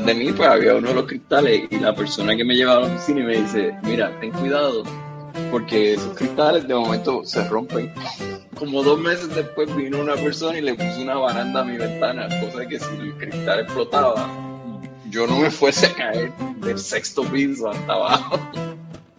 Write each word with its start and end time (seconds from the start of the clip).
detrás 0.00 0.06
de 0.06 0.14
mí 0.14 0.32
pues 0.32 0.48
había 0.48 0.74
uno 0.74 0.88
de 0.88 0.94
los 0.94 1.04
cristales 1.04 1.62
y 1.70 1.78
la 1.78 1.94
persona 1.94 2.36
que 2.36 2.44
me 2.44 2.54
llevaba 2.54 2.86
a 2.86 2.88
la 2.88 2.94
oficina 2.94 3.20
y 3.20 3.24
me 3.24 3.36
dice, 3.38 3.74
mira, 3.82 4.18
ten 4.20 4.30
cuidado 4.32 4.84
porque 5.50 5.94
esos 5.94 6.14
cristales 6.16 6.66
de 6.66 6.74
momento 6.74 7.24
se 7.24 7.46
rompen. 7.48 7.92
Como 8.58 8.82
dos 8.82 8.98
meses 9.00 9.34
después 9.34 9.74
vino 9.74 10.00
una 10.00 10.14
persona 10.14 10.58
y 10.58 10.62
le 10.62 10.74
puso 10.74 11.00
una 11.00 11.14
baranda 11.16 11.60
a 11.60 11.64
mi 11.64 11.76
ventana, 11.76 12.28
cosa 12.40 12.66
que 12.66 12.78
si 12.78 12.94
el 12.96 13.14
cristal 13.16 13.60
explotaba, 13.60 14.28
yo 15.08 15.26
no 15.26 15.38
me 15.38 15.50
fuese 15.50 15.86
a 15.86 15.94
caer 15.94 16.32
del 16.58 16.78
sexto 16.78 17.22
piso 17.24 17.70
hasta 17.70 17.92
abajo. 17.92 18.38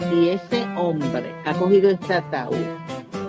Si 0.09 0.29
ese 0.29 0.63
hombre 0.75 1.33
ha 1.45 1.53
cogido 1.53 1.89
este 1.89 2.13
ataúd, 2.13 2.55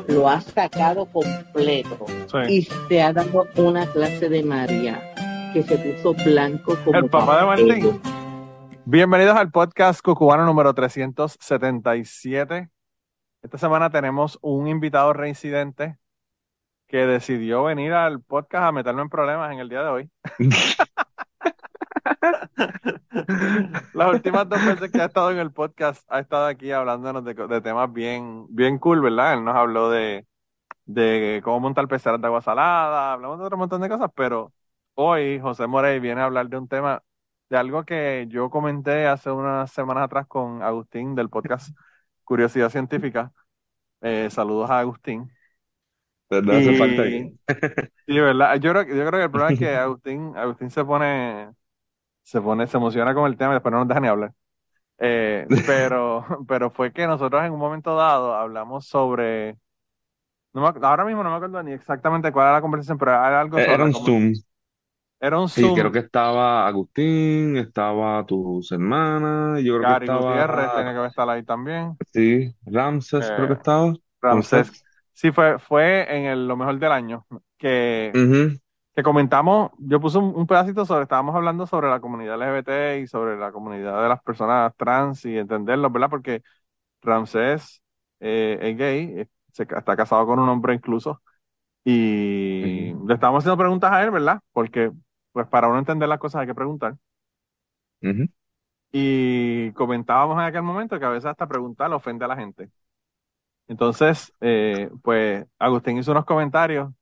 lo 0.09 0.29
ha 0.29 0.41
sacado 0.41 1.07
completo 1.07 2.07
Sí. 2.27 2.55
y 2.55 2.69
se 2.89 3.03
ha 3.03 3.13
dado 3.13 3.47
una 3.57 3.87
clase 3.87 4.29
de 4.29 4.43
María 4.43 5.12
que 5.53 5.63
se 5.63 5.77
puso 5.77 6.15
blanco 6.25 6.75
como 6.83 6.99
El 6.99 7.11
papá 7.11 7.41
de. 7.41 7.47
Martín. 7.47 8.01
Bienvenidos 8.87 9.37
al 9.37 9.51
podcast 9.51 10.01
Cucubano 10.01 10.47
número 10.47 10.73
377. 10.73 12.71
Esta 13.43 13.59
semana 13.59 13.91
tenemos 13.91 14.39
un 14.41 14.67
invitado 14.67 15.13
reincidente 15.13 15.99
que 16.87 17.05
decidió 17.07 17.65
venir 17.65 17.93
al 17.93 18.23
podcast 18.23 18.65
a 18.65 18.73
meterme 18.73 19.03
en 19.03 19.11
problemas 19.11 19.53
en 19.53 19.59
el 19.59 19.69
día 19.69 19.83
de 19.83 19.91
hoy. 19.91 20.11
Las 23.93 24.11
últimas 24.11 24.49
dos 24.49 24.65
veces 24.65 24.91
que 24.91 25.03
ha 25.03 25.07
estado 25.07 25.33
en 25.33 25.39
el 25.39 25.53
podcast 25.53 26.11
ha 26.11 26.21
estado 26.21 26.47
aquí 26.47 26.73
hablándonos 26.73 27.25
de, 27.25 27.35
de 27.35 27.61
temas 27.61 27.93
bien, 27.93 28.47
bien 28.49 28.79
cool, 28.79 29.03
¿verdad? 29.03 29.35
Él 29.35 29.45
nos 29.45 29.55
habló 29.55 29.91
de, 29.91 30.27
de 30.87 31.43
cómo 31.45 31.61
montar 31.61 31.87
peceras 31.89 32.19
de 32.21 32.27
agua 32.27 32.41
salada, 32.41 33.13
hablamos 33.13 33.39
de 33.39 33.45
otro 33.45 33.59
montón 33.59 33.83
de 33.83 33.91
cosas, 33.91 34.11
pero 34.15 34.51
hoy 34.95 35.41
José 35.41 35.67
Morey 35.67 36.01
viene 36.01 36.21
a 36.21 36.25
hablar 36.27 36.49
de 36.49 36.59
un 36.59 36.69
tema, 36.69 37.03
de 37.49 37.57
algo 37.57 37.85
que 37.85 38.27
yo 38.29 38.51
comenté 38.51 39.07
hace 39.07 39.31
unas 39.31 39.71
semanas 39.73 40.05
atrás 40.05 40.27
con 40.27 40.63
Agustín 40.63 41.15
del 41.15 41.29
podcast 41.31 41.77
Curiosidad 42.25 42.71
Científica. 42.71 43.33
Eh, 44.03 44.29
saludos 44.31 44.71
a 44.71 44.81
Agustín. 44.81 45.31
Y- 46.31 46.77
falta 46.79 47.03
ahí. 47.03 47.39
Sí, 48.07 48.19
¿verdad? 48.19 48.57
Yo 48.61 48.73
creo, 48.73 48.83
yo 48.85 49.07
creo 49.07 49.13
que 49.13 49.23
el 49.25 49.31
problema 49.31 49.53
es 49.53 49.59
que 49.59 49.77
Agustín, 49.77 50.37
Agustín 50.37 50.71
se 50.71 50.85
pone, 50.85 51.53
se 52.23 52.41
pone, 52.41 52.67
se 52.67 52.77
emociona 52.79 53.15
con 53.15 53.27
el 53.31 53.37
tema 53.37 53.53
y 53.53 53.55
después 53.57 53.73
no 53.73 53.79
nos 53.81 53.89
deja 53.89 54.01
ni 54.01 54.09
hablar. 54.09 54.35
Eh, 54.99 55.47
pero, 55.67 56.25
pero 56.49 56.71
fue 56.71 56.93
que 56.93 57.07
nosotros 57.07 57.45
en 57.45 57.53
un 57.53 57.61
momento 57.61 57.97
dado 57.97 58.35
hablamos 58.35 58.87
sobre, 58.87 59.59
no 60.55 60.63
me 60.63 60.69
ac- 60.69 60.85
ahora 60.85 61.05
mismo 61.05 61.23
no 61.25 61.31
me 61.31 61.37
acuerdo 61.37 61.63
ni 61.63 61.73
exactamente 61.73 62.33
cuál 62.33 62.47
era 62.47 62.55
la 62.57 62.61
conversación, 62.63 62.99
pero 62.99 63.13
era 63.13 63.41
algo 63.41 63.59
sobre 63.59 63.71
Eh, 63.73 63.75
Era 63.75 63.85
un 63.85 63.93
comu- 63.93 64.05
Zoom. 64.07 64.33
Era 65.29 65.41
un 65.41 65.49
Sí, 65.55 65.75
Zoom. 65.75 65.75
creo 65.75 65.93
que 65.93 65.99
estaba 65.99 66.67
Agustín, 66.67 67.57
estaba 67.57 68.25
tus 68.27 68.73
hermanas, 68.73 69.61
yo 69.63 69.75
creo 69.75 69.87
que 69.87 69.93
Gary 69.93 70.09
Gutiérrez 70.09 70.73
tenía 70.73 70.93
estaba, 70.93 71.03
que 71.03 71.07
estar 71.07 71.29
ahí 71.29 71.45
también. 71.45 71.99
sí, 72.13 72.55
Ramses 72.67 73.31
creo 73.33 73.49
que 73.49 73.55
Eh, 73.55 73.57
estaba. 73.57 73.95
Ramsés. 74.21 74.73
Sí, 75.13 75.33
fue, 75.33 75.59
fue 75.59 76.03
en 76.17 76.27
el, 76.27 76.49
lo 76.49 76.57
mejor 76.57 76.79
del 76.79 76.93
año 76.93 77.27
que, 77.59 78.19
que 78.95 79.03
comentamos, 79.05 79.73
yo 79.79 80.01
puse 80.01 80.19
un, 80.19 80.35
un 80.37 80.47
pedacito 80.47 80.87
sobre, 80.87 81.05
estábamos 81.05 81.35
hablando 81.37 81.67
sobre 81.67 81.89
la 81.91 82.01
comunidad 82.01 82.37
LGBT 82.43 83.01
y 83.01 83.07
sobre 83.09 83.39
la 83.39 83.53
comunidad 83.53 84.03
de 84.03 84.09
las 84.11 84.23
personas 84.23 84.75
trans 84.77 85.25
y 85.27 85.39
entenderlo, 85.39 85.91
¿verdad? 85.91 86.11
Porque 86.11 86.43
Ramsés 87.03 87.83
eh, 88.21 88.59
es 88.63 88.77
gay, 88.79 89.29
se 89.53 89.65
está 89.65 89.97
casado 89.97 90.27
con 90.27 90.39
un 90.41 90.49
hombre 90.51 90.75
incluso, 90.75 91.23
y 91.85 92.95
le 93.07 93.15
estábamos 93.15 93.43
haciendo 93.45 93.59
preguntas 93.59 93.93
a 93.93 94.03
él, 94.05 94.11
¿verdad? 94.11 94.41
Porque, 94.53 94.93
pues, 95.33 95.47
para 95.49 95.69
uno 95.69 95.79
entender 95.79 96.09
las 96.09 96.19
cosas 96.19 96.43
hay 96.43 96.47
que 96.47 96.55
preguntar. 96.55 96.97
Y 98.93 99.73
comentábamos 99.73 100.37
en 100.37 100.45
aquel 100.45 100.63
momento 100.63 100.99
que 100.99 101.05
a 101.05 101.11
veces 101.11 101.27
hasta 101.27 101.47
preguntar 101.47 101.93
ofende 101.93 102.25
a 102.25 102.29
la 102.29 102.37
gente. 102.37 102.71
Entonces, 103.69 104.33
eh, 104.41 104.91
pues, 105.03 105.47
Agustín 105.59 105.99
hizo 105.99 106.13
unos 106.13 106.25
comentarios 106.27 106.93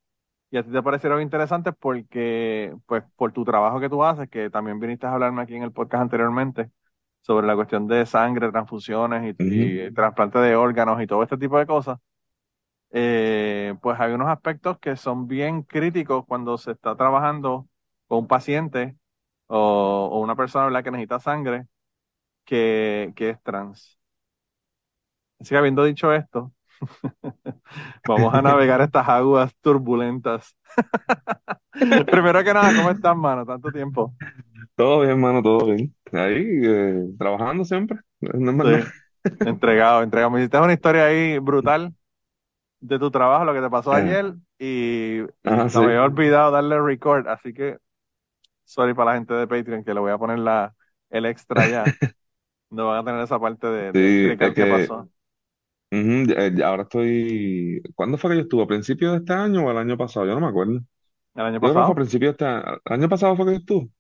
y 0.51 0.59
a 0.59 0.63
ti 0.65 0.71
te 0.71 0.83
parecieron 0.83 1.23
interesantes 1.23 1.75
porque, 1.79 2.75
pues, 2.87 3.05
por 3.17 3.33
tu 3.33 3.45
trabajo 3.45 3.81
que 3.81 3.89
tú 3.89 4.05
haces, 4.05 4.29
que 4.29 4.51
también 4.51 4.79
viniste 4.81 5.07
a 5.07 5.13
hablarme 5.15 5.43
aquí 5.43 5.57
en 5.57 5.63
el 5.65 5.73
podcast 5.73 6.03
anteriormente 6.03 6.71
sobre 7.23 7.47
la 7.47 7.55
cuestión 7.57 7.87
de 7.87 8.07
sangre, 8.07 8.51
transfusiones 8.51 9.35
y, 9.39 9.93
trasplante 9.93 10.39
de 10.39 10.57
órganos 10.57 11.03
y 11.03 11.07
todo 11.07 11.23
este 11.23 11.37
tipo 11.39 11.59
de 11.59 11.67
cosas, 11.67 11.99
eh, 12.93 13.75
pues 13.83 13.99
hay 14.01 14.13
unos 14.13 14.29
aspectos 14.29 14.79
que 14.79 14.97
son 14.97 15.29
bien 15.29 15.63
críticos 15.63 16.25
cuando 16.27 16.59
se 16.59 16.73
está 16.73 16.97
trabajando 16.97 17.69
con 18.10 18.21
un 18.21 18.28
paciente 18.28 18.98
o, 19.48 20.10
o 20.12 20.21
una 20.22 20.37
persona, 20.37 20.66
¿verdad? 20.66 20.84
que 20.84 20.93
necesita 20.93 21.21
sangre 21.21 21.69
que, 22.44 23.12
que 23.16 23.31
es 23.31 23.43
trans. 23.43 23.98
Así 25.38 25.50
que 25.50 25.56
habiendo 25.56 25.84
dicho 25.84 26.12
esto, 26.12 26.53
vamos 28.06 28.34
a 28.34 28.43
navegar 28.43 28.81
estas 28.81 29.09
aguas 29.09 29.54
turbulentas. 29.60 30.56
Primero 32.10 32.44
que 32.44 32.54
nada, 32.54 32.75
¿cómo 32.75 32.91
estás, 32.91 33.16
mano? 33.16 33.44
Tanto 33.47 33.71
tiempo. 33.72 34.15
Todo 34.75 35.00
bien, 35.00 35.10
hermano, 35.12 35.42
todo 35.42 35.66
bien. 35.66 35.94
Ahí, 36.12 36.44
eh, 36.65 37.09
trabajando 37.19 37.65
siempre. 37.65 37.98
No 38.21 38.31
es 38.50 38.54
más 38.56 38.66
nada. 38.66 38.81
Sí, 38.82 38.92
entregado, 39.44 40.03
entregado. 40.03 40.31
Me 40.31 40.41
hiciste 40.41 40.59
una 40.59 40.72
historia 40.72 41.06
ahí 41.06 41.38
brutal 41.38 41.94
de 42.81 42.98
tu 42.98 43.10
trabajo, 43.10 43.44
lo 43.44 43.54
que 43.54 43.60
te 43.62 43.71
pasó 43.71 43.92
Ah. 43.92 43.94
ayer, 43.94 44.34
y, 44.59 45.22
y 45.22 45.27
Ah, 45.44 45.69
se 45.69 45.81
me 45.81 45.87
había 45.88 46.04
olvidado 46.04 46.53
darle 46.53 46.81
record, 46.81 47.28
así 47.28 47.54
que 47.54 47.78
sorry 48.73 48.95
para 48.95 49.13
la 49.13 49.17
gente 49.19 49.35
de 49.35 49.47
Patreon 49.49 49.85
que 49.85 49.95
le 49.95 50.01
voy 50.01 50.13
a 50.13 50.19
poner 50.19 50.39
la, 50.39 50.75
el 51.11 51.27
extra 51.27 51.69
ya. 51.69 51.97
No 52.71 52.89
van 52.89 53.01
a 53.01 53.05
tener 53.05 53.23
esa 53.25 53.41
parte 53.41 53.67
de, 53.69 53.93
de 53.95 53.95
Sí, 53.95 54.01
explicar 54.11 54.53
es 54.53 54.55
qué 54.55 54.67
que 54.67 54.67
pasó. 54.67 55.11
ujú, 55.93 56.33
eh, 56.37 56.55
ahora 56.65 56.83
estoy. 56.85 57.83
¿Cuándo 57.95 58.19
fue 58.19 58.31
que 58.31 58.37
yo 58.37 58.43
estuve? 58.43 58.63
¿A 58.65 58.67
principios 58.67 59.13
de 59.13 59.19
este 59.19 59.33
año 59.33 59.67
o 59.67 59.71
el 59.71 59.79
año 59.79 59.97
pasado? 59.97 60.27
Yo 60.27 60.35
no 60.35 60.41
me 60.41 60.49
acuerdo. 60.49 60.75
El 61.35 61.43
año 61.45 61.61
Yo 61.61 61.71
creo 61.71 61.77
que 61.77 61.85
fue 61.85 61.93
a 61.93 61.95
pasado. 61.95 61.97
principios 61.97 62.31
de 62.39 62.45
este 62.45 62.47
año. 62.47 62.81
¿El 62.85 62.95
año 62.95 63.09
pasado 63.09 63.37
fue 63.37 63.47
que 63.47 63.53
yo 63.53 63.59
estuve? 63.59 63.91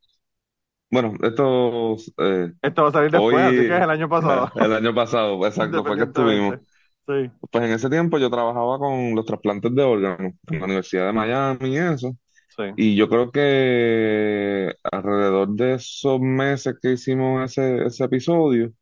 Bueno, 0.90 1.14
esto 1.22 1.96
eh, 2.18 2.52
Esto 2.62 2.82
va 2.82 2.88
a 2.88 2.92
salir 2.92 3.10
después, 3.10 3.44
así 3.44 3.64
que 3.66 3.76
es 3.76 3.82
hoy, 3.82 3.82
el 3.82 3.90
año 3.90 4.08
pasado. 4.08 4.50
el 4.56 4.72
año 4.74 4.94
pasado, 4.94 5.46
exacto, 5.46 5.84
fue 5.86 5.98
que 5.98 6.04
estuvimos. 6.04 6.56
Independientemente. 6.56 6.66
Sí. 7.06 7.30
Pues 7.50 7.64
en 7.64 7.72
ese 7.72 7.90
tiempo 7.90 8.18
yo 8.18 8.30
trabajaba 8.30 8.78
con 8.78 9.14
los 9.14 9.26
trasplantes 9.26 9.74
de 9.74 9.82
órganos 9.82 10.34
en 10.50 10.58
la 10.60 10.66
Universidad 10.66 11.06
de 11.08 11.12
Miami 11.14 11.70
y 11.74 11.78
eso. 11.78 12.16
Sí. 12.56 12.62
Y 12.74 12.96
yo 12.96 13.08
creo 13.08 13.30
que 13.32 14.74
alrededor 14.90 15.50
de 15.54 15.74
esos 15.74 16.20
meses 16.20 16.76
que 16.80 16.92
hicimos 16.92 17.44
ese, 17.50 17.84
ese 17.86 18.04
episodio, 18.04 18.72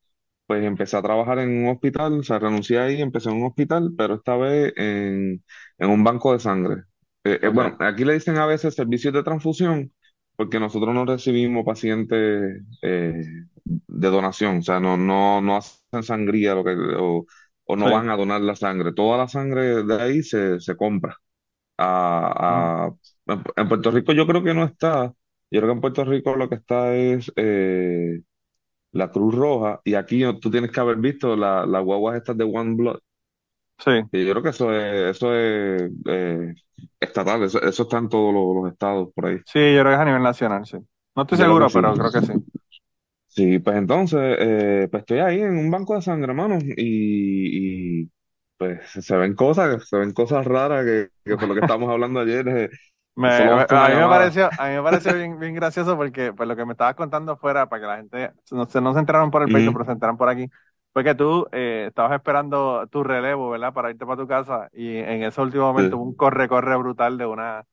pues 0.46 0.64
empecé 0.64 0.96
a 0.96 1.02
trabajar 1.02 1.38
en 1.40 1.64
un 1.64 1.68
hospital, 1.70 2.20
o 2.20 2.22
sea, 2.22 2.38
renuncié 2.38 2.78
ahí, 2.80 3.02
empecé 3.02 3.30
en 3.30 3.36
un 3.38 3.46
hospital, 3.46 3.92
pero 3.96 4.16
esta 4.16 4.36
vez 4.36 4.72
en, 4.76 5.44
en 5.78 5.90
un 5.90 6.04
banco 6.04 6.32
de 6.32 6.40
sangre. 6.40 6.84
Eh, 7.24 7.40
eh, 7.42 7.48
Ok. 7.48 7.54
bueno, 7.54 7.76
aquí 7.80 8.04
le 8.04 8.14
dicen 8.14 8.36
a 8.38 8.46
veces 8.46 8.74
servicios 8.74 9.14
de 9.14 9.22
transfusión, 9.24 9.92
porque 10.36 10.60
nosotros 10.60 10.94
no 10.94 11.04
recibimos 11.06 11.64
pacientes 11.64 12.62
eh, 12.82 13.24
de 13.64 14.08
donación, 14.08 14.58
o 14.58 14.62
sea, 14.62 14.80
no, 14.80 14.96
no, 14.96 15.40
no 15.40 15.56
hacen 15.56 16.02
sangría 16.02 16.54
lo 16.54 16.64
que, 16.64 16.72
o, 16.98 17.26
o 17.64 17.76
no 17.76 17.88
Sí. 17.88 17.90
van 17.90 18.08
a 18.10 18.16
donar 18.16 18.40
la 18.40 18.56
sangre. 18.56 18.92
Toda 18.94 19.18
la 19.18 19.28
sangre 19.28 19.84
de 19.84 20.02
ahí 20.02 20.22
se, 20.22 20.60
se 20.60 20.76
compra. 20.76 21.16
A- 21.78 22.90
en 23.28 23.42
en 23.56 23.68
Puerto 23.68 23.90
Rico 23.90 24.12
yo 24.12 24.26
creo 24.26 24.42
que 24.42 24.54
no 24.54 24.64
está. 24.64 25.14
Yo 25.50 25.60
creo 25.60 25.66
que 25.68 25.72
en 25.72 25.80
Puerto 25.80 26.04
Rico 26.04 26.36
lo 26.36 26.48
que 26.48 26.56
está 26.56 26.94
es 26.96 27.32
eh, 27.36 28.20
la 28.92 29.10
Cruz 29.10 29.34
Roja 29.34 29.80
y 29.84 29.94
aquí 29.94 30.22
tú 30.40 30.50
tienes 30.50 30.72
que 30.72 30.80
haber 30.80 30.98
visto 30.98 31.36
la- 31.36 31.66
las 31.66 31.84
guaguas 31.84 32.16
estas 32.18 32.36
de 32.38 32.44
One 32.44 32.76
Blood. 32.76 33.00
Sí. 33.78 33.90
Y 34.10 34.24
yo 34.24 34.32
creo 34.32 34.42
que 34.42 34.48
eso 34.50 34.72
es, 34.74 35.16
eso 35.16 35.34
es 35.34 35.90
eh, 36.06 36.54
estatal, 37.00 37.42
eso, 37.44 37.60
eso 37.62 37.82
está 37.82 37.98
en 37.98 38.08
todos 38.08 38.32
los, 38.32 38.56
los 38.64 38.72
estados 38.72 39.08
por 39.14 39.26
ahí. 39.26 39.38
Sí, 39.44 39.58
yo 39.74 39.80
creo 39.80 39.84
que 39.86 39.94
es 39.94 40.00
a 40.00 40.04
nivel 40.04 40.22
nacional, 40.22 40.66
sí. 40.66 40.76
No 41.16 41.22
estoy 41.22 41.38
Yo 41.38 41.46
creo 41.46 41.56
seguro, 41.56 41.68
sí. 41.68 41.80
pero 41.80 41.96
creo 41.96 42.12
que 42.12 42.22
sí. 42.22 42.32
Sí, 43.28 43.58
pues 43.60 43.76
entonces, 43.76 44.20
eh, 44.40 44.88
pues 44.90 45.02
estoy 45.02 45.18
ahí 45.20 45.40
en 45.40 45.56
un 45.58 45.70
banco 45.70 45.94
de 45.94 46.02
sangre, 46.02 46.30
hermano, 46.32 46.58
y, 46.60 48.02
y, 48.02 48.10
pues 48.56 48.80
se 48.90 49.16
ven 49.16 49.34
cosas, 49.34 49.88
se 49.88 49.96
ven 49.96 50.12
cosas 50.12 50.44
raras 50.46 50.84
que, 50.84 51.08
que 51.24 51.36
por 51.38 51.48
lo 51.48 51.54
que 51.54 51.60
estábamos 51.60 51.90
hablando 51.92 52.20
ayer, 52.20 52.48
eh, 52.48 52.70
Me- 53.20 53.28
a 53.68 53.88
mí 53.88 53.96
me 53.96 54.08
pareció, 54.08 54.52
a 54.56 54.68
mí 54.68 54.74
me 54.76 54.82
pareció 54.82 55.12
bien, 55.14 55.38
bien 55.40 55.54
gracioso 55.54 55.96
porque 55.96 56.32
pues, 56.32 56.48
lo 56.48 56.54
que 56.54 56.64
me 56.64 56.72
estabas 56.72 56.94
contando 56.94 57.36
fuera, 57.36 57.68
para 57.68 57.80
que 57.82 57.86
la 57.88 57.96
gente 57.96 58.32
no 58.52 58.66
se, 58.66 58.80
no 58.80 58.92
se 58.92 59.00
enteraron 59.00 59.30
por 59.32 59.42
el 59.42 59.50
pecho, 59.50 59.72
Ujú. 59.72 59.72
pero 59.72 59.84
se 59.84 59.90
enteraron 59.92 60.16
por 60.16 60.28
aquí, 60.28 60.48
fue 60.92 61.02
que 61.02 61.14
tú 61.16 61.48
eh, 61.52 61.86
estabas 61.88 62.12
esperando 62.16 62.86
tu 62.88 63.02
relevo, 63.02 63.50
¿verdad? 63.50 63.72
Para 63.72 63.90
irte 63.90 64.06
para 64.06 64.18
tu 64.22 64.28
casa 64.28 64.68
y 64.72 64.98
en 64.98 65.24
ese 65.24 65.40
último 65.40 65.64
momento 65.66 65.96
Sí. 65.96 65.98
hubo 65.98 66.04
un 66.04 66.14
corre-corre 66.14 66.76
brutal 66.76 67.18
de 67.18 67.26
una, 67.26 67.64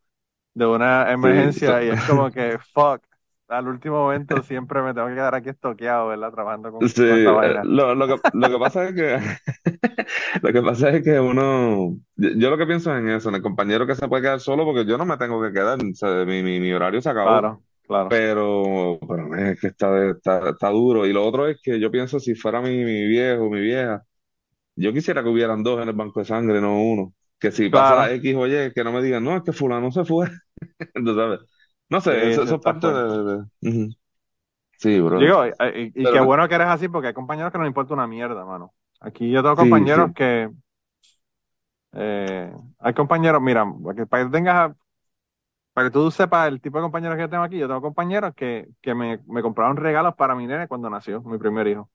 de 0.53 0.65
una 0.67 1.11
emergencia 1.11 1.83
y 1.83 1.89
es 1.89 2.01
como 2.03 2.31
que, 2.31 2.59
fuck, 2.73 3.03
al 3.47 3.67
último 3.67 3.97
momento 3.97 4.41
siempre 4.43 4.81
me 4.81 4.93
tengo 4.93 5.07
que 5.07 5.15
quedar 5.15 5.35
aquí 5.35 5.49
estoqueado, 5.49 6.07
¿verdad? 6.07 6.31
Trabajando 6.31 6.71
con, 6.71 6.81
Sí, 6.87 7.03
con 7.23 7.43
eh, 7.43 7.59
lo, 7.63 7.95
lo 7.95 8.07
que, 8.07 8.21
lo 8.33 8.49
que 8.49 8.57
pasa 8.59 8.89
es 8.89 8.95
que 8.95 9.17
lo 10.41 10.53
que 10.53 10.61
pasa 10.61 10.89
es 10.89 11.03
que 11.03 11.19
uno, 11.19 11.97
yo, 12.15 12.49
lo 12.49 12.57
que 12.57 12.65
pienso 12.65 12.91
es 12.93 12.99
en 12.99 13.09
eso, 13.09 13.29
en 13.29 13.35
el 13.35 13.41
compañero 13.41 13.87
que 13.87 13.95
se 13.95 14.07
puede 14.07 14.23
quedar 14.23 14.39
solo 14.41 14.65
porque 14.65 14.85
yo 14.85 14.97
no 14.97 15.05
me 15.05 15.17
tengo 15.17 15.41
que 15.41 15.53
quedar, 15.53 15.79
o 15.81 15.95
sea, 15.95 16.25
mi, 16.25 16.43
mi, 16.43 16.59
mi 16.59 16.73
horario 16.73 17.01
se 17.01 17.09
acabó. 17.09 17.31
Claro, 17.31 17.63
Claro. 17.87 18.09
Pero, 18.09 18.99
pero 19.07 19.35
es 19.35 19.59
que 19.61 19.67
está, 19.67 20.09
está, 20.11 20.49
está 20.51 20.69
duro. 20.69 21.05
Y 21.07 21.13
lo 21.13 21.25
otro 21.25 21.47
es 21.47 21.57
que 21.63 21.79
yo 21.79 21.91
pienso, 21.91 22.19
si 22.19 22.35
fuera 22.35 22.61
mi, 22.61 22.69
mi 22.85 23.07
viejo, 23.07 23.49
mi 23.49 23.61
vieja, 23.61 24.03
yo 24.75 24.93
quisiera 24.93 25.23
que 25.23 25.29
hubieran 25.29 25.63
dos 25.63 25.81
en 25.81 25.89
el 25.89 25.95
banco 25.95 26.19
de 26.21 26.25
sangre, 26.27 26.61
no 26.61 26.81
uno. 26.81 27.13
Que 27.39 27.51
si 27.51 27.69
pasa 27.69 27.93
Claro. 27.95 28.13
X 28.13 28.35
o 28.35 28.47
Y, 28.47 28.73
que 28.73 28.83
no 28.83 28.91
me 28.93 29.01
digan, 29.03 29.23
no, 29.23 29.37
es 29.37 29.43
que 29.43 29.53
fulano 29.53 29.91
se 29.91 30.05
fue. 30.05 30.27
Tú 30.95 31.15
sabes. 31.15 31.39
No 31.89 32.01
Sí, 32.09 32.11
sé, 32.11 32.27
eso, 32.27 32.43
sí, 32.43 32.43
eso 32.43 32.55
es 32.55 32.61
está 32.61 32.73
parte 32.73 32.87
de... 32.87 32.93
fuerte. 32.93 33.19
de- 33.23 33.45
Ujú. 33.69 33.95
Sí, 34.77 34.99
brother. 35.01 35.33
Digo, 35.33 35.45
y, 35.47 35.51
y- 35.95 36.03
y 36.03 36.07
qué 36.09 36.19
Pero 36.19 36.21
bueno 36.21 36.47
que 36.49 36.55
eres 36.55 36.67
así, 36.67 36.89
porque 36.89 37.07
hay 37.09 37.13
compañeros 37.13 37.51
que 37.51 37.57
no 37.57 37.63
les 37.63 37.69
importa 37.71 37.93
una 37.93 38.07
mierda, 38.07 38.43
mano. 38.45 38.73
Aquí 38.99 39.31
yo 39.31 39.41
tengo 39.43 39.55
sí, 39.55 39.87
compañeros 39.95 40.11
sí. 40.11 40.13
que, 40.13 40.49
eh, 41.93 42.51
hay 42.79 42.93
compañeros, 42.93 43.41
mira, 43.41 43.65
para 43.83 43.95
que, 43.95 44.05
para 44.05 44.25
que 44.25 44.31
tengas, 44.31 44.75
para 45.73 45.89
que 45.89 45.93
tú 45.93 46.09
sepas 46.11 46.47
el 46.47 46.61
tipo 46.61 46.77
de 46.77 46.83
compañeros 46.83 47.15
que 47.17 47.23
yo 47.23 47.29
tengo 47.29 47.43
aquí, 47.43 47.57
yo 47.57 47.67
tengo 47.67 47.81
compañeros 47.81 48.33
que, 48.35 48.67
que 48.81 48.95
me, 48.95 49.19
me 49.27 49.41
compraron 49.41 49.77
regalos 49.77 50.15
para 50.15 50.35
mi 50.35 50.47
nene 50.47 50.67
cuando 50.67 50.89
nació, 50.89 51.21
mi 51.23 51.37
primer 51.37 51.67
hijo. 51.67 51.89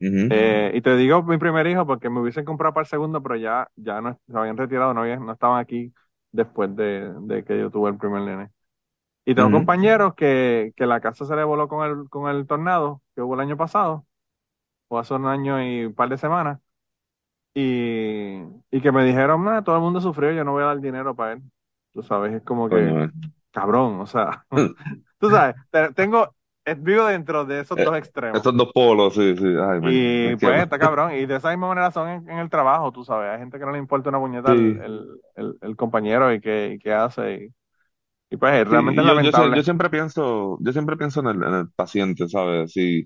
Ujú. 0.00 0.24
Eh, 0.30 0.72
y 0.74 0.82
te 0.82 0.94
digo 0.96 1.22
mi 1.22 1.38
primer 1.38 1.66
hijo 1.66 1.86
porque 1.86 2.10
me 2.10 2.20
hubiesen 2.20 2.44
comprado 2.44 2.74
para 2.74 2.82
el 2.84 2.88
segundo, 2.88 3.22
pero 3.22 3.36
ya, 3.36 3.70
ya 3.76 4.00
no, 4.02 4.20
se 4.26 4.36
habían 4.36 4.56
retirado, 4.58 4.92
no, 4.94 5.00
habían- 5.02 5.24
no 5.24 5.32
estaban 5.32 5.58
aquí 5.60 5.92
después 6.32 6.74
de, 6.76 7.12
de 7.22 7.44
que 7.44 7.58
yo 7.58 7.70
tuve 7.70 7.90
el 7.90 7.96
primer 7.98 8.22
nene. 8.22 8.50
Y 9.28 9.36
tengo 9.36 9.50
Ujú. 9.50 9.52
compañeros 9.52 10.14
que, 10.16 10.72
que 10.76 10.86
la 10.86 11.00
casa 11.02 11.26
se 11.26 11.36
le 11.36 11.44
voló 11.44 11.68
con 11.68 11.86
el, 11.86 12.08
con 12.10 12.30
el 12.34 12.46
tornado 12.46 13.02
que 13.14 13.22
hubo 13.22 13.34
el 13.34 13.40
año 13.40 13.56
pasado, 13.58 14.06
o 14.88 14.98
hace 14.98 15.14
un 15.14 15.26
año 15.26 15.62
y 15.62 15.86
un 15.86 15.94
par 15.94 16.08
de 16.10 16.18
semanas, 16.18 16.60
y, 17.54 18.38
y 18.70 18.80
que 18.82 18.92
me 18.92 19.04
dijeron, 19.04 19.44
"Nah, 19.44 19.62
todo 19.64 19.76
el 19.76 19.82
mundo 19.82 20.00
sufrió, 20.00 20.32
yo 20.32 20.44
no 20.44 20.52
voy 20.52 20.62
a 20.64 20.66
dar 20.66 20.80
dinero 20.80 21.14
para 21.16 21.34
él. 21.34 21.42
Tú 21.94 22.02
sabes, 22.02 22.34
es 22.34 22.42
como 22.44 22.68
que, 22.70 22.96
eh. 22.96 23.10
cabrón, 23.52 24.00
o 24.00 24.06
sea, 24.06 24.46
tú 25.18 25.30
sabes, 25.30 25.56
te- 25.70 25.92
tengo, 25.94 26.34
es- 26.64 26.82
vivo 26.82 27.06
dentro 27.06 27.44
de 27.46 27.60
esos 27.60 27.82
Eh, 27.82 27.84
dos 27.84 27.96
extremos. 27.98 28.48
Estos 28.48 28.56
dos 28.56 28.70
polos, 28.74 29.14
sí, 29.14 29.34
sí. 29.36 29.44
Ay, 29.46 29.80
Y 29.80 30.36
pues 30.36 30.60
está 30.62 30.78
cabrón. 30.78 31.12
Y 31.14 31.26
de 31.26 31.36
esa 31.36 31.50
misma 31.50 31.68
manera 31.68 31.90
son 31.92 32.08
en, 32.08 32.28
en 32.30 32.38
el 32.38 32.50
trabajo, 32.50 32.90
tú 32.92 33.04
sabes. 33.04 33.30
Hay 33.30 33.38
gente 33.38 33.58
que 33.58 33.64
no 33.64 33.72
le 33.72 33.78
importa 33.78 34.08
una 34.10 34.18
puñeta 34.18 34.52
el, 34.52 34.76
Sí. 34.76 34.82
el, 34.82 35.20
el, 35.36 35.58
el 35.60 35.76
compañero 35.76 36.32
y 36.32 36.40
qué, 36.40 36.72
y 36.74 36.78
qué 36.78 36.92
hace. 36.92 37.34
Y, 37.46 37.54
y 38.30 38.36
pues 38.36 38.66
Sí, 38.68 38.76
realmente 38.76 39.00
es 39.00 39.06
yo, 39.06 39.18
yo, 39.20 39.32
sé- 39.32 39.52
lamentable. 39.52 39.54
yo 39.54 39.62
siempre 39.62 39.88
pienso, 39.88 40.58
yo 40.60 40.72
siempre 40.72 40.96
pienso 40.98 41.20
en 41.20 41.26
el, 41.28 41.42
en 41.42 41.54
el 41.54 41.70
paciente, 41.72 42.28
¿sabes? 42.28 42.70
Si, 42.72 43.04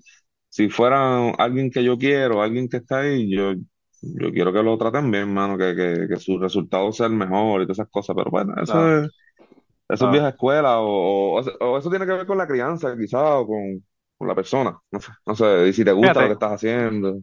si 0.49 0.69
fuera 0.69 1.29
alguien 1.31 1.71
que 1.71 1.83
yo 1.83 1.97
quiero, 1.97 2.41
alguien 2.41 2.67
que 2.67 2.77
está 2.77 2.99
ahí, 2.99 3.29
yo, 3.33 3.53
yo 4.01 4.31
quiero 4.33 4.51
que 4.51 4.61
lo 4.61 4.77
traten 4.77 5.09
bien, 5.09 5.33
mano, 5.33 5.57
que, 5.57 5.73
que, 5.75 6.07
que 6.09 6.17
su 6.19 6.37
resultado 6.37 6.91
sea 6.91 7.05
el 7.07 7.13
mejor 7.13 7.61
y 7.61 7.65
todas 7.65 7.79
esas 7.79 7.89
cosas, 7.89 8.13
pero 8.15 8.29
bueno, 8.29 8.53
eso 8.61 8.85
Claro, 8.85 9.01
es, 9.05 9.09
eso 9.89 10.05
es 10.05 10.11
claro. 10.11 10.11
vieja 10.11 10.29
escuela, 10.29 10.79
o, 10.79 11.39
o, 11.39 11.41
o 11.41 11.77
eso 11.79 11.89
tiene 11.89 12.05
que 12.05 12.13
ver 12.13 12.27
con 12.27 12.37
la 12.37 12.47
crianza, 12.47 12.95
quizás, 12.97 13.21
o 13.23 13.47
con, 13.47 13.85
con 14.17 14.27
la 14.27 14.35
persona, 14.35 14.79
no 14.91 14.99
sé, 15.01 15.11
no 15.25 15.35
sé, 15.35 15.67
y 15.69 15.73
si 15.73 15.85
te 15.85 15.93
gusta 15.93 16.21
lo 16.21 16.27
que 16.29 16.33
Fíjate, 16.33 16.35
estás 16.35 16.53
haciendo. 16.53 17.19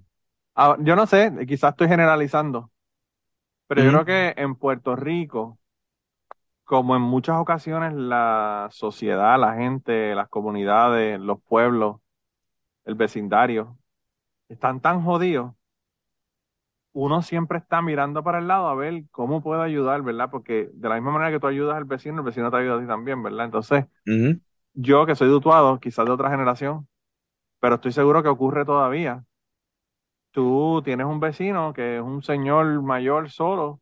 ah, 0.55 0.77
yo 0.81 0.97
no 0.97 1.07
sé, 1.07 1.33
quizás 1.47 1.71
estoy 1.73 1.89
generalizando, 1.89 2.71
pero 3.69 3.83
yo 3.85 3.91
Ujú, 3.91 4.05
creo 4.05 4.07
que 4.07 4.43
en 4.43 4.57
Puerto 4.57 4.97
Rico, 4.97 5.60
como 6.71 6.95
en 6.95 7.03
muchas 7.03 7.37
ocasiones, 7.37 7.95
la 7.95 8.69
sociedad, 8.71 9.41
la 9.41 9.57
gente, 9.57 10.15
las 10.15 10.29
comunidades, 10.29 11.19
los 11.19 11.43
pueblos, 11.43 11.97
el 12.85 12.95
vecindario, 12.95 13.77
están 14.49 14.81
tan 14.81 15.03
jodidos 15.03 15.53
uno 16.93 17.23
siempre 17.23 17.59
está 17.59 17.83
mirando 17.83 18.23
para 18.23 18.39
el 18.39 18.47
lado 18.47 18.69
a 18.69 18.77
ver 18.77 19.03
cómo 19.11 19.43
puedo 19.43 19.63
ayudar, 19.63 20.03
¿verdad? 20.03 20.31
Porque 20.31 20.71
de 20.73 20.89
la 20.89 20.95
misma 20.95 21.11
manera 21.11 21.33
que 21.33 21.41
tú 21.41 21.49
ayudas 21.49 21.77
al 21.77 21.87
vecino, 21.87 22.19
el 22.19 22.25
vecino 22.25 22.53
te 22.53 22.59
ayuda 22.59 22.77
a 22.77 22.81
ti 22.81 22.87
también, 22.87 23.21
¿verdad? 23.21 23.47
Entonces, 23.47 23.87
yo 24.75 25.07
que 25.07 25.17
soy 25.17 25.29
dutuado, 25.29 25.81
quizás 25.81 26.07
de 26.07 26.13
otra 26.13 26.31
generación, 26.31 26.89
pero 27.61 27.77
estoy 27.77 27.93
seguro 27.93 28.23
que 28.23 28.29
ocurre 28.29 28.65
todavía. 28.65 29.25
Tú 30.33 30.83
tienes 30.85 31.07
un 31.07 31.19
vecino 31.19 31.73
que 31.73 31.97
es 31.97 32.03
un 32.03 32.23
señor 32.23 32.81
mayor 32.83 33.29
solo 33.31 33.81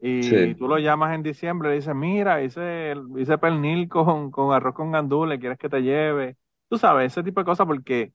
y 0.00 0.16
Sí, 0.20 0.56
tú 0.56 0.68
lo 0.68 0.78
llamas 0.78 1.14
en 1.14 1.22
diciembre 1.22 1.68
y 1.68 1.72
le 1.72 1.76
dices, 1.78 1.94
mira, 1.94 2.42
hice, 2.42 2.94
hice 3.18 3.38
pernil 3.38 3.88
con, 3.88 4.30
con 4.30 4.52
arroz 4.54 4.74
con 4.74 4.92
gandules, 4.92 5.38
¿quieres 5.40 5.58
que 5.58 5.68
te 5.68 5.82
lleve? 5.82 6.36
Tú 6.68 6.78
sabes, 6.78 7.12
ese 7.12 7.22
tipo 7.22 7.40
de 7.40 7.44
cosas 7.46 7.66
porque, 7.66 8.12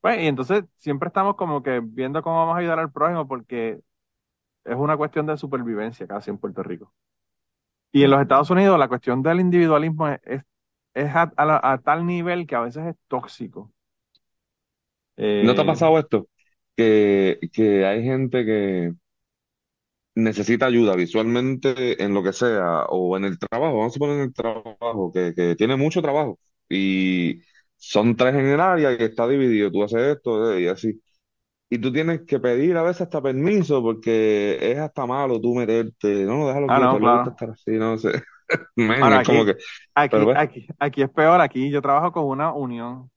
pues, 0.00 0.20
y 0.22 0.26
entonces 0.28 0.64
siempre 0.78 1.08
estamos 1.08 1.36
como 1.36 1.62
que 1.62 1.80
viendo 1.84 2.22
cómo 2.22 2.38
vamos 2.40 2.56
a 2.56 2.60
ayudar 2.60 2.80
al 2.80 2.92
prójimo 2.92 3.28
porque 3.28 3.80
es 4.64 4.76
una 4.76 4.96
cuestión 4.96 5.26
de 5.26 5.36
supervivencia 5.38 6.06
casi 6.06 6.30
en 6.30 6.38
Puerto 6.38 6.62
Rico. 6.62 6.92
Y 7.92 8.04
en 8.04 8.10
los 8.10 8.20
Estados 8.20 8.50
Unidos 8.50 8.78
la 8.78 8.88
cuestión 8.88 9.22
del 9.22 9.40
individualismo 9.40 10.08
es, 10.08 10.20
es, 10.24 10.42
es 10.94 11.14
a, 11.14 11.32
a 11.36 11.44
la- 11.46 11.60
a 11.62 11.78
tal 11.78 12.06
nivel 12.06 12.46
que 12.46 12.56
a 12.56 12.60
veces 12.60 12.86
es 12.86 12.96
tóxico. 13.08 13.72
¿no 15.40 15.54
te 15.54 15.62
ha 15.62 15.64
Eh, 15.64 15.66
pasado 15.66 15.98
esto? 15.98 16.28
Que, 16.76 17.38
que 17.52 17.86
hay 17.86 18.02
gente 18.04 18.44
que 18.44 18.92
necesita 20.16 20.66
ayuda 20.66 20.96
visualmente 20.96 22.02
en 22.02 22.14
lo 22.14 22.22
que 22.22 22.32
sea, 22.32 22.86
o 22.88 23.16
en 23.16 23.24
el 23.24 23.38
trabajo, 23.38 23.78
vamos 23.78 23.96
a 23.96 23.98
poner 23.98 24.16
en 24.16 24.22
el 24.22 24.34
trabajo, 24.34 25.12
que, 25.12 25.32
que 25.34 25.54
tiene 25.54 25.76
mucho 25.76 26.02
trabajo, 26.02 26.38
y 26.68 27.40
son 27.76 28.16
tres 28.16 28.34
en 28.34 28.46
el 28.46 28.60
área 28.60 28.92
y 28.92 28.96
está 29.02 29.28
dividido, 29.28 29.70
tú 29.70 29.84
haces 29.84 30.16
esto 30.16 30.52
eh, 30.52 30.62
y 30.62 30.66
así. 30.66 31.00
Y 31.68 31.78
tú 31.78 31.92
tienes 31.92 32.22
que 32.22 32.38
pedir 32.38 32.76
a 32.76 32.82
veces 32.82 33.02
hasta 33.02 33.20
permiso 33.20 33.82
porque 33.82 34.58
es 34.60 34.78
hasta 34.78 35.04
malo 35.04 35.40
tú 35.40 35.54
meterte, 35.54 36.24
no, 36.24 36.46
déjalo 36.46 36.66
ah, 36.70 36.76
quieto, 36.76 36.90
no, 36.90 36.96
él 36.96 37.02
le 37.02 37.10
gusta 37.10 37.22
claro. 37.22 37.30
estar 37.30 37.50
así, 37.50 37.70
no 37.72 37.98
sé. 37.98 38.22
Ahora 39.02 39.22
es 39.22 39.28
como 39.28 39.42
aquí, 39.42 39.52
que, 39.52 39.58
aquí, 39.94 40.16
aquí, 40.36 40.66
aquí 40.78 41.02
es 41.02 41.10
peor. 41.10 41.40
Aquí 41.40 41.70
yo 41.70 41.82
trabajo 41.82 42.12
con 42.12 42.24
una 42.24 42.52
unión 42.52 43.10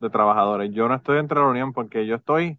de 0.00 0.10
trabajadores. 0.10 0.70
Yo 0.72 0.88
no 0.88 0.94
estoy 0.94 1.16
dentro 1.16 1.40
de 1.40 1.46
la 1.46 1.50
unión 1.50 1.72
porque 1.72 2.06
yo 2.06 2.16
estoy 2.16 2.58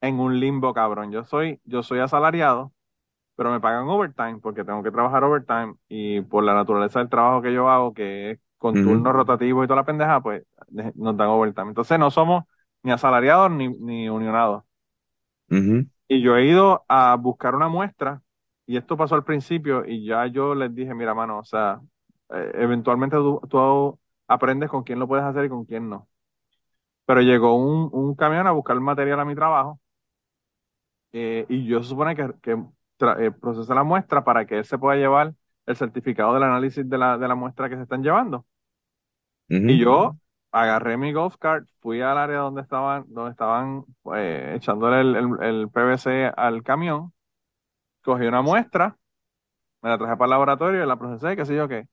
en 0.00 0.20
un 0.20 0.38
limbo, 0.38 0.74
cabrón. 0.74 1.10
Yo 1.12 1.24
soy, 1.24 1.60
yo 1.64 1.82
soy 1.82 2.00
asalariado, 2.00 2.72
pero 3.38 3.52
me 3.52 3.60
pagan 3.62 3.88
overtime 3.88 4.40
porque 4.42 4.64
tengo 4.64 4.84
que 4.84 4.92
trabajar 4.92 5.24
overtime 5.24 5.76
y 5.88 6.22
por 6.22 6.44
la 6.44 6.54
naturaleza 6.54 7.00
del 7.00 7.10
trabajo 7.10 7.42
que 7.42 7.54
yo 7.54 7.70
hago, 7.70 7.94
que 7.94 8.32
es 8.32 8.40
con 8.58 8.78
Ujú, 8.78 8.82
turnos 8.82 9.14
rotativos 9.14 9.64
y 9.64 9.68
toda 9.68 9.78
la 9.82 9.86
pendeja, 9.86 10.22
pues 10.22 10.44
nos 10.96 11.16
dan 11.18 11.28
overtime. 11.30 11.68
Entonces 11.70 11.98
no 12.00 12.10
somos 12.12 12.44
ni 12.84 12.92
asalariados 12.92 13.52
ni, 13.52 13.68
ni 13.70 14.10
unionados. 14.10 14.64
Y 16.08 16.22
yo 16.22 16.36
he 16.36 16.46
ido 16.46 16.84
a 16.88 17.16
buscar 17.16 17.54
una 17.54 17.68
muestra, 17.68 18.22
y 18.66 18.76
esto 18.76 18.96
pasó 18.96 19.14
al 19.14 19.24
principio, 19.24 19.84
y 19.86 20.06
ya 20.06 20.26
yo 20.26 20.54
les 20.54 20.74
dije, 20.74 20.94
mira, 20.94 21.14
mano, 21.14 21.38
o 21.40 21.44
sea, 21.44 21.80
eh, 22.30 22.52
eventualmente 22.54 23.16
tú, 23.16 23.40
tú 23.48 23.98
aprendes 24.26 24.70
con 24.70 24.84
quién 24.84 24.98
lo 24.98 25.08
puedes 25.08 25.24
hacer 25.24 25.44
y 25.46 25.48
con 25.50 25.64
quién 25.66 25.88
no. 25.88 26.08
Pero 27.06 27.22
llegó 27.22 27.56
un, 27.56 27.90
un 27.92 28.14
camión 28.16 28.46
a 28.46 28.52
buscar 28.52 28.80
material 28.80 29.20
a 29.20 29.24
mi 29.26 29.34
trabajo, 29.34 29.80
eh, 31.12 31.46
y 31.48 31.66
yo 31.66 31.82
supone 31.82 32.14
que, 32.16 32.28
que 32.42 32.56
eh, 33.00 33.30
procesé 33.32 33.74
la 33.74 33.84
muestra 33.84 34.24
para 34.24 34.46
que 34.46 34.58
él 34.58 34.64
se 34.64 34.78
pueda 34.78 34.96
llevar 34.96 35.34
el 35.66 35.76
certificado 35.76 36.34
del 36.34 36.42
análisis 36.44 36.88
de 36.88 36.98
la, 36.98 37.18
de 37.18 37.28
la 37.28 37.34
muestra 37.34 37.68
que 37.68 37.76
se 37.76 37.82
están 37.82 38.02
llevando. 38.02 38.46
Y 39.64 39.76
yo 39.78 40.16
agarré 40.52 40.96
mi 40.96 41.12
golf 41.12 41.36
cart, 41.38 41.68
fui 41.80 42.00
al 42.00 42.18
área 42.18 42.38
donde 42.38 42.62
estaban, 42.62 43.04
donde 43.08 43.30
estaban 43.32 43.84
eh, 44.16 44.54
echándole 44.56 45.00
el, 45.02 45.16
el, 45.16 45.42
el 45.42 45.68
PVC 45.70 46.32
al 46.36 46.62
camión, 46.62 47.12
cogí 48.02 48.26
una 48.26 48.42
muestra, 48.42 48.96
me 49.82 49.90
la 49.90 49.98
traje 49.98 50.16
para 50.16 50.26
el 50.26 50.30
laboratorio, 50.30 50.86
la 50.86 50.98
procesé, 50.98 51.36
qué 51.36 51.44
sé 51.46 51.56
yo 51.56 51.68
qué. 51.68 51.86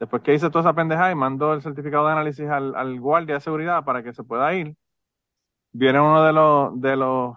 Después 0.00 0.22
que 0.22 0.34
hice 0.34 0.50
toda 0.50 0.62
esa 0.62 0.74
pendejada 0.74 1.12
y 1.12 1.14
mando 1.16 1.54
el 1.54 1.62
certificado 1.62 2.06
de 2.06 2.12
análisis 2.12 2.48
al, 2.48 2.74
al 2.76 3.00
guardia 3.00 3.36
de 3.36 3.40
seguridad 3.42 3.84
para 3.84 4.02
que 4.02 4.12
se 4.12 4.24
pueda 4.24 4.54
ir, 4.54 4.76
viene 5.72 6.00
uno 6.00 6.24
de 6.24 6.32
los, 6.32 6.80
de 6.80 6.96
los 6.96 7.36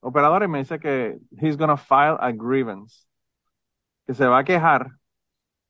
operadores 0.00 0.48
y 0.48 0.52
me 0.52 0.58
dice 0.58 0.78
que 0.80 1.18
he's 1.40 1.56
gonna 1.56 1.76
file 1.76 2.16
a 2.20 2.32
grievance, 2.32 3.06
que 4.06 4.14
se 4.14 4.26
va 4.26 4.38
a 4.38 4.44
quejar 4.44 4.90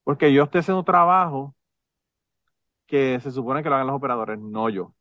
porque 0.04 0.32
yo 0.32 0.44
estoy 0.44 0.60
haciendo 0.60 0.80
un 0.80 0.84
trabajo 0.86 1.54
que 2.86 3.20
se 3.20 3.30
supone 3.32 3.62
que 3.62 3.68
lo 3.68 3.76
hagan 3.76 3.86
los 3.88 3.96
operadores, 3.96 4.38
no 4.38 4.68
yo. 4.70 4.94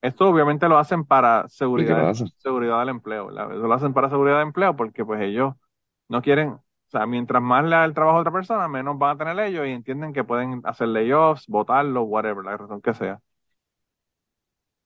Esto 0.00 0.28
obviamente 0.28 0.68
lo 0.68 0.78
hacen 0.78 1.04
para 1.04 1.46
¿y 1.74 1.84
qué 1.86 1.94
seguridad, 1.94 2.12
seguridad 2.38 2.80
del 2.80 2.88
empleo, 2.90 3.26
¿verdad? 3.26 3.52
Eso 3.52 3.66
lo 3.68 3.74
hacen 3.74 3.94
para 3.94 4.10
seguridad 4.10 4.36
de 4.38 4.42
empleo 4.42 4.74
porque 4.76 5.04
pues 5.04 5.20
ellos 5.22 5.54
no 6.08 6.22
quieren, 6.22 6.50
o 6.50 6.64
sea, 6.88 7.06
mientras 7.06 7.42
más 7.42 7.64
le 7.64 7.70
da 7.76 7.84
el 7.84 7.94
trabajo 7.94 8.18
a 8.18 8.20
otra 8.22 8.32
persona, 8.32 8.66
menos 8.68 8.98
van 8.98 9.16
a 9.16 9.18
tener 9.18 9.38
ellos 9.46 9.66
y 9.66 9.70
entienden 9.70 10.12
que 10.12 10.24
pueden 10.24 10.60
hacer 10.64 10.88
layoffs, 10.88 11.46
votarlo, 11.46 12.02
whatever, 12.02 12.44
la 12.44 12.56
razón 12.56 12.82
que 12.82 12.94
sea. 12.94 13.20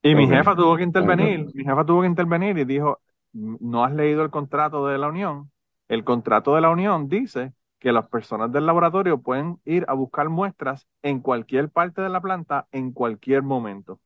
Y 0.06 0.14
mi 0.14 0.28
jefa 0.28 0.54
tuvo 0.56 0.76
que 0.76 0.82
intervenir, 0.84 1.48
mi 1.54 1.64
jefa 1.64 1.84
tuvo 1.84 2.02
que 2.02 2.06
intervenir 2.08 2.56
y 2.58 2.64
dijo, 2.64 3.00
no 3.32 3.84
has 3.84 3.92
leído 3.92 4.22
el 4.22 4.30
contrato 4.30 4.86
de 4.86 4.98
la 4.98 5.08
unión. 5.08 5.50
El 5.88 6.04
contrato 6.04 6.54
de 6.54 6.60
la 6.60 6.70
unión 6.70 7.08
dice 7.08 7.52
que 7.80 7.92
las 7.92 8.08
personas 8.08 8.52
del 8.52 8.66
laboratorio 8.66 9.20
pueden 9.22 9.60
ir 9.64 9.84
a 9.88 9.94
buscar 9.94 10.28
muestras 10.28 10.86
en 11.02 11.20
cualquier 11.20 11.70
parte 11.70 12.02
de 12.02 12.08
la 12.08 12.20
planta 12.20 12.68
en 12.72 12.92
cualquier 12.92 13.42
momento. 13.42 14.00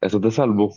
Eso 0.00 0.20
te 0.20 0.30
salvó. 0.30 0.74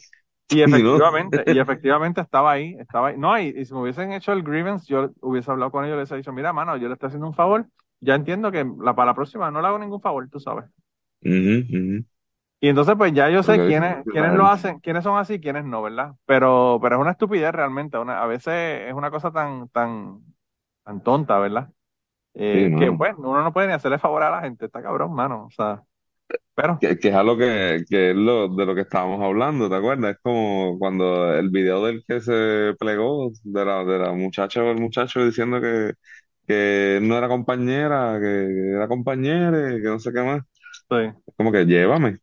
Y 0.48 0.62
efectivamente, 0.62 1.44
y 1.48 1.58
efectivamente 1.60 2.22
estaba 2.22 2.52
ahí, 2.52 2.76
estaba 2.80 3.08
ahí. 3.10 3.18
No, 3.18 3.38
y, 3.40 3.48
y 3.50 3.66
si 3.66 3.74
me 3.74 3.82
hubiesen 3.82 4.12
hecho 4.14 4.32
el 4.32 4.44
grievance, 4.44 4.86
yo 4.88 5.10
hubiese 5.22 5.50
hablado 5.52 5.72
con 5.72 5.84
ellos 5.86 5.96
y 5.98 6.00
les 6.02 6.12
hubiese 6.12 6.18
dicho, 6.18 6.34
mira, 6.34 6.54
mano, 6.54 6.78
yo 6.78 6.88
le 6.88 6.94
estoy 6.94 7.08
haciendo 7.08 7.28
un 7.28 7.34
favor 7.34 7.68
ya 8.02 8.14
entiendo 8.16 8.52
que 8.52 8.64
la, 8.82 8.94
para 8.96 9.08
la 9.12 9.16
próxima 9.16 9.50
no 9.50 9.62
le 9.62 9.68
hago 9.68 9.80
ningún 9.80 10.02
favor, 10.02 10.30
tú 10.30 10.40
sabes. 10.40 10.66
Ujú, 11.26 11.56
ujú. 11.76 12.06
Y 12.60 12.70
entonces, 12.70 12.96
pues 12.98 13.14
ya 13.14 13.30
yo 13.30 13.44
sé 13.44 13.62
quiénes, 13.62 14.06
quiénes 14.10 14.34
lo 14.34 14.48
hacen, 14.48 14.80
quiénes 14.80 15.04
son 15.04 15.18
así, 15.18 15.40
quiénes 15.40 15.66
no, 15.66 15.82
¿verdad? 15.84 16.16
Pero, 16.26 16.80
pero 16.82 16.96
es 16.96 17.02
una 17.02 17.12
estupidez 17.12 17.52
realmente. 17.52 17.98
Una, 17.98 18.22
a 18.24 18.26
veces 18.28 18.88
es 18.88 18.94
una 18.94 19.12
cosa 19.12 19.32
tan, 19.32 19.70
tan, 19.70 20.22
tan 20.84 21.04
tonta, 21.04 21.38
¿verdad? 21.40 21.70
Eh, 22.36 22.68
Sí, 22.68 22.70
que 22.76 22.90
no. 22.90 22.92
bueno, 22.92 23.18
uno 23.20 23.44
no 23.44 23.54
puede 23.54 23.68
ni 23.68 23.74
hacerle 23.74 24.00
favor 24.00 24.24
a 24.24 24.32
la 24.32 24.42
gente, 24.42 24.66
está 24.68 24.82
cabrón, 24.84 25.14
mano. 25.16 25.46
O 25.48 25.52
sea, 25.52 25.84
pero, 26.56 26.82
Que, 26.82 26.98
que 27.00 27.08
es 27.10 27.16
algo 27.16 27.38
que, 27.38 27.84
que 27.90 28.12
es 28.12 28.16
lo, 28.16 28.50
de 28.50 28.66
lo 28.66 28.76
que 28.76 28.82
estábamos 28.82 29.22
hablando, 29.24 29.70
¿te 29.70 29.76
acuerdas? 29.76 30.12
Es 30.16 30.18
como 30.22 30.78
cuando 30.78 31.34
el 31.34 31.50
video 31.50 31.86
del 31.86 32.04
que 32.06 32.20
se 32.22 32.74
plegó, 32.78 33.32
de 33.44 33.66
la, 33.66 33.84
de 33.86 33.98
la 34.00 34.12
muchacha 34.14 34.62
o 34.64 34.72
el 34.72 34.82
muchacho 34.82 35.26
diciendo 35.26 35.62
que, 35.62 35.94
que 36.46 37.00
no 37.02 37.18
era 37.18 37.30
compañera, 37.30 38.20
que 38.22 38.72
era 38.76 38.88
compañera, 38.90 39.70
que 39.78 39.84
no 39.84 40.00
sé 40.00 40.12
qué 40.14 40.22
más. 40.22 40.42
sí. 40.90 41.26
Es 41.28 41.36
como 41.38 41.52
que 41.52 41.66
llévame, 41.66 42.20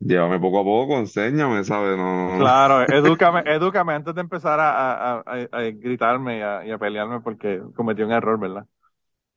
llévame 0.00 0.40
poco 0.40 0.60
a 0.60 0.64
poco, 0.64 0.98
enséñame, 0.98 1.64
¿sabes? 1.64 1.96
No, 1.96 2.38
Claro, 2.38 2.82
edúcame, 2.90 3.42
edúcame 3.46 3.94
antes 3.94 4.14
de 4.14 4.20
empezar 4.20 4.60
a, 4.60 4.70
a- 4.70 5.20
a- 5.20 5.22
a- 5.52 5.58
a 5.58 5.62
gritarme 5.70 6.38
y 6.38 6.42
a, 6.42 6.66
y 6.66 6.70
a 6.70 6.78
pelearme 6.78 7.20
porque 7.20 7.62
cometí 7.74 8.02
un 8.02 8.12
error, 8.12 8.38
¿verdad? 8.38 8.66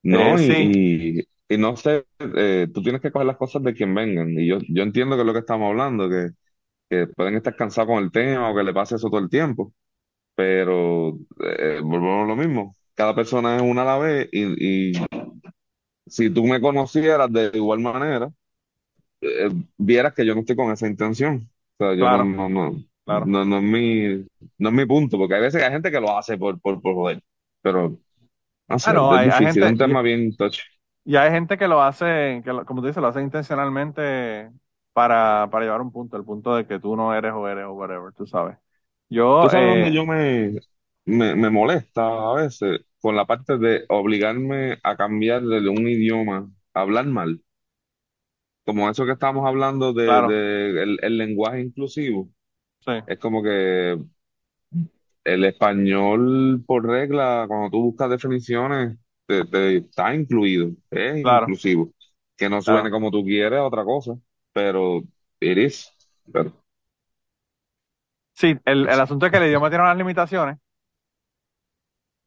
Eh, 0.10 0.36
no, 0.36 0.38
sí, 0.38 0.74
y, 0.74 1.20
y, 1.20 1.24
y 1.50 1.58
no 1.58 1.75
sé, 1.75 2.06
eh, 2.20 2.68
tú 2.74 2.82
tienes 2.82 3.01
que 3.01 3.12
coger 3.12 3.28
las 3.28 3.38
cosas 3.38 3.63
de 3.63 3.74
quien 3.74 3.94
vengan. 3.94 4.30
Y 4.32 4.48
yo, 4.48 4.60
yo 4.70 4.84
entiendo 4.84 5.16
que 5.16 5.22
es 5.22 5.25
lo 5.28 5.34
que 5.34 5.39
estamos 5.39 5.70
hablando, 5.70 6.10
que, 6.10 6.30
que 6.89 7.08
pueden 7.10 7.36
estar 7.38 7.56
cansados 7.56 7.89
con 7.89 8.04
el 8.04 8.12
tema 8.12 8.51
o 8.51 8.56
que 8.56 8.63
le 8.63 8.74
pase 8.74 8.96
eso 8.96 9.10
todo 9.10 9.22
el 9.22 9.30
tiempo. 9.30 9.74
Pero 10.36 11.20
eh, 11.44 11.82
volvemos 11.84 12.25
a 12.25 12.28
lo 12.28 12.36
mismo. 12.36 12.78
Cada 12.96 13.16
persona 13.16 13.58
es 13.58 13.62
una 13.63 13.84
a 13.84 13.86
la 13.86 14.00
vez 14.00 14.30
y, 14.34 14.92
y 14.92 14.94
si 16.08 16.30
tú 16.30 16.44
me 16.46 16.62
conocieras 16.62 17.32
de 17.32 17.51
igual 17.54 17.80
manera, 17.80 18.32
eh, 19.22 19.50
vieras 19.78 20.14
que 20.14 20.26
yo 20.26 20.34
no 20.36 20.42
estoy 20.42 20.56
con 20.56 20.72
esa 20.72 20.88
intención. 20.88 21.50
O 21.80 21.86
sea, 21.86 21.96
yo 21.96 22.10
no, 22.10 22.24
claro, 22.24 22.26
no, 22.26 22.50
no, 22.50 22.72
claro. 23.06 23.34
no, 23.34 23.46
no 23.46 23.58
es 23.58 23.64
mi, 23.64 24.28
no 24.58 24.70
es 24.70 24.76
mi 24.76 24.86
punto, 24.86 25.18
porque 25.18 25.36
hay 25.36 25.42
veces 25.42 25.60
que 25.62 25.66
hay 25.66 25.72
gente 25.74 25.92
que 25.92 26.00
lo 26.02 26.18
hace 26.18 26.38
por, 26.38 26.60
por, 26.62 26.82
por 26.82 26.94
joder. 26.96 27.22
Pero, 27.62 28.00
no 28.70 28.80
Ah, 28.82 28.94
sé, 28.94 28.94
no, 28.94 29.14
es 29.14 29.14
hay, 29.14 29.30
hay 29.30 29.42
difícil, 29.42 29.64
es 29.64 29.70
gente, 29.70 29.70
un 29.70 29.78
tema 29.78 30.02
bien 30.04 30.36
touchy. 30.38 30.62
y, 31.06 31.14
y 31.14 31.16
hay 31.18 31.32
gente 31.32 31.58
que 31.58 31.68
lo 31.68 31.82
hace, 31.82 32.42
que 32.44 32.54
lo- 32.54 32.66
como 32.66 32.82
tú 32.82 32.88
dices, 32.88 33.02
lo 33.02 33.08
hace 33.08 33.22
intencionalmente 33.22 34.52
para, 34.94 35.48
para 35.52 35.66
llevar 35.66 35.82
un 35.82 35.92
punto, 35.92 36.18
el 36.18 36.24
punto 36.26 36.56
de 36.56 36.68
que 36.68 36.80
tú 36.80 36.96
no 36.96 37.14
eres 37.14 37.34
o 37.34 37.48
eres 37.48 37.66
o 37.66 37.74
whatever, 37.74 38.14
tú 38.14 38.26
sabes. 38.28 38.58
Yo, 39.10 39.40
¿Tú 39.40 39.50
sabes 39.50 39.68
dónde 39.68 39.92
eh, 39.92 39.94
yo 39.94 40.06
me, 40.06 40.60
me, 41.06 41.36
me 41.36 41.50
molesta 41.50 42.02
a 42.32 42.34
veces? 42.36 42.82
Con 43.00 43.16
la 43.16 43.26
parte 43.26 43.58
de 43.58 43.86
obligarme 43.90 44.80
a 44.84 44.98
cambiar 44.98 45.42
de 45.44 45.70
un 45.70 45.88
idioma, 45.88 46.52
a 46.74 46.82
hablar 46.82 47.06
mal. 47.06 47.42
Como 48.70 48.90
eso 48.90 49.06
que 49.06 49.14
estamos 49.14 49.46
hablando 49.48 49.94
de, 49.94 50.04
claro, 50.04 50.38
de 50.74 50.84
el, 50.84 51.00
el 51.02 51.18
lenguaje 51.18 51.62
inclusivo. 51.62 52.30
sí, 52.86 52.92
Es 53.06 53.20
como 53.20 53.44
que 53.44 53.98
el 55.24 55.46
español, 55.46 56.64
por 56.66 56.86
regla, 56.88 57.46
cuando 57.48 57.70
tú 57.72 57.82
buscas 57.84 58.10
definiciones, 58.10 58.98
te, 59.26 59.46
te- 59.46 59.78
está 59.78 60.14
incluido, 60.16 60.72
es 60.92 61.18
claro, 61.22 61.56
inclusivo. 61.58 61.94
Que 62.38 62.50
no 62.50 62.62
suene 62.62 62.90
claro. 62.90 62.92
como 62.92 63.12
tú 63.12 63.24
quieres, 63.24 63.60
otra 63.60 63.84
cosa, 63.84 64.14
pero 64.54 65.02
it 65.40 65.58
is. 65.58 65.92
Pero, 66.32 66.54
Sí, 68.34 68.58
el, 68.66 68.88
asunto 68.90 69.26
es 69.26 69.32
que 69.32 69.38
el 69.38 69.46
idioma 69.48 69.70
tiene 69.70 69.84
unas 69.84 69.98
limitaciones 69.98 70.58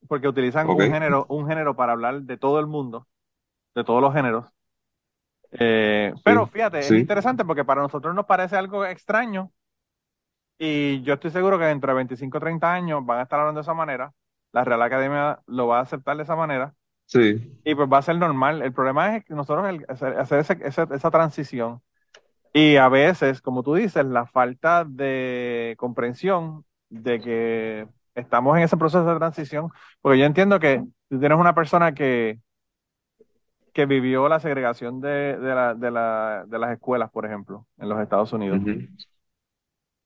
porque 0.09 0.29
utilizan 0.29 0.69
¿Ok? 0.69 0.81
un 0.81 0.89
género, 0.89 1.27
un 1.29 1.47
género 1.49 1.75
para 1.77 1.93
hablar 1.93 2.23
de 2.23 2.37
todo 2.37 2.61
el 2.61 2.67
mundo, 2.67 3.09
de 3.75 3.85
todos 3.85 4.03
los 4.03 4.15
géneros. 4.15 4.47
Eh, 5.52 6.12
pero 6.25 6.47
Sí, 6.47 6.52
fíjate, 6.52 6.78
es 6.80 6.90
interesante 6.90 7.44
porque 7.44 7.64
para 7.64 7.82
nosotros 7.82 8.14
nos 8.14 8.26
parece 8.26 8.56
algo 8.56 8.85
extraño 8.87 9.52
y 10.59 11.02
yo 11.02 11.14
estoy 11.14 11.30
seguro 11.30 11.59
que 11.59 11.64
dentro 11.64 11.90
de 11.92 11.97
25 11.97 12.38
o 12.38 12.40
30 12.40 12.73
años 12.73 13.04
van 13.04 13.18
a 13.18 13.23
estar 13.23 13.40
hablando 13.40 13.61
de 13.61 13.62
esa 13.62 13.75
manera, 13.75 14.12
la 14.52 14.64
Real 14.64 14.82
Academia 14.82 15.40
lo 15.47 15.66
va 15.66 15.78
a 15.78 15.82
aceptar 15.82 16.16
de 16.16 16.23
esa 16.23 16.37
manera 16.37 16.75
sí. 17.06 17.61
y 17.64 17.75
pues 17.75 17.88
va 17.92 17.99
a 17.99 18.02
ser 18.02 18.16
normal. 18.18 18.62
El 18.62 18.73
problema 18.73 19.16
es 19.16 19.25
que 19.25 19.35
nosotros 19.35 19.68
el- 19.68 19.87
hacer, 19.88 20.40
ese- 20.40 20.59
ese- 20.62 20.87
esa 20.94 21.11
transición 21.11 21.82
y 22.52 22.76
a 22.76 22.88
veces, 22.88 23.42
como 23.42 23.62
tú 23.62 23.75
dices, 23.75 24.04
la 24.06 24.26
falta 24.26 24.85
de 24.87 25.75
comprensión 25.78 26.64
de 26.90 27.21
que 27.21 27.88
estamos 28.14 28.56
en 28.59 28.64
ese 28.64 28.76
proceso 28.76 29.04
de 29.06 29.16
transición, 29.18 29.71
porque 30.02 30.18
yo 30.18 30.26
entiendo 30.26 30.61
que 30.61 30.85
tú 31.09 31.21
tienes 31.21 31.38
una 31.38 31.54
persona 31.54 31.94
que 31.94 32.40
que 33.73 33.87
vivió 33.87 34.29
la 34.29 34.41
segregación 34.41 35.00
de, 35.00 35.38
de, 35.38 35.55
la- 35.55 35.75
de 35.75 35.91
la- 35.91 36.45
de 36.47 36.59
las 36.59 36.73
escuelas, 36.73 37.11
por 37.11 37.26
ejemplo, 37.26 37.67
en 37.79 37.88
los 37.88 38.00
Estados 38.00 38.33
Unidos. 38.33 38.62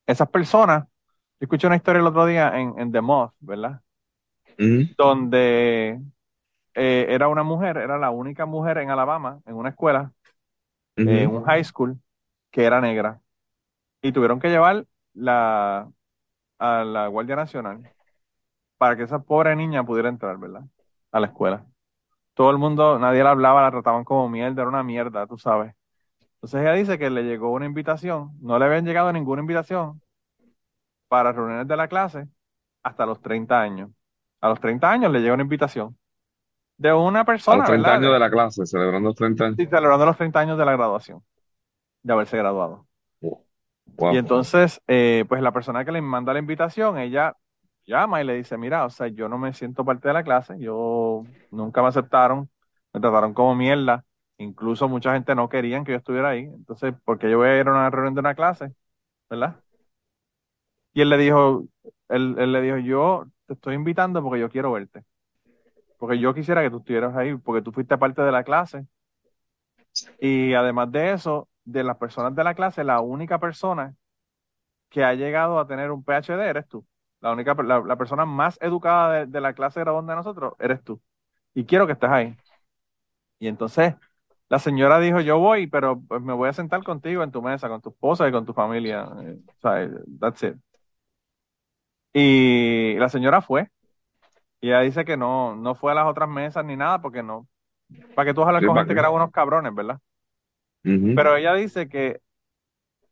Esas 0.07 0.29
personas, 0.31 0.85
yo 0.87 0.91
escuché 1.41 1.67
una 1.67 1.77
historia 1.77 2.01
el 2.01 2.07
otro 2.07 2.27
día 2.27 2.59
en, 2.59 2.79
en 2.79 2.93
The 2.93 3.01
Moth, 3.01 3.35
¿verdad? 3.41 3.83
Donde 4.97 6.01
eh, 6.75 7.07
era 7.11 7.29
una 7.29 7.43
mujer, 7.45 7.77
era 7.79 7.99
la 7.99 8.11
única 8.11 8.47
mujer 8.47 8.79
en 8.79 8.91
Alabama, 8.91 9.41
en 9.47 9.57
una 9.57 9.71
escuela, 9.71 10.13
eh, 11.05 11.23
en 11.25 11.31
un 11.31 11.43
high 11.45 11.65
school, 11.65 12.01
que 12.51 12.65
era 12.65 12.81
negra. 12.81 13.21
Y 14.03 14.13
tuvieron 14.13 14.41
que 14.41 14.49
llevar 14.51 14.87
la, 15.15 15.91
a 16.59 16.85
la 16.85 17.09
Guardia 17.09 17.37
Nacional 17.37 17.89
para 18.79 18.97
que 18.97 19.05
esa 19.05 19.21
pobre 19.21 19.57
niña 19.57 19.85
pudiera 19.87 20.09
entrar, 20.11 20.39
¿verdad? 20.39 20.63
A 21.13 21.21
la 21.21 21.29
escuela. 21.29 21.67
Todo 22.37 22.53
el 22.53 22.59
mundo, 22.59 23.01
nadie 23.01 23.25
la 23.25 23.33
hablaba, 23.33 23.63
la 23.65 23.73
trataban 23.73 24.05
como 24.05 24.29
mierda, 24.31 24.63
era 24.63 24.71
una 24.71 24.85
mierda, 24.85 25.27
tú 25.27 25.39
sabes. 25.39 25.75
Entonces 26.37 26.63
ella 26.63 26.75
dice 26.75 26.99
que 26.99 27.11
le 27.11 27.25
llegó 27.25 27.53
una 27.53 27.67
invitación, 27.67 28.33
no 28.41 28.59
le 28.59 28.67
habían 28.67 28.87
llegado 28.87 29.13
ninguna 29.13 29.43
invitación 29.43 30.03
para 31.09 31.33
reuniones 31.33 31.69
de 31.69 31.77
la 31.77 31.89
clase 31.89 32.29
hasta 32.83 33.07
los 33.07 33.21
30 33.23 33.61
años. 33.61 33.91
A 34.41 34.49
los 34.49 34.61
30 34.61 34.91
años 34.91 35.13
le 35.13 35.21
llegó 35.21 35.35
una 35.35 35.43
invitación 35.45 35.99
de 36.79 36.93
una 36.95 37.25
A 37.47 37.57
los 37.57 37.65
persona, 37.65 37.65
30 37.65 37.93
¿verdad? 37.93 37.95
años 37.95 38.13
de 38.13 38.19
la 38.21 38.31
clase, 38.31 38.67
celebrando 38.67 39.09
los 39.09 39.17
30 39.17 39.47
años. 39.47 39.59
sí, 39.59 39.67
celebrando 39.67 40.07
los 40.07 40.17
30 40.17 40.41
años 40.41 40.59
de 40.59 40.65
la 40.65 40.73
graduación, 40.73 41.23
de 42.03 42.13
haberse 42.15 42.37
graduado. 42.39 42.89
Y 44.09 44.17
Wow. 44.17 44.17
entonces, 44.19 44.81
eh, 44.87 45.25
pues 45.29 45.43
la 45.43 45.53
persona 45.53 45.85
que 45.85 45.93
le 45.93 46.01
manda 46.03 46.33
la 46.33 46.39
invitación, 46.39 46.99
ella 46.99 47.37
llama 47.87 48.21
y 48.23 48.25
le 48.25 48.35
dice, 48.35 48.57
mira, 48.59 48.85
o 48.85 48.91
sea, 48.91 49.09
yo 49.09 49.29
no 49.29 49.39
me 49.39 49.53
siento 49.55 49.85
parte 49.85 50.09
de 50.09 50.15
la 50.15 50.25
clase, 50.25 50.59
yo 50.59 51.25
nunca 51.51 51.83
me 51.83 51.89
aceptaron, 51.89 52.51
me 52.93 53.01
trataron 53.01 53.35
como 53.35 53.55
mierda, 53.55 54.05
incluso 54.39 54.89
mucha 54.89 55.15
gente 55.15 55.35
no 55.35 55.49
querían 55.49 55.85
que 55.85 55.93
yo 55.93 55.99
estuviera 55.99 56.31
ahí, 56.31 56.45
entonces, 56.45 56.95
¿por 57.05 57.19
qué 57.19 57.31
yo 57.31 57.39
voy 57.39 57.49
a 57.49 57.61
ir 57.61 57.69
a 57.69 57.71
una 57.73 57.91
reunión 57.91 58.15
de 58.15 58.21
una 58.21 58.35
clase? 58.35 58.75
¿Verdad? 59.31 59.63
Y 60.93 61.03
él 61.03 61.11
le 61.11 61.19
dijo, 61.19 61.65
él, 62.09 62.37
él 62.39 62.53
le 62.53 62.61
dijo, 62.63 62.79
yo 62.79 63.27
te 63.47 63.55
estoy 63.55 63.75
invitando 63.75 64.23
porque 64.23 64.41
yo 64.41 64.51
quiero 64.51 64.73
verte, 64.73 65.05
porque 65.99 66.19
yo 66.19 66.35
quisiera 66.35 66.63
que 66.63 66.71
tú 66.71 66.79
estuvieras 66.79 67.17
ahí, 67.17 67.37
porque 67.37 67.63
tú 67.63 67.73
fuiste 67.73 67.99
parte 67.99 68.23
de 68.23 68.33
la 68.33 68.45
clase, 68.45 68.87
y 70.21 70.55
además 70.55 70.91
de 70.93 71.13
eso, 71.13 71.49
de 71.65 71.85
las 71.85 71.97
personas 71.97 72.35
de 72.35 72.45
la 72.45 72.55
clase, 72.55 72.85
la 72.85 73.01
única 73.01 73.39
persona 73.39 73.95
que 74.91 75.05
ha 75.05 75.15
llegado 75.15 75.59
a 75.59 75.67
tener 75.67 75.91
un 75.91 76.05
PhD 76.05 76.41
eres 76.49 76.69
tú. 76.69 76.87
La 77.21 77.33
única, 77.33 77.55
la, 77.65 77.81
la 77.81 77.97
persona 77.97 78.25
más 78.27 78.59
educada 78.63 79.13
de, 79.21 79.27
de 79.27 79.41
la 79.41 79.55
clase 79.55 79.81
graduanda 79.81 80.13
de 80.15 80.17
nosotros 80.19 80.55
eres 80.59 80.83
tú. 80.85 81.01
Y 81.55 81.65
quiero 81.67 81.87
que 81.87 81.95
estés 81.95 82.11
ahí. 82.11 82.37
Y 83.39 83.49
entonces 83.49 83.95
la 84.49 84.59
señora 84.59 84.99
dijo, 85.01 85.21
yo 85.21 85.39
voy, 85.39 85.67
pero 85.67 86.01
pues, 86.09 86.23
me 86.23 86.33
voy 86.35 86.49
a 86.49 86.53
sentar 86.53 86.83
contigo 86.85 87.23
en 87.23 87.33
tu 87.33 87.43
mesa, 87.43 87.69
con 87.69 87.81
tu 87.83 87.91
esposa 87.91 88.29
y 88.29 88.33
con 88.33 88.47
tu 88.47 88.55
familia. 88.55 89.05
O 89.07 89.61
sea, 89.61 89.89
that's 90.21 90.43
it. 90.45 90.57
Y 92.13 92.95
la 92.99 93.09
señora 93.09 93.43
fue. 93.43 93.71
Y 94.61 94.69
ella 94.69 94.81
dice 94.83 95.05
que 95.05 95.17
no, 95.17 95.57
no 95.57 95.75
fue 95.75 95.93
a 95.93 95.95
las 95.97 96.07
otras 96.07 96.29
mesas 96.29 96.65
ni 96.65 96.77
nada, 96.77 97.01
porque 97.03 97.23
no. 97.23 97.49
Para 98.15 98.27
que 98.31 98.35
tú 98.35 98.43
hablas 98.45 98.63
Sí, 98.63 98.65
con 98.65 98.77
¿para 98.77 98.87
gente 98.87 98.95
que 98.95 99.01
eran 99.01 99.13
unos 99.15 99.33
cabrones, 99.33 99.75
¿verdad? 99.75 100.01
Pero 101.15 101.37
ella 101.37 101.55
dice 101.55 101.89
que 101.89 102.21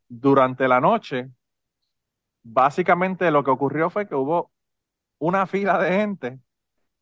durante 0.08 0.68
la 0.68 0.80
noche, 0.80 1.30
básicamente 2.44 3.30
lo 3.30 3.42
que 3.42 3.50
ocurrió 3.50 3.90
fue 3.90 4.06
que 4.06 4.14
hubo 4.14 4.52
una 5.18 5.46
fila 5.46 5.78
de 5.78 5.90
gente 5.90 6.38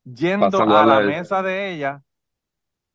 yendo 0.05 0.63
a 0.63 0.87
la 0.87 0.99
a 0.99 1.01
mesa 1.01 1.43
de 1.43 1.73
ella 1.73 2.03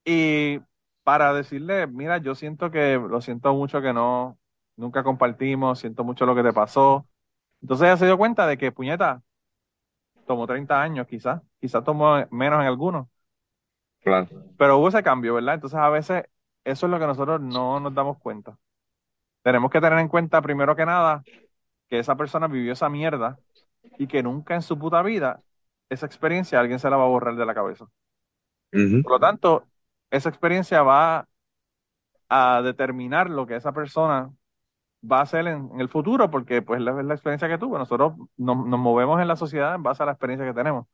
y 0.03 0.59
para 1.03 1.33
decirle, 1.33 1.87
mira, 1.87 2.17
yo 2.17 2.35
siento 2.35 2.71
que, 2.71 2.95
lo 2.95 3.21
siento 3.21 3.53
mucho 3.53 3.81
que 3.81 3.93
no, 3.93 4.37
nunca 4.75 5.03
compartimos, 5.03 5.79
siento 5.79 6.03
mucho 6.03 6.25
lo 6.25 6.35
que 6.35 6.43
te 6.43 6.53
pasó. 6.53 7.07
Entonces 7.61 7.85
ella 7.87 7.97
se 7.97 8.05
dio 8.05 8.17
cuenta 8.17 8.47
de 8.47 8.57
que, 8.57 8.71
puñeta, 8.71 9.21
tomó 10.25 10.47
30 10.47 10.81
años 10.81 11.07
quizás, 11.07 11.41
quizás 11.59 11.83
tomó 11.83 12.25
menos 12.31 12.61
en 12.61 12.67
algunos, 12.67 13.07
Claro. 14.01 14.27
pero 14.57 14.77
hubo 14.77 14.89
ese 14.89 15.03
cambio, 15.03 15.35
¿verdad? 15.35 15.55
Entonces 15.55 15.79
a 15.79 15.89
veces 15.89 16.25
eso 16.63 16.85
es 16.85 16.91
lo 16.91 16.99
que 16.99 17.07
nosotros 17.07 17.41
no 17.41 17.79
nos 17.79 17.93
damos 17.93 18.17
cuenta. 18.19 18.57
Tenemos 19.43 19.71
que 19.71 19.79
tener 19.81 19.99
en 19.99 20.09
cuenta, 20.09 20.41
primero 20.41 20.75
que 20.75 20.85
nada, 20.85 21.23
que 21.89 21.99
esa 21.99 22.15
persona 22.17 22.47
vivió 22.47 22.73
esa 22.73 22.89
mierda 22.89 23.39
y 23.97 24.07
que 24.07 24.23
nunca 24.23 24.55
en 24.55 24.61
su 24.63 24.79
puta 24.79 25.01
vida 25.03 25.43
esa 25.89 26.05
experiencia 26.07 26.59
alguien 26.59 26.79
se 26.79 26.89
la 26.89 26.97
va 26.97 27.05
a 27.05 27.07
borrar 27.07 27.35
de 27.37 27.45
la 27.45 27.55
cabeza. 27.55 27.87
Por 29.01 29.11
lo 29.13 29.19
tanto, 29.19 29.67
esa 30.11 30.29
experiencia 30.29 30.81
va 30.83 31.27
a 32.29 32.61
determinar 32.63 33.29
lo 33.29 33.47
que 33.47 33.55
esa 33.55 33.71
persona 33.73 34.31
va 35.09 35.19
a 35.19 35.23
hacer 35.23 35.47
en, 35.47 35.69
en 35.73 35.81
el 35.81 35.89
futuro, 35.89 36.31
porque 36.31 36.61
pues 36.63 36.81
la, 36.81 37.03
la 37.03 37.13
experiencia 37.15 37.49
que 37.49 37.57
tuvo. 37.59 37.77
Nosotros 37.79 38.13
nos, 38.37 38.57
nos 38.67 38.79
movemos 38.79 39.21
en 39.21 39.27
la 39.29 39.35
sociedad 39.37 39.75
en 39.75 39.83
base 39.83 40.03
a 40.03 40.07
la 40.07 40.13
experiencia 40.13 40.47
que 40.47 40.55
tenemos. 40.55 40.87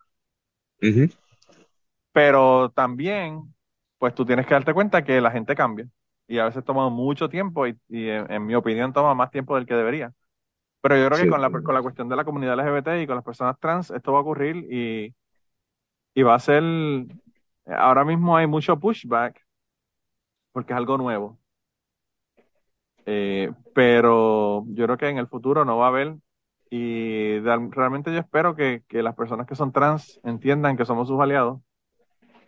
Pero 2.12 2.72
también, 2.72 3.54
pues 3.98 4.14
tú 4.16 4.26
tienes 4.26 4.46
que 4.46 4.54
darte 4.54 4.74
cuenta 4.74 5.04
que 5.04 5.22
la 5.22 5.32
gente 5.32 5.56
cambia. 5.56 5.88
Y 6.28 6.40
a 6.40 6.46
veces 6.46 6.64
toma 6.64 6.90
mucho 6.90 7.30
tiempo 7.30 7.68
y, 7.68 7.78
y 7.90 8.10
en, 8.10 8.32
en 8.32 8.46
mi 8.46 8.56
opinión 8.56 8.94
toma 8.94 9.14
más 9.16 9.32
tiempo 9.32 9.56
del 9.56 9.66
que 9.66 9.74
debería. 9.76 10.14
Pero 10.84 10.98
yo 10.98 11.08
creo 11.08 11.20
que 11.20 11.28
con 11.30 11.42
la, 11.42 11.52
con 11.52 11.76
la 11.76 11.84
cuestión 11.84 12.10
de 12.10 12.18
la 12.18 12.26
comunidad 12.26 12.56
LGBT 12.56 13.04
y 13.04 13.08
con 13.08 13.18
las 13.18 13.26
personas 13.26 13.60
trans, 13.60 13.92
esto 13.92 14.14
va 14.14 14.20
a 14.20 14.24
ocurrir 14.24 14.58
y, 14.72 15.16
y 16.16 16.24
va 16.24 16.36
a 16.36 16.40
ser, 16.40 16.64
ahora 17.68 18.06
mismo 18.06 18.38
hay 18.38 18.48
mucho 18.48 18.80
pushback 18.80 19.42
porque 20.52 20.74
es 20.74 20.78
algo 20.78 20.98
nuevo. 20.98 21.40
Eh, 23.06 23.52
pero 23.74 24.66
yo 24.70 24.86
creo 24.86 24.98
que 24.98 25.10
en 25.10 25.18
el 25.18 25.28
futuro 25.28 25.66
no 25.66 25.78
va 25.78 25.86
a 25.88 25.90
haber 25.90 26.16
y 26.70 27.40
de- 27.40 27.68
realmente 27.72 28.14
yo 28.14 28.20
espero 28.20 28.56
que, 28.56 28.84
que 28.88 29.04
las 29.04 29.16
personas 29.16 29.46
que 29.48 29.56
son 29.56 29.72
trans 29.74 30.20
entiendan 30.24 30.78
que 30.78 30.86
somos 30.86 31.08
sus 31.10 31.20
aliados 31.20 31.60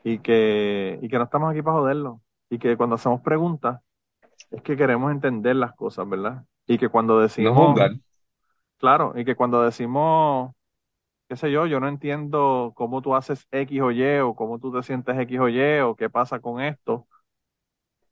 y 0.04 0.20
que, 0.20 1.00
y 1.02 1.10
que 1.10 1.18
no 1.20 1.26
estamos 1.26 1.52
aquí 1.52 1.62
para 1.64 1.78
joderlo 1.78 2.22
y 2.50 2.60
que 2.60 2.78
cuando 2.78 2.96
hacemos 2.98 3.22
preguntas 3.22 3.82
es 4.52 4.62
que 4.64 4.78
queremos 4.78 5.12
entender 5.12 5.56
las 5.58 5.74
cosas, 5.76 6.10
¿verdad? 6.10 6.46
Y 6.68 6.78
que 6.80 6.90
cuando 6.90 7.20
No 7.38 7.54
decimos, 7.54 7.60
juzgar. 7.60 7.98
Claro, 8.86 9.14
y 9.16 9.26
que 9.26 9.36
cuando 9.36 9.62
decimos, 9.64 10.54
qué 11.30 11.38
sé 11.38 11.52
yo, 11.52 11.68
yo 11.68 11.80
no 11.82 11.88
entiendo 11.90 12.74
cómo 12.76 13.02
tú 13.02 13.16
haces 13.16 13.48
X 13.52 13.82
o 13.82 13.92
Y 13.92 14.04
o 14.20 14.36
cómo 14.36 14.60
tú 14.60 14.74
te 14.74 14.84
sientes 14.84 15.18
X 15.20 15.40
o 15.40 15.50
Y 15.50 15.80
o 15.82 15.96
qué 15.96 16.10
pasa 16.10 16.40
con 16.42 16.62
esto. 16.62 17.08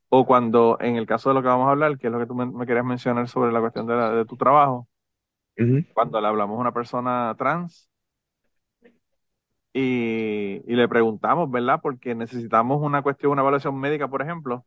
O 0.09 0.25
cuando, 0.25 0.77
en 0.79 0.95
el 0.95 1.05
caso 1.05 1.29
de 1.29 1.35
lo 1.35 1.41
que 1.41 1.47
vamos 1.49 1.67
a 1.67 1.71
hablar, 1.71 1.97
que 1.97 2.07
es 2.07 2.13
lo 2.13 2.19
que 2.19 2.25
tú 2.27 2.35
me, 2.35 2.45
me 2.45 2.65
querías 2.65 2.85
mencionar 2.85 3.27
sobre 3.27 3.51
la 3.51 3.59
cuestión 3.59 3.85
de, 3.87 3.95
la- 3.95 4.11
de 4.11 4.25
tu 4.25 4.37
trabajo, 4.37 4.87
Ujú. 5.59 5.83
cuando 5.93 6.19
le 6.21 6.27
hablamos 6.27 6.57
a 6.57 6.61
una 6.61 6.73
persona 6.73 7.35
trans 7.37 7.89
y, 9.73 10.61
y 10.71 10.75
le 10.75 10.87
preguntamos, 10.87 11.49
¿verdad? 11.51 11.79
Porque 11.81 12.15
necesitamos 12.15 12.81
una 12.81 13.01
cuestión, 13.01 13.31
una 13.33 13.41
evaluación 13.41 13.77
médica, 13.79 14.07
por 14.07 14.21
ejemplo, 14.21 14.65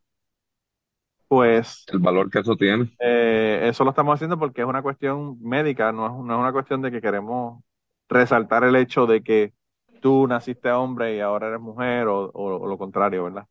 pues 1.28 1.88
El 1.88 1.98
valor 1.98 2.30
que 2.30 2.38
eso 2.38 2.56
tiene. 2.56 2.96
eh, 2.98 3.60
eso 3.70 3.84
lo 3.84 3.90
estamos 3.90 4.14
haciendo 4.14 4.38
porque 4.38 4.62
es 4.62 4.66
una 4.66 4.82
cuestión 4.82 5.38
médica, 5.42 5.92
no 5.92 6.06
es, 6.06 6.12
no 6.12 6.34
es 6.34 6.40
una 6.40 6.52
cuestión 6.52 6.82
de 6.82 6.90
que 6.90 7.00
queremos 7.00 7.62
resaltar 8.08 8.64
el 8.64 8.76
hecho 8.76 9.06
de 9.06 9.22
que 9.22 9.52
tú 10.00 10.26
naciste 10.26 10.70
hombre 10.70 11.16
y 11.16 11.20
ahora 11.20 11.48
eres 11.48 11.60
mujer 11.60 12.06
o, 12.08 12.30
o- 12.30 12.56
o 12.62 12.66
lo 12.66 12.78
contrario, 12.78 13.24
¿verdad? 13.24 13.46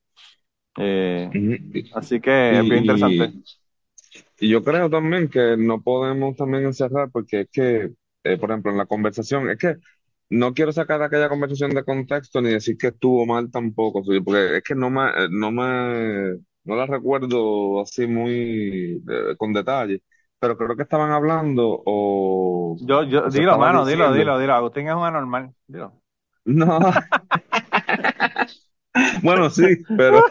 Eh, 0.77 1.33
así 1.91 2.21
que 2.21 2.59
es 2.59 2.67
bien 2.67 2.81
interesante. 2.81 3.33
Y, 4.39 4.51
yo 4.51 4.63
creo 4.63 4.89
también 4.89 5.29
que 5.29 5.55
no 5.57 5.81
podemos 5.81 6.35
también 6.35 6.65
encerrar 6.65 7.09
porque 7.11 7.41
es 7.41 7.49
que, 7.51 7.91
eh, 8.23 8.37
por 8.37 8.51
ejemplo, 8.51 8.71
en 8.71 8.77
la 8.77 8.85
conversación, 8.85 9.49
es 9.49 9.57
que 9.57 9.75
no 10.29 10.53
quiero 10.53 10.71
sacar 10.73 11.01
aquella 11.01 11.29
conversación 11.29 11.71
de 11.71 11.83
contexto 11.83 12.41
ni 12.41 12.49
decir 12.51 12.77
que 12.77 12.87
estuvo 12.87 13.25
mal 13.25 13.51
tampoco, 13.51 14.03
porque 14.03 14.57
es 14.57 14.63
que 14.63 14.75
no 14.75 14.89
me, 14.89 15.03
no 15.29 15.51
me, 15.51 16.37
no 16.65 16.75
la 16.75 16.85
recuerdo 16.85 17.81
así 17.81 18.07
muy 18.07 19.03
eh, 19.09 19.35
con 19.37 19.53
detalle, 19.53 20.01
pero 20.39 20.57
creo 20.57 20.75
que 20.75 20.83
estaban 20.83 21.11
hablando 21.11 21.81
o, 21.85 22.75
Yo, 22.81 23.03
yo, 23.03 23.25
o 23.25 23.31
se 23.31 23.39
dilo, 23.39 23.57
mano, 23.57 23.85
dilo, 23.85 24.13
diciendo, 24.13 24.13
dilo, 24.13 24.39
dilo. 24.39 24.53
Agustín 24.55 24.87
es 24.87 24.95
un 24.95 25.03
anormal. 25.03 25.53
Dilo. 25.67 25.93
no, 26.45 26.79
bueno, 29.23 29.49
sí, 29.49 29.63
pero 29.97 30.23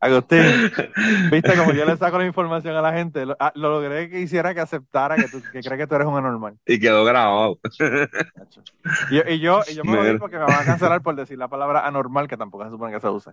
Agustín, 0.00 0.42
viste 1.30 1.56
como 1.56 1.72
yo 1.72 1.84
le 1.84 1.96
saco 1.96 2.18
la 2.18 2.26
información 2.26 2.76
a 2.76 2.82
la 2.82 2.92
gente, 2.92 3.24
lo, 3.26 3.36
ah, 3.40 3.52
lo 3.54 3.70
logré 3.70 4.08
que 4.10 4.20
hiciera 4.20 4.54
que 4.54 4.60
aceptara 4.60 5.16
que, 5.18 5.28
tú, 5.28 5.42
que 5.52 5.62
cree 5.62 5.78
que 5.78 5.86
tú 5.86 5.94
eres 5.94 6.06
un 6.06 6.16
anormal. 6.16 6.58
y 6.66 6.78
quedó 6.78 7.04
grabado. 7.04 7.58
macho. 8.34 8.62
Y, 9.10 9.34
y 9.34 9.40
yo, 9.40 9.62
y 9.68 9.74
yo 9.74 9.84
me 9.84 9.94
jodí 9.94 10.12
Mira. 10.12 10.18
porque 10.18 10.38
me 10.38 10.44
van 10.44 10.60
a 10.60 10.64
cancelar 10.64 11.02
por 11.02 11.16
decir 11.16 11.38
la 11.38 11.48
palabra 11.48 11.86
anormal, 11.86 12.28
que 12.28 12.36
tampoco 12.36 12.64
se 12.64 12.70
supone 12.70 12.92
que 12.92 13.00
se 13.00 13.08
use. 13.08 13.30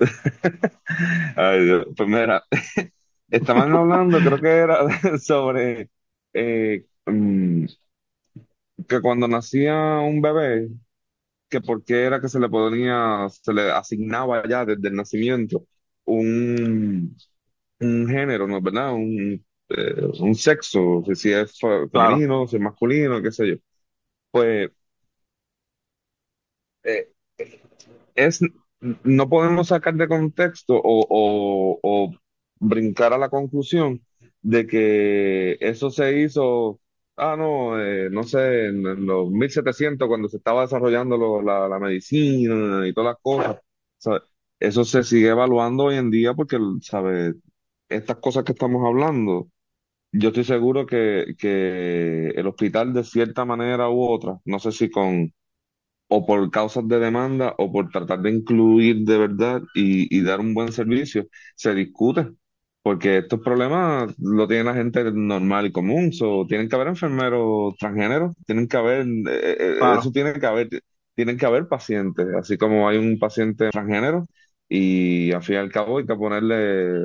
Ay, 1.36 1.64
Dios. 1.64 1.86
Pues 1.96 2.08
mira, 2.08 2.44
estaban 3.30 3.72
hablando, 3.74 4.22
creo 4.22 4.40
que 4.40 4.48
era 4.48 4.78
sobre 5.18 5.90
eh, 6.32 6.86
mm, 7.06 7.66
que 8.88 9.00
cuando 9.00 9.28
nacía 9.28 9.98
un 10.00 10.20
bebé, 10.22 10.68
que 11.50 11.60
por 11.62 11.84
qué 11.84 12.04
era 12.04 12.20
que 12.20 12.28
se 12.28 12.40
le 12.40 12.48
ponía, 12.48 13.28
se 13.30 13.52
le 13.54 13.70
asignaba 13.72 14.46
ya 14.48 14.64
desde 14.66 14.88
el 14.88 14.96
nacimiento 14.96 15.66
un, 16.06 17.16
un 17.80 18.08
género, 18.08 18.46
¿no 18.48 18.58
es 18.58 18.62
verdad? 18.64 18.94
Un, 18.94 19.44
eh, 19.70 19.94
un 20.20 20.34
sexo, 20.34 21.02
si 21.06 21.16
si 21.16 21.32
es 21.32 21.58
fe- 21.60 21.88
Claro, 21.92 22.28
femenino, 22.30 22.46
si 22.48 22.56
es 22.56 22.62
masculino, 22.62 23.22
qué 23.22 23.32
sé 23.32 23.48
yo. 23.50 23.56
Pues 24.32 24.70
eh, 26.82 27.10
es, 28.14 28.40
no 28.80 29.28
podemos 29.28 29.68
sacar 29.68 29.94
de 29.94 30.08
contexto 30.08 30.74
o, 30.82 31.78
o- 31.82 32.10
brincar 32.62 33.12
a 33.12 33.18
la 33.18 33.30
conclusión 33.30 34.04
de 34.42 34.66
que 34.66 35.56
eso 35.60 35.90
se 35.90 36.20
hizo, 36.20 36.80
ah, 37.16 37.36
no, 37.38 37.80
eh, 37.80 38.10
no 38.10 38.22
sé, 38.24 38.66
en, 38.66 38.82
los 39.06 39.30
1700 39.30 40.08
cuando 40.08 40.28
se 40.28 40.36
estaba 40.38 40.62
desarrollando 40.62 41.42
la, 41.42 41.68
la 41.68 41.78
medicina 41.78 42.86
y 42.86 42.92
todas 42.94 43.14
las 43.14 43.22
cosas. 43.22 43.56
Eso 44.58 44.84
se 44.84 45.02
sigue 45.02 45.28
evaluando 45.30 45.84
hoy 45.84 45.96
en 45.96 46.10
día 46.10 46.34
porque, 46.34 46.58
¿sabes? 46.82 47.34
Estas 47.88 48.16
cosas 48.18 48.44
que 48.44 48.52
estamos 48.52 48.84
hablando, 48.86 49.48
yo 50.12 50.30
estoy 50.30 50.44
seguro 50.44 50.86
que, 50.86 51.34
que 51.38 52.30
el 52.30 52.46
hospital 52.48 52.92
de 52.94 53.04
cierta 53.04 53.44
manera 53.46 53.90
u 53.90 54.02
otra, 54.04 54.40
no 54.46 54.58
sé 54.60 54.72
si 54.72 54.90
con 54.90 55.32
o 56.10 56.26
por 56.26 56.50
causas 56.50 56.86
de 56.88 56.98
demanda 56.98 57.54
o 57.58 57.72
por 57.72 57.90
tratar 57.90 58.20
de 58.22 58.30
incluir 58.32 59.04
de 59.04 59.18
verdad 59.18 59.62
y, 59.74 60.14
y 60.16 60.22
dar 60.22 60.40
un 60.40 60.54
buen 60.54 60.72
servicio, 60.72 61.26
se 61.56 61.74
discute, 61.74 62.28
porque 62.82 63.18
estos 63.18 63.40
problemas 63.40 64.14
lo 64.18 64.48
tiene 64.48 64.64
la 64.64 64.74
gente 64.74 65.04
normal 65.12 65.66
y 65.66 65.72
común, 65.72 66.12
so, 66.12 66.46
tienen 66.48 66.68
que 66.68 66.76
haber 66.76 66.88
enfermeros 66.88 67.76
transgéneros, 67.78 68.34
tienen 68.46 68.68
que 68.68 68.76
haber, 68.76 69.06
eh, 69.06 69.56
eh, 69.60 69.76
claro, 69.78 70.00
eso 70.00 70.10
tiene 70.12 70.32
que 70.34 70.46
haber, 70.46 70.68
tienen 71.14 71.36
que 71.38 71.46
haber 71.46 71.68
pacientes, 71.68 72.26
así 72.38 72.56
como 72.58 72.88
hay 72.88 72.98
un 72.98 73.18
paciente 73.18 73.68
transgénero 73.70 74.26
y 74.68 75.32
al 75.32 75.42
fin 75.42 75.56
y 75.56 75.58
al 75.58 75.70
cabo 75.72 75.98
hay 75.98 76.06
que 76.06 76.14
ponerle 76.16 77.02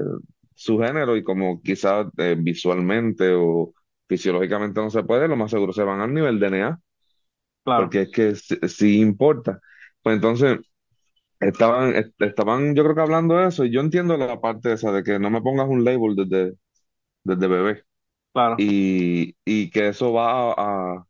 su 0.54 0.80
género 0.80 1.16
y 1.18 1.24
como 1.24 1.62
quizás 1.62 2.08
eh, 2.18 2.36
visualmente 2.40 3.34
o 3.34 3.74
fisiológicamente 4.08 4.82
no 4.82 4.90
se 4.90 5.04
puede, 5.04 5.28
lo 5.28 5.36
más 5.36 5.52
seguro 5.52 5.74
se 5.74 5.84
van 5.84 6.02
al 6.02 6.14
nivel 6.14 6.40
DNA 6.40 6.80
claro, 7.66 7.90
porque 7.90 8.04
es 8.04 8.12
que 8.12 8.36
sí, 8.36 8.58
sí 8.70 9.00
importa. 9.02 9.62
Pues 10.04 10.16
entonces, 10.18 10.60
estaban, 11.40 11.96
est- 11.96 12.22
estaban 12.22 12.76
yo 12.76 12.84
creo 12.84 12.96
que 12.96 13.02
hablando 13.02 13.38
de 13.38 13.48
eso, 13.50 13.66
y 13.66 13.72
yo 13.74 13.82
entiendo 13.82 14.18
la 14.18 14.42
parte 14.42 14.74
esa 14.74 14.92
de 14.92 15.04
que 15.04 15.20
no 15.20 15.30
me 15.32 15.42
pongas 15.42 15.68
un 15.70 15.84
label 15.86 16.16
desde, 16.16 16.56
desde 17.24 17.48
bebé, 17.48 17.84
claro, 18.34 18.58
y, 18.58 19.36
y 19.46 19.70
que 19.72 19.90
eso 19.90 20.14
va 20.14 20.52
a, 20.54 20.96
a 21.00 21.08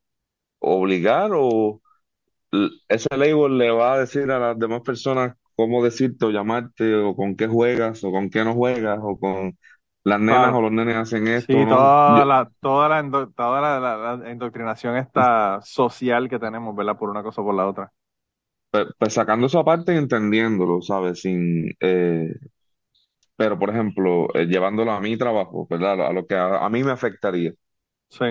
obligar 0.59 1.31
o 1.35 1.81
l- 2.51 2.69
ese 2.89 3.09
label 3.17 3.57
le 3.57 3.71
va 3.71 3.93
a 3.95 3.99
decir 3.99 4.31
a 4.31 4.39
las 4.39 4.59
demás 4.59 4.81
personas 4.81 5.35
cómo 5.55 5.83
decirte 5.83 6.25
o 6.25 6.31
llamarte, 6.31 6.95
o 6.95 7.15
con 7.15 7.35
qué 7.35 7.47
juegas, 7.47 8.03
o 8.03 8.11
con 8.11 8.29
qué 8.29 8.43
no 8.43 8.53
juegas, 8.55 8.99
o 9.01 9.17
con 9.19 9.57
las 10.05 10.21
nenas 10.21 10.53
o 10.55 10.61
los 10.61 10.71
nenes 10.71 10.95
hacen 10.97 11.27
esto 11.27 11.57
Sí, 11.57 11.65
no. 11.65 11.93
toda 12.05 12.25
la, 12.25 12.49
toda 12.61 12.87
la, 12.89 13.01
toda 13.35 13.61
la, 13.61 13.79
la- 13.79 14.15
la 14.17 14.31
indoctrinación 14.31 14.95
esta 14.97 15.59
social 15.63 16.29
que 16.29 16.39
tenemos, 16.39 16.75
¿verdad? 16.75 16.97
Por 16.97 17.09
una 17.09 17.23
cosa 17.23 17.41
o 17.41 17.45
por 17.45 17.55
la 17.55 17.67
otra. 17.67 17.91
pues, 18.71 18.87
pues 18.97 19.13
sacando 19.13 19.47
eso 19.47 19.59
aparte 19.59 19.93
y 19.93 19.97
entendiéndolo, 19.97 20.81
¿sabes? 20.81 21.21
Sin, 21.21 21.69
eh, 21.79 22.29
Pero, 23.37 23.57
por 23.59 23.69
ejemplo, 23.69 24.27
eh, 24.35 24.45
llevándolo 24.47 24.91
a 24.91 24.99
mi 25.01 25.17
trabajo, 25.17 25.67
¿verdad? 25.69 26.05
A 26.07 26.13
lo 26.13 26.25
que 26.27 26.35
a, 26.35 26.65
a 26.65 26.69
mí 26.69 26.83
me 26.83 26.91
afectaría. 26.91 27.53
Sí, 28.09 28.25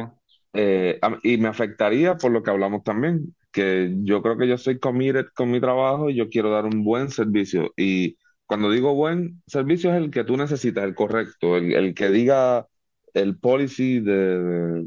Eh, 0.52 0.98
a- 1.02 1.18
y 1.22 1.36
me 1.38 1.48
afectaría 1.48 2.16
por 2.16 2.30
lo 2.32 2.42
que 2.42 2.50
hablamos 2.50 2.82
también, 2.84 3.34
que 3.52 3.92
yo 4.04 4.22
creo 4.22 4.36
que 4.38 4.46
yo 4.48 4.56
soy 4.58 4.78
committed 4.78 5.26
con 5.34 5.50
mi 5.50 5.60
trabajo 5.60 6.10
y 6.10 6.16
yo 6.16 6.28
quiero 6.28 6.50
dar 6.50 6.64
un 6.66 6.84
buen 6.84 7.10
servicio. 7.10 7.72
Y 7.76 8.16
cuando 8.46 8.70
digo 8.70 8.94
buen 8.94 9.42
servicio 9.46 9.90
es 9.92 9.96
el 10.02 10.10
que 10.10 10.24
tú 10.24 10.36
necesitas, 10.36 10.84
el 10.84 10.94
correcto, 10.94 11.56
el, 11.56 11.72
el 11.74 11.94
que 11.94 12.10
diga 12.10 12.66
el 13.14 13.38
policy 13.38 14.00
de, 14.00 14.12
de- 14.42 14.84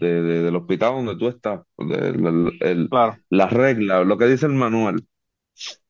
de- 0.00 0.22
de- 0.22 0.42
del 0.42 0.56
hospital 0.56 0.94
donde 0.94 1.16
tú 1.16 1.28
estás, 1.28 1.60
el- 2.60 2.90
claro, 2.90 3.20
las 3.30 3.52
reglas, 3.52 4.06
lo 4.06 4.18
que 4.18 4.26
dice 4.26 4.46
el 4.46 4.52
manual. 4.52 5.04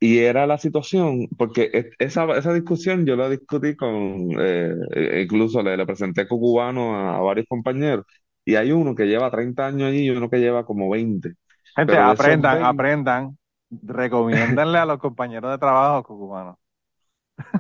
Y 0.00 0.18
era 0.20 0.46
la 0.46 0.58
situación, 0.58 1.28
porque 1.38 1.70
es- 1.72 1.86
esa, 1.98 2.24
esa 2.36 2.52
discusión 2.54 3.06
yo 3.06 3.16
la 3.16 3.28
discutí 3.28 3.76
con, 3.76 4.30
eh, 4.40 4.74
incluso 5.22 5.62
le, 5.62 5.76
le 5.76 5.86
presenté 5.86 6.26
cubano 6.28 6.96
a, 6.96 7.16
a 7.16 7.20
varios 7.20 7.46
compañeros, 7.48 8.04
y 8.44 8.56
hay 8.56 8.72
uno 8.72 8.94
que 8.94 9.06
lleva 9.06 9.30
30 9.30 9.66
años 9.66 9.88
allí 9.90 10.06
y 10.06 10.10
uno 10.10 10.28
que 10.30 10.38
lleva 10.38 10.64
como 10.66 10.90
20. 10.90 11.34
Gente, 11.76 11.96
aprendan, 11.98 12.62
20 12.62 12.64
aprendan. 12.64 13.38
recomiéndenle 13.70 14.78
a 14.78 14.84
los 14.86 14.98
compañeros 14.98 15.50
de 15.52 15.58
trabajo 15.58 16.02
cucumanos. 16.04 16.56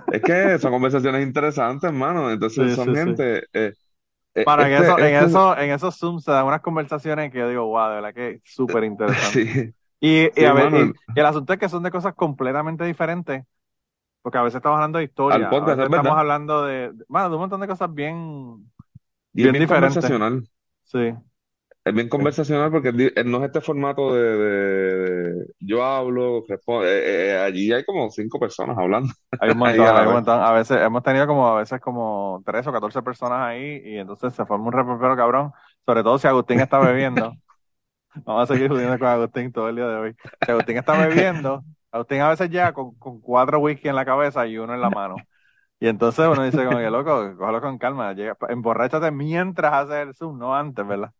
Es 0.08 0.22
que 0.22 0.58
son 0.58 0.72
conversaciones 0.72 1.22
interesantes, 1.26 1.88
hermano. 1.88 2.30
Entonces 2.30 2.72
Sí, 2.72 2.74
son 2.74 2.90
sí, 2.92 2.96
sí. 2.96 3.10
gente. 3.10 3.46
eh, 3.52 3.74
eh, 4.34 4.46
Bueno, 4.46 4.64
en, 4.64 4.72
este, 4.72 4.72
eso, 4.72 5.00
en, 5.00 5.14
este- 5.14 5.16
eso, 5.16 5.56
en 5.58 5.70
esos 5.70 5.96
Zooms 5.98 6.24
se 6.24 6.30
dan 6.32 6.46
unas 6.46 6.62
conversaciones 6.62 7.30
que 7.30 7.38
yo 7.38 7.48
digo, 7.48 7.66
wow, 7.66 7.88
de 7.90 7.94
verdad 7.96 8.14
que 8.14 8.30
es 8.32 8.42
súper 8.44 8.84
interesante. 8.84 9.54
Y, 10.00 10.44
a 10.44 10.54
ver, 10.54 10.74
y- 10.74 10.94
y 11.14 11.20
el 11.20 11.26
asunto 11.26 11.52
es 11.52 11.58
que 11.58 11.68
son 11.68 11.82
de 11.82 11.90
cosas 11.90 12.14
completamente 12.14 12.84
diferentes, 12.84 13.44
porque 14.22 14.38
a 14.38 14.42
veces 14.42 14.56
estamos 14.58 14.76
hablando 14.76 14.98
de 14.98 15.04
historia, 15.06 15.48
podcast, 15.48 15.78
a 15.78 15.82
veces 15.82 15.84
es 15.84 15.90
verdad. 15.90 16.12
estamos 16.12 16.16
hablando 16.18 16.64
de, 16.66 16.92
de- 16.92 17.04
bueno, 17.08 17.30
de 17.30 17.36
un 17.36 17.40
montón 17.42 17.60
de 17.62 17.68
cosas 17.68 17.92
bien, 17.94 18.72
y 19.34 19.48
bien 19.48 19.50
bien 19.50 19.66
diferente. 19.66 19.66
conversacional. 19.66 20.48
sí, 20.84 21.14
Es 21.90 21.94
bien 21.94 22.08
conversacional 22.08 22.70
porque 22.70 22.90
eh, 23.16 23.24
no 23.24 23.38
es 23.38 23.44
este 23.46 23.60
formato 23.60 24.14
de, 24.14 24.22
de- 24.22 25.32
de 25.40 25.46
yo 25.60 25.82
hablo, 25.84 26.44
respondo. 26.48 26.86
eh, 26.86 27.30
eh, 27.32 27.38
allí 27.38 27.72
hay 27.72 27.84
como 27.84 28.10
cinco 28.10 28.38
personas 28.38 28.76
hablando. 28.78 29.12
hay 29.38 29.50
un 29.50 29.58
montón, 29.58 29.86
a 29.86 29.92
la 29.92 30.02
hay 30.02 30.06
un 30.06 30.12
vez. 30.12 30.14
montón. 30.14 30.40
A 30.40 30.52
veces 30.52 30.78
hemos 30.82 31.02
tenido 31.02 31.26
como, 31.26 31.46
a 31.48 31.58
veces 31.60 31.80
como 31.80 32.42
13 32.44 32.68
o 32.68 32.72
14 32.72 33.02
personas 33.02 33.40
ahí 33.40 33.80
y 33.84 33.98
entonces 33.98 34.34
se 34.34 34.44
forma 34.46 34.66
un 34.66 34.72
reperpero 34.72 35.16
cabrón, 35.16 35.52
sobre 35.86 36.02
todo 36.02 36.18
si 36.18 36.26
Agustín 36.28 36.60
está 36.60 36.78
bebiendo. 36.78 37.38
Vamos 38.26 38.44
a 38.50 38.54
seguir 38.54 38.70
jodiendo 38.70 38.98
con 38.98 39.08
Agustín 39.08 39.52
todo 39.52 39.68
el 39.70 39.76
día 39.76 39.86
de 39.88 39.96
hoy. 39.96 40.16
Si 40.44 40.52
Agustín 40.52 40.78
está 40.78 40.96
bebiendo, 40.96 41.64
Agustín 41.92 42.20
a 42.22 42.30
veces 42.30 42.50
llega 42.50 42.72
con, 42.74 42.94
con 42.98 43.20
cuatro 43.20 43.60
whisky 43.60 43.88
en 43.88 43.96
la 43.96 44.04
cabeza 44.06 44.46
y 44.46 44.58
uno 44.58 44.74
en 44.74 44.80
la 44.82 44.90
mano. 44.90 45.26
Y 45.80 45.88
entonces 45.88 46.26
uno 46.28 46.44
dice 46.44 46.64
como 46.64 46.78
que 46.78 46.90
loco, 46.90 47.36
cógelo 47.38 47.60
con 47.62 47.78
calma, 47.78 48.12
llega, 48.14 48.36
emborráchate 48.50 49.10
mientras 49.12 49.72
haces 49.74 50.08
el 50.08 50.14
Zoom, 50.14 50.38
no 50.38 50.54
antes, 50.56 50.86
¿verdad? 50.86 51.12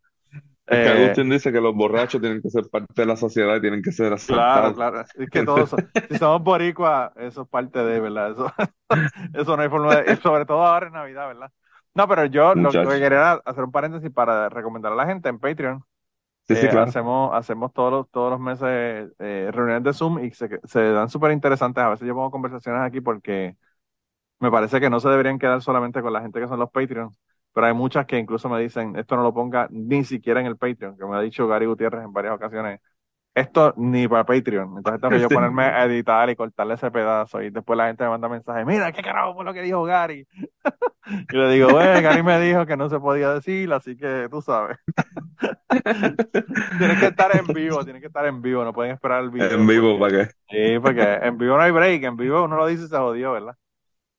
Es 0.71 0.81
que 0.81 0.89
Eh, 0.89 0.89
Agustín 0.89 1.29
dice 1.31 1.53
que 1.53 1.61
los 1.61 1.75
borrachos 1.75 2.21
tienen 2.21 2.41
que 2.43 2.51
ser 2.51 2.65
parte 2.71 3.03
de 3.03 3.07
la 3.07 3.17
sociedad 3.17 3.57
y 3.57 3.61
tienen 3.61 3.83
que 3.83 3.93
ser 3.93 4.13
Claro, 4.27 4.73
aceptados. 4.73 4.75
claro. 4.75 5.01
Es 5.17 5.29
que 5.31 5.43
todos, 5.43 5.75
si 6.09 6.17
somos 6.17 6.43
boricuas, 6.45 7.11
eso 7.17 7.43
es 7.43 7.49
parte 7.49 7.81
de, 7.81 7.99
¿verdad? 8.01 8.31
Eso, 8.33 8.53
eso 9.35 9.57
no 9.57 9.63
hay 9.63 9.69
forma 9.69 9.97
de, 9.97 10.17
sobre 10.21 10.47
todo 10.47 10.63
ahora 10.65 10.87
en 10.87 10.93
Navidad, 10.93 11.27
¿verdad? 11.29 11.53
No, 11.95 12.07
pero 12.07 12.27
yo 12.27 12.55
lo, 12.55 12.79
lo 12.81 12.93
que 12.93 13.01
quería 13.01 13.07
era 13.19 13.33
hacer 13.45 13.65
un 13.65 13.73
paréntesis 13.73 14.11
para 14.13 14.49
recomendar 14.49 14.93
a 14.93 14.95
la 14.97 15.07
gente 15.07 15.29
en 15.29 15.41
Patreon. 15.41 15.83
Sí, 16.49 16.57
sí, 16.57 16.69
Eh, 16.69 16.71
claro. 16.71 16.93
hacemos, 16.93 17.33
hacemos 17.35 17.73
todos 17.75 17.93
los, 17.93 18.11
todos 18.11 18.31
los 18.33 18.41
meses 18.41 19.13
eh, 19.21 19.51
reuniones 19.53 19.85
de 19.85 19.95
Zoom 19.95 20.21
y 20.25 20.33
se, 20.33 20.61
se 20.65 20.81
dan 20.93 21.11
súper 21.11 21.33
interesantes. 21.33 21.83
A 21.85 21.91
veces 21.91 22.09
yo 22.09 22.15
pongo 22.15 22.31
conversaciones 22.31 22.83
aquí 22.83 23.01
porque 23.01 23.57
me 24.41 24.51
parece 24.51 24.81
que 24.81 24.91
no 24.91 25.01
se 25.01 25.09
deberían 25.09 25.39
quedar 25.39 25.63
solamente 25.63 26.03
con 26.03 26.13
la 26.13 26.21
gente 26.23 26.41
que 26.41 26.49
son 26.49 26.59
los 26.61 26.71
Patreons, 26.71 27.15
pero 27.53 27.67
hay 27.67 27.75
muchas 27.75 28.07
que 28.07 28.19
incluso 28.19 28.49
me 28.49 28.61
dicen, 28.61 28.97
esto 28.97 29.17
no 29.17 29.23
lo 29.23 29.35
ponga 29.35 29.69
ni 29.71 30.05
siquiera 30.05 30.41
en 30.41 30.47
el 30.47 30.57
Patreon, 30.57 30.97
que 30.97 31.05
me 31.05 31.17
ha 31.17 31.21
dicho 31.21 31.47
Gary 31.49 31.67
Gutiérrez 31.67 32.05
en 32.05 32.13
varias 32.13 32.35
ocasiones, 32.35 32.81
esto 33.35 33.75
ni 33.77 34.09
para 34.09 34.25
Patreon. 34.25 34.77
Entonces 34.77 35.01
tengo 35.01 35.15
que 35.15 35.21
yo 35.21 35.29
ponerme 35.29 35.65
a 35.65 35.85
editar 35.85 36.29
y 36.31 36.37
cortarle 36.37 36.75
ese 36.75 36.91
pedazo 36.91 37.43
y 37.43 37.51
después 37.51 37.77
la 37.77 37.87
gente 37.87 38.05
me 38.05 38.11
manda 38.11 38.29
mensajes, 38.29 38.67
mira, 38.67 38.93
qué 38.93 39.03
carajo 39.03 39.35
fue 39.35 39.45
lo 39.45 39.55
que 39.55 39.63
dijo 39.63 39.83
Gary. 39.85 40.27
y 41.33 41.37
le 41.37 41.51
digo, 41.51 41.71
bueno, 41.71 42.01
Gary 42.03 42.23
me 42.23 42.41
dijo 42.41 42.67
que 42.67 42.77
no 42.77 42.89
se 42.89 43.01
podía 43.01 43.35
decir, 43.35 43.73
así 43.73 43.97
que 43.97 44.29
tú 44.31 44.43
sabes. 44.43 44.79
Tienes 46.79 46.99
que 47.01 47.07
estar 47.07 47.37
en 47.37 47.47
vivo, 47.47 47.85
tienes 47.85 48.01
que 48.01 48.09
estar 48.09 48.27
en 48.27 48.43
vivo, 48.43 48.65
no 48.65 48.73
pueden 48.73 48.93
esperar 48.93 49.23
el 49.23 49.31
video. 49.31 49.51
En 49.51 49.67
vivo, 49.67 49.99
¿para 49.99 50.13
qué? 50.13 50.31
Sí, 50.49 50.79
porque 50.81 51.03
en 51.03 51.39
vivo 51.39 51.57
no 51.57 51.63
hay 51.63 51.71
break, 51.71 52.03
en 52.05 52.17
vivo 52.17 52.45
uno 52.45 52.57
lo 52.57 52.67
dice 52.67 52.85
y 52.85 52.89
se 52.89 52.97
jodió, 52.97 53.33
¿verdad? 53.33 53.57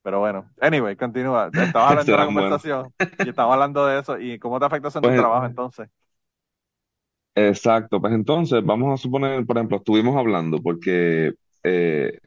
Pero 0.04 0.20
bueno, 0.20 0.50
anyway, 0.60 0.96
continúa. 0.96 1.50
Estaba 1.54 1.90
hablando 1.90 2.12
de 2.12 2.18
la 2.18 2.26
conversación 2.26 2.94
y 3.24 3.30
estamos 3.30 3.54
hablando 3.54 3.86
de 3.86 4.00
eso 4.00 4.20
y 4.20 4.40
cómo 4.40 4.60
te 4.60 4.66
afecta 4.66 4.88
eso 4.90 5.00
en 5.00 5.04
tu 5.04 5.10
Pues- 5.10 5.20
trabajo 5.20 5.46
entonces. 5.46 5.90
Exacto, 7.36 8.02
pues 8.02 8.14
entonces 8.14 8.62
vamos 8.64 8.94
a 8.94 9.02
suponer, 9.02 9.46
por 9.46 9.58
ejemplo, 9.58 9.78
estuvimos 9.78 10.18
hablando 10.18 10.62
porque 10.62 11.32
eh, 11.64 12.20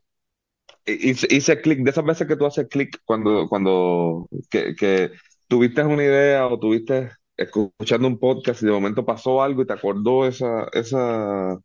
hice, 0.86 1.26
hice 1.30 1.60
clic, 1.60 1.80
de 1.80 1.90
esas 1.90 2.04
veces 2.04 2.26
que 2.28 2.36
tú 2.36 2.46
haces 2.46 2.68
clic 2.68 3.00
cuando, 3.04 3.48
cuando 3.48 4.28
que, 4.50 4.74
que 4.74 5.10
tuviste 5.48 5.82
una 5.84 6.02
idea 6.04 6.46
o 6.46 6.58
tuviste 6.58 7.10
escuchando 7.36 8.08
un 8.08 8.18
podcast 8.18 8.62
y 8.62 8.66
de 8.66 8.72
momento 8.72 9.04
pasó 9.04 9.42
algo 9.42 9.62
y 9.62 9.66
te 9.66 9.72
acordó 9.74 10.26
esa, 10.26 10.68
esa, 10.72 11.58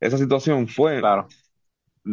esa 0.00 0.18
situación, 0.18 0.68
fue 0.68 1.00
Claro, 1.00 1.28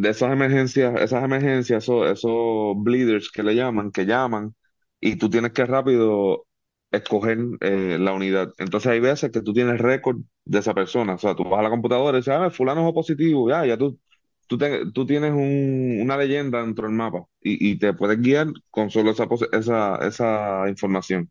de 0.02 0.10
esas 0.10 0.32
emergencias, 0.34 1.00
esas 1.02 1.24
emergencias, 1.24 1.84
esos, 1.84 2.10
esos 2.10 2.76
bleeders 2.84 3.32
que 3.32 3.44
le 3.44 3.56
llaman, 3.56 3.92
que 3.92 4.06
llaman, 4.06 4.56
y 5.00 5.16
tú 5.18 5.30
tienes 5.30 5.52
que 5.54 5.66
rápido 5.66 6.46
escoger 6.92 7.40
eh, 7.62 7.98
la 8.00 8.14
unidad. 8.14 8.54
Entonces 8.58 8.92
hay 8.92 9.00
veces 9.00 9.32
que 9.32 9.42
tú 9.42 9.54
tienes 9.54 9.80
récord 9.80 10.18
de 10.46 10.60
esa 10.60 10.74
persona. 10.74 11.16
O 11.16 11.18
sea, 11.18 11.36
tú 11.36 11.44
vas 11.46 11.60
a 11.60 11.64
la 11.64 11.70
computadora 11.70 12.18
y 12.18 12.22
dices, 12.22 12.34
ah, 12.38 12.50
fulano 12.50 12.88
es 12.88 12.94
positivo, 12.94 13.50
ya, 13.50 13.66
ya 13.66 13.78
tú, 13.78 14.00
tú, 14.48 14.58
te- 14.58 14.92
tú 14.92 15.06
tienes 15.06 15.32
un- 15.34 16.00
una 16.02 16.18
leyenda 16.18 16.62
dentro 16.62 16.88
del 16.88 16.96
mapa 16.96 17.26
y, 17.42 17.72
y 17.72 17.78
te 17.80 17.94
puedes 17.94 18.20
guiar 18.22 18.48
con 18.72 18.90
solo 18.90 19.12
esa, 19.12 19.28
esa, 19.54 19.98
esa 20.08 20.70
información. 20.70 21.30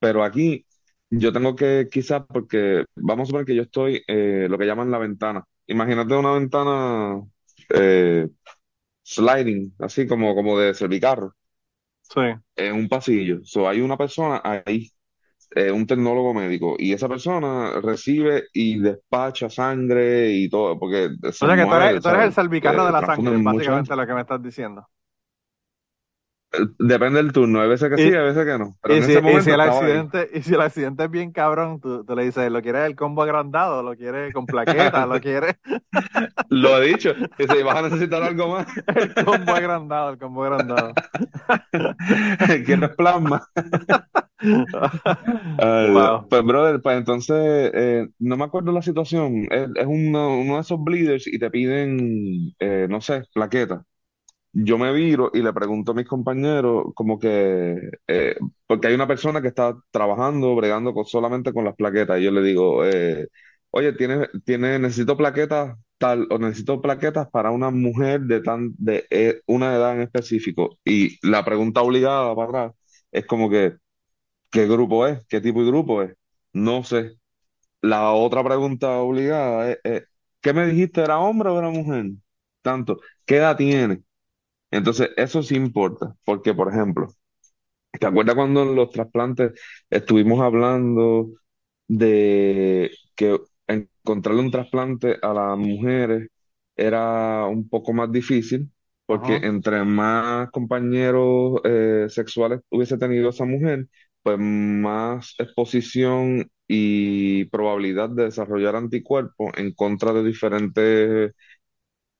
Pero 0.00 0.24
aquí 0.24 0.66
yo 1.10 1.32
tengo 1.32 1.54
que, 1.56 1.88
quizás, 1.90 2.22
porque 2.28 2.84
vamos 2.96 3.24
a 3.24 3.26
suponer 3.26 3.46
que 3.46 3.54
yo 3.56 3.62
estoy, 3.62 4.02
eh, 4.08 4.46
lo 4.50 4.58
que 4.58 4.66
llaman 4.66 4.90
la 4.90 4.98
ventana. 4.98 5.44
Imagínate 5.66 6.14
una 6.14 6.32
ventana 6.32 7.22
eh, 7.74 8.28
sliding, 9.04 9.74
así 9.80 10.06
como, 10.06 10.34
como 10.34 10.58
de 10.58 10.74
servicarro, 10.74 11.34
sí. 12.02 12.20
en 12.56 12.74
un 12.74 12.88
pasillo. 12.88 13.40
So, 13.44 13.68
hay 13.68 13.80
una 13.80 13.96
persona 13.96 14.40
ahí, 14.44 14.90
eh, 15.54 15.70
un 15.72 15.86
tecnólogo 15.86 16.34
médico, 16.34 16.76
y 16.78 16.92
esa 16.92 17.08
persona 17.08 17.80
recibe 17.82 18.44
y 18.52 18.78
despacha 18.80 19.50
sangre 19.50 20.32
y 20.32 20.48
todo, 20.50 20.78
porque 20.78 21.10
se 21.32 21.46
O 21.46 21.48
sea 21.48 21.56
que 21.56 21.66
tú 21.66 21.74
muere, 21.76 21.86
eres, 21.90 22.00
tú 22.00 22.08
eres 22.08 22.22
el 22.24 22.32
¿sabes? 22.32 22.34
salvicarro 22.34 22.84
Eh, 22.84 22.86
de 22.86 22.92
la 22.92 23.02
sangre, 23.02 23.02
transfunden 23.02 23.42
mucha 23.44 23.72
básicamente 23.72 23.96
lo 23.96 24.06
que 24.06 24.14
me 24.14 24.20
estás 24.22 24.42
diciendo. 24.42 24.88
Depende 26.78 27.22
del 27.22 27.32
turno, 27.32 27.62
hay 27.62 27.68
veces 27.68 27.88
que 27.88 28.02
Y- 28.02 28.08
sí, 28.10 28.14
hay 28.14 28.24
veces 28.24 28.44
que 28.44 28.58
no. 28.58 28.74
Pero 28.82 28.94
Y 28.94 28.98
en 28.98 29.04
si, 29.04 29.12
ese 29.12 29.32
y 29.32 29.40
si 29.40 29.50
el 29.50 29.60
ahí. 29.60 29.68
accidente, 29.70 30.28
y 30.34 30.42
si 30.42 30.54
el 30.54 30.60
accidente 30.60 31.04
es 31.04 31.10
bien 31.10 31.32
cabrón, 31.32 31.80
tú, 31.80 32.04
tú 32.04 32.14
le 32.14 32.24
dices, 32.24 32.50
¿lo 32.52 32.60
quieres 32.60 32.84
el 32.86 32.94
combo 32.94 33.22
agrandado? 33.22 33.82
¿Lo 33.82 33.96
quieres 33.96 34.34
con 34.34 34.44
plaquetas? 34.44 35.08
¿Lo 35.08 35.18
quieres 35.20 35.56
Lo 36.50 36.82
he 36.82 36.88
dicho, 36.88 37.14
y 37.38 37.44
si 37.46 37.62
vas 37.62 37.76
a 37.76 37.82
necesitar 37.82 38.22
algo 38.22 38.48
más, 38.48 38.66
el 38.94 39.14
combo 39.24 39.52
agrandado? 39.52 40.10
El 40.10 40.18
combo 40.18 40.44
agrandado. 40.44 40.92
quieres 42.66 42.90
plasma. 42.96 43.42
Wow. 44.42 46.26
Pues, 46.28 46.42
brother, 46.44 46.82
pues 46.82 46.98
entonces, 46.98 47.70
eh, 47.74 48.08
no 48.18 48.36
me 48.36 48.44
acuerdo 48.44 48.72
la 48.72 48.82
situación. 48.82 49.46
Es, 49.50 49.68
es 49.74 49.86
uno, 49.86 50.38
uno 50.38 50.54
de 50.56 50.60
esos 50.60 50.82
bleeders 50.82 51.26
y 51.26 51.38
te 51.38 51.50
piden, 51.50 52.52
eh, 52.58 52.86
no 52.90 53.00
sé, 53.00 53.22
plaquetas. 53.32 53.82
Yo 54.54 54.76
me 54.78 54.92
viro 54.92 55.30
y 55.32 55.40
le 55.42 55.52
pregunto 55.54 55.92
a 55.92 55.94
mis 55.94 56.06
compañeros, 56.06 56.86
como 56.94 57.18
que, 57.18 57.90
eh, 58.06 58.36
porque 58.66 58.88
hay 58.88 58.94
una 58.94 59.06
persona 59.08 59.40
que 59.40 59.48
está 59.48 59.74
trabajando, 59.90 60.54
bregando 60.54 60.92
solamente 61.04 61.52
con 61.54 61.64
las 61.64 61.74
plaquetas. 61.74 62.20
Y 62.20 62.24
yo 62.24 62.30
le 62.30 62.42
digo, 62.42 62.84
eh, 62.84 63.28
oye, 63.70 63.94
tiene, 63.94 64.28
tiene, 64.44 64.78
necesito 64.78 65.16
plaquetas 65.16 65.76
tal, 65.96 66.26
o 66.30 66.38
necesito 66.38 66.82
plaquetas 66.82 67.28
para 67.30 67.50
una 67.50 67.70
mujer 67.70 68.20
de 68.22 68.42
tan, 68.42 68.74
de 68.76 69.06
eh, 69.10 69.40
una 69.46 69.74
edad 69.74 69.94
en 69.96 70.02
específico. 70.02 70.78
Y 70.84 71.18
la 71.26 71.44
pregunta 71.44 71.80
obligada 71.82 72.34
para 72.36 72.48
atrás 72.48 72.72
es 73.10 73.24
como 73.26 73.48
que, 73.48 73.76
¿qué 74.50 74.66
grupo 74.68 75.06
es? 75.06 75.24
¿Qué 75.28 75.40
tipo 75.40 75.60
de 75.62 75.68
grupo 75.68 76.02
es? 76.02 76.16
No 76.52 76.84
sé. 76.84 77.18
La 77.82 78.12
otra 78.12 78.44
pregunta 78.44 78.90
obligada 79.00 79.70
es, 79.72 79.78
es, 79.84 80.04
¿qué 80.42 80.52
me 80.54 80.66
dijiste? 80.66 81.02
¿Era 81.02 81.18
hombre 81.20 81.50
o 81.50 81.58
era 81.58 81.70
mujer? 81.70 82.06
Tanto, 82.62 83.00
¿qué 83.26 83.36
edad 83.38 83.56
tiene? 83.56 84.02
Entonces, 84.72 85.10
eso 85.18 85.42
sí 85.44 85.56
importa, 85.56 86.16
porque, 86.26 86.54
por 86.54 86.70
ejemplo, 86.72 87.08
¿te 87.92 88.06
acuerdas 88.06 88.34
cuando 88.36 88.62
en 88.62 88.74
los 88.76 88.90
trasplantes 88.90 89.52
estuvimos 89.90 90.40
hablando 90.40 91.30
de 91.88 92.90
que 93.16 93.40
encontrarle 93.68 94.42
un 94.42 94.50
trasplante 94.50 95.18
a 95.22 95.32
las 95.34 95.58
mujeres 95.58 96.28
era 96.76 97.46
un 97.46 97.68
poco 97.68 97.92
más 97.92 98.10
difícil, 98.12 98.70
porque 99.06 99.36
Ajá. 99.36 99.44
entre 99.44 99.84
más 99.84 100.50
compañeros 100.50 101.60
eh, 101.64 102.06
sexuales 102.08 102.60
hubiese 102.70 102.98
tenido 102.98 103.30
esa 103.30 103.44
mujer, 103.44 103.88
pues 104.22 104.38
más 104.40 105.34
exposición 105.38 106.50
y 106.68 107.44
probabilidad 107.46 108.10
de 108.10 108.24
desarrollar 108.26 108.76
anticuerpos 108.76 109.52
en 109.56 109.74
contra 109.74 110.12
de 110.14 110.24
diferentes 110.24 111.32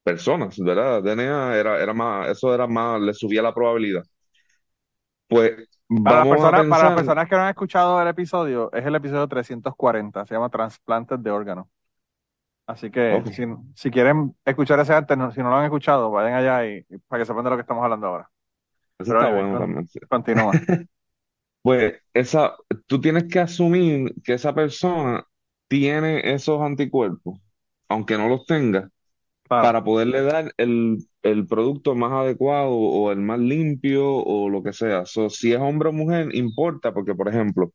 personas, 0.02 0.58
¿verdad? 0.58 1.02
DNA 1.02 1.56
era, 1.56 1.82
era 1.82 1.92
más, 1.94 2.28
eso 2.30 2.54
era 2.54 2.66
más, 2.66 3.00
le 3.00 3.14
subía 3.14 3.42
la 3.42 3.54
probabilidad. 3.54 4.04
Pues 5.28 5.68
Para 6.02 6.26
vamos 6.26 6.42
a 6.44 6.52
personas, 6.52 6.66
para 6.66 6.84
las 6.84 6.94
personas 6.94 7.28
que 7.28 7.34
no 7.36 7.42
han 7.42 7.50
escuchado 7.50 8.00
el 8.02 8.08
episodio, 8.08 8.72
es 8.72 8.84
el 8.84 8.94
episodio 8.96 9.28
340, 9.28 10.26
se 10.26 10.34
llama 10.34 10.50
Trasplantes 10.50 11.22
de 11.22 11.30
órganos. 11.30 11.66
Así 12.66 12.90
que 12.90 13.24
si, 13.30 13.44
si 13.74 13.90
quieren 13.90 14.36
escuchar 14.44 14.80
ese 14.80 14.94
antes, 14.94 15.16
no- 15.18 15.32
si 15.32 15.40
no 15.42 15.50
lo 15.50 15.56
han 15.56 15.64
escuchado, 15.64 16.10
vayan 16.10 16.34
allá 16.34 16.66
y, 16.66 16.86
y 16.88 16.98
para 16.98 17.22
que 17.22 17.26
sepan 17.26 17.44
de 17.44 17.50
lo 17.50 17.56
que 17.56 17.62
estamos 17.62 17.82
hablando 17.84 18.06
ahora. 18.06 18.30
eso 18.98 19.10
Pero 19.10 19.20
está 19.20 19.28
bueno 19.28 19.58
también. 19.58 19.88
continúa. 20.08 20.60
Pues 21.62 21.94
esa, 22.12 22.56
tú 22.86 23.00
tienes 23.00 23.24
que 23.30 23.38
asumir 23.40 24.14
que 24.24 24.34
esa 24.34 24.54
persona 24.54 25.24
tiene 25.68 26.34
esos 26.34 26.60
anticuerpos, 26.60 27.38
aunque 27.88 28.18
no 28.18 28.28
los 28.28 28.46
tenga, 28.46 28.90
Para 29.60 29.84
poderle 29.84 30.22
dar 30.22 30.52
el, 30.56 30.98
el 31.22 31.46
producto 31.46 31.94
más 31.94 32.12
adecuado 32.12 32.70
o 32.72 33.12
el 33.12 33.18
más 33.20 33.38
limpio 33.38 34.06
o 34.08 34.48
lo 34.50 34.62
que 34.62 34.72
sea. 34.72 35.06
So, 35.06 35.30
si 35.30 35.52
es 35.52 35.60
hombre 35.60 35.90
o 35.90 35.92
mujer, 35.92 36.34
importa, 36.34 36.92
porque 36.92 37.14
por 37.14 37.28
ejemplo, 37.28 37.72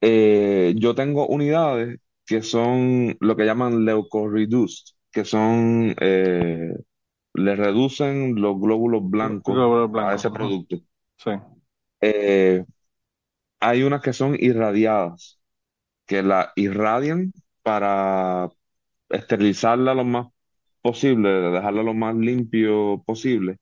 eh, 0.00 0.74
yo 0.78 0.94
tengo 0.94 1.26
unidades 1.26 1.98
que 2.26 2.42
son 2.42 3.16
lo 3.20 3.36
que 3.36 3.46
llaman 3.46 3.84
leucoreduced, 3.84 4.94
que 5.12 5.24
son, 5.24 5.94
eh, 6.00 6.74
le 7.34 7.56
reducen 7.56 8.40
los 8.40 8.60
glóbulos 8.60 9.08
blancos 9.08 9.54
Glóbulos 9.54 10.02
a 10.02 10.14
ese 10.14 10.30
producto. 10.30 10.76
Sí. 11.16 11.30
Eh, 12.00 12.64
hay 13.60 13.82
unas 13.82 14.02
que 14.02 14.12
son 14.12 14.36
irradiadas, 14.38 15.40
que 16.06 16.22
la 16.22 16.52
irradian 16.56 17.32
para 17.62 18.50
esterilizarla 19.10 19.94
lo 19.94 20.04
más 20.04 20.28
posible, 20.82 21.28
dejarla 21.30 21.82
lo 21.82 21.94
más 21.94 22.14
limpio 22.16 23.02
posible. 23.06 23.58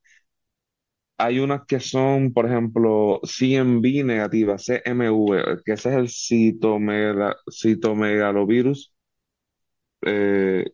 Hay 1.18 1.38
unas 1.40 1.62
que 1.66 1.80
son, 1.80 2.32
por 2.32 2.46
ejemplo, 2.46 3.20
CMV 3.24 4.04
negativa, 4.04 4.58
CMV, 4.58 5.62
que 5.64 5.72
ese 5.72 5.90
es 5.90 5.96
el 5.96 6.08
citomega- 6.08 7.36
citomegalovirus, 7.50 8.92
eh, 10.02 10.64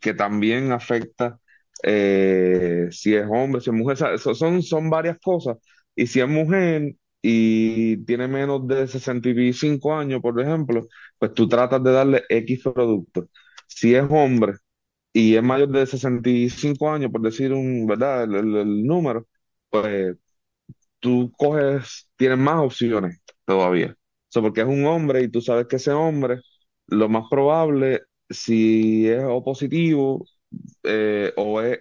que 0.00 0.14
también 0.14 0.72
afecta 0.72 1.40
eh, 1.84 2.88
si 2.92 3.14
es 3.14 3.26
hombre, 3.30 3.60
si 3.60 3.70
es 3.70 3.76
mujer, 3.76 3.98
son, 4.18 4.62
son 4.62 4.90
varias 4.90 5.18
cosas. 5.20 5.58
Y 5.96 6.06
si 6.08 6.20
es 6.20 6.28
mujer 6.28 6.94
y 7.22 7.98
tiene 8.06 8.28
menos 8.28 8.66
de 8.68 8.88
65 8.88 9.94
años, 9.94 10.20
por 10.22 10.40
ejemplo, 10.40 10.86
pues 11.18 11.34
tú 11.34 11.48
tratas 11.48 11.82
de 11.84 11.92
darle 11.92 12.24
X 12.28 12.62
productos. 12.64 13.26
Si 13.68 13.94
es 13.94 14.04
hombre 14.10 14.54
y 15.12 15.36
es 15.36 15.42
mayor 15.42 15.68
de 15.70 15.86
65 15.86 16.90
años, 16.90 17.10
por 17.12 17.20
decir 17.22 17.52
un, 17.52 17.86
¿verdad? 17.86 18.24
El, 18.24 18.86
número, 18.86 19.26
pues 19.70 20.16
tú 21.00 21.32
coges, 21.38 22.10
tienes 22.16 22.38
más 22.38 22.60
opciones 22.60 23.20
todavía. 23.44 23.96
So, 24.28 24.42
porque 24.42 24.62
es 24.62 24.66
un 24.68 24.86
hombre 24.86 25.22
y 25.22 25.28
tú 25.30 25.40
sabes 25.42 25.66
que 25.68 25.76
ese 25.76 25.92
hombre, 25.92 26.40
lo 26.86 27.08
más 27.08 27.24
probable, 27.30 28.02
si 28.30 29.08
es 29.08 29.22
o 29.24 29.44
positivo 29.44 30.26
eh, 30.84 31.32
o 31.36 31.60
es 31.62 31.80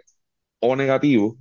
o 0.60 0.76
negativo, 0.76 1.38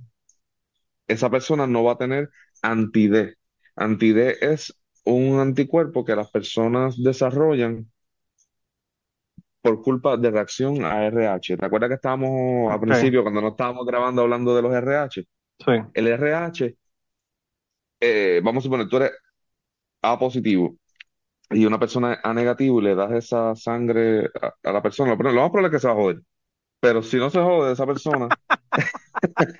esa 1.07 1.29
persona 1.29 1.67
no 1.67 1.83
va 1.83 1.93
a 1.93 1.97
tener 1.97 2.29
anti-D. 2.61 3.35
Anti-D 3.75 4.37
es 4.41 4.73
un 5.05 5.39
anticuerpo 5.39 6.05
que 6.05 6.15
las 6.15 6.31
personas 6.31 7.01
desarrollan 7.01 7.91
por 9.61 9.81
culpa 9.81 10.17
de 10.17 10.31
reacción 10.31 10.83
a 10.85 11.05
RH. 11.07 11.57
¿Te 11.57 11.65
acuerdas 11.65 11.89
que 11.89 11.95
estábamos 11.95 12.71
al 12.71 12.79
principio, 12.79 13.21
cuando 13.23 13.41
no 13.41 13.49
estábamos 13.49 13.85
grabando, 13.85 14.21
hablando 14.23 14.55
de 14.55 14.61
los 14.61 14.73
RH? 14.73 15.23
Sí. 15.65 15.71
El 15.93 16.07
RH, 16.07 16.75
eh, 17.99 18.41
vamos 18.43 18.63
a 18.63 18.65
suponer, 18.65 18.87
tú 18.89 18.97
eres 18.97 19.11
A 20.03 20.19
positivo 20.19 20.77
y 21.51 21.65
una 21.65 21.79
persona 21.79 22.19
A 22.23 22.33
negativo 22.33 22.81
y 22.81 22.85
le 22.85 22.95
das 22.95 23.11
esa 23.13 23.55
sangre 23.55 24.29
a, 24.41 24.53
a 24.69 24.73
la 24.73 24.81
persona, 24.81 25.15
lo, 25.15 25.31
lo 25.31 25.41
más 25.41 25.51
probable 25.51 25.67
es 25.69 25.73
que 25.73 25.79
se 25.79 25.87
va 25.87 25.93
a 25.93 25.97
joder. 25.97 26.21
Pero 26.81 27.03
si 27.03 27.17
no 27.17 27.29
se 27.29 27.39
jode 27.41 27.73
esa 27.73 27.85
persona, 27.87 28.29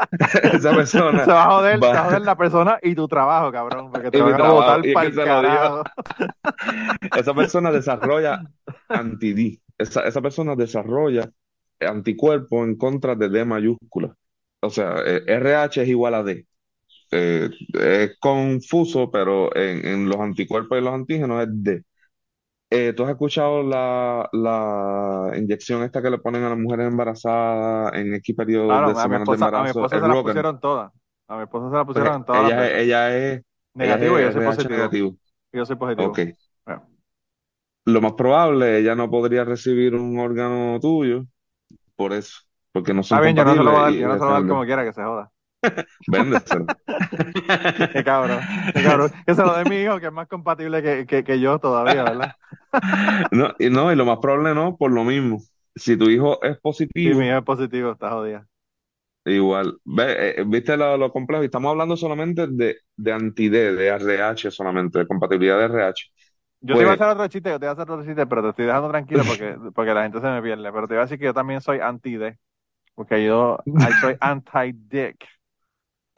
esa 0.53 0.73
persona 0.73 1.25
Se 1.25 1.31
va 1.31 1.43
a 1.43 1.49
joder, 1.51 1.83
se 1.85 1.93
va 1.93 2.01
a 2.01 2.05
joder 2.05 2.21
la 2.21 2.35
persona 2.37 2.79
y 2.81 2.95
tu 2.95 3.07
trabajo, 3.07 3.51
cabrón, 3.51 3.91
porque 3.91 4.11
te 4.11 4.19
y 4.19 4.23
mi 4.23 4.33
van 4.33 4.43
a 4.45 4.51
trabajo, 4.51 4.53
botar 4.53 4.85
y 4.85 4.91
es 4.91 4.93
para 4.93 5.07
que 5.07 5.09
el 5.09 5.13
se 5.13 5.25
lo 5.25 5.41
digo, 5.41 5.81
carajo. 5.83 5.91
esa 7.13 7.33
persona 7.33 7.71
desarrolla 7.71 8.43
anti-D. 8.89 9.61
Esa, 9.81 10.01
esa 10.07 10.21
persona 10.21 10.55
desarrolla 10.55 11.29
anticuerpos 11.79 12.67
en 12.67 12.77
contra 12.77 13.15
de 13.15 13.29
D 13.29 13.45
mayúscula. 13.45 14.15
O 14.61 14.69
sea, 14.69 14.95
eh, 15.05 15.23
RH 15.27 15.81
es 15.83 15.89
igual 15.89 16.15
a 16.15 16.23
D. 16.23 16.45
Eh, 17.11 17.49
es 17.73 18.17
confuso, 18.19 19.11
pero 19.11 19.55
en, 19.55 19.85
en 19.87 20.09
los 20.09 20.19
anticuerpos 20.19 20.77
y 20.79 20.81
los 20.83 20.93
antígenos 20.93 21.43
es 21.43 21.49
D. 21.51 21.83
Eh, 22.69 22.93
¿tú 22.93 23.03
has 23.03 23.11
escuchado 23.11 23.63
la, 23.63 24.29
la 24.33 25.33
inyección 25.37 25.83
esta 25.83 26.01
que 26.01 26.09
le 26.09 26.19
ponen 26.19 26.43
a 26.43 26.49
las 26.49 26.57
mujeres 26.59 26.87
embarazadas 26.87 27.93
en 27.95 28.13
X 28.15 28.35
periodo 28.35 28.83
Claro, 28.83 28.93
de 28.95 28.95
semanas 28.95 29.29
de 29.29 29.35
esposa, 29.35 29.51
a 29.53 29.63
mi 29.63 29.69
embarazo? 29.69 29.71
esposa 29.71 29.99
se 29.99 30.07
la 30.07 30.19
pusieron 30.21 30.59
todas. 30.59 30.91
A 31.27 31.35
mi 31.37 31.43
esposa 31.43 31.69
se 31.69 31.75
la 31.75 31.85
pusieron 31.85 32.25
todas 32.25 32.53
ella, 32.53 32.79
ella 32.79 33.17
es, 33.17 33.41
ella 33.79 33.95
es 33.95 34.01
Negativo 34.01 34.19
y 34.19 34.23
yo 34.23 34.31
soy 34.31 34.41
positivo. 34.41 34.69
negativo. 34.69 35.17
Y 35.51 35.57
yo 35.57 35.65
soy 35.65 35.75
positivo. 35.75 36.19
Ok. 36.19 36.37
Bueno, 36.65 36.90
Lo 37.85 38.01
más 38.01 38.13
probable, 38.13 38.77
ella 38.79 38.95
no 38.95 39.09
podría 39.09 39.43
recibir 39.43 39.95
un 39.95 40.17
órgano 40.19 40.79
tuyo 40.79 41.25
por 41.95 42.13
eso, 42.13 42.41
porque 42.73 42.93
no 42.93 43.03
Está 43.03 43.19
son 43.19 43.21
bien, 43.21 43.35
yo 43.35 43.43
no 43.45 43.55
se 43.55 43.63
lo 43.63 43.71
voy 43.71 43.79
a 43.79 43.83
dar, 43.83 43.93
yo 43.93 44.07
no 44.07 44.13
se 44.17 44.19
lo 44.19 44.25
voy 44.25 44.31
a 44.31 44.39
dar 44.39 44.47
como 44.47 44.63
quiera 44.65 44.83
que 44.85 44.93
se 44.93 45.03
joda. 45.03 45.31
Véndeselo. 46.07 46.71
Qué 47.93 48.03
cabrón, 48.03 48.47
qué 48.73 48.83
cabrón. 48.83 49.11
Que 49.25 49.35
se 49.35 49.43
lo 49.43 49.55
dé 49.57 49.65
mi 49.65 49.77
hijo, 49.81 49.99
que 49.99 50.07
es 50.07 50.11
más 50.13 50.27
compatible 50.27 50.81
que, 50.81 51.05
que, 51.05 51.23
que 51.23 51.39
yo 51.39 51.59
todavía, 51.59 52.03
¿verdad? 52.03 52.35
No, 53.31 53.53
y 53.59 53.69
no, 53.69 53.91
y 53.91 53.95
lo 53.95 54.05
más 54.05 54.19
probable 54.19 54.53
no, 54.55 54.77
por 54.77 54.91
lo 54.91 55.03
mismo. 55.03 55.39
Si 55.75 55.97
tu 55.97 56.09
hijo 56.09 56.41
es 56.43 56.57
positivo, 56.59 57.19
mi 57.19 57.27
hijo 57.27 57.37
es 57.37 57.43
positivo, 57.43 57.91
está 57.91 58.11
jodida. 58.11 58.47
igual. 59.25 59.77
Ve, 59.85 60.39
eh, 60.41 60.43
¿viste 60.45 60.77
lo, 60.77 60.97
lo 60.97 61.11
complejo? 61.11 61.43
Y 61.43 61.45
estamos 61.45 61.71
hablando 61.71 61.95
solamente 61.97 62.47
de, 62.47 62.77
de 62.95 63.11
anti-D, 63.13 63.73
de 63.75 63.87
RH 63.87 64.51
solamente, 64.51 64.99
de 64.99 65.07
compatibilidad 65.07 65.59
de 65.59 65.65
RH. 65.65 66.05
Yo 66.61 66.77
te 66.77 66.83
iba 66.83 66.91
a 66.91 66.95
Pues, 66.95 67.01
hacer 67.01 67.07
otro 67.07 67.27
chiste, 67.27 67.49
yo 67.49 67.59
te 67.59 67.65
iba 67.65 67.71
a 67.71 67.73
hacer 67.73 67.89
otro 67.91 68.05
chiste, 68.05 68.25
pero 68.27 68.43
te 68.43 68.49
estoy 68.49 68.65
dejando 68.65 68.89
tranquilo 68.89 69.23
porque, 69.25 69.57
porque 69.75 69.93
la 69.93 70.03
gente 70.03 70.19
se 70.21 70.27
me 70.27 70.41
pierde. 70.41 70.71
Pero 70.71 70.87
te 70.87 70.93
iba 70.93 71.01
a 71.03 71.05
decir 71.05 71.19
que 71.19 71.25
yo 71.25 71.33
también 71.33 71.61
soy 71.61 71.79
anti-D, 71.79 72.37
porque 72.95 73.25
yo 73.25 73.57
soy 74.01 74.15
anti-dick, 74.19 75.25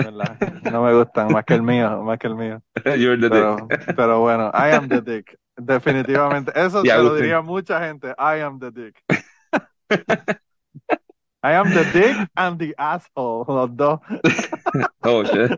¿verdad? 0.01 0.39
No 0.71 0.83
me 0.83 0.93
gustan 0.93 1.31
más 1.31 1.45
que 1.45 1.53
el 1.55 1.63
mío, 1.63 2.03
más 2.03 2.19
que 2.19 2.27
el 2.27 2.35
mío. 2.35 2.61
you're 2.97 3.17
the 3.17 3.29
Pero, 3.29 3.57
dick. 3.69 3.95
pero 3.95 4.19
bueno, 4.21 4.51
I 4.53 4.71
am 4.73 4.89
the 4.89 5.01
dick. 5.01 5.37
Definitivamente. 5.55 6.51
Eso 6.55 6.81
te 6.83 6.89
lo 7.01 7.15
diría 7.15 7.41
mucha 7.41 7.79
gente. 7.87 8.09
I 8.17 8.41
am 8.41 8.59
the 8.59 8.71
dick. 8.71 9.03
I 11.43 11.53
am 11.53 11.73
the 11.73 11.83
dick 11.85 12.17
and 12.35 12.57
the 12.59 12.73
asshole. 12.77 13.45
Los 13.47 13.75
dos. 13.75 13.99
Oh, 15.03 15.23
shit. 15.23 15.51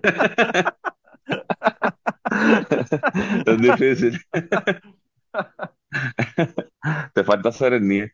Es 3.45 3.58
difícil. 3.62 4.19
Te 7.13 7.24
falta 7.24 7.50
hacer 7.50 7.74
el 7.74 7.88
NIE. 7.88 8.12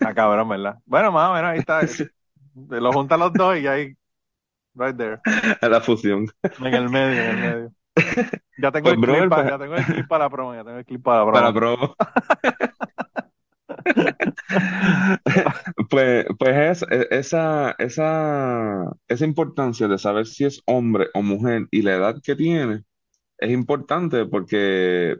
Ah, 0.00 0.14
cabrón, 0.14 0.48
¿verdad? 0.48 0.78
Bueno, 0.86 1.12
más 1.12 1.30
o 1.30 1.34
menos 1.34 1.50
ahí 1.50 1.58
está. 1.58 1.80
Lo 2.54 2.92
juntan 2.92 3.20
los 3.20 3.32
dos 3.32 3.58
y 3.58 3.66
ahí, 3.66 3.94
right 4.74 4.96
there, 4.96 5.20
La 5.62 5.80
fusión. 5.80 6.26
en 6.42 6.74
el 6.74 6.88
medio, 6.88 7.22
en 7.22 7.30
el 7.30 7.36
medio. 7.38 7.72
Ya 8.58 8.72
tengo 8.72 8.84
Pues, 8.84 8.94
el 8.94 9.00
clip, 9.00 9.28
para, 9.28 9.30
pues, 9.42 9.50
ya 9.52 9.58
tengo 9.58 9.74
el 9.76 9.84
clip 9.84 10.08
para 10.08 10.24
la 10.24 10.30
promo, 10.30 10.54
ya 10.54 10.64
tengo 10.64 10.78
el 10.78 10.84
clip 10.84 11.02
para 11.02 11.24
la 11.24 11.32
para 11.32 11.52
promo. 11.52 11.52
promo. 11.52 11.96
Pues, 15.88 16.26
pues 16.38 16.82
es, 16.82 16.86
esa, 17.10 17.74
esa, 17.78 18.84
esa 19.08 19.24
importancia 19.24 19.88
de 19.88 19.98
saber 19.98 20.26
si 20.26 20.44
es 20.44 20.62
hombre 20.66 21.06
o 21.14 21.22
mujer 21.22 21.66
y 21.70 21.82
la 21.82 21.94
edad 21.94 22.16
que 22.22 22.36
tiene 22.36 22.82
es 23.40 23.50
importante 23.52 24.26
porque 24.26 25.16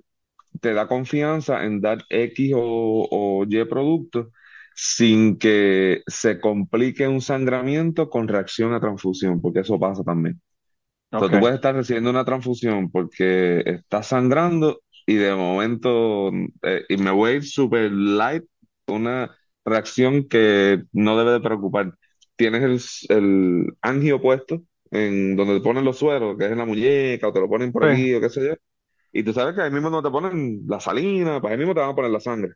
te 0.60 0.74
da 0.74 0.88
confianza 0.88 1.64
en 1.64 1.80
dar 1.80 2.04
X 2.10 2.52
o, 2.56 3.08
o 3.10 3.44
Y 3.48 3.64
productos 3.66 4.28
sin 4.74 5.38
que 5.38 6.02
se 6.06 6.40
complique 6.40 7.08
un 7.08 7.20
sangramiento 7.22 8.10
con 8.10 8.28
reacción 8.28 8.74
a 8.74 8.80
transfusión, 8.80 9.40
porque 9.42 9.60
eso 9.60 9.78
pasa 9.80 10.04
también. 10.04 10.40
Entonces, 11.12 11.32
tú 11.32 11.40
puedes 11.40 11.56
estar 11.56 11.74
recibiendo 11.74 12.10
una 12.10 12.24
transfusión 12.24 12.90
porque 12.90 13.60
estás 13.66 14.08
sangrando 14.08 14.80
y 15.06 15.16
de 15.16 15.34
momento, 15.34 16.30
eh, 16.62 16.84
y 16.88 16.96
me 16.98 17.10
voy 17.10 17.32
a 17.32 17.34
ir 17.36 17.44
super 17.44 17.90
light, 17.92 18.44
una 18.86 19.36
reacción 19.64 20.28
que 20.28 20.84
no 20.92 21.18
debe 21.18 21.32
de 21.32 21.40
preocupar. 21.40 21.94
Tienes 22.36 22.62
el, 23.10 23.16
el 23.16 23.66
angio 23.82 24.20
puesto 24.22 24.62
en 24.90 25.36
donde 25.36 25.54
te 25.56 25.60
ponen 25.64 25.84
los 25.84 25.98
sueros, 25.98 26.36
que 26.38 26.46
es 26.46 26.52
en 26.52 26.58
la 26.58 26.66
muñeca, 26.66 27.28
o 27.28 27.32
te 27.32 27.40
lo 27.40 27.48
ponen 27.48 27.72
por 27.72 27.82
Sí, 27.82 27.86
aquí, 27.86 28.14
o 28.14 28.20
qué 28.20 28.28
sé 28.30 28.46
yo. 28.48 28.54
Y 29.12 29.24
tú 29.24 29.32
sabes 29.34 29.54
que 29.56 29.62
ahí 29.62 29.70
mismo 29.72 29.90
donde 29.90 30.08
te 30.08 30.12
ponen 30.12 30.62
la 30.68 30.80
salina, 30.80 31.40
pues 31.40 31.52
ahí 31.52 31.58
mismo 31.58 31.74
te 31.74 31.80
van 31.80 31.90
a 31.90 31.94
poner 31.96 32.10
la 32.12 32.20
sangre. 32.20 32.54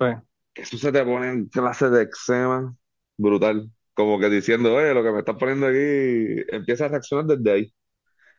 sí. 0.00 0.06
Que 0.54 0.62
eso 0.62 0.78
se 0.78 0.92
te 0.92 1.04
pone 1.04 1.28
en 1.30 1.46
clase 1.48 1.90
de 1.90 2.02
eczema 2.04 2.74
brutal. 3.16 3.70
Como 3.94 4.18
que 4.18 4.28
diciendo, 4.30 4.80
eh, 4.80 4.94
lo 4.94 5.02
que 5.02 5.10
me 5.12 5.18
estás 5.20 5.36
poniendo 5.36 5.66
aquí 5.66 5.76
empieza 6.48 6.86
a 6.86 6.88
reaccionar 6.88 7.26
desde 7.26 7.52
ahí. 7.52 7.74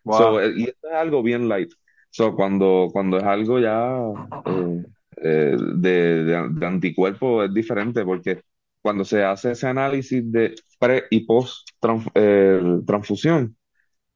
So, 0.10 0.40
Wow. 0.40 0.42
eh, 0.42 0.54
y 0.58 0.66
esto 0.66 0.90
es 0.90 0.96
algo 0.96 1.24
bien 1.24 1.50
light. 1.50 1.72
So, 2.12 2.36
cuando, 2.36 2.90
cuando 2.94 3.18
es 3.18 3.24
algo 3.24 3.60
ya 3.60 3.98
eh, 4.46 4.84
eh, 5.18 5.58
de, 5.76 5.92
de, 6.26 6.50
de 6.52 6.66
anticuerpo 6.68 7.44
es 7.44 7.54
diferente 7.54 8.06
porque 8.06 8.42
cuando 8.82 9.06
se 9.06 9.24
hace 9.24 9.52
ese 9.54 9.68
análisis 9.68 10.30
de 10.32 10.56
pre 10.80 11.06
y 11.12 11.22
post 11.26 11.70
transf- 11.82 12.12
eh, 12.16 12.62
transfusión, 12.86 13.58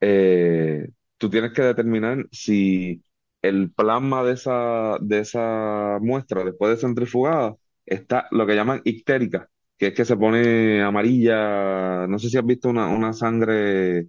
eh, 0.02 0.90
tú 1.18 1.30
tienes 1.30 1.54
que 1.54 1.62
determinar 1.64 2.26
si 2.32 3.04
el 3.42 3.72
plasma 3.74 4.24
de 4.24 4.34
esa, 4.34 4.98
de 5.02 5.20
esa 5.20 6.00
muestra 6.02 6.44
después 6.44 6.72
de 6.72 6.82
centrifugada 6.82 7.56
está 7.86 8.28
lo 8.32 8.46
que 8.48 8.56
llaman 8.56 8.82
ictérica, 8.86 9.50
que 9.78 9.88
es 9.88 9.94
que 9.96 10.06
se 10.06 10.18
pone 10.18 10.82
amarilla. 10.84 12.08
No 12.08 12.20
sé 12.20 12.30
si 12.30 12.38
has 12.38 12.46
visto 12.46 12.70
una, 12.70 12.88
una 12.90 13.14
sangre 13.14 14.08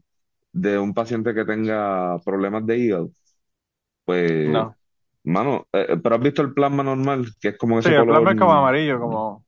de 0.53 0.79
un 0.79 0.95
paciente 0.95 1.35
que 1.35 1.45
tenga 1.45 2.19
problemas 2.25 2.67
de 2.67 2.79
hígado. 2.79 3.11
Pues, 4.05 4.67
No. 4.67 4.77
mano, 5.25 5.69
eh, 5.73 5.87
eh, 5.91 5.97
pero 6.03 6.17
has 6.17 6.23
visto 6.23 6.43
el 6.43 6.55
plasma 6.55 6.83
normal, 6.85 7.27
que 7.41 7.51
es 7.51 7.59
como 7.59 7.79
Sí, 7.81 7.81
ese 7.81 7.95
el 7.95 8.07
color. 8.07 8.07
plasma 8.07 8.31
es 8.33 8.37
como 8.37 8.53
amarillo, 8.53 8.99
como... 9.01 9.45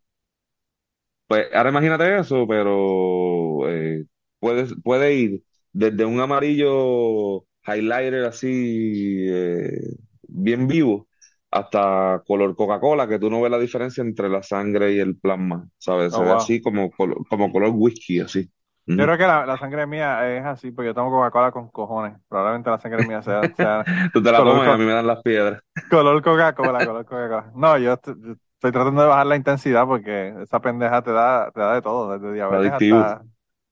Pues 1.34 1.48
ahora 1.54 1.70
imagínate 1.70 2.18
eso, 2.18 2.46
pero 2.46 3.68
eh, 3.68 4.04
puede, 4.38 4.66
puede 4.82 5.14
ir 5.14 5.42
desde 5.72 6.04
un 6.04 6.20
amarillo 6.20 7.44
highlighter 7.66 8.24
así 8.26 9.26
eh, 9.28 9.96
bien 10.28 10.68
vivo 10.68 11.08
hasta 11.50 12.22
color 12.26 12.54
Coca-Cola, 12.56 13.08
que 13.08 13.18
tú 13.18 13.30
no 13.30 13.40
ves 13.42 13.50
la 13.50 13.58
diferencia 13.58 14.02
entre 14.02 14.28
la 14.28 14.42
sangre 14.42 14.92
y 14.92 14.98
el 15.00 15.16
plasma, 15.18 15.68
¿sabes? 15.78 16.14
Se 16.14 16.22
Oh, 16.22 16.24
ve 16.24 16.32
wow. 16.32 16.34
así 16.34 16.60
como, 16.62 16.90
colo- 16.92 17.24
como 17.28 17.50
color 17.52 17.70
whisky, 17.74 18.20
así. 18.20 18.50
Yo 18.96 19.04
creo 19.04 19.18
que 19.18 19.26
la, 19.26 19.44
la 19.46 19.58
sangre 19.58 19.86
mía 19.86 20.36
es 20.36 20.44
así, 20.44 20.70
porque 20.70 20.88
yo 20.88 20.94
tomo 20.94 21.10
Coca-Cola 21.10 21.50
con 21.50 21.68
cojones. 21.70 22.16
Probablemente 22.28 22.70
la 22.70 22.78
sangre 22.78 23.02
mía 23.04 23.22
sea, 23.22 23.50
sea 23.54 23.86
Tú 24.12 24.22
te 24.22 24.32
la 24.32 24.42
color, 24.42 24.42
tomas 24.42 24.68
y 24.68 24.72
a 24.72 24.76
co- 24.76 24.78
mí 24.78 24.84
me 24.84 24.92
dan 24.92 25.06
las 25.06 25.22
piedras. 25.22 25.60
color 25.88 26.22
Coca-Cola, 26.22 26.84
color 26.84 27.04
Coca-Cola. 27.06 27.52
No, 27.54 27.78
yo 27.78 27.92
est- 27.94 28.06
yo 28.08 28.34
estoy 28.54 28.72
tratando 28.72 29.02
de 29.02 29.08
bajar 29.08 29.26
la 29.26 29.36
intensidad 29.36 29.86
porque 29.86 30.34
esa 30.42 30.60
pendeja 30.60 31.02
te 31.02 31.12
da, 31.12 31.50
te 31.52 31.60
da 31.60 31.74
de 31.74 31.82
todo, 31.82 32.18
desde 32.18 32.34
diabetes 32.34 32.70
Adictivo. 32.70 33.04
hasta... 33.10 33.26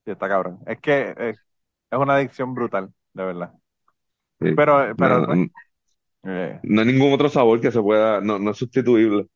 Sí, 0.05 0.11
está 0.11 0.27
cabrón. 0.29 0.59
Es 0.67 0.79
que 0.81 1.13
eh, 1.17 1.39
es 1.91 1.99
una 1.99 2.15
adicción 2.15 2.53
brutal, 2.55 2.93
de 3.13 3.23
verdad. 3.25 3.53
Sí. 4.39 4.47
Pero, 4.55 4.95
pero 4.97 5.21
No, 5.21 5.25
pues, 5.25 5.39
no- 5.39 5.49
eh, 6.25 6.61
no 6.63 6.81
hay 6.81 6.87
ningún 6.87 7.13
otro 7.13 7.29
sabor 7.29 7.61
que 7.61 7.71
se 7.71 7.81
pueda, 7.81 8.19
no, 8.21 8.39
no 8.39 8.51
es 8.51 8.57
sustituible. 8.57 9.27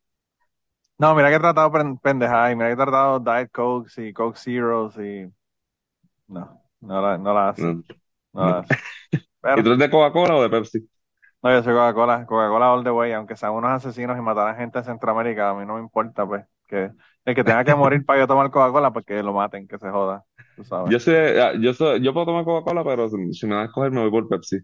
no, 0.98 1.16
mira 1.16 1.30
que 1.30 1.36
he 1.36 1.40
tratado 1.40 1.72
pen- 1.72 1.98
pendejadas 2.00 2.52
y 2.54 2.56
mira 2.56 2.68
que 2.70 2.74
he 2.74 2.76
tratado 2.78 3.20
Diet 3.20 3.52
Cokes 3.52 4.02
y 4.08 4.14
Coke 4.14 4.38
Zeros 4.40 4.96
y... 4.98 5.32
No, 6.28 6.64
no 6.82 7.02
la, 7.02 7.18
no 7.18 7.34
la 7.34 7.50
hace, 7.50 7.68
No, 8.34 8.50
la 8.50 8.60
hace. 8.60 8.78
¿Y 9.56 9.64
tú 9.64 9.70
eres 9.70 9.80
de 9.80 9.90
Coca-Cola 9.90 10.36
o 10.38 10.44
de 10.44 10.50
Pepsi? 10.50 10.90
No, 11.44 11.52
yo 11.52 11.62
soy 11.62 11.74
Coca-Cola, 11.74 12.26
Coca-Cola 12.26 12.74
all 12.74 12.84
the 12.84 12.92
way, 12.92 13.12
aunque 13.12 13.36
sean 13.36 13.54
unos 13.54 13.72
asesinos 13.72 14.18
y 14.18 14.22
mataran 14.22 14.58
gente 14.58 14.80
en 14.80 14.86
Centroamérica, 14.86 15.52
a 15.52 15.54
mí 15.54 15.66
no 15.66 15.76
me 15.76 15.82
importa, 15.82 16.26
pues, 16.26 16.46
que 16.68 16.92
el 17.26 17.36
que 17.36 17.44
tenga 17.44 17.64
que 17.64 17.76
morir 17.76 18.04
para 18.06 18.22
yo 18.22 18.28
tomar 18.28 18.50
Coca-Cola, 18.50 18.92
pues 18.92 19.06
que 19.06 19.22
lo 19.22 19.34
maten, 19.34 19.68
que 19.68 19.78
se 19.78 19.90
joda, 19.90 20.24
tú 20.56 20.64
sabes. 20.64 20.90
Yo 20.90 21.00
sé, 21.00 21.40
ah, 21.40 21.54
yo 21.60 21.74
soy, 21.74 22.02
yo 22.02 22.12
puedo 22.14 22.28
tomar 22.28 22.44
Coca-Cola, 22.44 22.84
pero 22.84 23.08
si, 23.10 23.18
me 23.46 23.56
das 23.56 23.64
a 23.64 23.66
escoger 23.66 23.92
me 23.92 24.02
voy 24.02 24.12
por 24.12 24.28
Pepsi. 24.28 24.58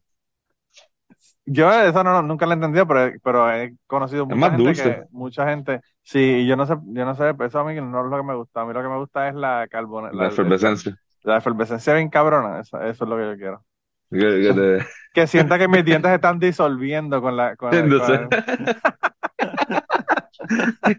Yo 1.46 1.72
eso 1.72 2.04
no, 2.04 2.22
nunca 2.22 2.46
lo 2.46 2.54
he 2.54 2.56
entendido, 2.56 2.88
pero, 2.88 3.18
pero 3.22 3.52
he 3.52 3.76
conocido 3.86 4.26
mucha 4.26 4.50
gente 4.50 4.64
dulce. 4.64 4.84
que, 4.84 5.04
mucha 5.12 5.50
gente, 5.50 5.82
sí, 6.02 6.46
yo 6.48 6.56
no 6.56 6.66
sé, 6.66 6.76
yo 6.86 7.06
no 7.06 7.16
sé, 7.16 7.36
eso 7.38 7.60
a 7.60 7.64
mí 7.66 7.76
no 7.76 8.06
es 8.06 8.10
lo 8.10 8.18
que 8.18 8.24
me 8.24 8.36
gusta, 8.36 8.62
a 8.62 8.66
mí 8.66 8.74
lo 8.74 8.82
que 8.82 8.88
me 8.88 8.98
gusta 8.98 9.28
es 9.28 9.36
la 9.36 9.68
carbona, 9.70 10.10
La 10.12 10.24
la, 10.24 10.28
efervescencia. 10.30 10.98
la 11.24 11.38
efervescencia 11.38 11.94
bien 11.94 12.10
cabrona, 12.10 12.62
eso, 12.62 12.82
eso 12.82 13.04
es 13.04 13.10
lo 13.10 13.18
que 13.18 13.26
yo 13.26 13.36
quiero. 13.36 13.66
Que, 14.14 14.42
que 14.42 14.54
te- 14.54 14.86
Que 15.14 15.28
sienta 15.28 15.60
que 15.60 15.68
mis 15.68 15.86
dientes 15.86 16.12
están 16.12 16.40
disolviendo 16.40 17.22
con 17.22 17.38
la, 17.38 17.56
con 17.56 17.70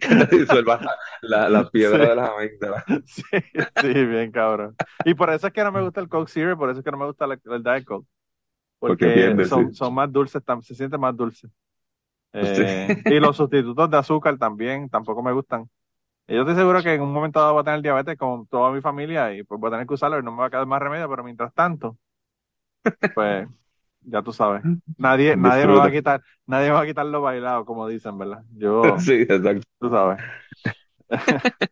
que 0.01 0.25
te 0.27 0.37
disuelva 0.39 0.81
la, 1.23 1.49
la 1.49 1.69
piedra 1.69 1.99
Sí. 1.99 2.09
de 2.09 2.15
las 2.15 2.31
amígdalas. 2.31 2.85
Sí, 3.07 3.23
sí, 3.81 4.07
bien 4.07 4.31
cabrón. 4.31 4.75
Y 5.05 5.15
por 5.15 5.31
eso 5.31 5.47
es 5.49 5.53
que 5.53 5.65
no 5.65 5.73
me 5.73 5.83
gusta 5.83 6.01
el 6.01 6.09
Coke 6.09 6.31
Zero, 6.31 6.57
por 6.57 6.71
eso 6.71 6.79
es 6.81 6.85
que 6.85 6.91
no 6.91 6.97
me 6.99 7.07
gusta 7.07 7.27
la- 7.27 7.39
el 7.45 7.63
Diet 7.63 7.85
Coke. 7.85 8.07
Porque 8.79 9.35
son, 9.47 9.71
sí. 9.71 9.75
son 9.77 9.95
más 9.95 10.13
dulces, 10.13 10.43
se 10.63 10.75
siente 10.75 10.99
más 10.99 11.17
dulce. 11.17 11.49
Eh, 12.33 13.03
y 13.07 13.21
los 13.21 13.37
sustitutos 13.37 13.89
de 13.91 13.97
azúcar 13.97 14.37
también 14.39 14.89
tampoco 14.91 15.23
me 15.23 15.33
gustan. 15.33 15.69
Y 16.27 16.35
yo 16.35 16.41
estoy 16.41 16.55
seguro 16.57 16.83
que 16.83 16.95
en 16.95 17.01
un 17.03 17.13
momento 17.13 17.39
dado 17.41 17.53
voy 17.55 17.61
a 17.63 17.65
tener 17.65 17.81
diabetes 17.83 18.17
con 18.19 18.47
toda 18.47 18.71
mi 18.73 18.81
familia 18.81 19.33
y 19.35 19.43
pues 19.45 19.61
voy 19.61 19.69
a 19.69 19.73
tener 19.73 19.87
que 19.87 19.95
usarlo 19.95 20.19
y 20.19 20.23
no 20.23 20.33
me 20.33 20.39
va 20.39 20.47
a 20.47 20.51
quedar 20.51 20.67
más 20.67 20.81
remedio, 20.83 21.09
pero 21.09 21.23
mientras 21.25 21.53
tanto, 21.55 21.97
pues 23.15 23.49
ya 24.03 24.23
tú 24.23 24.33
sabes. 24.33 24.63
Nadie, 24.99 25.37
nadie 25.37 25.67
me 25.67 25.75
va 25.77 25.87
a 25.87 25.91
quitar, 25.91 26.23
nadie 26.47 26.69
me 26.69 26.75
va 26.75 26.83
a 26.83 26.87
quitar 26.87 27.07
lo 27.07 27.23
bailado, 27.23 27.65
como 27.65 27.89
dicen, 27.89 28.17
¿verdad? 28.19 28.45
Yo, 28.53 28.83
Sí, 28.99 29.23
exacto. 29.23 29.63
tú 29.79 29.91
sabes. 29.91 30.23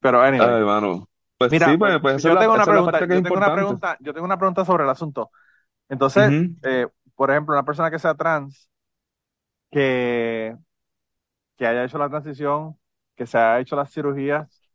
Pero 0.00 0.20
anyway. 0.20 0.48
Ay, 0.48 0.54
hermano. 0.60 1.06
Pues 1.38 1.52
Mira, 1.52 1.70
sí, 1.70 1.76
pues, 1.78 2.00
pues 2.00 2.22
yo 2.22 2.34
la, 2.34 2.40
tengo 2.40 2.54
una 2.54 2.66
pregunta, 2.66 3.00
yo 3.00 3.22
tengo 3.22 3.36
una 3.36 3.54
pregunta, 3.54 3.96
yo 4.00 4.12
tengo 4.12 4.26
una 4.26 4.36
pregunta 4.38 4.64
sobre 4.64 4.84
el 4.84 4.90
asunto. 4.90 5.30
Entonces, 5.88 6.30
eh, 6.62 6.86
por 7.14 7.30
ejemplo, 7.30 7.54
una 7.54 7.64
persona 7.64 7.90
que 7.90 7.98
sea 7.98 8.14
trans, 8.14 8.68
que, 9.70 10.54
que 11.56 11.66
haya 11.66 11.84
hecho 11.84 11.96
la 11.96 12.10
transición, 12.10 12.76
que 13.16 13.26
se 13.26 13.38
haya 13.38 13.60
hecho 13.60 13.74
las 13.74 13.90
cirugías, 13.90 14.70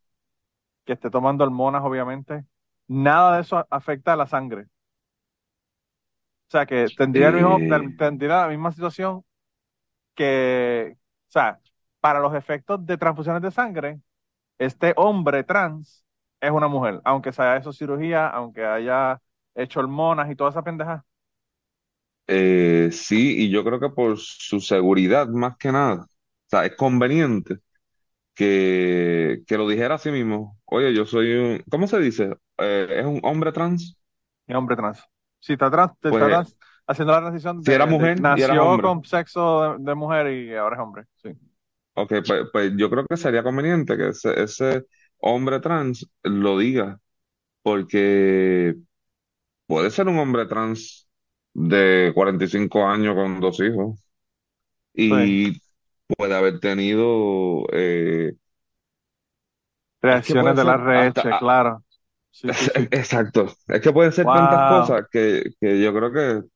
que 0.86 0.94
esté 0.94 1.10
tomando 1.12 1.44
hormonas, 1.44 1.84
obviamente, 1.84 2.46
nada 2.88 3.36
de 3.38 3.42
eso 3.44 3.66
afecta 3.70 4.14
a 4.14 4.16
la 4.18 4.28
sangre. 4.28 4.68
O 6.48 6.52
sea, 6.52 6.66
que 6.66 6.92
tendría 6.92 7.30
el 7.30 7.36
mismo, 7.36 7.64
Eh, 7.64 7.90
tendría 7.98 8.42
la 8.42 8.48
misma 8.48 8.72
situación 8.72 9.24
que, 10.16 10.96
o 11.30 11.32
sea, 11.32 11.60
para 12.02 12.20
los 12.20 12.36
efectos 12.36 12.86
de 12.86 12.98
transfusiones 12.98 13.42
de 13.44 13.52
sangre, 13.52 14.02
este 14.60 14.94
hombre 14.98 15.44
trans 15.44 16.06
es 16.42 16.52
una 16.52 16.68
mujer, 16.70 17.02
aunque 17.06 17.34
se 17.34 17.42
haya 17.44 17.58
hecho 17.60 17.74
cirugía, 17.74 18.28
aunque 18.30 18.66
haya 18.66 19.22
hecho 19.56 19.82
hormonas 19.82 20.32
y 20.32 20.36
toda 20.38 20.52
esa 20.52 20.64
pendeja. 20.64 21.06
eh, 22.28 22.90
sí, 22.92 23.44
y 23.46 23.50
yo 23.52 23.64
creo 23.64 23.80
que 23.80 23.90
por 23.90 24.18
su 24.20 24.60
seguridad 24.60 25.28
más 25.30 25.58
que 25.58 25.72
nada. 25.72 26.04
O 26.06 26.08
sea, 26.50 26.66
es 26.66 26.76
conveniente 26.76 27.60
que, 28.36 29.44
que 29.48 29.58
lo 29.58 29.68
dijera 29.70 29.96
a 29.96 29.98
sí 30.00 30.12
mismo. 30.12 30.60
Oye, 30.66 30.94
yo 30.96 31.06
soy 31.06 31.34
un, 31.34 31.64
¿cómo 31.72 31.88
se 31.88 32.00
dice? 32.00 32.32
Eh, 32.60 32.88
¿es 33.02 33.06
un 33.06 33.22
hombre 33.24 33.52
trans? 33.54 33.98
Y 34.48 34.54
hombre 34.54 34.76
trans. 34.76 35.04
Si 35.40 35.54
está 35.54 35.70
trans, 35.72 35.94
está 36.02 36.12
Pues 36.12 36.24
trans 36.30 36.58
haciendo 36.88 37.14
la 37.14 37.20
transición 37.22 37.64
si 37.64 37.72
era 37.74 37.86
de, 37.86 37.94
de- 37.94 37.96
mujer 37.96 38.20
y 38.34 38.42
era 38.42 38.56
nació 38.56 38.62
hombre. 38.62 38.92
con 38.92 39.04
sexo 39.04 39.78
de, 39.78 39.84
de 39.84 39.96
mujer 39.96 40.28
y 40.32 40.56
ahora 40.56 40.76
es 40.78 40.82
hombre. 40.82 41.04
Sí. 41.24 41.30
Ok, 41.94 42.10
pues, 42.28 42.44
pues 42.52 42.74
yo 42.78 42.90
creo 42.90 43.06
que 43.06 43.16
sería 43.18 43.44
conveniente 43.44 43.96
que 43.98 44.10
ese, 44.10 44.42
ese 44.44 44.86
hombre 45.20 45.60
trans 45.62 46.10
lo 46.24 46.58
diga, 46.58 47.00
porque 47.64 48.76
puede 49.68 49.92
ser 49.92 50.08
un 50.10 50.20
hombre 50.20 50.46
trans 50.48 51.10
de 51.54 52.12
45 52.16 52.88
años 52.88 53.16
con 53.16 53.40
dos 53.42 53.60
hijos 53.62 54.00
Sí. 55.10 55.16
y 55.16 55.62
puede 56.08 56.36
haber 56.36 56.60
tenido, 56.60 57.66
eh, 57.74 58.34
es 60.10 60.24
que 60.24 60.34
Reacciones 60.34 60.56
de 60.56 60.64
la 60.64 60.76
ah, 60.94 61.12
claro. 61.38 61.84
Sí, 62.32 62.54
sí, 62.54 62.70
sí. 62.70 62.82
exacto, 62.92 63.48
es 63.68 63.82
que 63.82 63.92
pueden 63.92 64.12
ser 64.12 64.32
tantas 64.32 64.64
cosas 64.64 65.06
que, 65.12 65.44
que 65.60 65.82
yo 65.82 65.94
creo 65.94 66.12
que, 66.12 66.48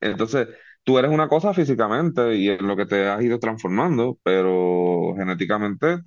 entonces, 0.00 0.48
tú 0.84 0.98
eres 0.98 1.10
una 1.12 1.28
cosa 1.28 1.54
físicamente 1.54 2.36
y 2.36 2.48
en 2.50 2.66
lo 2.66 2.76
que 2.76 2.86
te 2.86 3.08
has 3.08 3.22
ido 3.22 3.38
transformando, 3.40 4.18
pero 4.24 5.14
genéticamente 5.16 5.98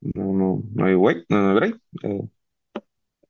no, 0.00 0.32
no, 0.34 0.62
no 0.74 0.86
hay 0.86 0.94
way, 0.96 1.24
no 1.30 1.50
hay 1.50 1.54
break. 1.56 1.80
Eh, 2.04 2.20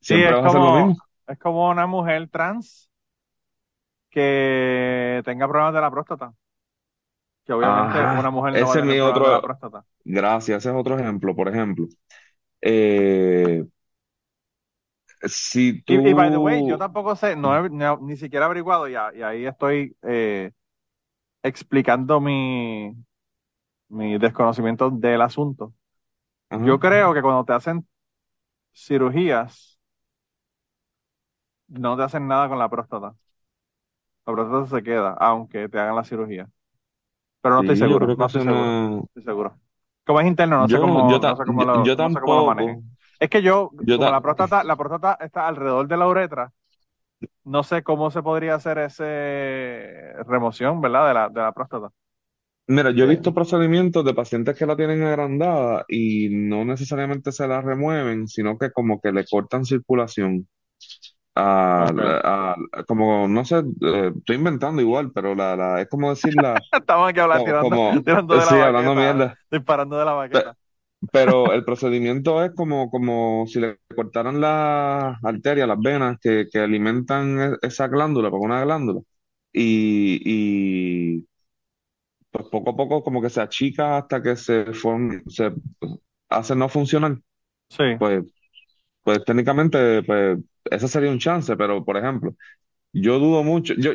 Sí, 0.00 0.14
siempre 0.14 0.22
es 0.22 0.36
vas 0.36 0.44
a 0.44 0.46
hacer 0.48 0.60
lo 0.60 0.70
como, 0.70 0.86
mismo. 0.86 0.96
es 1.26 1.38
como 1.38 1.70
una 1.70 1.86
mujer 1.86 2.28
trans 2.28 2.90
que 4.10 5.22
tenga 5.24 5.48
problemas 5.48 5.74
de 5.74 5.80
la 5.80 5.90
próstata. 5.90 6.34
Que 7.44 7.52
obviamente 7.52 8.06
una 8.06 8.30
Ajá, 8.30 8.32
mujer 8.32 8.56
no 8.56 8.66
va 8.68 8.74
a 8.74 8.76
ese 8.76 8.80
es 8.80 8.84
tener 8.84 8.96
mi 8.96 8.98
problemas 8.98 9.24
de 9.24 9.30
la 9.30 9.40
otro, 9.40 9.40
próstata. 9.40 9.84
gracias, 10.04 10.58
ese 10.60 10.70
es 10.70 10.74
otro 10.76 10.98
ejemplo. 10.98 11.34
Por 11.36 11.48
ejemplo, 11.48 11.86
eh, 12.62 13.64
si 15.28 15.82
Y, 15.86 16.10
y 16.10 16.12
by 16.14 16.30
the 16.30 16.38
way, 16.38 16.64
yo 16.64 16.78
tú, 16.78 16.78
tampoco 16.78 17.16
sé, 17.16 17.34
no 17.36 17.56
he- 17.56 17.68
ni, 17.70 17.84
ni 18.02 18.16
siquiera 18.16 18.44
he 18.46 18.46
averiguado 18.46 18.88
y, 18.88 18.94
a- 18.94 19.12
y 19.14 19.22
ahí 19.22 19.46
estoy 19.46 19.96
eh, 20.02 20.52
explicando 21.42 22.20
mi, 22.20 22.94
mi 23.88 24.18
desconocimiento 24.18 24.90
del 24.90 25.22
asunto. 25.22 25.74
ajá, 26.50 26.66
Yo 26.66 26.80
creo 26.80 27.14
que 27.14 27.22
cuando 27.22 27.44
te 27.46 27.52
hacen 27.54 27.88
cirugías, 28.74 29.80
no 31.68 31.96
te 31.96 32.02
hacen 32.04 32.28
nada 32.28 32.48
con 32.48 32.58
la 32.58 32.68
próstata. 32.70 33.16
La 34.26 34.32
próstata 34.34 34.66
se 34.76 34.82
queda, 34.82 35.12
aunque 35.20 35.68
te 35.68 35.78
hagan 35.78 35.94
la 35.96 36.02
cirugía. 36.04 36.48
Pero 37.42 37.54
no 37.56 37.60
estoy 37.62 37.76
sí, 37.76 37.88
yo 37.88 37.98
seguro, 37.98 38.00
creo 38.00 38.16
que 38.16 38.22
no 38.22 38.26
estoy 38.26 38.42
seguro, 38.42 38.78
no 38.96 39.06
estoy 39.08 39.24
seguro. 39.24 39.60
Como 40.06 40.20
es 40.20 40.26
interno, 40.28 40.58
no 40.58 40.68
sé 40.68 40.78
yo, 40.78 40.80
cómo, 40.80 41.02
yo, 41.06 41.20
no 41.20 41.36
ta- 41.36 41.36
sé 41.36 41.46
cómo 41.46 41.64
yo, 41.64 41.66
lo, 41.66 41.94
yo 41.96 42.08
sé 42.10 42.20
cómo 42.20 42.36
lo 42.36 42.44
manejen. 42.44 42.96
Es 43.20 43.30
que 43.30 43.42
yo, 43.42 43.74
yo 43.78 43.98
como 43.98 44.10
la 44.10 44.20
próstata, 44.22 44.64
la 44.64 44.76
próstata 44.76 45.18
está 45.24 45.46
alrededor 45.48 45.88
de 45.88 45.96
la 45.96 46.08
uretra, 46.08 46.52
no 47.44 47.62
sé 47.64 47.82
cómo 47.84 48.10
se 48.10 48.22
podría 48.22 48.56
hacer 48.56 48.78
ese 48.78 49.04
remoción, 50.26 50.80
¿verdad? 50.80 51.08
De 51.08 51.14
la, 51.14 51.28
de 51.30 51.40
la 51.42 51.52
próstata. 51.52 51.90
mira, 52.66 52.90
yo 52.92 53.04
he 53.04 53.06
Eh, 53.06 53.08
visto 53.08 53.34
procedimientos 53.34 54.04
de 54.04 54.14
pacientes 54.14 54.56
que 54.56 54.66
la 54.66 54.76
tienen 54.76 55.02
agrandada 55.02 55.84
y 55.88 56.28
no 56.30 56.64
necesariamente 56.64 57.30
se 57.32 57.46
la 57.48 57.60
remueven, 57.60 58.26
sino 58.28 58.58
que 58.58 58.70
como 58.72 59.00
que 59.00 59.12
le 59.12 59.24
cortan 59.26 59.64
circulación. 59.64 60.48
A, 61.34 61.88
ok. 61.88 62.22
a- 62.24 62.56
a- 62.72 62.84
como, 62.84 63.28
no 63.28 63.44
sé, 63.44 63.58
eh, 63.82 64.12
estoy 64.16 64.36
inventando 64.36 64.82
igual, 64.82 65.12
pero 65.12 65.34
la, 65.34 65.56
la, 65.56 65.80
es 65.82 65.88
como 65.88 66.10
decir 66.10 66.34
la, 66.36 66.64
Estamos 66.72 67.08
aquí 67.10 67.20
hablando, 67.20 67.42
como, 67.42 67.44
tirando, 67.44 67.80
como, 68.00 68.04
tirando 68.04 68.36
de 68.36 68.46
la 68.46 68.54
sí, 68.54 68.60
hablando 68.60 68.94
baqueta, 68.94 68.96
mierda. 68.96 69.38
disparando 69.50 69.98
de 69.98 70.04
la 70.04 70.12
baqueta. 70.12 70.56
Pero 71.12 71.52
el 71.52 71.64
procedimiento 71.64 72.42
es 72.44 72.52
como, 72.54 72.88
como 72.90 73.44
si 73.48 73.58
le 73.60 73.78
cortaran 73.94 74.40
las 74.40 75.16
arterias, 75.24 75.66
las 75.68 75.80
venas 75.80 76.18
que, 76.20 76.46
que 76.50 76.60
alimentan 76.60 77.54
e- 77.54 77.56
esa 77.66 77.88
glándula, 77.88 78.30
porque 78.30 78.44
una 78.46 78.62
glándula, 78.64 79.00
y, 79.52 80.20
y 81.18 81.26
pues 82.30 82.46
poco 82.50 82.70
a 82.70 82.76
poco 82.76 83.02
como 83.02 83.20
que 83.22 83.30
se 83.30 83.40
achica 83.40 83.98
hasta 83.98 84.22
que 84.22 84.36
se, 84.36 84.66
form- 84.72 85.22
se 85.30 85.52
hace 86.28 86.56
no 86.56 86.68
funcionar. 86.68 87.18
Sí, 87.68 87.84
Pues, 87.98 88.24
pues 89.04 89.24
técnicamente, 89.24 90.02
pues 90.04 90.38
ese 90.70 90.88
sería 90.88 91.10
un 91.10 91.18
chance, 91.18 91.56
pero 91.56 91.84
por 91.84 91.96
ejemplo, 91.96 92.34
yo 92.92 93.18
dudo 93.20 93.44
mucho, 93.44 93.74
yo, 93.76 93.92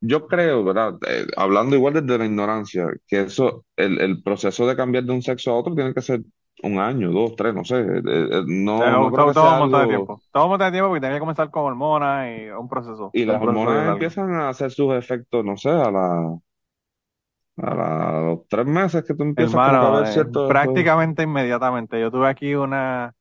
yo 0.00 0.26
creo, 0.28 0.64
¿verdad? 0.64 0.94
Eh, 1.08 1.26
hablando 1.36 1.76
igual 1.76 1.94
desde 1.94 2.18
la 2.18 2.26
ignorancia, 2.26 2.86
que 3.06 3.22
eso, 3.22 3.66
el, 3.76 4.00
el 4.00 4.22
proceso 4.22 4.66
de 4.66 4.76
cambiar 4.76 5.04
de 5.04 5.12
un 5.12 5.22
sexo 5.22 5.52
a 5.52 5.56
otro 5.58 5.74
tiene 5.74 5.94
que 5.94 6.02
ser 6.02 6.22
un 6.62 6.78
año, 6.80 7.10
dos, 7.12 7.36
tres, 7.36 7.54
no 7.54 7.64
sé. 7.64 7.76
Eh, 7.80 8.02
eh, 8.06 8.42
no, 8.46 8.90
todo, 8.90 8.98
no 8.98 9.12
creo 9.12 9.26
todo, 9.26 9.32
que 9.32 9.34
todo 9.34 9.50
sea 9.50 9.52
un 9.52 9.58
montón 9.58 9.80
de 9.82 9.86
algo. 9.86 9.88
tiempo. 9.88 10.22
Todo 10.32 10.44
un 10.44 10.50
montón 10.50 10.68
de 10.68 10.72
tiempo 10.72 10.88
porque 10.88 11.00
tenía 11.00 11.16
que 11.16 11.20
comenzar 11.20 11.50
con 11.50 11.64
hormonas 11.64 12.28
y 12.38 12.48
un 12.50 12.68
proceso, 12.68 13.12
Y 13.12 13.26
un 13.26 13.26
las 13.26 13.40
proceso 13.40 13.72
hormonas 13.72 13.84
largo. 13.84 13.90
empiezan 13.90 14.32
a 14.34 14.48
hacer 14.48 14.70
sus 14.70 14.94
efectos, 14.94 15.44
no 15.44 15.56
sé, 15.58 15.68
a 15.70 15.90
la, 15.90 16.38
a 17.56 17.74
la- 17.74 18.18
a 18.18 18.20
los 18.22 18.46
tres 18.48 18.66
meses 18.66 19.04
que 19.04 19.14
tú 19.14 19.22
empiezas 19.24 19.60
como 19.62 19.78
que 19.78 19.84
a 19.86 19.90
Hermano, 19.90 20.02
ver 20.02 20.18
eh, 20.18 20.24
prácticamente 20.46 21.22
inmediatamente. 21.22 22.00
Yo 22.00 22.10
tuve 22.10 22.28
aquí 22.28 22.54
una, 22.56 23.14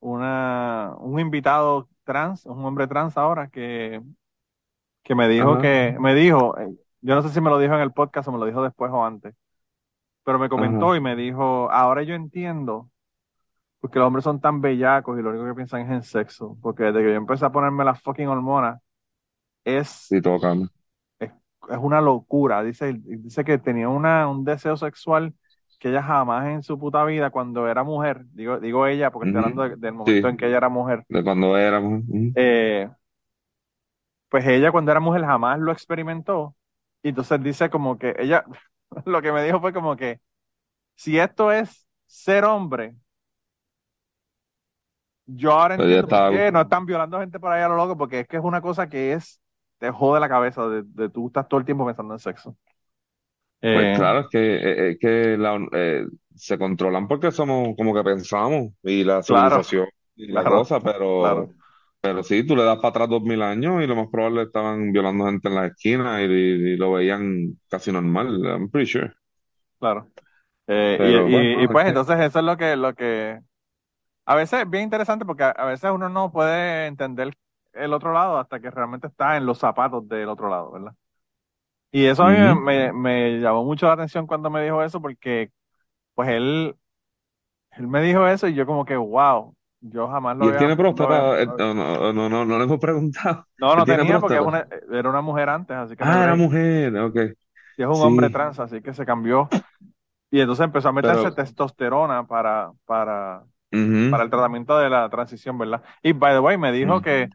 una, 0.00 0.94
un 0.98 1.20
invitado 1.20 1.88
trans, 2.04 2.46
un 2.46 2.64
hombre 2.64 2.86
trans 2.88 3.16
ahora 3.16 3.48
que, 3.50 4.02
que 5.02 5.14
me 5.14 5.28
dijo 5.28 5.58
Ajá, 5.58 5.58
que, 5.58 5.96
me 6.00 6.14
dijo, 6.14 6.58
eh, 6.58 6.74
yo 7.00 7.14
no 7.14 7.22
sé 7.22 7.28
si 7.30 7.40
me 7.40 7.50
lo 7.50 7.58
dijo 7.58 7.74
en 7.74 7.80
el 7.80 7.92
podcast 7.92 8.28
o 8.28 8.32
me 8.32 8.38
lo 8.38 8.46
dijo 8.46 8.62
después 8.62 8.90
o 8.92 9.04
antes, 9.04 9.34
pero 10.24 10.38
me 10.38 10.48
ajá. 10.54 10.54
comentó 10.54 10.96
y 10.96 11.00
me 11.00 11.16
dijo, 11.16 11.70
ahora 11.72 12.02
yo 12.04 12.14
entiendo 12.14 12.90
porque 13.80 13.98
los 13.98 14.06
hombres 14.08 14.24
son 14.24 14.40
tan 14.40 14.60
bellacos 14.60 15.18
y 15.18 15.22
lo 15.22 15.30
único 15.30 15.46
que 15.46 15.54
piensan 15.54 15.82
es 15.82 15.90
en 15.90 16.02
sexo, 16.02 16.56
porque 16.62 16.84
desde 16.84 17.00
que 17.00 17.10
yo 17.10 17.16
empecé 17.16 17.44
a 17.44 17.52
ponerme 17.52 17.84
las 17.84 18.00
fucking 18.02 18.28
hormonas 18.28 18.80
es, 19.64 20.10
Sí, 20.10 20.20
todo 20.20 20.38
es, 21.18 21.30
es 21.70 21.78
una 21.78 22.00
locura. 22.00 22.62
Dice, 22.62 22.94
dice 23.04 23.44
que 23.44 23.58
tenía 23.58 23.88
una, 23.88 24.28
un 24.28 24.44
deseo 24.44 24.76
sexual 24.76 25.34
que 25.84 25.90
ella 25.90 26.02
jamás 26.02 26.46
en 26.48 26.62
su 26.62 26.78
puta 26.78 27.04
vida, 27.04 27.30
cuando 27.30 27.68
era 27.68 27.84
mujer, 27.84 28.24
digo, 28.32 28.58
digo 28.60 28.86
ella, 28.86 29.10
porque 29.12 29.26
estoy 29.26 29.40
hablando 29.40 29.62
de- 29.68 29.76
del 29.76 29.92
momento 29.94 30.28
Sí, 30.28 30.30
en 30.30 30.36
que 30.38 30.46
ella 30.46 30.58
era 30.58 30.68
mujer, 30.70 31.04
de 31.08 31.24
cuando 31.24 31.56
éramos. 31.56 32.02
ujú. 32.08 32.34
eh, 32.34 32.88
pues 34.28 34.46
ella 34.46 34.72
cuando 34.72 34.90
era 34.90 35.00
mujer 35.00 35.22
jamás 35.24 35.58
lo 35.60 35.72
experimentó. 35.72 36.56
Y 37.02 37.10
entonces 37.10 37.42
dice 37.42 37.70
como 37.70 37.98
que 37.98 38.14
ella, 38.18 38.44
lo 39.06 39.22
que 39.22 39.32
me 39.32 39.42
dijo 39.44 39.60
fue 39.60 39.72
como 39.72 39.96
que, 39.96 40.20
si 40.96 41.18
esto 41.18 41.52
es 41.52 41.86
ser 42.06 42.44
hombre, 42.44 42.96
yo 45.26 45.52
ahora 45.52 45.74
Pues 45.74 45.88
entiendo 45.88 46.08
por 46.08 46.22
está. 46.22 46.28
qué 46.28 46.50
no 46.52 46.60
están 46.62 46.86
violando 46.86 47.18
gente 47.20 47.40
por 47.40 47.52
ahí 47.52 47.62
a 47.62 47.68
lo 47.68 47.76
loco, 47.76 47.96
porque 47.96 48.20
es 48.20 48.28
que 48.28 48.36
es 48.36 48.42
una 48.44 48.60
cosa 48.60 48.88
que 48.88 49.12
es, 49.14 49.40
te 49.78 49.90
jode 49.90 50.20
la 50.20 50.28
cabeza 50.28 50.68
de, 50.68 50.82
de 50.84 51.08
tú 51.10 51.28
estás 51.28 51.48
todo 51.48 51.60
el 51.60 51.66
tiempo 51.66 51.86
pensando 51.86 52.14
en 52.14 52.20
sexo. 52.20 52.56
Pues 53.70 53.88
Eh, 53.88 53.92
claro, 53.92 54.20
es 54.20 54.26
que, 54.30 54.38
eh, 54.56 54.90
es 54.92 54.98
que 55.00 55.36
la- 55.36 55.58
eh, 55.72 56.06
se 56.36 56.58
controlan 56.58 57.08
porque 57.08 57.32
somos 57.32 57.74
como 57.76 57.92
que 57.94 58.04
pensamos 58.04 58.72
y 58.82 59.02
la 59.04 59.22
claro, 59.26 59.62
civilización 59.62 59.86
y 60.16 60.28
la 60.28 60.44
claro, 60.44 60.46
cosa, 60.46 60.80
pero, 60.82 61.14
claro. 61.18 61.54
pero 62.00 62.22
sí, 62.22 62.46
tú 62.46 62.54
le 62.56 62.62
das 62.64 62.76
para 62.76 62.88
atrás 62.90 63.08
dos 63.08 63.22
mil 63.22 63.42
años 63.42 63.82
y 63.82 63.86
lo 63.86 63.96
más 63.96 64.08
probable 64.10 64.42
estaban 64.44 64.92
violando 64.92 65.26
gente 65.26 65.48
en 65.48 65.54
las 65.56 65.70
esquinas 65.72 66.20
y, 66.22 66.24
y 66.24 66.76
lo 66.76 66.92
veían 66.92 67.58
casi 67.68 67.90
normal, 67.92 68.40
I'm 68.44 68.70
pretty 68.70 68.90
sure. 68.90 69.12
Claro. 69.78 70.10
Eh, 70.66 71.00
y, 71.02 71.10
Pero 71.14 71.28
y, 71.60 71.64
bueno, 71.64 71.64
y 71.64 71.68
es 71.68 71.68
pues 71.68 71.86
entonces 71.88 72.18
eso 72.20 72.40
es 72.40 72.44
lo 72.44 72.56
que, 72.56 72.76
lo 72.76 72.94
que 72.94 73.40
a 74.26 74.36
veces 74.36 74.62
es 74.62 74.70
bien 74.70 74.84
interesante 74.84 75.24
porque 75.26 75.44
a, 75.44 75.50
a 75.50 75.66
veces 75.66 75.90
uno 75.92 76.08
no 76.10 76.32
puede 76.32 76.86
entender 76.86 77.34
el 77.74 77.92
otro 77.94 78.12
lado 78.12 78.38
hasta 78.38 78.60
que 78.60 78.70
realmente 78.70 79.08
está 79.08 79.36
en 79.36 79.46
los 79.46 79.58
zapatos 79.58 80.08
del 80.08 80.28
otro 80.30 80.48
lado, 80.50 80.72
¿verdad? 80.72 80.94
Y 81.94 82.06
eso 82.06 82.24
a 82.24 82.30
mí 82.32 82.38
me, 82.38 82.54
ujú. 82.54 82.64
me, 82.90 82.92
me 82.92 83.40
llamó 83.40 83.64
mucho 83.64 83.86
la 83.86 83.92
atención 83.94 84.26
cuando 84.26 84.50
me 84.50 84.64
dijo 84.64 84.82
eso 84.82 85.00
porque 85.00 85.52
pues 86.14 86.28
él, 86.30 86.76
él 87.72 87.88
me 87.88 88.02
dijo 88.02 88.26
eso 88.28 88.48
y 88.48 88.54
yo 88.54 88.66
como 88.66 88.84
que, 88.86 88.96
wow, 88.96 89.56
yo 89.80 90.08
jamás 90.08 90.36
lo 90.36 90.44
Y 90.44 90.48
él 90.48 90.56
había, 90.56 90.56
tiene 90.56 90.76
lo 90.90 91.06
había- 91.06 91.26
próstata, 91.26 91.42
Eh, 91.42 91.48
no, 91.58 91.74
no, 91.74 92.12
no, 92.12 92.28
no, 92.28 92.44
no 92.44 92.58
le 92.58 92.64
hemos 92.64 92.78
preguntado. 92.80 93.46
No, 93.56 93.76
Él 93.76 93.84
no 93.84 93.86
tiene 93.86 94.04
tenía 94.04 94.18
porque 94.20 94.38
es 94.38 94.44
próstata. 94.44 94.44
una, 94.44 94.66
era 94.92 95.08
una 95.08 95.20
mujer 95.20 95.48
antes, 95.48 95.76
así 95.76 95.96
que 95.96 96.04
no 96.04 96.12
Ah, 96.12 96.22
era 96.22 96.34
mujer, 96.36 96.96
ok. 96.96 97.16
Y 97.76 97.82
es 97.82 97.88
un 97.88 98.00
hombre 98.02 98.30
Sí, 98.30 98.30
trans, 98.30 98.58
así 98.60 98.80
que 98.82 98.94
se 98.94 99.04
cambió. 99.06 99.54
Y 100.30 100.40
entonces 100.40 100.64
empezó 100.66 100.88
a 100.90 100.92
meterse 100.92 101.30
pero, 101.30 101.32
testosterona 101.32 102.26
para, 102.26 102.72
para, 102.86 103.44
para 104.08 104.24
el 104.24 104.30
tratamiento 104.30 104.78
de 104.78 104.90
la 104.90 105.08
transición, 105.10 105.58
¿verdad? 105.58 105.82
Y 106.02 106.12
by 106.14 106.34
the 106.34 106.40
way, 106.40 106.58
me 106.58 106.72
dijo 106.72 107.02
que 107.02 107.30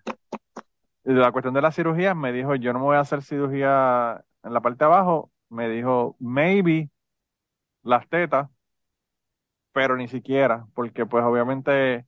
de 1.04 1.14
la 1.14 1.32
cuestión 1.32 1.54
de 1.54 1.62
la 1.62 1.72
cirugía, 1.72 2.14
me 2.16 2.32
dijo, 2.32 2.56
yo 2.56 2.74
no 2.74 2.80
me 2.80 2.86
voy 2.86 2.98
a 2.98 3.02
hacer 3.02 3.22
cirugía 3.24 4.24
en 4.44 4.54
la 4.54 4.62
parte 4.62 4.80
de 4.80 4.86
abajo. 4.86 5.32
Me 5.50 5.70
dijo, 5.70 6.16
maybe 6.20 6.90
las 7.84 8.08
tetas, 8.10 8.50
pero 9.72 9.96
ni 9.98 10.08
siquiera, 10.08 10.68
porque 10.74 11.06
pues 11.06 11.24
obviamente, 11.24 12.06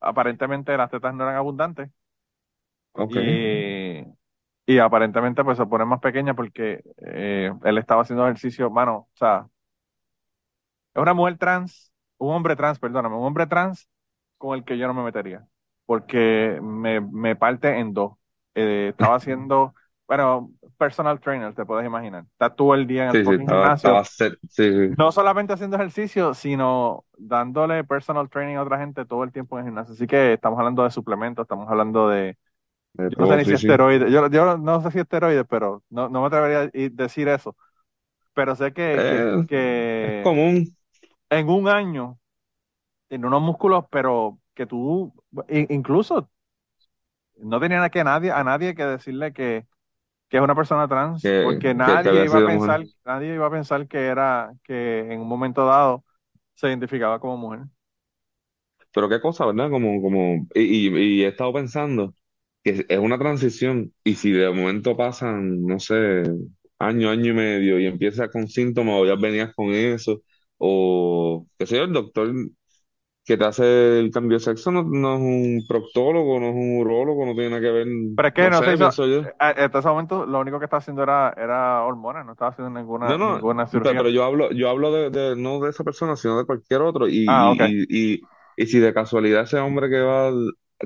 aparentemente 0.00 0.76
las 0.76 0.90
tetas 0.90 1.14
no 1.14 1.24
eran 1.24 1.36
abundantes 1.36 1.90
ok. 2.92 3.16
y, 3.16 4.02
y 4.66 4.78
aparentemente 4.78 5.44
pues 5.44 5.58
se 5.58 5.66
ponen 5.66 5.88
más 5.88 6.00
pequeñas 6.00 6.36
porque 6.36 6.82
eh, 6.98 7.52
él 7.64 7.78
estaba 7.78 8.02
haciendo 8.02 8.24
ejercicio, 8.26 8.70
mano, 8.70 8.96
o 9.12 9.16
sea, 9.16 9.48
es 10.94 11.02
una 11.02 11.14
mujer 11.14 11.38
trans, 11.38 11.92
un 12.18 12.34
hombre 12.34 12.56
trans, 12.56 12.78
perdóname, 12.78 13.16
un 13.16 13.24
hombre 13.26 13.46
trans 13.46 13.88
con 14.38 14.56
el 14.58 14.64
que 14.64 14.78
yo 14.78 14.86
no 14.86 14.94
me 14.94 15.02
metería, 15.04 15.46
porque 15.86 16.58
me, 16.62 17.00
me 17.00 17.36
parte 17.36 17.78
en 17.78 17.92
dos. 17.94 18.12
Eh, 18.54 18.88
estaba 18.90 19.16
haciendo, 19.16 19.74
bueno, 20.08 20.52
personal 20.80 21.20
trainer, 21.20 21.54
te 21.54 21.66
puedes 21.66 21.86
imaginar. 21.86 22.24
Está 22.32 22.50
todo 22.56 22.74
el 22.74 22.88
día 22.88 23.04
en 23.04 23.10
el 23.12 23.18
Sí, 23.18 23.24
sí, 23.24 23.34
fucking 23.34 23.48
estaba, 23.48 23.68
gimnasio, 23.68 24.00
estaba 24.00 24.04
sí, 24.48 24.62
no 24.96 25.12
solamente 25.12 25.52
haciendo 25.54 25.76
ejercicio, 25.76 26.34
sino 26.34 27.06
dándole 27.18 27.84
personal 27.84 28.28
training 28.30 28.56
a 28.56 28.62
otra 28.62 28.78
gente 28.78 29.04
todo 29.06 29.24
el 29.24 29.32
tiempo 29.32 29.56
en 29.58 29.64
el 29.66 29.68
gimnasio. 29.70 29.94
Así 29.94 30.06
que 30.06 30.34
estamos 30.34 30.58
hablando 30.58 30.84
de 30.84 30.90
suplementos, 30.90 31.44
estamos 31.44 31.68
hablando 31.70 32.08
de, 32.08 32.38
de 32.94 33.10
yo 33.16 33.26
no 33.26 33.26
sé 33.26 33.36
ni 33.36 33.44
si 33.44 33.54
esteroides, 33.54 34.12
yo, 34.12 34.28
yo 34.30 34.58
no 34.58 34.82
sé 34.82 34.90
si 34.92 35.00
esteroides, 35.00 35.46
pero 35.48 35.84
no, 35.90 36.08
no 36.10 36.22
me 36.22 36.28
atrevería 36.28 36.60
a 36.62 36.70
decir 36.92 37.28
eso. 37.28 37.56
Pero 38.34 38.56
sé 38.56 38.72
que, 38.74 39.04
que, 39.06 39.26
Eh, 39.36 39.46
es 40.02 40.16
que 40.16 40.22
común. 40.22 40.74
en 41.30 41.48
un 41.48 41.68
año 41.68 42.18
tiene 43.08 43.26
unos 43.28 43.42
músculos, 43.42 43.86
pero 43.90 44.40
que 44.54 44.66
tú, 44.66 45.12
incluso 45.70 46.30
no 47.38 47.60
tenía 47.60 47.88
que 47.90 48.04
nadie, 48.04 48.30
a 48.32 48.44
nadie 48.44 48.74
que 48.74 48.84
decirle 48.84 49.32
que, 49.32 49.66
que 50.30 50.38
es 50.38 50.44
una 50.44 50.56
persona 50.56 50.88
trans, 50.88 51.34
que, 51.38 51.38
porque 51.42 51.74
que, 51.82 52.00
que 52.02 52.02
nadie 52.02 52.24
iba 52.24 52.38
a 52.38 52.44
pensar, 52.46 52.82
mujer. 52.82 52.88
nadie 53.06 53.34
iba 53.34 53.46
a 53.48 53.52
pensar 53.52 53.88
que 53.88 54.06
era, 54.06 54.52
que 54.64 55.00
en 55.12 55.20
un 55.22 55.28
momento 55.28 55.66
dado 55.66 56.04
se 56.56 56.68
identificaba 56.68 57.20
como 57.20 57.38
mujer. 57.38 57.62
Pero 58.92 59.08
qué 59.08 59.20
cosa, 59.20 59.46
¿verdad? 59.46 59.70
Como, 59.70 60.02
como, 60.02 60.46
y, 60.54 60.88
y, 60.88 61.18
y 61.20 61.24
he 61.24 61.28
estado 61.28 61.52
pensando 61.52 62.14
que 62.64 62.84
es 62.88 62.98
una 62.98 63.18
transición 63.18 63.94
y 64.04 64.14
si 64.16 64.32
de 64.32 64.50
momento 64.50 64.96
pasan, 64.96 65.64
no 65.64 65.78
sé, 65.80 66.22
año, 66.78 67.10
año 67.10 67.30
y 67.30 67.34
medio 67.34 67.78
y 67.78 67.86
empiezas 67.86 68.30
con 68.30 68.48
síntomas 68.48 68.96
o 68.98 69.06
ya 69.06 69.14
venías 69.16 69.54
con 69.54 69.70
eso, 69.74 70.22
o 70.58 71.46
qué 71.58 71.66
sé 71.66 71.76
yo, 71.76 71.84
el 71.84 71.92
doctor 71.92 72.32
que 73.30 73.38
te 73.38 73.44
hace 73.44 73.98
el 74.00 74.10
cambio 74.10 74.38
de 74.38 74.44
sexo 74.44 74.70
no, 74.72 74.82
no 74.84 75.14
es 75.16 75.20
un 75.20 75.64
proctólogo, 75.68 76.40
no 76.40 76.48
es 76.48 76.54
un 76.54 76.78
urólogo, 76.80 77.26
no 77.26 77.34
tiene 77.34 77.50
nada 77.50 77.62
que 77.62 77.70
ver, 77.70 77.86
Pero 78.14 78.28
es 78.28 78.34
que 78.34 78.50
no 78.50 78.50
no 78.50 78.62
sé, 78.62 78.76
hizo, 78.86 79.06
yo. 79.06 79.30
a- 79.38 79.48
hasta 79.50 79.78
ese 79.78 79.88
momento 79.88 80.26
lo 80.26 80.40
único 80.40 80.58
que 80.58 80.64
estaba 80.66 80.78
haciendo 80.80 81.02
era, 81.02 81.32
era 81.36 81.82
hormonas, 81.84 82.24
no 82.26 82.32
estaba 82.32 82.50
haciendo 82.50 82.78
ninguna, 82.78 83.16
No, 83.16 83.16
no, 83.18 83.40
ninguna 83.40 83.66
cirugía. 83.66 83.96
pero 83.96 84.10
yo 84.10 84.24
hablo, 84.24 84.50
yo 84.52 84.68
hablo 84.68 84.92
de, 84.92 85.10
de- 85.10 85.36
no 85.36 85.60
de 85.60 85.70
esa 85.70 85.84
persona, 85.84 86.16
sino 86.16 86.38
de 86.38 86.44
cualquier 86.46 86.82
otro. 86.82 87.08
Y, 87.08 87.14
Ah, 87.26 87.50
ok. 87.50 87.62
y, 87.88 88.22
y, 88.56 88.66
si 88.66 88.78
de 88.78 88.92
casualidad 88.92 89.44
ese 89.44 89.58
hombre 89.58 89.88
que 89.88 90.00
va 90.00 90.30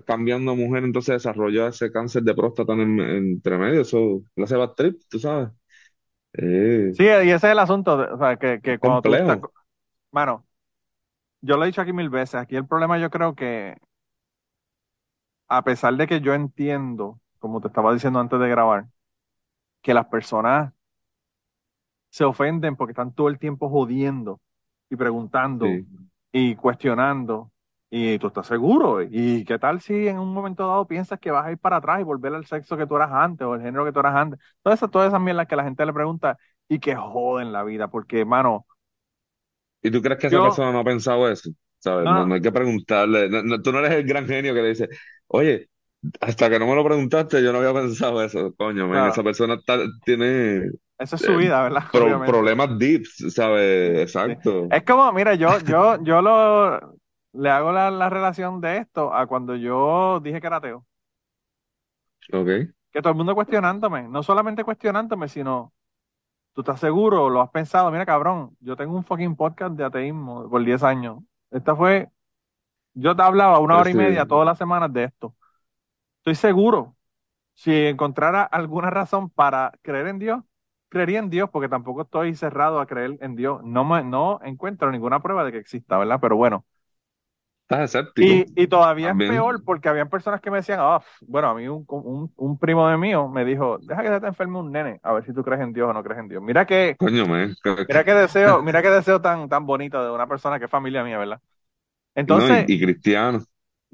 cambiando 0.06 0.52
a 0.52 0.54
mujer, 0.54 0.84
entonces 0.84 1.14
desarrolla 1.16 1.68
ese 1.68 1.90
cáncer 1.90 2.22
de 2.22 2.34
próstata 2.34 2.72
en, 2.74 3.00
entre 3.00 3.58
medio, 3.58 3.80
eso 3.82 4.22
le 4.36 4.44
hace 4.44 4.56
bad 4.56 4.74
trip, 4.74 5.00
tú 5.08 5.18
sabes. 5.18 5.48
Eh, 6.34 6.92
Sí, 6.92 7.02
y 7.04 7.08
ese 7.08 7.34
es 7.34 7.44
el 7.44 7.58
asunto, 7.58 7.94
o 8.14 8.18
sea, 8.18 8.36
que, 8.36 8.60
que 8.62 8.78
cuando 8.78 9.02
tú 9.02 9.14
estás, 9.14 9.38
complejo. 9.38 9.50
mano, 10.12 10.46
yo 11.44 11.56
lo 11.56 11.64
he 11.64 11.66
dicho 11.68 11.80
aquí 11.82 11.92
mil 11.92 12.10
veces, 12.10 12.36
aquí 12.36 12.56
el 12.56 12.66
problema 12.66 12.98
yo 12.98 13.10
creo 13.10 13.34
que 13.34 13.76
a 15.48 15.62
pesar 15.64 15.96
de 15.96 16.06
que 16.06 16.20
yo 16.20 16.34
entiendo, 16.34 17.20
como 17.38 17.60
te 17.60 17.68
estaba 17.68 17.92
diciendo 17.92 18.20
antes 18.20 18.38
de 18.40 18.48
grabar, 18.48 18.86
que 19.82 19.94
las 19.94 20.06
personas 20.06 20.72
se 22.10 22.24
ofenden 22.24 22.76
porque 22.76 22.92
están 22.92 23.12
todo 23.14 23.28
el 23.28 23.38
tiempo 23.38 23.68
jodiendo 23.68 24.40
y 24.90 24.96
preguntando 24.96 25.66
Sí. 25.66 25.86
y 26.32 26.56
cuestionando. 26.56 27.50
Y 27.90 28.18
tú 28.18 28.26
estás 28.28 28.46
seguro. 28.48 29.02
¿Y 29.02 29.44
qué 29.44 29.58
tal 29.58 29.80
si 29.80 30.08
en 30.08 30.18
un 30.18 30.32
momento 30.34 30.66
dado 30.66 30.86
piensas 30.86 31.20
que 31.20 31.30
vas 31.30 31.46
a 31.46 31.52
ir 31.52 31.58
para 31.58 31.76
atrás 31.76 32.00
y 32.00 32.02
volver 32.04 32.34
al 32.34 32.44
sexo 32.46 32.76
que 32.76 32.86
tú 32.86 32.96
eras 32.96 33.12
antes 33.12 33.46
o 33.46 33.54
el 33.54 33.62
género 33.62 33.84
que 33.84 33.92
tú 33.92 34.00
eras 34.00 34.16
antes? 34.16 34.40
Todas 34.62 34.78
esas, 34.80 34.90
todas 34.90 35.08
esas 35.08 35.20
mierdas 35.20 35.46
que 35.46 35.54
la 35.56 35.62
gente 35.64 35.86
le 35.86 35.92
pregunta 35.92 36.36
y 36.68 36.80
que 36.80 36.96
joden 36.96 37.52
la 37.52 37.62
vida. 37.62 37.88
Porque, 37.88 38.24
mano, 38.24 38.66
¿Y 39.84 39.92
tú 39.92 40.02
crees 40.02 40.20
que 40.20 40.28
esa 40.28 40.36
Yo, 40.36 40.42
persona 40.42 40.72
no 40.72 40.80
ha 40.80 40.84
pensado 40.84 41.30
eso? 41.30 41.50
¿Sabes? 41.80 42.08
no, 42.08 42.12
No, 42.12 42.26
no 42.26 42.26
no, 42.26 42.34
hay 42.36 42.42
que 42.42 42.52
preguntarle. 42.52 43.30
No- 43.30 43.44
no- 43.44 43.62
tú 43.62 43.72
no 43.72 43.80
eres 43.80 43.92
el 43.92 44.04
gran 44.06 44.26
genio 44.28 44.54
que 44.54 44.62
le 44.62 44.70
dice, 44.70 44.90
oye, 45.28 45.70
hasta 46.20 46.50
que 46.50 46.58
no 46.60 46.66
me 46.68 46.76
lo 46.76 46.84
preguntaste, 46.84 47.42
yo 47.42 47.52
no 47.52 47.58
había 47.60 47.74
pensado 47.74 48.22
eso. 48.24 48.54
Coño, 48.56 48.88
man, 48.88 49.06
esa 49.06 49.22
persona 49.24 49.54
está- 49.56 49.80
tiene 50.04 50.70
esa 50.98 51.16
es 51.16 51.22
su 51.22 51.34
eh, 51.34 51.36
vida, 51.36 51.62
¿verdad? 51.62 51.84
pro- 51.90 52.22
problemas 52.24 52.78
deep, 52.78 53.06
¿sabes? 53.30 54.00
Sí. 54.24 54.32
Exacto. 54.32 54.70
Es 54.70 54.82
como, 54.84 55.12
mira, 55.12 55.34
yo, 55.34 55.58
yo, 55.60 56.02
yo 56.02 56.22
lo, 56.22 56.96
le 57.32 57.50
hago 57.50 57.72
la, 57.72 57.90
la 57.90 58.08
relación 58.10 58.60
de 58.60 58.78
esto 58.78 59.12
a 59.14 59.26
cuando 59.26 59.56
yo 59.56 60.20
dije 60.20 60.40
que 60.40 60.46
era 60.46 60.56
ateo. 60.56 60.86
Ok. 62.32 62.74
Que 62.92 63.02
todo 63.02 63.10
el 63.12 63.16
mundo 63.16 63.34
cuestionándome, 63.34 64.08
no 64.08 64.22
solamente 64.22 64.64
cuestionándome, 64.64 65.28
sino, 65.28 65.72
¿tú 66.54 66.62
estás 66.62 66.80
seguro? 66.80 67.30
¿Lo 67.30 67.42
has 67.42 67.50
pensado? 67.50 67.90
Mira, 67.90 68.06
cabrón, 68.06 68.56
yo 68.60 68.76
tengo 68.76 68.96
un 68.96 69.04
fucking 69.04 69.36
podcast 69.36 69.76
de 69.76 69.84
ateísmo 69.84 70.48
por 70.48 70.64
10 70.64 70.82
años. 70.82 71.18
Esta 71.50 71.76
fue, 71.76 72.10
yo 72.94 73.16
te 73.16 73.22
hablaba 73.22 73.58
una 73.60 73.78
hora 73.78 73.90
y 73.90 73.94
media 73.94 74.26
todas 74.26 74.46
las 74.46 74.58
semanas 74.58 74.92
de 74.92 75.04
esto. 75.04 75.36
Estoy 76.18 76.36
seguro. 76.36 76.96
Si 77.54 77.72
encontrara 77.72 78.44
alguna 78.44 78.90
razón 78.90 79.30
para 79.30 79.72
creer 79.82 80.08
en 80.08 80.18
Dios, 80.18 80.42
creería 80.88 81.20
en 81.20 81.30
Dios, 81.30 81.50
porque 81.50 81.68
tampoco 81.68 82.02
estoy 82.02 82.34
cerrado 82.36 82.80
a 82.80 82.86
creer 82.86 83.18
en 83.20 83.36
Dios. 83.36 83.62
No 83.64 83.84
me, 83.84 84.04
no 84.04 84.40
encuentro 84.44 84.90
ninguna 84.90 85.20
prueba 85.22 85.44
de 85.44 85.52
que 85.52 85.58
exista, 85.58 85.98
¿verdad? 85.98 86.18
Pero 86.20 86.36
bueno. 86.36 86.64
Estás 87.64 87.84
escéptico 87.94 88.36
Y, 88.36 88.46
y 88.62 88.68
todavía 88.68 89.10
es 89.12 89.18
peor 89.24 89.62
porque 89.64 89.88
habían 89.88 90.08
personas 90.08 90.40
que 90.40 90.50
me 90.50 90.58
decían, 90.58 90.78
ah, 90.80 91.02
bueno, 91.22 91.48
a 91.48 91.54
mí 91.54 91.66
un, 91.68 91.84
un, 91.88 92.32
un 92.36 92.58
primo 92.58 92.88
de 92.88 92.96
mío 92.96 93.28
me 93.28 93.44
dijo, 93.44 93.78
deja 93.82 94.02
que 94.02 94.08
se 94.08 94.20
te 94.20 94.26
enferme 94.28 94.58
un 94.60 94.70
nene, 94.72 95.00
a 95.02 95.12
ver 95.12 95.24
si 95.26 95.34
tú 95.34 95.42
crees 95.42 95.60
en 95.62 95.72
Dios 95.72 95.90
o 95.90 95.92
no 95.92 96.02
crees 96.04 96.20
en 96.20 96.28
Dios. 96.28 96.40
Mira 96.42 96.64
que, 96.66 96.98
Coño, 96.98 97.24
man. 97.26 97.54
mira 97.88 98.04
qué 98.04 98.14
deseo, 98.14 98.62
mira 98.64 98.82
qué 98.82 98.90
deseo 98.90 99.20
tan, 99.22 99.48
tan 99.48 99.66
bonito 99.66 100.04
de 100.04 100.10
una 100.12 100.28
persona 100.28 100.58
que 100.58 100.66
es 100.66 100.70
familia 100.72 101.04
mía, 101.04 101.18
¿verdad? 101.18 101.40
No, 102.26 102.48
Entonces, 102.48 102.64
y, 102.64 102.64
y 102.68 102.80
cristiano. 102.80 103.44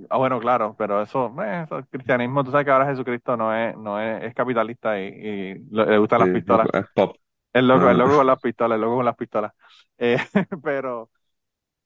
ah, 0.09 0.16
bueno, 0.18 0.41
claro, 0.41 0.75
pero 0.79 1.03
eso, 1.03 1.27
eh, 1.43 1.62
eso 1.64 1.79
es 1.79 1.87
cristianismo, 1.91 2.45
tú 2.45 2.51
sabes 2.51 2.64
que 2.64 2.71
ahora 2.73 2.87
Jesucristo 2.87 3.37
no 3.37 3.55
es, 3.55 3.77
no 3.77 4.01
es, 4.01 4.25
es 4.25 4.35
capitalista 4.35 4.99
y, 5.01 5.05
y 5.09 5.55
le 5.71 5.99
gustan 5.99 6.21
las 6.21 6.31
Sí, 6.31 6.31
pistolas. 6.31 6.68
es 6.73 6.87
pop. 6.95 7.16
El 7.53 7.68
loco, 7.68 7.91
el 7.91 7.97
Ah, 7.97 7.99
loco 7.99 8.16
con 8.16 8.27
las 8.29 8.41
pistolas, 8.41 8.77
el 8.77 8.83
loco 8.83 8.97
con 8.97 9.05
las 9.07 9.16
pistolas. 9.16 9.53
Eh, 9.99 10.18
pero, 10.64 11.11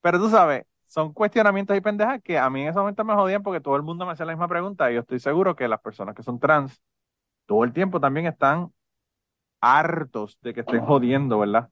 pero 0.03 0.19
tú 0.21 0.31
sabes, 0.31 0.65
son 0.95 1.13
cuestionamientos 1.13 1.77
y 1.77 1.81
pendejas 1.81 2.23
que 2.23 2.39
a 2.39 2.49
mí 2.51 2.63
en 2.63 2.69
ese 2.69 2.79
momento 2.79 3.05
me 3.05 3.15
jodían 3.15 3.43
porque 3.43 3.61
todo 3.61 3.75
el 3.77 3.83
mundo 3.83 4.07
me 4.07 4.13
hacía 4.13 4.27
la 4.27 4.33
misma 4.33 4.47
pregunta 4.49 4.91
y 4.91 4.95
yo 4.95 5.01
estoy 5.01 5.19
seguro 5.19 5.57
que 5.57 5.67
las 5.67 5.81
personas 5.81 6.15
que 6.15 6.23
son 6.23 6.39
trans 6.39 6.81
todo 7.47 7.65
el 7.65 7.73
tiempo 7.73 8.01
también 8.01 8.27
están 8.27 8.73
hartos 9.61 10.39
de 10.43 10.55
que 10.55 10.61
estén 10.61 10.83
jodiendo, 10.85 11.39
¿verdad? 11.41 11.71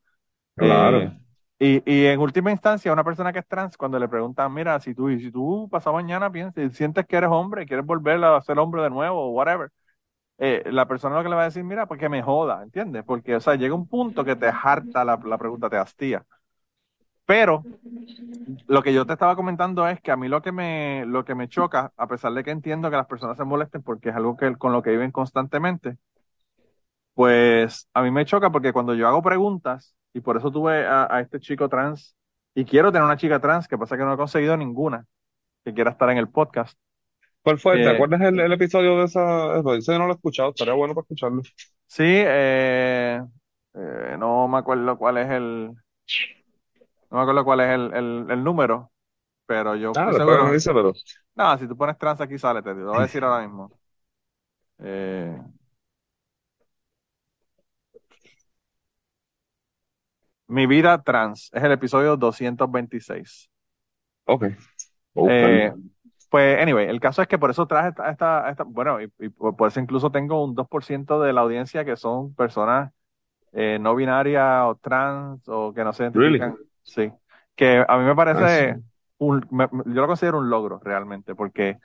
claro. 0.57 0.99
Eh, 0.99 1.13
y, 1.59 1.83
y 1.93 2.07
en 2.07 2.21
última 2.21 2.51
instancia, 2.51 2.93
una 2.93 3.05
persona 3.05 3.33
que 3.33 3.41
es 3.41 3.47
trans, 3.49 3.77
cuando 3.77 3.99
le 3.99 4.09
preguntan, 4.09 4.53
mira, 4.55 4.81
si 4.81 4.95
tú, 4.95 5.09
si 5.19 5.31
tú 5.33 5.69
pasado 5.71 5.95
mañana 5.97 6.31
piensas, 6.33 6.75
sientes 6.77 7.07
que 7.07 7.17
eres 7.17 7.31
hombre, 7.31 7.67
quieres 7.67 7.87
volver 7.87 8.23
a 8.25 8.41
ser 8.43 8.59
hombre 8.59 8.83
de 8.83 8.91
nuevo 8.91 9.21
o 9.21 9.31
whatever, 9.31 9.71
eh, 10.39 10.63
la 10.67 10.87
persona 10.89 11.17
lo 11.17 11.23
que 11.25 11.31
le 11.31 11.37
va 11.37 11.43
a 11.43 11.47
decir, 11.47 11.65
mira, 11.65 11.87
porque 11.87 12.09
me 12.09 12.23
joda, 12.23 12.63
¿entiendes? 12.63 13.05
Porque, 13.05 13.37
o 13.37 13.41
sea, 13.41 13.57
llega 13.57 13.75
un 13.75 13.89
punto 13.89 14.25
que 14.25 14.37
te 14.37 14.49
harta 14.49 15.05
la, 15.05 15.21
la 15.25 15.39
pregunta, 15.39 15.71
te 15.71 15.77
hastía. 15.79 16.25
Pero 17.33 17.55
lo 18.67 18.83
que 18.83 18.93
yo 18.95 19.07
te 19.07 19.13
estaba 19.15 19.37
comentando 19.37 19.87
es 19.89 20.01
que 20.01 20.11
a 20.11 20.17
mí 20.17 20.29
lo 20.29 20.43
que 20.43 20.53
me, 20.53 21.05
lo 21.07 21.25
que 21.25 21.35
me 21.35 21.49
choca, 21.49 21.93
a 21.97 22.07
pesar 22.09 22.33
de 22.35 22.45
que 22.45 22.51
entiendo 22.51 22.91
que 22.91 22.97
las 22.97 23.07
personas 23.07 23.37
se 23.37 23.45
molesten 23.45 23.83
porque 23.83 24.11
es 24.11 24.17
algo 24.17 24.37
que, 24.37 24.57
con 24.57 24.73
lo 24.73 24.83
que 24.83 24.91
viven 24.91 25.13
constantemente, 25.13 25.99
pues 27.15 27.89
a 27.95 28.03
mí 28.03 28.11
me 28.11 28.25
choca 28.25 28.51
porque 28.51 28.73
cuando 28.73 28.95
yo 28.95 29.07
hago 29.09 29.23
preguntas, 29.23 29.95
y 30.15 30.21
por 30.21 30.37
eso 30.37 30.51
tuve 30.51 30.87
a, 30.87 31.07
a 31.15 31.21
este 31.21 31.41
chico 31.41 31.69
trans, 31.69 32.17
y 32.55 32.65
quiero 32.65 32.93
tener 32.93 33.05
una 33.05 33.17
chica 33.17 33.41
trans, 33.41 33.69
que 33.69 33.79
pasa 33.79 33.97
que 33.97 34.05
no 34.05 34.15
he 34.15 34.17
conseguido 34.17 34.57
ninguna 34.57 35.07
que 35.65 35.75
quiera 35.75 35.91
estar 35.93 36.11
en 36.11 36.19
el 36.19 36.31
podcast. 36.31 36.79
¿Cuál 37.43 37.59
fue? 37.61 37.81
¿Te 37.81 37.89
Eh, 37.89 37.91
acuerdas 37.91 38.21
el, 38.23 38.41
el 38.41 38.53
episodio 38.53 38.99
de 38.99 39.05
esa? 39.07 39.59
Ese 39.79 39.99
no 39.99 40.07
lo 40.07 40.13
he 40.15 40.17
escuchado, 40.17 40.51
estaría 40.51 40.75
bueno 40.75 40.95
para 40.95 41.05
escucharlo. 41.05 41.43
sí, 41.87 42.03
eh, 42.07 43.21
eh, 43.75 44.17
no 44.19 44.49
me 44.49 44.59
acuerdo 44.59 44.97
cuál 44.99 45.19
es 45.19 45.31
el, 45.31 45.73
no 47.13 47.19
me 47.19 47.23
acuerdo 47.25 47.45
cuál 47.47 47.61
es 47.63 47.71
el, 47.71 47.95
el, 47.95 48.27
el 48.31 48.45
número, 48.45 48.93
pero 49.47 49.77
yo 49.77 49.95
Ah, 49.95 50.11
estoy 50.11 50.15
después 50.15 50.39
me 50.41 50.53
seguro. 50.53 50.53
dice, 50.53 50.73
pero. 50.75 50.93
No, 51.37 51.59
si 51.59 51.69
tú 51.69 51.77
pones 51.77 51.99
trans 51.99 52.21
aquí 52.21 52.39
sale, 52.39 52.63
te 52.63 52.75
lo 52.75 52.93
voy 52.93 53.01
a 53.01 53.03
decir 53.03 53.25
ahora 53.25 53.47
mismo. 53.47 53.75
Eh, 54.79 55.39
Mi 60.47 60.67
vida 60.69 61.03
trans 61.03 61.51
es 61.53 61.65
el 61.65 61.73
episodio 61.73 62.17
226. 62.17 63.51
Ok. 64.27 64.43
Eh, 65.25 65.73
pues, 66.31 66.59
anyway, 66.61 66.87
el 66.89 67.01
caso 67.01 67.23
es 67.23 67.29
que 67.29 67.39
por 67.39 67.51
eso 67.51 67.67
traje 67.67 67.91
esta, 67.91 68.11
esta, 68.11 68.51
esta- 68.51 68.65
bueno, 68.65 69.01
y, 69.03 69.13
y 69.21 69.29
por 69.31 69.57
por 69.57 69.69
eso 69.69 69.81
incluso 69.81 70.11
tengo 70.11 70.45
un 70.45 70.55
2% 70.55 71.21
de 71.21 71.33
la 71.33 71.43
audiencia 71.43 71.85
que 71.85 71.97
son 71.97 72.35
personas 72.35 72.93
eh, 73.53 73.79
no 73.81 73.95
binarias 73.97 74.65
o 74.67 74.77
trans 74.77 75.43
o 75.49 75.73
que 75.75 75.85
no 75.85 75.93
se 75.93 76.05
Really? 76.15 76.43
identifican. 76.43 76.59
Sí, 76.83 77.13
que 77.57 77.85
a 77.87 77.99
mí 77.99 78.05
me 78.05 78.15
Ah, 78.31 78.49
sí. 78.49 78.65
parece, 78.65 78.81
un, 79.19 79.47
me- 79.51 79.69
yo 79.87 80.01
lo 80.03 80.07
considero 80.07 80.39
un 80.39 80.51
logro 80.51 80.81
realmente, 80.83 81.35
porque 81.35 81.79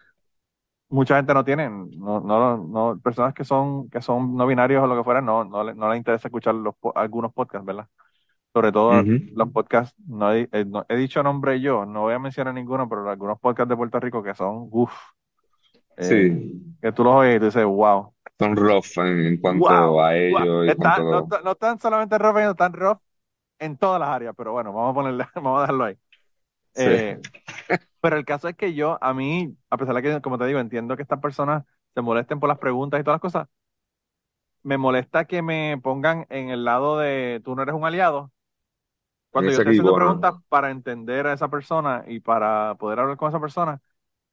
mucha 0.89 1.17
gente 1.17 1.33
no 1.33 1.43
tiene, 1.45 1.69
no, 1.69 2.21
no, 2.21 2.57
no, 2.57 2.99
personas 3.01 3.33
que 3.33 3.43
son, 3.45 3.89
que 3.89 4.01
son 4.01 4.35
no 4.37 4.47
binarios 4.47 4.83
o 4.83 4.87
lo 4.87 4.97
que 4.97 5.03
fuera, 5.03 5.21
no, 5.21 5.43
no, 5.45 5.63
le- 5.63 5.75
no 5.75 5.89
les 5.89 5.97
interesa 5.97 6.27
escuchar 6.29 6.55
los, 6.55 6.75
algunos 6.95 7.33
podcasts, 7.33 7.65
¿verdad? 7.65 7.87
Sobre 8.53 8.71
todo 8.71 9.09
los 9.35 9.51
podcasts, 9.51 9.95
no 10.07 10.33
he, 10.33 10.49
eh, 10.51 10.65
no- 10.65 10.85
he 10.89 10.97
dicho 10.97 11.23
nombre 11.23 11.61
yo, 11.61 11.85
no 11.85 12.03
voy 12.03 12.13
a 12.15 12.19
mencionar 12.19 12.53
ninguno, 12.53 12.89
pero 12.89 13.09
algunos 13.09 13.39
podcasts 13.39 13.69
de 13.69 13.77
Puerto 13.77 13.99
Rico 13.99 14.23
que 14.23 14.35
son, 14.35 14.69
uff, 14.71 14.93
Sí, 15.99 16.15
que 16.81 16.91
tú 16.91 17.03
los 17.03 17.15
oyes 17.15 17.35
y 17.37 17.39
tú 17.39 17.45
dices, 17.45 17.65
wow, 17.65 18.13
son 18.39 18.55
rough 18.57 18.97
en, 18.97 19.19
en 19.27 19.37
cuanto 19.41 19.73
wow, 19.73 20.01
a 20.01 20.15
ellos 20.17 20.55
Está, 20.65 21.05
cuanto 21.05 21.33
no 21.43 21.51
están 21.51 21.79
solamente 21.79 22.17
rough, 22.17 22.35
no 22.37 22.51
están 22.51 22.73
rough 22.73 22.99
en 23.59 23.77
todas 23.77 23.99
las 23.99 24.09
áreas, 24.09 24.33
pero 24.37 24.51
bueno, 24.53 24.73
vamos 24.73 24.91
a 24.91 24.93
ponerle, 24.95 25.25
vamos 25.35 25.59
a 25.59 25.61
dejarlo 25.61 25.83
ahí. 25.85 25.97
Sí. 26.73 26.89
Eh, 26.89 27.19
pero 28.01 28.17
el 28.17 28.25
caso 28.25 28.47
es 28.49 28.55
que 28.57 28.73
yo, 28.75 28.99
a 29.03 29.13
mí, 29.13 29.57
a 29.69 29.77
pesar 29.77 29.95
de 29.95 30.03
que, 30.03 30.21
como 30.21 30.37
te 30.39 30.45
digo, 30.47 30.59
entiendo 30.59 30.95
que 30.97 31.03
estas 31.03 31.19
personas 31.21 31.65
se 31.95 32.01
molesten 32.01 32.39
por 32.39 32.49
las 32.49 32.59
preguntas 32.59 32.99
y 33.01 33.03
todas 33.03 33.15
las 33.17 33.21
cosas, 33.21 33.47
me 34.63 34.77
molesta 34.77 35.25
que 35.25 35.41
me 35.41 35.77
pongan 35.81 36.25
en 36.29 36.49
el 36.49 36.65
lado 36.65 36.97
de 36.99 37.41
tú 37.43 37.55
no 37.55 37.63
eres 37.63 37.75
un 37.75 37.85
aliado, 37.85 38.31
cuando 39.31 39.51
yo 39.51 39.57
estoy 39.59 39.71
haciendo 39.73 39.93
preguntas 39.93 40.33
¿no? 40.33 40.43
para 40.49 40.71
entender 40.71 41.27
a 41.27 41.33
esa 41.33 41.49
persona 41.49 42.03
y 42.07 42.19
para 42.19 42.75
poder 42.75 42.99
hablar 42.99 43.17
con 43.17 43.29
esa 43.29 43.39
persona. 43.39 43.81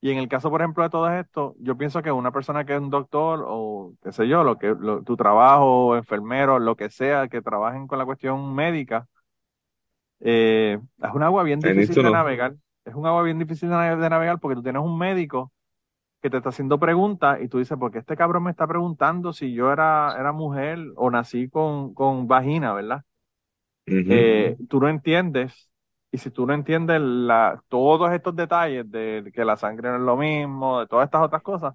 Y 0.00 0.10
en 0.12 0.18
el 0.18 0.28
caso, 0.28 0.50
por 0.50 0.62
ejemplo, 0.62 0.84
de 0.84 0.90
todo 0.90 1.10
esto, 1.12 1.56
yo 1.60 1.76
pienso 1.78 2.02
que 2.02 2.12
una 2.12 2.32
persona 2.32 2.64
que 2.66 2.74
es 2.74 2.80
un 2.80 2.90
doctor 2.90 3.44
o 3.46 3.94
qué 4.02 4.12
sé 4.12 4.28
yo, 4.28 4.44
lo 4.44 4.58
que 4.58 4.68
lo- 4.78 5.02
tu 5.04 5.16
trabajo, 5.16 5.96
enfermero, 5.96 6.58
lo 6.60 6.76
que 6.76 6.90
sea, 6.90 7.28
que 7.28 7.42
trabajen 7.42 7.86
con 7.88 7.98
la 7.98 8.06
cuestión 8.06 8.54
médica, 8.54 9.08
eh, 10.24 10.80
es 11.02 11.12
un 11.14 11.24
agua 11.24 11.44
bien 11.44 11.62
En 11.62 11.64
difícil 11.64 12.02
de 12.02 12.10
navegar. 12.12 12.56
Es 12.86 12.94
un 12.96 13.06
agua 13.06 13.24
bien 13.24 13.40
difícil 13.40 13.70
de, 13.70 13.76
nave- 13.76 14.02
de 14.02 14.10
navegar 14.10 14.40
porque 14.40 14.56
tú 14.56 14.64
tienes 14.64 14.82
un 14.82 14.98
médico 14.98 15.52
que 16.22 16.30
te 16.30 16.38
está 16.38 16.50
haciendo 16.50 16.78
preguntas 16.80 17.40
y 17.42 17.48
tú 17.48 17.58
dices, 17.58 17.78
¿por 17.78 17.92
qué 17.92 17.98
este 18.00 18.16
cabrón 18.16 18.44
me 18.44 18.52
está 18.52 18.66
preguntando 18.66 19.32
si 19.32 19.52
yo 19.54 19.72
era, 19.72 20.16
era 20.18 20.32
mujer 20.32 20.78
o 20.96 21.10
nací 21.10 21.48
con, 21.50 21.94
con 21.94 22.28
vagina, 22.28 22.74
¿verdad? 22.74 23.04
Eh, 24.08 24.56
tú 24.68 24.80
no 24.80 24.88
entiendes, 24.88 25.70
y 26.12 26.18
si 26.18 26.30
tú 26.30 26.46
no 26.46 26.52
entiendes 26.54 27.00
la, 27.00 27.62
todos 27.68 28.12
estos 28.12 28.36
detalles 28.36 28.90
de 28.90 29.30
que 29.34 29.44
la 29.44 29.56
sangre 29.56 29.88
no 29.90 29.96
es 29.96 30.02
lo 30.02 30.16
mismo, 30.16 30.80
de 30.80 30.86
todas 30.86 31.06
estas 31.06 31.22
otras 31.22 31.42
cosas, 31.42 31.74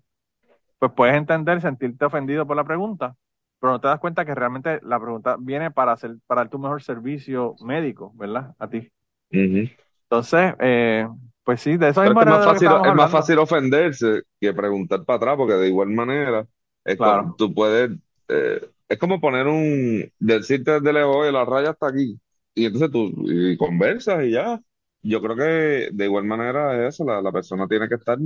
pues 0.80 0.92
puedes 0.96 1.16
entender, 1.16 1.62
sentirte 1.62 2.06
ofendido 2.06 2.48
por 2.48 2.58
la 2.58 2.66
pregunta, 2.66 3.16
pero 3.60 3.74
no 3.74 3.82
te 3.82 3.88
das 3.88 4.00
cuenta 4.00 4.26
que 4.26 4.36
realmente 4.36 4.80
la 4.84 5.00
pregunta 5.00 5.36
viene 5.40 5.72
para 5.72 5.92
hacer, 5.94 6.16
para 6.28 6.42
dar 6.42 6.50
tu 6.50 6.60
mejor 6.60 6.82
servicio 6.82 7.56
médico, 7.62 8.14
¿verdad? 8.16 8.56
A 8.58 8.70
ti. 8.70 8.90
Entonces, 9.32 10.54
eh, 10.60 11.08
pues 11.44 11.62
sí, 11.62 11.78
de 11.78 11.90
eso 11.90 12.04
es 12.04 12.14
más 12.14 12.46
fácil, 12.46 12.70
es 12.86 12.96
más 12.96 13.12
fácil 13.12 13.38
ofenderse 13.40 14.24
que 14.40 14.54
preguntar 14.54 15.04
para 15.04 15.18
atrás, 15.18 15.36
porque 15.38 15.54
de 15.54 15.68
igual 15.68 15.90
manera 15.90 16.46
es 16.84 16.98
Claro, 16.98 17.36
tú 17.38 17.54
puedes, 17.54 17.92
eh, 18.28 18.70
es 18.88 18.98
como 18.98 19.20
poner 19.20 19.48
un, 19.48 20.12
decirte 20.20 20.72
desde 20.80 20.94
lejos, 20.94 21.16
oye, 21.18 21.32
la 21.32 21.46
raya 21.46 21.72
está 21.72 21.88
aquí, 21.88 22.20
y 22.56 22.66
entonces 22.66 22.92
tú 22.92 23.12
y 23.26 23.58
conversas 23.58 24.24
y 24.24 24.32
ya. 24.32 24.60
Yo 25.02 25.22
creo 25.22 25.36
que 25.36 25.90
de 25.94 26.06
igual 26.06 26.26
manera 26.26 26.88
es 26.88 26.96
eso, 26.96 27.06
la, 27.06 27.22
la 27.22 27.32
persona 27.32 27.68
tiene 27.68 27.88
que 27.88 27.96
estar 27.96 28.18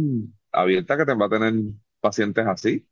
abierta 0.51 0.97
que 0.97 1.05
te 1.05 1.13
va 1.13 1.27
a 1.27 1.29
tener 1.29 1.53
pacientes 1.99 2.45
así. 2.47 2.85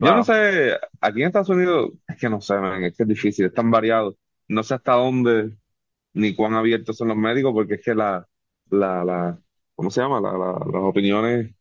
Yo 0.00 0.14
no 0.14 0.22
sé, 0.22 0.76
aquí 1.00 1.20
en 1.22 1.26
Estados 1.28 1.48
Unidos, 1.48 1.90
es 2.06 2.16
que 2.18 2.28
no 2.28 2.40
sé, 2.40 2.54
man, 2.58 2.84
es 2.84 2.96
que 2.96 3.02
es 3.02 3.08
difícil, 3.08 3.46
es 3.46 3.54
tan 3.54 3.70
variado. 3.70 4.16
No 4.46 4.62
sé 4.62 4.74
hasta 4.74 4.92
dónde 4.92 5.56
ni 6.14 6.34
cuán 6.36 6.54
abiertos 6.54 6.96
son 6.98 7.08
los 7.08 7.16
médicos, 7.16 7.52
porque 7.54 7.74
es 7.76 7.82
que 7.84 7.94
la, 7.94 8.26
la, 8.70 9.04
la, 9.04 9.40
¿cómo 9.74 9.90
se 9.90 10.00
llama? 10.02 10.20
La, 10.20 10.32
la- 10.32 10.52
las 10.72 10.82
opiniones 10.82 11.54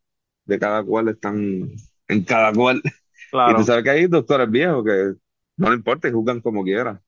de 0.46 0.60
cada 0.60 0.84
cual 0.84 1.10
están 1.10 1.72
en 2.10 2.24
cada 2.26 2.54
cual. 2.54 2.82
Y 3.46 3.56
tú 3.56 3.64
claro. 3.64 3.66
sabes 3.66 3.84
que 3.86 3.92
hay 3.92 4.08
doctores 4.08 4.50
viejos 4.52 4.84
que 4.86 5.14
no 5.58 5.70
le 5.72 5.76
importa 5.78 6.08
y 6.10 6.12
juzgan 6.14 6.42
como 6.42 6.64
quieran. 6.64 7.02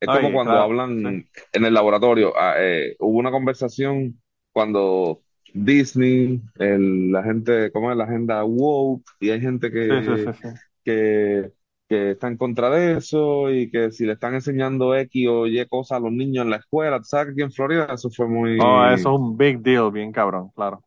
Es 0.00 0.10
como 0.10 0.30
Oye, 0.30 0.32
cuando 0.32 0.60
claro, 0.60 0.62
hablan 0.62 1.28
en 1.52 1.64
el 1.64 1.74
laboratorio. 1.74 2.32
ah, 2.36 2.54
eh, 2.58 2.96
hubo 3.00 3.18
una 3.18 3.30
conversación 3.32 4.20
cuando 4.52 5.22
Disney, 5.54 6.40
el- 6.56 7.10
la 7.12 7.22
gente, 7.24 7.70
¿cómo 7.72 7.90
es 7.90 7.96
la 7.96 8.04
agenda 8.04 8.44
woke? 8.44 9.04
Y 9.20 9.30
hay 9.30 9.40
gente 9.40 9.70
sí, 9.88 9.94
que, 10.04 10.16
sí, 10.18 10.32
sí. 10.42 10.48
que, 10.84 11.52
que 11.88 12.10
está 12.12 12.28
en 12.28 12.36
contra 12.36 12.70
de 12.70 12.98
eso 12.98 13.50
y 13.52 13.70
que 13.70 13.90
si 13.92 14.04
le 14.06 14.12
están 14.14 14.34
enseñando 14.34 14.94
X 14.96 15.28
o 15.28 15.46
Y 15.46 15.66
cosas 15.68 15.98
a 15.98 16.00
los 16.00 16.12
niños 16.12 16.44
en 16.44 16.50
la 16.50 16.56
escuela, 16.58 16.98
tú 16.98 17.04
sabes 17.04 17.26
que 17.28 17.32
aquí 17.32 17.42
en 17.42 17.52
Florida 17.52 17.88
eso 17.92 18.10
fue 18.10 18.28
Oh, 18.56 18.84
eso 18.92 18.94
muy... 18.98 19.14
es 19.14 19.14
un 19.20 19.36
big 19.36 19.60
deal, 19.62 19.90
bien 19.92 20.12
cabrón, 20.12 20.50
claro. 20.54 20.84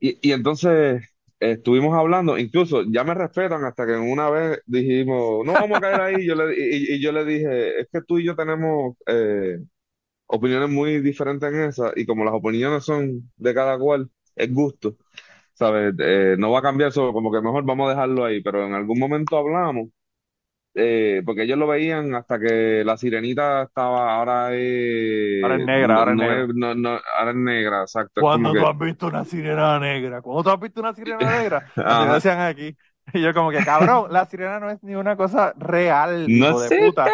Y, 0.00 0.18
y 0.28 0.32
entonces 0.32 1.02
eh, 1.40 1.52
estuvimos 1.52 1.94
hablando, 1.96 2.38
incluso 2.38 2.82
ya 2.90 3.04
me 3.04 3.14
respetan 3.14 3.64
hasta 3.64 3.86
que 3.86 3.92
una 3.96 4.30
vez 4.30 4.60
dijimos, 4.66 5.44
no 5.46 5.56
vamos 5.58 5.78
a 5.78 5.80
caer 5.80 6.00
ahí, 6.00 6.26
yo 6.26 6.34
le, 6.34 6.54
y, 6.56 6.94
y 6.96 7.02
yo 7.02 7.12
le 7.12 7.24
dije, 7.24 7.80
es 7.80 7.88
que 7.92 8.02
tú 8.02 8.18
y 8.18 8.24
yo 8.26 8.36
tenemos 8.36 8.96
eh, 9.06 9.58
opiniones 10.28 10.70
muy 10.70 11.00
diferentes 11.02 11.52
en 11.52 11.62
esa 11.64 11.92
y 11.96 12.06
como 12.06 12.24
las 12.24 12.34
opiniones 12.34 12.84
son 12.84 13.32
de 13.36 13.54
cada 13.54 13.78
cual, 13.78 14.10
es 14.36 14.52
gusto, 14.54 14.96
¿sabes? 15.54 15.94
Eh, 16.00 16.36
no 16.38 16.52
va 16.52 16.60
a 16.60 16.62
cambiar 16.62 16.90
eso, 16.90 17.12
como 17.12 17.32
que 17.32 17.40
mejor 17.42 17.64
vamos 17.66 17.88
a 17.88 17.90
dejarlo 17.92 18.24
ahí, 18.26 18.42
pero 18.42 18.66
en 18.66 18.74
algún 18.74 18.98
momento 19.00 19.38
hablamos 19.38 19.88
eh, 20.74 21.22
porque 21.26 21.42
ellos 21.44 21.58
lo 21.58 21.66
veían 21.68 22.14
hasta 22.14 22.38
que 22.38 22.84
la 22.84 22.96
sirenita 22.96 23.64
estaba, 23.64 24.14
ahora 24.16 24.54
Ahora 25.40 25.56
es 25.56 25.62
es, 25.62 25.62
negra, 25.62 25.96
no, 25.96 25.98
ahora 25.98 26.12
es 26.12 26.16
no 26.16 26.32
negra. 26.32 26.44
es, 26.44 26.48
no, 26.54 26.74
no, 26.74 26.90
ahora 27.18 27.30
es 27.32 27.36
negra, 27.36 27.82
exacto, 27.82 28.20
es 28.22 28.28
como 28.28 28.50
¿Cuándo 28.50 28.56
tú 28.56 28.66
que, 28.66 28.66
has 28.66 28.76
visto 28.78 29.06
una 29.06 29.24
sirena 29.24 29.78
negra? 29.78 30.20
¿Cuándo 30.22 30.42
tú 30.42 30.50
has 30.50 30.60
visto 30.60 30.80
una 30.80 30.92
sirena 30.94 31.30
negra? 31.38 31.62
Así 31.84 32.02
ajá, 32.04 32.14
decían 32.14 32.40
aquí. 32.40 32.76
Y 33.14 33.22
yo 33.22 33.32
como 33.34 33.50
que, 33.50 33.64
cabrón, 33.64 34.12
la 34.12 34.26
sirena 34.26 34.60
no 34.60 34.70
es 34.70 34.82
ni 34.82 34.94
una 34.94 35.16
cosa 35.16 35.54
real, 35.56 36.26
no 36.38 36.50
hijo 36.50 36.60
de 36.60 36.68
sé, 36.68 36.78
puta. 36.86 37.06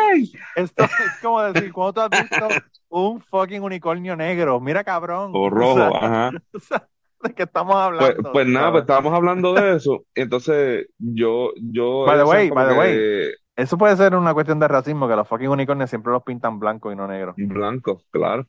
Esto 0.54 0.84
es 0.84 1.18
como 1.22 1.42
decir, 1.42 1.72
¿cuándo 1.72 1.92
tú 1.94 2.00
has 2.02 2.10
visto 2.10 2.48
un 2.88 3.20
fucking 3.20 3.62
unicornio 3.62 4.16
negro? 4.16 4.60
Mira, 4.60 4.84
cabrón. 4.84 5.32
o 5.34 5.50
O 5.50 5.50
rojo, 5.50 5.74
sea, 5.76 5.88
ajá. 6.02 6.32
o 6.54 6.58
sea, 6.60 6.88
¿de 7.22 7.34
qué 7.34 7.42
estamos 7.44 7.74
Pues, 7.96 8.10
hablando? 8.10 8.32
pues 8.32 8.46
nada, 8.46 8.70
pues 8.72 8.82
estábamos 8.82 9.14
hablando 9.14 9.54
de 9.54 9.76
eso, 9.76 10.04
entonces 10.14 10.86
yo, 10.98 11.50
yo, 11.56 12.04
By 12.06 12.18
the 12.18 12.24
way, 12.24 12.50
by 12.50 12.66
the 12.68 12.74
way, 12.78 12.94
que 12.96 13.34
eso 13.56 13.78
puede 13.78 13.96
ser 13.96 14.14
una 14.16 14.34
cuestión 14.34 14.58
de 14.58 14.68
racismo, 14.68 15.08
que 15.08 15.16
los 15.16 15.28
fucking 15.28 15.48
unicornios 15.48 15.90
siempre 15.90 16.12
los 16.12 16.22
pintan 16.24 16.58
blanco 16.58 16.90
y 16.92 16.96
no 16.96 17.06
negro. 17.06 17.34
blanco, 17.36 18.02
claro, 18.10 18.46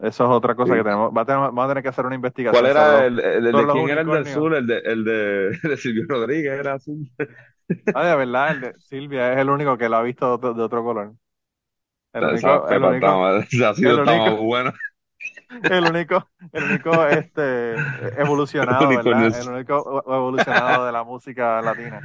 Eso 0.00 0.24
es 0.24 0.30
otra 0.30 0.54
cosa 0.54 0.74
que 0.74 0.82
tenemos. 0.82 1.12
Va 1.16 1.22
a 1.22 1.24
tener- 1.26 1.40
vamos 1.40 1.64
a 1.64 1.68
tener 1.68 1.82
que 1.82 1.88
hacer 1.90 2.06
una 2.06 2.14
¿Cuál 2.48 2.66
investigación 2.66 2.70
sobre 2.70 2.92
era 2.92 3.06
los, 3.06 3.06
el, 3.06 3.18
el, 3.20 3.46
el 3.46 3.56
de 3.56 3.66
quién 3.66 3.88
era 3.88 4.00
el 4.02 4.10
del 4.10 4.26
sur? 4.26 4.54
El 4.54 4.66
de, 4.66 4.78
el 4.78 5.04
de, 5.04 5.58
de 5.68 5.76
Silvio 5.76 6.04
Rodríguez 6.08 6.52
era 6.60 6.74
azul. 6.74 7.10
Ah, 7.92 8.04
de 8.04 8.16
verdad, 8.16 8.50
el 8.52 8.60
de 8.60 8.74
Silvia 8.80 9.32
es 9.32 9.38
el 9.38 9.50
único 9.50 9.78
que 9.78 9.88
lo 9.88 9.96
ha 9.96 10.02
visto 10.02 10.26
de 10.26 10.32
otro, 10.32 10.54
de 10.54 10.62
otro 10.62 10.82
color. 10.84 11.14
El 12.12 12.26
único, 12.26 12.68
el 12.70 12.84
único, 12.84 13.26
ha 13.26 13.44
sido 13.74 13.92
el 13.92 14.00
único, 14.00 14.36
buena. 14.44 14.74
el 15.68 15.84
único, 15.84 16.30
el 16.52 16.64
único 16.64 17.06
este 17.06 17.74
evolucionado, 18.20 18.94
¿verdad? 18.96 19.32
El 19.40 19.48
Unicornios. 19.48 19.48
único 19.48 20.02
e- 20.06 20.14
evolucionado 20.14 20.86
de 20.86 20.92
la 20.92 21.04
música 21.04 21.60
latina. 21.62 22.04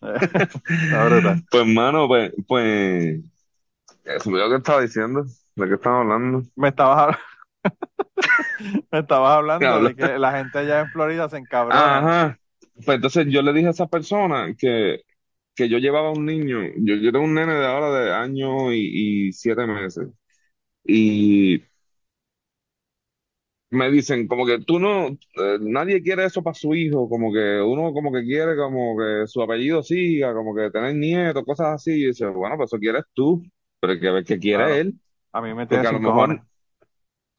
Pues, 1.50 1.66
mano, 1.66 2.06
pues, 2.08 2.32
pues, 2.46 3.20
eso 4.04 4.20
es 4.20 4.26
lo 4.26 4.50
que 4.50 4.56
estaba 4.56 4.82
diciendo, 4.82 5.24
de 5.64 5.68
qué 5.68 5.74
estaba 5.74 6.00
hablando. 6.00 6.42
Me 6.56 6.68
estabas, 6.68 6.98
hab- 7.16 7.18
me 8.90 8.98
estabas 9.00 9.32
¿Qué 9.58 9.66
hablando 9.66 9.80
de 9.82 9.94
que 9.96 10.18
la 10.18 10.32
gente 10.32 10.58
allá 10.58 10.80
en 10.80 10.90
Florida 10.90 11.28
se 11.28 11.38
encabrona. 11.38 12.08
Ajá. 12.08 12.38
Pues 12.84 12.96
entonces 12.96 13.26
yo 13.30 13.42
le 13.42 13.52
dije 13.52 13.68
a 13.68 13.70
esa 13.70 13.86
persona 13.88 14.54
que, 14.56 15.00
que 15.54 15.68
yo 15.68 15.78
llevaba 15.78 16.12
un 16.12 16.26
niño, 16.26 16.60
yo, 16.78 16.96
yo 16.96 17.12
tengo 17.12 17.24
un 17.26 17.34
nene 17.34 17.54
de 17.54 17.66
ahora 17.66 17.90
de 18.00 18.12
año 18.14 18.72
y, 18.72 19.28
y 19.28 19.32
siete 19.32 19.66
meses, 19.66 20.08
y 20.84 21.62
me 23.70 23.90
dicen 23.90 24.26
como 24.28 24.46
que 24.46 24.60
tú 24.60 24.78
no, 24.78 25.08
eh, 25.08 25.58
nadie 25.60 26.02
quiere 26.02 26.24
eso 26.24 26.42
para 26.42 26.54
su 26.54 26.74
hijo, 26.74 27.08
como 27.08 27.32
que 27.32 27.60
uno 27.60 27.92
como 27.92 28.10
que 28.12 28.22
quiere 28.22 28.56
como 28.56 28.96
que 28.96 29.26
su 29.26 29.42
apellido 29.42 29.82
siga, 29.82 30.32
como 30.34 30.54
que 30.54 30.70
tener 30.70 30.94
nietos, 30.96 31.44
cosas 31.44 31.68
así, 31.74 31.92
y 31.92 32.06
dice, 32.06 32.26
bueno, 32.28 32.56
pues 32.56 32.70
eso 32.72 32.78
quieres 32.78 33.04
tú, 33.12 33.42
pero 33.80 33.98
que 34.00 34.24
qué 34.24 34.38
quiere 34.38 34.80
Claro. 34.80 34.80
él, 34.80 34.98
A 35.38 35.40
mí 35.40 35.54
me 35.54 35.66
tiene 35.66 35.84
porque 35.84 35.86
a 35.86 35.92
lo 35.92 36.00
cojones. 36.00 36.40
mejor, 36.40 36.42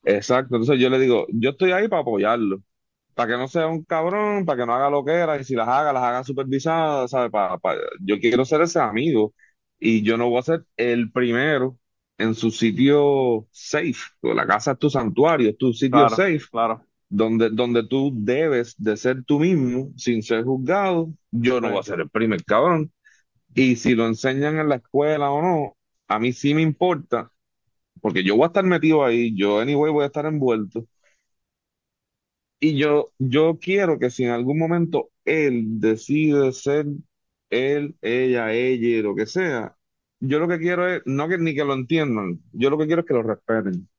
exacto, 0.04 0.56
entonces 0.56 0.80
yo 0.82 0.90
le 0.90 1.00
digo, 1.00 1.28
yo 1.32 1.52
estoy 1.52 1.72
ahí 1.72 1.88
para 1.88 2.02
apoyarlo. 2.02 2.62
para 3.16 3.34
que 3.34 3.38
no 3.40 3.48
sea 3.50 3.68
un 3.68 3.84
cabrón, 3.86 4.46
para 4.46 4.60
que 4.62 4.68
no 4.68 4.74
haga 4.76 4.90
lo 4.90 5.06
que 5.06 5.14
era, 5.14 5.40
y 5.40 5.44
si 5.46 5.56
las 5.56 5.68
haga, 5.70 5.94
las 5.94 6.04
haga 6.04 6.24
supervisadas, 6.26 7.12
¿sabes? 7.12 7.32
Pa- 7.32 7.60
pa- 7.60 7.76
yo 8.02 8.20
quiero 8.20 8.46
ser 8.46 8.62
ese 8.64 8.80
amigo, 8.80 9.36
y 9.80 10.04
yo 10.04 10.18
no 10.18 10.30
voy 10.30 10.40
a 10.40 10.44
ser 10.44 10.66
el 10.78 11.12
primero 11.14 11.78
en 12.18 12.36
su 12.36 12.52
sitio 12.52 13.48
safe, 13.52 13.96
porque 14.22 14.36
la 14.36 14.48
casa 14.48 14.74
es 14.74 14.80
tu 14.80 14.90
santuario, 14.90 15.50
es 15.52 15.58
tu 15.60 15.74
sitio 15.74 16.08
Claro, 16.08 16.10
safe, 16.10 16.42
claro. 16.52 16.88
donde, 17.10 17.50
donde 17.52 17.88
tú 17.88 18.12
debes 18.16 18.76
de 18.78 18.98
ser 18.98 19.24
tú 19.26 19.40
mismo, 19.40 19.92
sin 19.98 20.24
ser 20.24 20.44
juzgado, 20.46 21.14
yo 21.32 21.62
no 21.62 21.70
voy 21.72 21.80
a 21.82 21.84
Sí. 21.84 21.86
ser 21.86 22.02
el 22.02 22.10
primer 22.10 22.44
cabrón, 22.46 22.92
y 23.54 23.76
si 23.76 23.96
lo 23.96 24.06
enseñan 24.08 24.60
en 24.60 24.70
la 24.70 24.76
escuela 24.78 25.32
o 25.32 25.42
no, 25.42 25.78
a 26.08 26.20
mí 26.20 26.34
sí 26.34 26.54
me 26.54 26.62
importa, 26.62 27.32
porque 28.02 28.24
yo 28.24 28.36
voy 28.36 28.44
a 28.46 28.48
estar 28.48 28.64
metido 28.66 29.04
ahí, 29.06 29.36
yo 29.36 29.60
anyway 29.60 29.92
voy 29.92 30.04
a 30.04 30.08
estar 30.08 30.26
envuelto, 30.26 30.88
y 32.60 32.78
yo, 32.78 33.12
yo 33.20 33.58
quiero 33.60 34.00
que 34.00 34.10
si 34.10 34.26
en 34.26 34.32
algún 34.32 34.60
momento 34.60 35.12
él 35.26 35.80
decide 35.80 36.52
ser 36.54 36.86
él, 37.50 37.96
ella, 38.02 38.52
ella, 38.54 39.02
lo 39.04 39.16
que 39.16 39.26
sea, 39.26 39.76
yo 40.20 40.40
lo 40.40 40.48
que 40.48 40.60
quiero 40.60 40.88
es, 40.88 41.02
no 41.06 41.28
que 41.30 41.38
ni 41.38 41.56
que 41.56 41.64
lo 41.64 41.74
entiendan, 41.74 42.42
yo 42.52 42.70
lo 42.70 42.78
que 42.78 42.86
quiero 42.88 43.02
es 43.02 43.08
que 43.08 43.14
lo 43.14 43.24
respeten. 43.24 43.90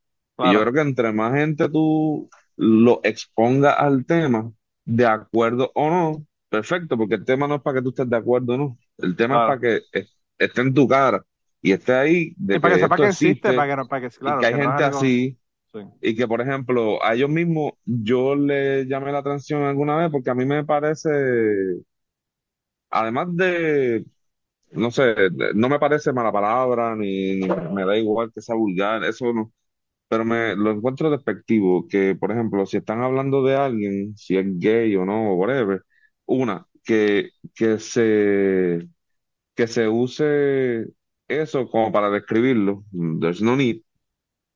Y 0.41 0.51
yo 0.51 0.61
Claro, 0.61 0.63
creo 0.63 0.73
que 0.73 0.81
entre 0.81 1.13
más 1.13 1.35
gente 1.35 1.69
tú 1.69 2.29
lo 2.57 3.01
expongas 3.05 3.77
al 3.79 4.05
tema, 4.07 4.53
de 4.85 5.07
acuerdo 5.07 5.73
o 5.75 5.91
no, 5.91 6.27
perfecto, 6.49 6.97
porque 6.99 7.15
el 7.17 7.25
tema 7.25 7.47
no 7.49 7.57
es 7.57 7.63
para 7.63 7.77
que 7.79 7.83
tú 7.83 7.91
estés 7.91 8.09
de 8.11 8.17
acuerdo 8.17 8.55
o 8.55 8.57
no, 8.59 8.79
el 8.99 9.17
tema 9.17 9.37
es 9.39 9.43
para 9.45 9.61
claro. 9.61 9.61
que 9.61 9.81
es- 9.93 10.17
esté 10.39 10.61
en 10.63 10.75
tu 10.75 10.87
cara 10.89 11.25
y 11.63 11.73
esté 11.73 11.95
ahí 11.95 12.35
de 12.39 12.61
para 12.61 12.75
que 12.75 12.79
que 12.79 12.81
sepa 12.81 12.99
que 12.99 13.07
existe, 13.09 13.53
existe 13.53 13.53
para 13.53 13.69
que 13.71 13.77
no, 13.77 13.89
para 13.89 14.09
que, 14.09 14.17
y 14.21 14.37
que 14.37 14.47
hay 14.47 14.55
no 14.57 14.61
gente 14.63 14.85
así. 14.85 15.37
Sí, 15.73 15.79
y 16.01 16.17
que, 16.17 16.29
por 16.29 16.41
ejemplo, 16.41 17.03
a 17.05 17.15
ellos 17.15 17.31
mismos 17.31 17.73
yo 17.85 18.37
le 18.37 18.87
llamé 18.87 19.13
la 19.13 19.19
atención 19.21 19.63
alguna 19.65 19.97
vez 19.97 20.11
porque 20.11 20.31
a 20.31 20.35
mí 20.35 20.45
me 20.47 20.65
parece, 20.65 21.11
además 22.91 23.29
de, 23.37 24.05
no 24.73 24.91
sé, 24.91 25.15
no 25.55 25.69
me 25.69 25.79
parece 25.79 26.13
mala 26.13 26.33
palabra, 26.33 26.97
ni, 26.97 27.37
ni 27.41 27.49
me 27.49 27.85
da 27.87 27.97
igual 27.99 28.33
que 28.35 28.41
sea 28.43 28.57
vulgar, 28.57 29.05
eso 29.05 29.33
no, 29.35 29.53
pero 30.09 30.25
me 30.25 30.57
lo 30.57 30.73
encuentro 30.73 31.11
despectivo, 31.11 31.89
que, 31.89 32.17
por 32.17 32.33
ejemplo, 32.33 32.67
si 32.67 32.79
están 32.79 33.03
hablando 33.03 33.45
de 33.45 33.57
alguien, 33.57 34.17
si 34.17 34.39
es 34.39 34.47
gay 34.59 34.97
o 34.97 35.05
no, 35.07 35.33
o 35.33 35.37
whatever, 35.37 35.85
una, 36.27 36.67
que, 36.85 37.31
que 37.55 37.79
se, 37.81 38.89
que 39.57 39.67
se 39.69 39.89
use 39.89 40.87
eso 41.31 41.69
como 41.69 41.93
para 41.93 42.11
describirlo, 42.11 42.85
there's 43.21 43.43
no 43.43 43.57
need. 43.57 43.79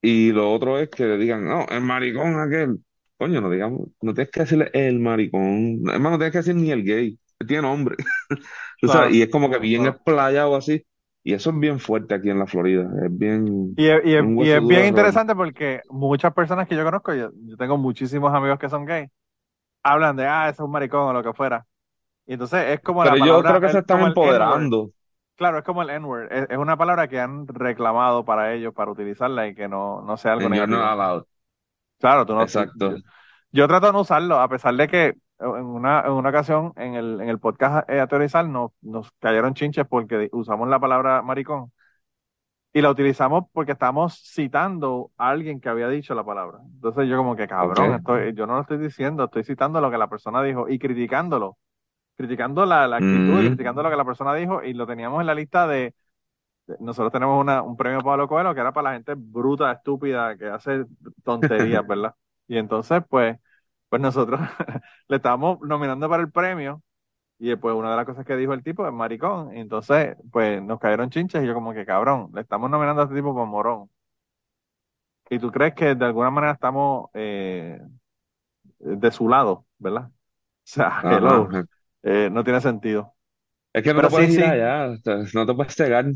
Y 0.02 0.32
lo 0.32 0.52
otro 0.52 0.78
es 0.78 0.90
que 0.90 1.04
le 1.06 1.18
digan, 1.18 1.44
no, 1.46 1.66
el 1.70 1.80
maricón 1.82 2.38
aquel. 2.40 2.80
Coño, 3.18 3.40
no 3.40 3.50
digamos, 3.50 3.88
no 4.02 4.14
tienes 4.14 4.30
que 4.32 4.40
decirle 4.40 4.70
el 4.74 5.00
maricón. 5.00 5.80
Es 5.92 6.00
más, 6.00 6.12
no 6.12 6.18
tienes 6.18 6.32
que 6.32 6.38
decir 6.38 6.56
ni 6.56 6.70
el 6.72 6.84
gay. 6.84 7.18
Tiene 7.46 7.62
nombre. 7.62 7.96
Claro, 8.82 9.08
y 9.10 9.22
es 9.22 9.30
como 9.30 9.50
que 9.50 9.58
bien 9.58 9.86
claro. 9.86 9.86
explayado 9.86 10.56
así. 10.56 10.86
Y 11.24 11.34
eso 11.34 11.50
es 11.50 11.58
bien 11.60 11.80
fuerte 11.80 12.14
aquí 12.14 12.30
en 12.30 12.38
la 12.38 12.46
Florida. 12.46 12.90
Es 13.04 13.16
bien, 13.18 13.76
Y 13.76 13.86
es, 13.88 14.04
y 14.04 14.14
es- 14.14 14.24
un 14.24 14.36
y 14.36 14.50
hueso 14.50 14.50
es 14.50 14.60
duro 14.60 14.66
bien 14.66 14.84
de 14.84 14.88
roer. 14.90 15.14
interesante 15.14 15.34
porque 15.34 15.82
muchas 15.90 16.32
personas 16.34 16.68
que 16.68 16.76
yo 16.76 16.84
conozco, 16.84 17.12
yo, 17.14 17.30
yo 17.34 17.56
tengo 17.56 17.76
muchísimos 17.76 18.32
amigos 18.32 18.58
que 18.58 18.68
son 18.68 18.84
gays, 18.84 19.10
hablan 19.82 20.16
de, 20.16 20.26
ah, 20.26 20.44
ese 20.50 20.54
es 20.56 20.60
un 20.60 20.72
maricón 20.72 21.02
o 21.08 21.12
lo 21.14 21.22
que 21.24 21.34
fuera. 21.34 21.66
Y 22.26 22.34
entonces 22.34 22.66
es 22.70 22.80
como 22.82 23.04
la 23.04 23.12
Pero 23.12 23.18
yo 23.18 23.44
palabra, 23.44 23.60
creo 23.60 23.60
que 23.60 23.70
se 23.70 23.78
están 23.80 23.86
como 23.88 24.06
el 24.06 24.18
N-word. 24.22 24.68
empoderando. 24.68 24.92
Claro, 25.36 25.58
es 25.58 25.64
como 25.64 25.82
el 25.82 25.90
N-word. 25.90 26.32
Es, 26.32 26.46
es 26.50 26.58
una 26.58 26.76
palabra 26.76 27.08
que 27.08 27.20
han 27.20 27.46
reclamado 27.46 28.24
para 28.24 28.52
ellos, 28.52 28.72
para 28.72 28.90
utilizarla 28.90 29.48
y 29.48 29.54
que 29.54 29.68
no, 29.68 30.02
no 30.02 30.16
sea 30.16 30.32
algo 30.34 30.48
negativo. 30.48 30.78
allowed. 30.78 31.24
Claro, 31.98 32.26
tú 32.26 32.34
no, 32.34 32.42
Exacto. 32.42 32.96
yo, 32.96 33.02
yo 33.50 33.68
trato 33.68 33.86
de 33.86 33.92
no 33.92 34.00
usarlo, 34.00 34.38
a 34.40 34.48
pesar 34.48 34.74
de 34.74 34.88
que 34.88 35.14
en 35.40 35.64
una, 35.64 36.02
en 36.02 36.12
una 36.12 36.28
ocasión 36.28 36.72
en 36.76 36.94
el, 36.94 37.20
en 37.20 37.28
el 37.28 37.38
podcast 37.38 37.88
eh, 37.90 38.00
a 38.00 38.06
teorizar 38.06 38.46
nos, 38.46 38.72
nos 38.82 39.10
cayeron 39.18 39.54
chinches 39.54 39.86
porque 39.86 40.28
usamos 40.32 40.68
la 40.68 40.78
palabra 40.78 41.22
maricón 41.22 41.72
y 42.72 42.80
la 42.80 42.90
utilizamos 42.90 43.44
porque 43.52 43.72
estamos 43.72 44.20
citando 44.32 45.12
a 45.16 45.30
alguien 45.30 45.60
que 45.60 45.68
había 45.68 45.88
dicho 45.88 46.14
la 46.14 46.24
palabra. 46.24 46.58
Entonces 46.74 47.08
yo 47.08 47.16
como 47.16 47.36
que 47.36 47.46
cabrón, 47.46 47.94
estoy, 47.94 48.34
yo 48.34 48.46
no 48.46 48.54
lo 48.54 48.62
estoy 48.62 48.78
diciendo, 48.78 49.24
estoy 49.24 49.44
citando 49.44 49.80
lo 49.80 49.90
que 49.90 49.98
la 49.98 50.08
persona 50.08 50.42
dijo 50.42 50.68
y 50.68 50.78
criticándolo, 50.78 51.56
criticando 52.16 52.64
la, 52.66 52.86
la 52.88 52.96
actitud 52.98 53.40
y 53.40 53.44
Mm, 53.44 53.48
criticando 53.48 53.82
lo 53.82 53.90
que 53.90 53.96
la 53.96 54.04
persona 54.04 54.34
dijo 54.34 54.62
y 54.62 54.74
lo 54.74 54.86
teníamos 54.86 55.20
en 55.20 55.26
la 55.26 55.34
lista 55.34 55.66
de, 55.66 55.94
de- 56.66 56.76
nosotros 56.80 57.12
tenemos 57.12 57.40
una, 57.40 57.62
un 57.62 57.76
premio 57.76 58.02
Pablo 58.02 58.28
Coelho 58.28 58.54
que 58.54 58.60
era 58.60 58.72
para 58.72 58.90
la 58.90 58.94
gente 58.96 59.14
bruta, 59.16 59.72
estúpida, 59.72 60.36
que 60.38 60.46
hace 60.48 60.86
tonterías, 61.24 61.86
¿verdad? 61.86 62.14
Y 62.48 62.58
entonces 62.58 63.02
pues, 63.08 63.38
pues 63.88 64.02
nosotros 64.02 64.40
le 65.08 65.16
estábamos 65.16 65.60
nominando 65.62 66.08
para 66.08 66.22
el 66.22 66.30
premio 66.32 66.82
Y 67.38 67.48
después 67.50 67.74
una 67.76 67.90
de 67.92 67.96
las 67.96 68.06
cosas 68.06 68.24
que 68.26 68.36
dijo 68.36 68.54
el 68.54 68.62
tipo 68.64 68.86
es 68.86 68.92
maricón. 68.92 69.56
Y 69.56 69.60
entonces, 69.60 70.16
pues 70.32 70.62
nos 70.62 70.78
cayeron 70.80 71.10
chinches 71.10 71.42
y 71.44 71.46
yo 71.48 71.54
como 71.54 71.72
que 71.74 71.86
cabrón, 71.86 72.30
le 72.34 72.42
estamos 72.42 72.70
nominando 72.70 73.02
a 73.02 73.04
este 73.06 73.16
tipo 73.16 73.34
por 73.34 73.46
morón. 73.46 73.90
Y 75.30 75.38
tú 75.38 75.50
crees 75.50 75.74
que 75.74 75.94
de 75.94 76.04
alguna 76.04 76.30
manera 76.30 76.52
estamos 76.54 77.08
eh, 77.14 77.80
de 78.78 79.10
su 79.10 79.28
lado, 79.28 79.66
¿verdad? 79.78 80.10
O 80.66 80.70
sea, 80.74 81.06
hello. 81.10 81.56
Eh, 82.04 82.30
no 82.32 82.44
tiene 82.44 82.60
sentido. 82.62 83.14
Es 83.72 83.82
que 83.82 83.92
no 83.94 84.00
Pero 84.00 84.08
te 84.08 84.10
puedes 84.10 84.28
sí, 84.28 84.30
ir 84.30 84.42
sí, 84.42 84.44
allá, 84.44 84.90
o 84.90 84.96
sea, 84.98 85.16
no 85.34 85.46
te 85.46 85.54
puedes 85.54 85.74
cegar, 85.74 86.06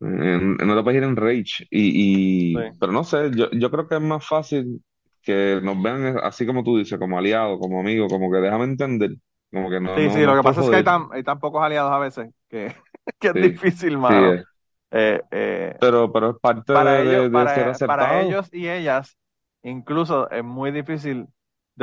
en- 0.00 0.56
no 0.56 0.76
te 0.76 0.82
puedes 0.84 0.98
ir 0.98 1.04
en 1.04 1.16
rage. 1.16 1.66
Y, 1.70 2.64
y, 2.68 2.70
sí. 2.70 2.80
pero 2.80 2.92
no 2.92 3.04
sé, 3.04 3.30
yo, 3.36 3.50
yo 3.52 3.70
creo 3.70 3.88
que 3.88 3.96
es 3.96 4.00
más 4.02 4.26
fácil 4.26 4.82
que 5.22 5.60
nos 5.62 5.82
vean 5.82 6.18
así 6.22 6.46
como 6.46 6.64
tú 6.64 6.78
dices, 6.78 6.98
como 6.98 7.18
aliados, 7.18 7.58
como 7.60 7.80
amigos, 7.80 8.10
como 8.12 8.30
que 8.32 8.38
déjame 8.38 8.64
entender, 8.64 9.12
como 9.52 9.70
que 9.70 9.80
no, 9.80 9.96
Sí, 9.96 10.00
no, 10.00 10.10
sí, 10.10 10.22
no 10.22 10.26
lo 10.26 10.36
que 10.36 10.42
pasa 10.44 10.60
es 10.60 10.68
que 10.68 10.76
hay 10.76 10.84
joder. 10.84 10.84
tan, 10.84 11.08
hay 11.12 11.22
tan 11.24 11.40
pocos 11.40 11.62
aliados 11.62 11.92
a 11.92 11.98
veces 11.98 12.30
que, 12.48 12.74
que 13.18 13.28
es 13.28 13.34
Sí, 13.34 13.40
difícil, 13.40 13.98
sí, 13.98 13.98
mano. 13.98 14.24
es. 14.24 14.46
Eh, 14.90 15.20
eh, 15.30 15.80
Pero, 15.80 16.12
pero 16.12 16.30
es 16.30 16.36
parte 16.40 16.72
para 16.72 17.02
de, 17.02 17.02
ellos, 17.02 17.28
de, 17.30 17.30
de 17.30 17.48
ser 17.48 17.68
para, 17.68 17.80
para 17.80 18.20
aceptado. 18.20 18.20
ellos 18.20 18.48
y 18.52 18.68
ellas, 18.68 19.18
incluso 19.62 20.30
es 20.30 20.44
muy 20.44 20.72
difícil 20.72 21.28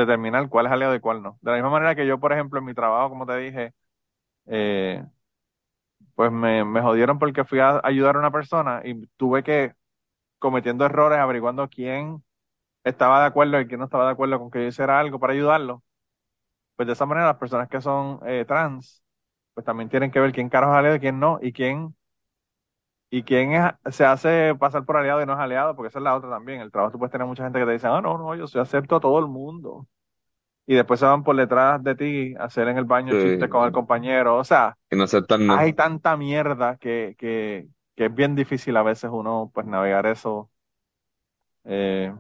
determinar 0.01 0.49
cuál 0.49 0.67
es 0.67 0.71
aliado 0.71 0.95
y 0.95 0.99
cuál 0.99 1.21
no. 1.23 1.37
De 1.41 1.51
la 1.51 1.57
misma 1.57 1.71
manera 1.71 1.95
que 1.95 2.07
yo, 2.07 2.19
por 2.19 2.33
ejemplo, 2.33 2.59
en 2.59 2.65
mi 2.65 2.73
trabajo, 2.73 3.09
como 3.09 3.25
te 3.25 3.37
dije, 3.37 3.73
eh, 4.47 5.03
pues 6.15 6.31
me, 6.31 6.65
me 6.65 6.81
jodieron 6.81 7.19
porque 7.19 7.43
fui 7.45 7.59
a 7.59 7.79
ayudar 7.83 8.15
a 8.15 8.19
una 8.19 8.31
persona 8.31 8.81
y 8.83 9.05
tuve 9.17 9.43
que, 9.43 9.73
cometiendo 10.39 10.85
errores, 10.85 11.19
averiguando 11.19 11.69
quién 11.69 12.23
estaba 12.83 13.21
de 13.21 13.27
acuerdo 13.27 13.61
y 13.61 13.67
quién 13.67 13.79
no 13.79 13.85
estaba 13.85 14.05
de 14.07 14.11
acuerdo 14.13 14.39
con 14.39 14.51
que 14.51 14.61
yo 14.63 14.67
hiciera 14.69 14.99
algo 14.99 15.19
para 15.19 15.33
ayudarlo. 15.33 15.83
Pues 16.75 16.87
de 16.87 16.93
esa 16.93 17.05
manera 17.05 17.27
las 17.27 17.37
personas 17.37 17.69
que 17.69 17.81
son 17.81 18.19
eh, 18.27 18.45
trans, 18.47 19.03
pues 19.53 19.65
también 19.65 19.89
tienen 19.89 20.11
que 20.11 20.19
ver 20.21 20.31
quién 20.33 20.49
carajo 20.49 20.73
es 20.73 20.79
aliado 20.79 20.97
y 20.97 20.99
quién 21.01 21.19
no, 21.19 21.39
y 21.41 21.53
quién, 21.53 21.95
y 23.09 23.23
quién 23.23 23.53
es- 23.53 23.73
se 23.95 24.05
hace 24.05 24.55
pasar 24.59 24.85
por 24.85 24.97
aliado 24.97 25.21
y 25.21 25.25
no 25.25 25.33
es 25.33 25.39
aliado, 25.39 25.75
porque 25.75 25.89
esa 25.89 25.99
es 25.99 26.03
la 26.03 26.15
otra 26.15 26.29
también. 26.29 26.61
El 26.61 26.71
trabajo 26.71 26.91
tú 26.93 26.99
puedes 26.99 27.11
tener 27.11 27.27
mucha 27.27 27.43
gente 27.43 27.59
que 27.59 27.65
te 27.65 27.71
dice, 27.73 27.87
ah, 27.87 28.01
no, 28.01 28.17
no, 28.17 28.35
yo 28.35 28.47
soy 28.47 28.61
acepto 28.61 28.97
a 28.97 28.99
todo 28.99 29.19
el 29.19 29.27
mundo. 29.27 29.87
Y 30.67 30.75
después 30.75 30.99
se 30.99 31.05
van 31.07 31.23
por 31.23 31.35
detrás 31.35 31.83
de 31.83 31.95
ti 31.95 32.35
a 32.39 32.45
hacer 32.45 32.67
en 32.69 32.77
el 32.77 32.85
baño 32.85 33.15
chistes 33.15 33.49
Sí, 33.49 33.51
con 33.51 33.65
el 33.65 33.71
compañero. 33.73 34.37
O 34.37 34.43
sea, 34.43 34.77
y 34.91 34.95
no 34.97 35.05
hay 35.47 35.73
tanta 35.73 36.17
mierda 36.17 36.77
que, 36.77 37.15
que, 37.19 37.67
que 37.95 38.05
es 38.07 38.15
bien 38.15 38.35
difícil 38.35 38.77
a 38.77 38.83
veces 38.83 39.09
uno 39.13 39.51
pues 39.53 39.67
navegar 39.67 40.05
eso. 40.07 40.51
Eh, 41.63 42.11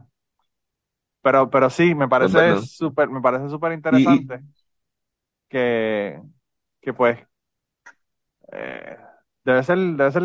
pero, 1.21 1.49
pero 1.49 1.69
sí, 1.69 1.95
me 1.95 2.07
Es 2.19 2.33
parece 2.33 2.55
súper, 2.57 3.09
me 3.09 3.21
parece 3.21 3.49
súper 3.49 3.73
Y, 3.89 3.97
y, 4.15 4.29
interesante 4.29 4.41
que, 5.49 6.21
que 6.81 6.93
pues 6.93 7.19
eh, 8.51 8.97
debe 9.51 9.63
ser, 9.63 9.77
debe 9.79 10.11
ser 10.11 10.23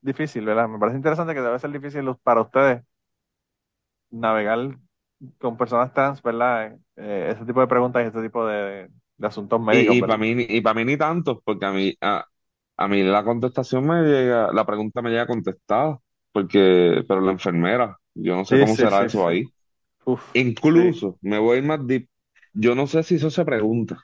difícil, 0.00 0.44
¿verdad? 0.46 0.68
Me 0.68 0.78
parece 0.78 0.96
interesante 0.98 1.34
que 1.34 1.40
debe 1.40 1.58
ser 1.58 1.70
difícil 1.72 2.04
para 2.22 2.42
ustedes 2.42 2.82
navegar 4.10 4.78
con 5.38 5.56
personas 5.56 5.92
trans, 5.92 6.22
¿verdad? 6.22 6.78
Eh, 6.96 7.30
ese 7.34 7.44
tipo 7.44 7.60
de 7.60 7.66
preguntas 7.66 8.02
y 8.04 8.06
este 8.08 8.22
tipo 8.22 8.46
de, 8.46 8.90
de 9.16 9.26
asuntos 9.26 9.60
médicos, 9.60 9.98
y, 9.98 9.98
para 9.98 10.16
mí, 10.18 10.34
ni- 10.34 10.46
y 10.48 10.60
para 10.60 10.74
mí 10.74 10.84
ni 10.84 10.96
tanto, 10.96 11.40
porque 11.44 11.66
a 11.66 11.72
mí, 11.72 11.94
a, 12.00 12.24
a 12.76 12.88
mí 12.88 13.02
la 13.02 13.24
contestación 13.24 13.86
me 13.86 14.02
llega, 14.02 14.52
la 14.52 14.64
pregunta 14.66 15.02
me 15.02 15.10
llega 15.10 15.26
contestada, 15.26 15.98
porque, 16.32 17.02
pero 17.08 17.20
la 17.20 17.32
enfermera, 17.32 17.98
yo 18.14 18.36
no 18.36 18.44
sé 18.44 18.58
Sí, 18.58 18.58
cómo 18.58 18.76
sí, 18.76 18.76
será 18.76 19.04
sí, 19.06 19.06
eso 19.06 19.26
sí. 19.26 19.28
ahí. 19.28 19.52
Uf, 20.04 20.22
sí. 20.60 20.80
Incluso, 20.82 21.18
me 21.22 21.38
voy 21.38 21.56
a 21.56 21.60
ir 21.60 21.66
más 21.66 21.86
deep, 21.86 22.08
yo 22.54 22.74
no 22.74 22.86
sé 22.86 23.02
si 23.04 23.16
eso 23.16 23.30
se 23.30 23.44
pregunta. 23.44 23.98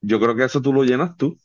Yo 0.00 0.18
creo 0.20 0.34
que 0.36 0.44
eso 0.44 0.60
tú 0.62 0.72
lo 0.72 0.82
llenas 0.84 1.16
tú. 1.16 1.36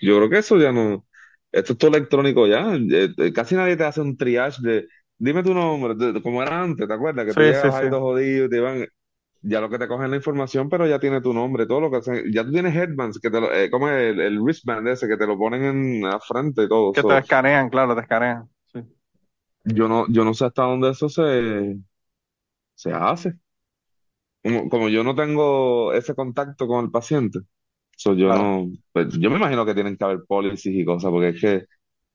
Yo 0.00 0.16
creo 0.16 0.30
que 0.30 0.38
eso 0.38 0.58
ya 0.58 0.72
no, 0.72 1.06
esto 1.52 1.72
es 1.72 1.78
todo 1.78 1.90
electrónico 1.96 2.46
ya. 2.46 2.74
Eh, 2.74 3.10
eh, 3.16 3.32
casi 3.32 3.54
nadie 3.56 3.76
te 3.76 3.84
hace 3.84 4.00
un 4.00 4.16
triage 4.16 4.62
de, 4.62 4.88
dime 5.18 5.42
tu 5.42 5.54
nombre, 5.54 5.94
de- 5.94 6.12
de- 6.14 6.22
como 6.22 6.42
era 6.42 6.62
antes, 6.62 6.86
¿te 6.88 6.94
acuerdas? 6.94 7.26
Que 7.26 7.34
tú 7.34 7.42
Sí, 7.42 7.54
sí, 7.54 7.70
llegabas 7.70 7.80
sí. 7.80 7.84
ahí 7.84 7.90
todo 7.90 8.00
jodido, 8.00 8.46
y 8.46 8.50
te 8.50 8.56
iban, 8.58 8.86
ya 9.42 9.60
lo 9.60 9.70
que 9.70 9.78
te 9.78 9.88
cogen 9.88 10.10
la 10.10 10.16
información, 10.16 10.68
pero 10.70 10.86
ya 10.86 11.00
tiene 11.00 11.20
tu 11.22 11.32
nombre, 11.34 11.66
todo 11.66 11.80
lo 11.80 11.90
que 11.90 11.98
hacen, 11.98 12.32
ya 12.32 12.44
tú 12.44 12.52
tienes 12.52 12.74
headbands, 12.76 13.20
que 13.20 13.30
te 13.30 13.40
lo, 13.40 13.52
eh, 13.54 13.70
como 13.70 13.88
el, 13.90 14.20
el 14.20 14.40
wristband 14.40 14.88
ese, 14.88 15.08
que 15.08 15.16
te 15.16 15.26
lo 15.26 15.38
ponen 15.38 15.64
en 15.64 16.02
la 16.02 16.20
frente 16.20 16.64
y 16.64 16.68
todo. 16.68 16.94
Que 16.98 17.02
te 17.04 17.16
So, 17.16 17.22
escanean, 17.22 17.68
claro, 17.68 17.94
te 17.96 18.02
escanean. 18.02 18.48
Sí. 18.72 18.80
yo 19.64 19.88
no, 19.88 20.06
yo 20.08 20.24
no 20.24 20.34
sé 20.34 20.44
hasta 20.46 20.62
dónde 20.64 20.90
eso 20.90 21.08
se, 21.08 21.76
se 22.74 22.92
hace. 22.92 23.38
Como, 24.42 24.68
como 24.70 24.88
yo 24.88 25.04
no 25.04 25.14
tengo 25.14 25.92
ese 25.94 26.14
contacto 26.14 26.66
con 26.66 26.84
el 26.84 26.90
paciente, 26.90 27.40
so 28.00 28.14
yo 28.14 28.30
Claro. 28.30 28.32
no, 28.32 28.70
pues 28.92 29.08
yo 29.18 29.30
me 29.30 29.36
imagino 29.36 29.66
que 29.66 29.74
tienen 29.74 29.96
que 29.96 30.04
haber 30.04 30.20
policies 30.26 30.74
y 30.74 30.84
cosas, 30.84 31.10
porque 31.10 31.28
es 31.30 31.40
que 31.40 31.66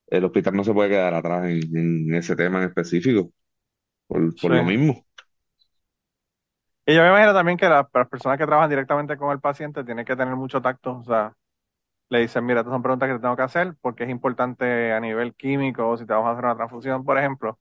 el 0.07 0.25
hospital 0.25 0.55
no 0.55 0.63
se 0.65 0.73
puede 0.73 0.89
quedar 0.89 1.13
atrás 1.15 1.49
en, 1.49 1.77
en 1.77 2.15
ese 2.15 2.35
tema 2.35 2.59
en 2.63 2.69
específico, 2.69 3.31
por, 4.07 4.35
Sí. 4.35 4.53
lo 4.53 4.63
mismo. 4.65 5.05
Y 6.85 6.93
yo 6.95 7.01
me 7.01 7.09
imagino 7.09 7.33
también 7.33 7.57
que 7.57 7.67
la- 7.67 7.87
las 7.93 8.07
personas 8.09 8.37
que 8.37 8.45
trabajan 8.45 8.69
directamente 8.69 9.17
con 9.17 9.31
el 9.31 9.39
paciente 9.41 9.83
tienen 9.83 10.05
que 10.05 10.15
tener 10.15 10.35
mucho 10.35 10.61
tacto. 10.61 10.97
O 10.99 11.03
sea, 11.03 11.33
le 12.09 12.19
dicen, 12.21 12.45
mira, 12.45 12.61
estas 12.61 12.73
son 12.73 12.83
preguntas 12.83 13.09
que 13.09 13.15
te 13.15 13.21
tengo 13.21 13.35
que 13.37 13.43
hacer 13.43 13.75
porque 13.81 14.05
es 14.05 14.09
importante 14.11 14.93
a 14.93 14.99
nivel 15.01 15.35
químico, 15.35 15.97
si 15.97 16.05
te 16.07 16.13
vamos 16.13 16.29
a 16.29 16.33
hacer 16.33 16.45
una 16.45 16.57
transfusión, 16.57 17.05
por 17.05 17.17
ejemplo, 17.19 17.59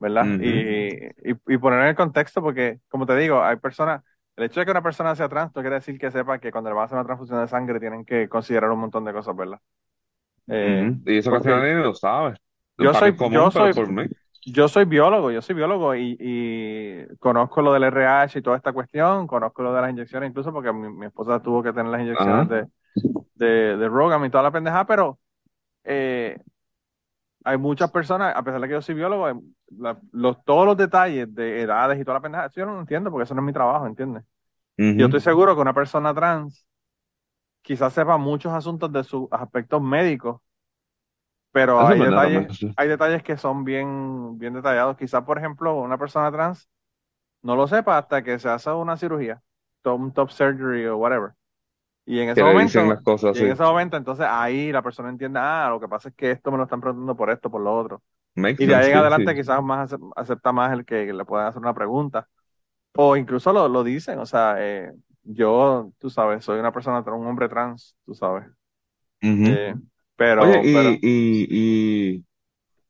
¿verdad? 0.00 0.32
Y, 0.38 1.06
y, 1.32 1.36
y 1.48 1.58
poner 1.58 1.80
en 1.82 1.86
el 1.88 1.96
contexto 1.96 2.42
porque, 2.42 2.80
como 2.88 3.06
te 3.06 3.16
digo, 3.16 3.42
hay 3.42 3.56
personas, 3.56 4.02
el 4.40 4.46
hecho 4.46 4.60
de 4.60 4.66
que 4.66 4.72
una 4.72 4.82
persona 4.82 5.14
sea 5.14 5.28
trans 5.28 5.54
no 5.54 5.62
quiere 5.62 5.76
decir 5.76 5.98
que 5.98 6.10
sepa 6.10 6.38
que 6.38 6.50
cuando 6.50 6.70
le 6.70 6.74
van 6.74 6.82
a 6.82 6.86
hacer 6.86 6.96
una 6.98 7.04
transfusión 7.04 7.40
de 7.40 7.48
sangre 7.48 7.80
tienen 7.80 8.04
que 8.04 8.28
considerar 8.28 8.70
un 8.70 8.80
montón 8.80 9.04
de 9.04 9.12
cosas, 9.12 9.36
¿verdad? 9.36 9.58
Eh, 10.48 10.90
Ujú. 10.90 11.10
Y 11.10 11.18
eso 11.18 11.30
casi 11.30 11.48
nadie 11.48 11.74
lo 11.74 11.94
sabe. 11.94 12.34
yo 12.78 12.94
soy, 12.94 13.16
común, 13.16 13.32
yo 13.34 13.50
soy, 13.50 13.72
yo 14.46 14.68
soy 14.68 14.84
biólogo, 14.86 15.30
yo 15.30 15.42
soy 15.42 15.54
biólogo 15.54 15.94
y, 15.94 16.16
y 16.18 17.16
conozco 17.18 17.62
lo 17.62 17.72
del 17.72 17.84
RH 17.84 18.38
y 18.38 18.42
toda 18.42 18.56
esta 18.56 18.72
cuestión, 18.72 19.26
conozco 19.26 19.62
lo 19.62 19.74
de 19.74 19.82
las 19.82 19.90
inyecciones, 19.90 20.30
incluso 20.30 20.52
porque 20.52 20.72
mi, 20.72 20.88
mi 20.88 21.06
esposa 21.06 21.40
tuvo 21.42 21.62
que 21.62 21.72
tener 21.72 21.92
las 21.92 22.00
inyecciones 22.00 22.48
Ajá. 22.48 22.48
de, 22.48 22.66
de, 23.34 23.76
de 23.76 23.88
Rogaine 23.88 24.26
y 24.26 24.30
toda 24.30 24.44
la 24.44 24.50
pendejada, 24.52 24.86
pero 24.86 25.18
eh, 25.84 26.38
hay 27.44 27.58
muchas 27.58 27.90
personas, 27.90 28.34
a 28.36 28.42
pesar 28.42 28.60
de 28.60 28.68
que 28.68 28.74
yo 28.74 28.82
soy 28.82 28.94
biólogo, 28.94 29.42
la- 29.78 29.98
los, 30.12 30.44
todos 30.44 30.66
los 30.66 30.76
detalles 30.76 31.32
de 31.34 31.62
edades 31.62 32.00
y 32.00 32.04
toda 32.04 32.16
la 32.16 32.20
pendejada, 32.22 32.48
eso 32.48 32.60
yo 32.60 32.66
no 32.66 32.74
lo 32.74 32.80
entiendo 32.80 33.10
porque 33.10 33.24
eso 33.24 33.34
no 33.34 33.40
es 33.42 33.46
mi 33.46 33.52
trabajo, 33.52 33.86
¿entiendes? 33.86 34.24
Yo 34.94 35.06
estoy 35.06 35.20
seguro 35.20 35.54
que 35.56 35.62
una 35.62 35.74
persona 35.74 36.14
trans 36.14 36.66
quizás 37.62 37.92
sepa 37.94 38.18
muchos 38.18 38.52
asuntos 38.52 38.92
de 38.92 39.04
sus 39.04 39.28
aspectos 39.32 39.82
médicos, 39.82 40.40
pero 41.52 41.84
hay 41.86 42.00
detalles, 42.00 42.52
hay 42.76 42.88
detalles 42.88 43.22
que 43.22 43.36
son 43.36 43.64
bien, 43.64 44.38
bien 44.38 44.54
detallados. 44.54 44.96
Quizás, 44.96 45.24
por 45.24 45.38
ejemplo, 45.38 45.74
una 45.80 45.98
persona 45.98 46.30
trans 46.32 46.68
no 47.42 47.56
lo 47.56 47.68
sepa 47.68 47.98
hasta 47.98 48.22
que 48.24 48.38
se 48.40 48.48
hace 48.48 48.70
una 48.72 48.96
cirugía, 48.96 49.42
to- 49.82 49.96
un 49.96 50.12
top 50.14 50.30
surgery 50.32 50.86
o 50.86 50.96
whatever. 50.98 51.32
Y 52.06 52.20
en 52.20 52.28
ese 52.30 52.44
momento, 52.44 52.80
las 52.86 53.02
cosas 53.02 53.40
y 53.40 53.44
en 53.44 53.50
ese 53.52 53.62
momento, 53.62 53.96
entonces 53.96 54.26
ahí 54.28 54.72
la 54.72 54.82
persona 54.82 55.08
entiende, 55.10 55.38
ah, 55.40 55.68
lo 55.70 55.80
que 55.80 55.88
pasa 55.88 56.08
es 56.08 56.14
que 56.14 56.30
esto 56.32 56.50
me 56.50 56.56
lo 56.58 56.64
están 56.64 56.80
preguntando 56.80 57.16
por 57.16 57.30
esto, 57.30 57.50
por 57.50 57.60
lo 57.62 57.76
otro. 57.78 58.02
Makes 58.34 58.58
Y 58.58 58.66
de 58.66 58.74
ahí 58.74 58.90
en 58.90 58.96
adelante 58.96 59.34
sí. 59.34 59.36
quizás 59.36 59.62
más 59.62 59.92
acep- 59.92 60.12
acepta 60.16 60.52
más 60.52 60.72
el 60.72 60.84
que 60.86 61.12
le 61.12 61.24
puedan 61.26 61.48
hacer 61.48 61.60
una 61.62 61.74
pregunta. 61.74 62.28
O 62.94 63.16
incluso 63.16 63.52
lo, 63.52 63.68
lo 63.68 63.84
dicen, 63.84 64.18
o 64.20 64.26
sea, 64.26 64.56
eh, 64.58 64.92
yo, 65.24 65.92
tú 65.98 66.10
sabes, 66.10 66.44
soy 66.44 66.60
una 66.60 66.72
persona, 66.72 67.00
un 67.00 67.26
hombre 67.26 67.48
trans, 67.48 67.96
tú 68.06 68.14
sabes. 68.14 68.46
Eh, 69.44 69.74
pero, 70.16 70.44
Oye, 70.44 70.68
pero, 70.72 70.98
y, 71.00 71.00
y, 71.02 72.16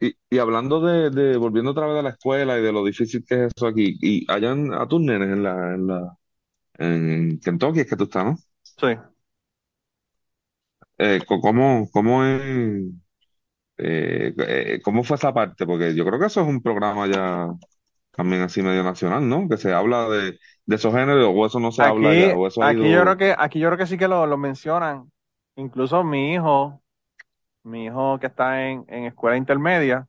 y, 0.01 0.09
y, 0.09 0.17
y 0.31 0.39
hablando 0.39 0.81
de, 0.81 1.11
de, 1.11 1.37
volviendo 1.39 1.73
otra 1.73 1.87
vez 1.87 1.99
a 2.01 2.03
la 2.03 2.11
escuela 2.11 2.59
y 2.59 2.63
de 2.63 2.73
lo 2.73 2.85
difícil 2.85 3.25
que 3.27 3.47
es 3.47 3.53
eso 3.57 3.67
aquí, 3.69 3.97
y 4.03 4.27
allá 4.33 4.53
en- 4.53 4.75
a 4.75 4.87
tus 4.89 5.01
nenes 5.03 5.31
en 5.31 5.43
la, 5.45 5.75
en 5.75 5.87
la, 5.89 6.19
en 6.79 7.41
Kentucky 7.41 7.81
es 7.81 7.89
que 7.89 7.97
tú 7.97 8.05
estás, 8.05 8.25
¿no? 8.27 8.37
Sí. 8.81 8.97
Eh, 10.99 11.21
co- 11.27 11.41
¿cómo, 11.41 11.89
cómo 11.93 12.25
es, 12.25 12.41
eh, 13.79 14.35
eh, 14.39 14.81
cómo 14.85 15.05
fue 15.05 15.17
esa 15.17 15.33
parte? 15.35 15.67
Porque 15.67 15.95
yo 15.95 16.05
creo 16.07 16.19
que 16.21 16.27
eso 16.27 16.41
es 16.43 16.47
un 16.49 16.63
programa 16.63 17.07
ya 17.09 17.49
también 18.13 18.43
así 18.43 18.63
medio 18.63 18.83
nacional, 18.85 19.29
¿no? 19.29 19.49
Que 19.49 19.57
se 19.59 19.73
habla 19.73 20.09
de, 20.09 20.39
de 20.67 20.77
esos 20.77 20.95
géneros, 20.95 21.33
o 21.35 21.47
eso 21.47 21.61
no 21.61 21.73
se 21.73 21.85
habla 21.85 22.15
Aquí, 22.17 22.31
ya, 22.31 22.35
o 22.35 22.47
eso 22.49 22.65
ha 22.65 22.69
aquí 22.69 22.91
yo 22.91 23.01
creo 23.03 23.17
ido. 23.17 23.17
que, 23.17 23.35
aquí 23.39 23.59
yo 23.59 23.69
creo 23.69 23.79
que 23.79 23.87
sí 23.87 23.97
que 23.99 24.09
lo, 24.09 24.27
lo 24.27 24.37
mencionan. 24.37 25.11
Incluso 25.57 26.05
mi 26.05 26.35
hijo, 26.35 26.83
mi 27.65 27.87
hijo 27.87 28.19
que 28.21 28.29
está 28.29 28.69
en, 28.69 28.85
en 28.89 29.05
escuela 29.07 29.37
intermedia, 29.37 30.09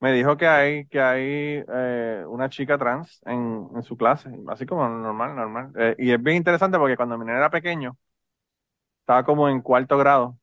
me 0.00 0.12
dijo 0.12 0.36
que 0.36 0.46
hay, 0.48 0.86
que 0.88 1.00
hay 1.00 1.64
eh, 1.68 2.24
una 2.28 2.50
chica 2.50 2.78
trans 2.78 3.20
en, 3.26 3.68
en 3.76 3.82
su 3.84 3.96
clase, 3.96 4.30
así 4.48 4.66
como 4.66 4.88
normal, 4.88 5.36
normal. 5.36 5.72
Eh, 5.78 5.96
y 5.98 6.12
es 6.12 6.22
bien 6.22 6.38
interesante 6.38 6.78
porque 6.78 6.96
cuando 6.96 7.18
mi 7.18 7.26
nene 7.26 7.38
era 7.38 7.50
pequeño, 7.50 7.96
estaba 9.06 9.24
como 9.24 9.48
en 9.48 9.62
cuarto 9.62 9.96
grado, 9.98 10.38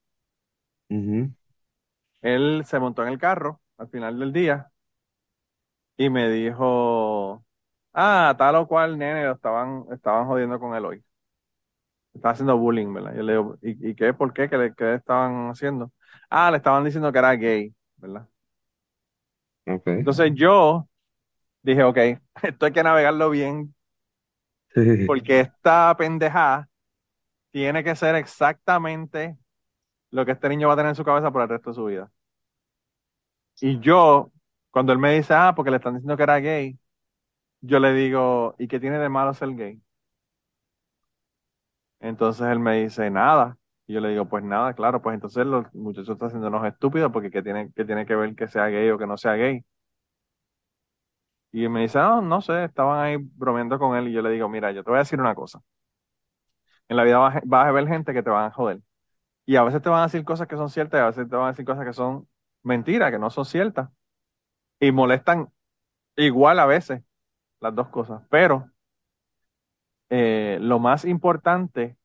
Ujú. 0.90 1.34
él 2.22 2.64
se 2.66 2.80
montó 2.80 3.04
en 3.04 3.10
el 3.10 3.20
carro 3.20 3.62
al 3.78 3.88
final 3.90 4.18
del 4.20 4.34
día 4.34 4.72
y 5.98 6.10
me 6.10 6.30
dijo, 6.30 7.46
ah, 7.94 8.36
tal 8.38 8.56
o 8.58 8.68
cual 8.68 8.98
nene 8.98 9.26
lo 9.26 9.34
estaban, 9.34 9.86
estaban 9.92 10.28
jodiendo 10.28 10.60
con 10.60 10.76
él 10.76 10.86
hoy. 10.86 11.04
estaba 12.14 12.34
haciendo 12.34 12.58
bullying, 12.58 12.94
¿verdad? 12.94 13.16
Yo 13.16 13.24
le 13.24 13.34
digo, 13.34 13.58
¿y, 13.62 13.90
y 13.92 13.96
qué? 13.96 14.14
¿Por 14.14 14.34
qué? 14.34 14.50
¿Qué 14.50 14.58
le, 14.58 14.74
qué 14.76 14.84
le 14.86 14.96
estaban 14.96 15.50
haciendo? 15.52 15.92
Ah, 16.30 16.52
le 16.52 16.58
estaban 16.58 16.84
diciendo 16.84 17.12
que 17.12 17.20
era 17.20 17.34
gay, 17.36 17.74
¿verdad? 17.98 18.28
Ok. 19.68 19.88
Entonces 19.98 20.32
yo 20.36 20.88
dije, 21.64 21.84
ok, 21.84 21.98
esto 22.44 22.68
hay 22.68 22.74
que 22.74 22.84
navegarlo 22.84 23.30
bien, 23.30 23.76
porque 25.06 25.40
esta 25.42 25.96
pendejada 25.98 26.70
tiene 27.54 27.86
que 27.86 27.96
ser 27.96 28.16
exactamente 28.16 29.38
lo 30.12 30.26
que 30.26 30.34
este 30.34 30.50
niño 30.50 30.68
va 30.70 30.76
a 30.76 30.78
tener 30.78 30.92
en 30.92 30.96
su 30.96 31.06
cabeza 31.06 31.32
por 31.32 31.42
el 31.44 31.50
resto 31.50 31.72
de 31.72 31.76
su 31.76 31.86
vida. 31.86 32.12
Y 33.62 33.80
yo, 33.80 34.32
cuando 34.72 34.92
él 34.94 35.00
me 35.00 35.16
dice, 35.16 35.34
ah, 35.34 35.54
porque 35.56 35.72
le 35.72 35.78
están 35.78 35.94
diciendo 35.96 36.18
que 36.18 36.24
era 36.24 36.40
gay, 36.40 36.78
yo 37.62 37.80
le 37.80 37.94
digo, 37.94 38.56
¿y 38.60 38.68
qué 38.70 38.80
tiene 38.80 39.00
de 39.00 39.10
malo 39.10 39.34
ser 39.36 39.50
gay? 39.56 39.82
Entonces 42.00 42.46
él 42.48 42.60
me 42.60 42.84
dice, 42.84 43.10
nada. 43.10 43.58
Y 43.88 43.94
yo 43.94 44.00
le 44.02 44.10
digo, 44.10 44.28
pues 44.28 44.44
nada, 44.44 44.74
claro, 44.74 45.02
pues 45.02 45.14
entonces 45.16 45.46
los 45.46 45.66
muchachos 45.74 46.10
están 46.12 46.28
haciéndonos 46.28 46.66
estúpidos 46.66 47.12
porque 47.12 47.32
¿qué 47.32 47.42
tiene, 47.44 47.70
tiene 47.72 48.06
que 48.06 48.16
ver 48.16 48.36
que 48.36 48.48
sea 48.48 48.68
gay 48.68 48.90
o 48.90 48.98
que 48.98 49.08
no 49.08 49.18
sea 49.18 49.34
gay? 49.36 49.64
Y 51.52 51.68
me 51.70 51.82
dice, 51.82 52.00
no, 52.00 52.22
no 52.22 52.42
sé, 52.42 52.66
estaban 52.66 53.00
ahí 53.00 53.18
bromeando 53.18 53.78
con 53.80 53.96
él 53.96 54.08
y 54.08 54.14
yo 54.14 54.22
le 54.22 54.32
digo, 54.32 54.50
mira, 54.50 54.72
yo 54.72 54.84
te 54.84 54.90
voy 54.90 54.98
a 54.98 55.00
decir 55.04 55.20
una 55.20 55.36
cosa. 55.36 55.62
En 56.94 56.98
la 56.98 57.04
vida 57.04 57.18
vas, 57.18 57.68
a- 57.68 57.72
ver 57.72 57.88
gente 57.88 58.14
que 58.14 58.22
te 58.24 58.30
van 58.30 58.46
a 58.46 58.52
joder. 58.52 58.80
Y 59.46 59.58
a 59.58 59.64
veces 59.64 59.82
te 59.82 59.90
van 59.90 60.02
a 60.02 60.04
decir 60.06 60.24
cosas 60.26 60.48
que 60.48 60.58
son 60.58 60.70
ciertas 60.70 61.00
y 61.00 61.04
a 61.04 61.08
veces 61.08 61.30
te 61.30 61.36
van 61.36 61.46
a 61.48 61.50
decir 61.50 61.66
cosas 61.66 61.86
que 61.86 61.94
son 61.94 62.28
mentiras, 62.64 63.12
que 63.12 63.20
no 63.20 63.30
son 63.32 63.46
ciertas. 63.46 63.90
Y 64.80 64.92
molestan 64.92 65.50
igual 66.18 66.60
a 66.60 66.66
veces 66.68 67.04
las 67.62 67.76
dos 67.76 67.90
cosas. 67.90 68.24
Pero 68.30 68.72
eh, 70.10 70.58
lo 70.62 70.80
más 70.80 71.06
importante 71.06 71.98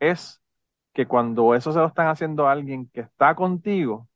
es 0.00 0.42
que 0.94 1.06
cuando 1.06 1.54
eso 1.54 1.72
se 1.72 1.78
lo 1.80 1.86
están 1.88 2.08
haciendo 2.08 2.48
a 2.48 2.52
alguien 2.52 2.88
que 2.90 3.00
está 3.02 3.34
contigo, 3.36 4.08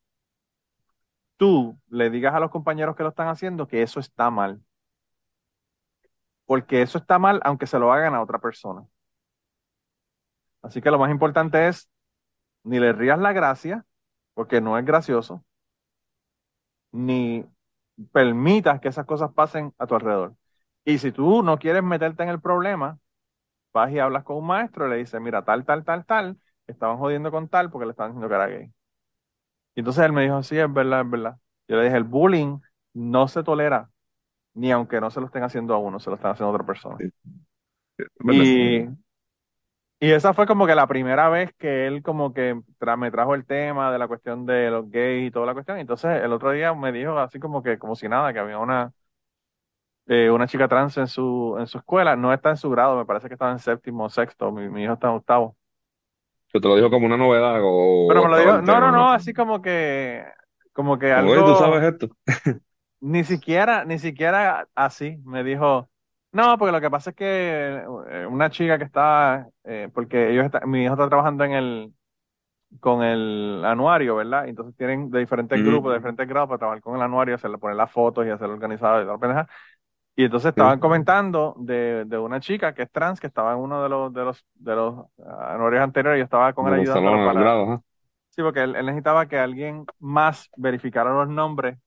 tú 1.36 1.78
le 1.88 2.10
digas 2.10 2.34
a 2.34 2.40
los 2.40 2.50
compañeros 2.50 2.96
que 2.96 3.02
lo 3.04 3.10
están 3.10 3.28
haciendo 3.28 3.66
que 3.68 3.82
eso 3.82 4.00
está 4.00 4.30
mal. 4.30 4.60
Porque 6.46 6.82
eso 6.82 6.98
está 6.98 7.18
mal 7.18 7.40
aunque 7.44 7.66
se 7.66 7.78
lo 7.78 7.92
hagan 7.92 8.14
a 8.14 8.22
otra 8.22 8.38
persona. 8.38 8.86
Así 10.64 10.80
que 10.80 10.90
lo 10.90 10.98
más 10.98 11.10
importante 11.10 11.68
es 11.68 11.90
ni 12.64 12.80
le 12.80 12.94
rías 12.94 13.18
la 13.18 13.34
gracia, 13.34 13.84
porque 14.32 14.62
no 14.62 14.78
es 14.78 14.84
gracioso, 14.86 15.44
ni 16.90 17.44
permitas 18.12 18.80
que 18.80 18.88
esas 18.88 19.04
cosas 19.04 19.30
pasen 19.34 19.74
a 19.78 19.86
tu 19.86 19.94
alrededor. 19.94 20.34
Y 20.86 20.98
si 20.98 21.12
tú 21.12 21.42
no 21.42 21.58
quieres 21.58 21.82
meterte 21.82 22.22
en 22.22 22.30
el 22.30 22.40
problema, 22.40 22.98
vas 23.74 23.92
y 23.92 23.98
hablas 23.98 24.24
con 24.24 24.38
un 24.38 24.46
maestro 24.46 24.86
y 24.86 24.90
le 24.90 24.96
dices, 24.96 25.20
mira, 25.20 25.44
tal, 25.44 25.66
tal, 25.66 25.84
tal, 25.84 26.06
tal, 26.06 26.38
estaban 26.66 26.96
jodiendo 26.96 27.30
con 27.30 27.48
tal 27.48 27.70
porque 27.70 27.84
le 27.84 27.90
estaban 27.90 28.12
diciendo 28.12 28.28
que 28.28 28.34
era 28.34 28.46
gay. 28.46 28.72
Y 29.74 29.80
entonces 29.80 30.02
él 30.02 30.12
me 30.12 30.22
dijo, 30.22 30.42
sí, 30.42 30.58
es 30.58 30.72
verdad, 30.72 31.02
es 31.02 31.10
verdad. 31.10 31.36
Yo 31.68 31.76
le 31.76 31.84
dije, 31.84 31.96
el 31.96 32.04
bullying 32.04 32.58
no 32.94 33.28
se 33.28 33.42
tolera, 33.42 33.90
ni 34.54 34.72
aunque 34.72 34.98
no 34.98 35.10
se 35.10 35.20
lo 35.20 35.26
estén 35.26 35.42
haciendo 35.42 35.74
a 35.74 35.78
uno, 35.78 36.00
se 36.00 36.08
lo 36.08 36.16
están 36.16 36.32
haciendo 36.32 36.48
a 36.48 36.54
otra 36.54 36.66
persona. 36.66 36.96
Sí. 36.98 37.12
Y, 38.24 38.88
y 40.08 40.12
esa 40.12 40.34
fue 40.34 40.46
como 40.46 40.66
que 40.66 40.74
la 40.74 40.86
primera 40.86 41.28
vez 41.28 41.52
que 41.58 41.86
él 41.86 42.02
como 42.02 42.32
que 42.34 42.54
tra- 42.78 42.96
me 42.96 43.10
trajo 43.10 43.34
el 43.34 43.46
tema 43.46 43.92
de 43.92 43.98
la 43.98 44.08
cuestión 44.08 44.46
de 44.46 44.70
los 44.70 44.90
gays 44.90 45.28
y 45.28 45.30
toda 45.30 45.46
la 45.46 45.54
cuestión. 45.54 45.78
Entonces 45.78 46.22
el 46.22 46.32
otro 46.32 46.50
día 46.52 46.74
me 46.74 46.92
dijo 46.92 47.18
así 47.18 47.38
como 47.40 47.62
que, 47.62 47.78
como 47.78 47.94
si 47.96 48.08
nada, 48.08 48.32
que 48.32 48.38
había 48.40 48.58
una, 48.58 48.92
eh, 50.06 50.30
una 50.30 50.46
chica 50.46 50.68
trans 50.68 50.96
en 50.98 51.06
su, 51.08 51.56
en 51.58 51.66
su 51.66 51.78
escuela. 51.78 52.16
No 52.16 52.32
está 52.32 52.50
en 52.50 52.56
su 52.56 52.70
grado, 52.70 52.96
me 52.96 53.06
parece 53.06 53.28
que 53.28 53.34
estaba 53.34 53.52
en 53.52 53.58
séptimo 53.58 54.04
o 54.04 54.10
sexto. 54.10 54.50
Mi, 54.52 54.68
mi 54.68 54.84
hijo 54.84 54.94
está 54.94 55.08
en 55.08 55.14
octavo. 55.14 55.56
Que 56.52 56.60
te 56.60 56.68
lo 56.68 56.76
dijo 56.76 56.90
como 56.90 57.06
una 57.06 57.16
novedad 57.16 57.60
o 57.62 57.74
Pero 58.06 58.22
me 58.22 58.28
lo 58.28 58.38
dijo, 58.38 58.60
no, 58.62 58.80
no, 58.80 58.92
no, 58.92 59.10
así 59.12 59.32
como 59.32 59.62
que, 59.62 60.24
como 60.72 60.98
que 60.98 61.12
"Oye, 61.14 61.42
¿tú 61.44 61.54
algo, 61.54 61.56
sabes 61.56 61.82
esto? 61.92 62.08
ni 63.00 63.24
siquiera, 63.24 63.84
ni 63.84 63.98
siquiera 63.98 64.68
así. 64.74 65.18
Me 65.24 65.44
dijo, 65.44 65.90
no, 66.34 66.58
porque 66.58 66.72
lo 66.72 66.80
que 66.80 66.90
pasa 66.90 67.10
es 67.10 67.16
que 67.16 67.24
eh, 68.10 68.26
una 68.26 68.50
chica 68.50 68.78
que 68.78 68.84
está, 68.84 69.48
eh, 69.64 69.88
porque 69.94 70.30
ellos 70.32 70.44
está- 70.46 70.66
mi 70.66 70.84
hijo 70.84 70.94
está 70.94 71.08
trabajando 71.08 71.44
en 71.44 71.52
el, 71.52 71.94
con 72.80 73.02
el 73.04 73.64
anuario, 73.64 74.16
¿verdad? 74.16 74.48
Entonces 74.48 74.76
tienen 74.76 75.10
de 75.10 75.20
diferentes 75.20 75.58
Mm. 75.58 75.64
grupos, 75.64 75.92
de 75.92 75.98
diferentes 75.98 76.28
grados 76.28 76.48
para 76.48 76.58
trabajar 76.58 76.82
con 76.82 76.96
el 76.96 77.02
anuario, 77.02 77.34
hacerle 77.36 77.58
poner 77.58 77.76
las 77.76 77.92
fotos 77.92 78.26
y 78.26 78.30
hacerlo 78.30 78.54
organizado 78.54 79.02
y 79.02 79.06
toda. 79.06 79.48
Y 80.16 80.24
entonces 80.24 80.50
estaban 80.50 80.78
comentando 80.80 81.54
de, 81.58 82.04
de 82.06 82.18
una 82.18 82.40
chica 82.40 82.74
que 82.74 82.82
es 82.84 82.90
trans, 82.92 83.20
que 83.20 83.26
estaba 83.28 83.52
en 83.52 83.58
uno 83.60 83.82
de 83.82 83.88
los, 83.88 84.12
de 84.12 84.24
los, 84.24 84.46
de 84.54 84.74
los 84.76 85.06
anuarios 85.26 85.82
anteriores 85.82 86.18
y 86.18 86.20
yo 86.20 86.24
estaba 86.24 86.52
con 86.54 86.68
él 86.68 86.76
los 86.76 87.20
para, 87.22 87.38
grados, 87.38 87.68
¿ah? 87.70 87.82
Sí, 88.30 88.42
porque 88.42 88.62
él, 88.62 88.74
él 88.76 88.86
necesitaba 88.86 89.26
que 89.28 89.38
alguien 89.38 89.86
más 90.00 90.50
verificara 90.56 91.12
los 91.12 91.28
nombres, 91.28 91.78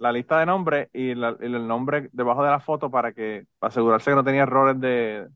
la 0.00 0.12
lista 0.12 0.40
de 0.40 0.46
nombres 0.46 0.90
y, 0.94 1.14
la- 1.16 1.36
y 1.40 1.46
el 1.46 1.68
nombre 1.68 2.10
debajo 2.12 2.44
de 2.44 2.50
la 2.50 2.60
foto 2.60 2.90
para 2.92 3.14
que 3.14 3.46
para 3.60 3.70
asegurarse 3.70 4.10
que 4.12 4.16
no 4.16 4.24
tenía 4.24 4.44
errores 4.44 4.80
de, 4.80 5.28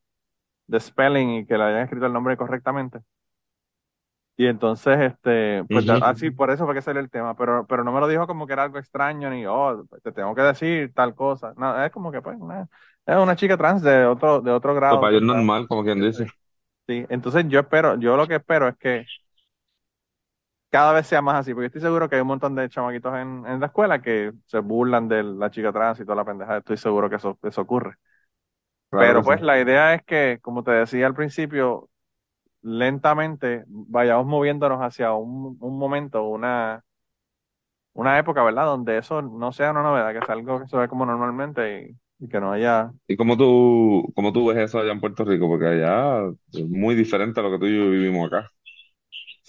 de 0.69 0.81
spelling 0.81 1.31
y 1.41 1.47
que 1.47 1.59
le 1.59 1.65
hayan 1.65 1.83
escrito 1.85 2.07
el 2.07 2.13
nombre 2.15 2.37
correctamente. 2.39 3.01
Y 4.37 4.47
entonces, 4.47 4.99
este, 5.01 5.63
pues 5.71 5.89
Ujú. 5.89 6.01
así, 6.01 6.31
por 6.33 6.51
eso 6.51 6.65
fue 6.67 6.75
que 6.75 6.83
salió 6.83 7.01
el 7.01 7.09
tema, 7.11 7.37
pero, 7.37 7.67
pero 7.69 7.85
no 7.85 7.93
me 7.93 8.01
lo 8.01 8.09
dijo 8.09 8.27
como 8.27 8.47
que 8.49 8.53
era 8.55 8.65
algo 8.65 8.79
extraño, 8.79 9.31
ni, 9.31 9.47
oh, 9.47 9.87
te 10.03 10.11
tengo 10.13 10.35
que 10.35 10.43
decir 10.43 10.93
tal 10.93 11.15
cosa. 11.15 11.55
No, 11.57 11.85
es 11.85 11.93
como 11.93 12.11
que, 12.11 12.21
pues, 12.21 12.37
una, 12.41 12.69
es 13.07 13.17
una 13.17 13.37
chica 13.37 13.57
trans 13.57 13.83
de 13.83 14.05
otro, 14.07 14.41
de 14.41 14.51
otro 14.51 14.75
grado. 14.75 15.09
para 15.09 15.21
normal, 15.21 15.69
como 15.69 15.85
quien 15.85 16.01
dice. 16.01 16.27
Sí, 16.87 17.07
entonces 17.09 17.47
yo 17.49 17.61
espero, 17.61 17.99
yo 17.99 18.17
lo 18.17 18.29
que 18.29 18.35
espero 18.37 18.69
es 18.69 18.77
que 18.77 19.09
cada 20.75 20.93
vez 20.93 21.07
sea 21.07 21.23
más 21.23 21.37
así, 21.37 21.55
porque 21.55 21.67
estoy 21.69 21.81
seguro 21.83 22.09
que 22.09 22.17
hay 22.17 22.23
un 22.23 22.29
montón 22.29 22.57
de 22.57 22.69
chamaquitos 22.69 23.15
en, 23.17 23.47
en 23.47 23.61
la 23.61 23.67
escuela 23.67 24.03
que 24.03 24.33
se 24.47 24.59
burlan 24.59 25.09
de 25.09 25.23
la 25.23 25.51
chica 25.51 25.73
trans 25.73 26.01
y 26.01 26.05
toda 26.05 26.17
la 26.17 26.25
pendeja, 26.25 26.59
estoy 26.59 26.77
seguro 26.79 27.09
que 27.09 27.17
eso, 27.17 27.39
eso 27.45 27.61
ocurre. 27.63 27.97
Claro 28.91 29.23
Pero 29.23 29.25
pues 29.25 29.41
sí. 29.41 29.43
la 29.43 29.61
idea 29.61 29.95
es 29.95 30.03
que, 30.05 30.39
como 30.43 30.63
te 30.65 30.71
decía 30.73 31.07
al 31.07 31.15
principio, 31.15 31.91
lentamente 32.63 33.65
vayamos 33.69 34.27
moviéndonos 34.27 34.81
hacia 34.81 35.13
un, 35.15 35.59
un 35.61 35.79
momento, 35.79 36.25
una, 36.25 36.85
una 37.95 38.19
época, 38.19 38.43
¿verdad? 38.43 38.67
Donde 38.67 38.99
eso 38.99 39.23
no 39.23 39.53
sea 39.53 39.71
una 39.71 39.83
novedad, 39.83 40.13
que 40.13 40.23
sea 40.23 40.35
algo 40.35 40.61
que 40.61 40.69
se 40.69 40.77
ve 40.77 40.89
como 40.89 41.07
normalmente 41.07 41.97
y, 42.21 42.25
y 42.25 42.29
que 42.29 42.41
no 42.41 42.53
haya... 42.53 42.93
¿Y 43.07 43.17
cómo 43.17 43.37
tú, 43.37 44.13
cómo 44.15 44.33
tú 44.33 44.47
ves 44.49 44.57
eso 44.59 44.79
allá 44.79 44.93
en 44.93 45.01
Puerto 45.01 45.25
Rico? 45.25 45.47
Porque 45.49 45.67
allá 45.67 46.23
es 46.53 46.67
muy 46.69 46.95
diferente 46.95 47.41
a 47.41 47.43
lo 47.43 47.51
que 47.53 47.59
tú 47.59 47.67
y 47.67 47.77
yo 47.79 47.91
vivimos 47.91 48.27
acá. 48.29 48.51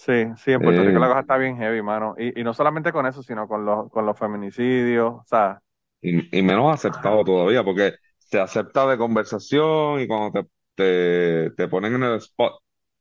Sí, 0.06 0.12
sí, 0.36 0.52
en 0.52 0.62
Puerto 0.62 0.84
Rico 0.84 1.00
la 1.00 1.08
Eh, 1.08 1.10
cosa 1.10 1.20
está 1.20 1.36
bien 1.36 1.56
heavy, 1.56 1.82
mano. 1.82 2.14
Y, 2.16 2.40
y 2.40 2.44
no 2.44 2.54
solamente 2.54 2.92
con 2.92 3.06
eso, 3.06 3.22
sino 3.24 3.48
con 3.48 3.64
los, 3.64 3.90
con 3.90 4.06
los 4.06 4.16
feminicidios, 4.18 5.14
o 5.14 5.24
sea... 5.26 5.60
y, 6.00 6.38
y 6.38 6.42
menos 6.42 6.72
aceptado 6.74 7.24
todavía, 7.24 7.64
porque 7.64 7.94
se 8.18 8.40
acepta 8.40 8.86
de 8.86 8.98
conversación 8.98 10.00
y 10.00 10.06
cuando 10.06 10.32
te, 10.32 10.48
te, 10.74 11.50
te 11.56 11.68
ponen 11.68 11.94
en 11.94 12.02
el 12.04 12.14
spot, 12.16 12.54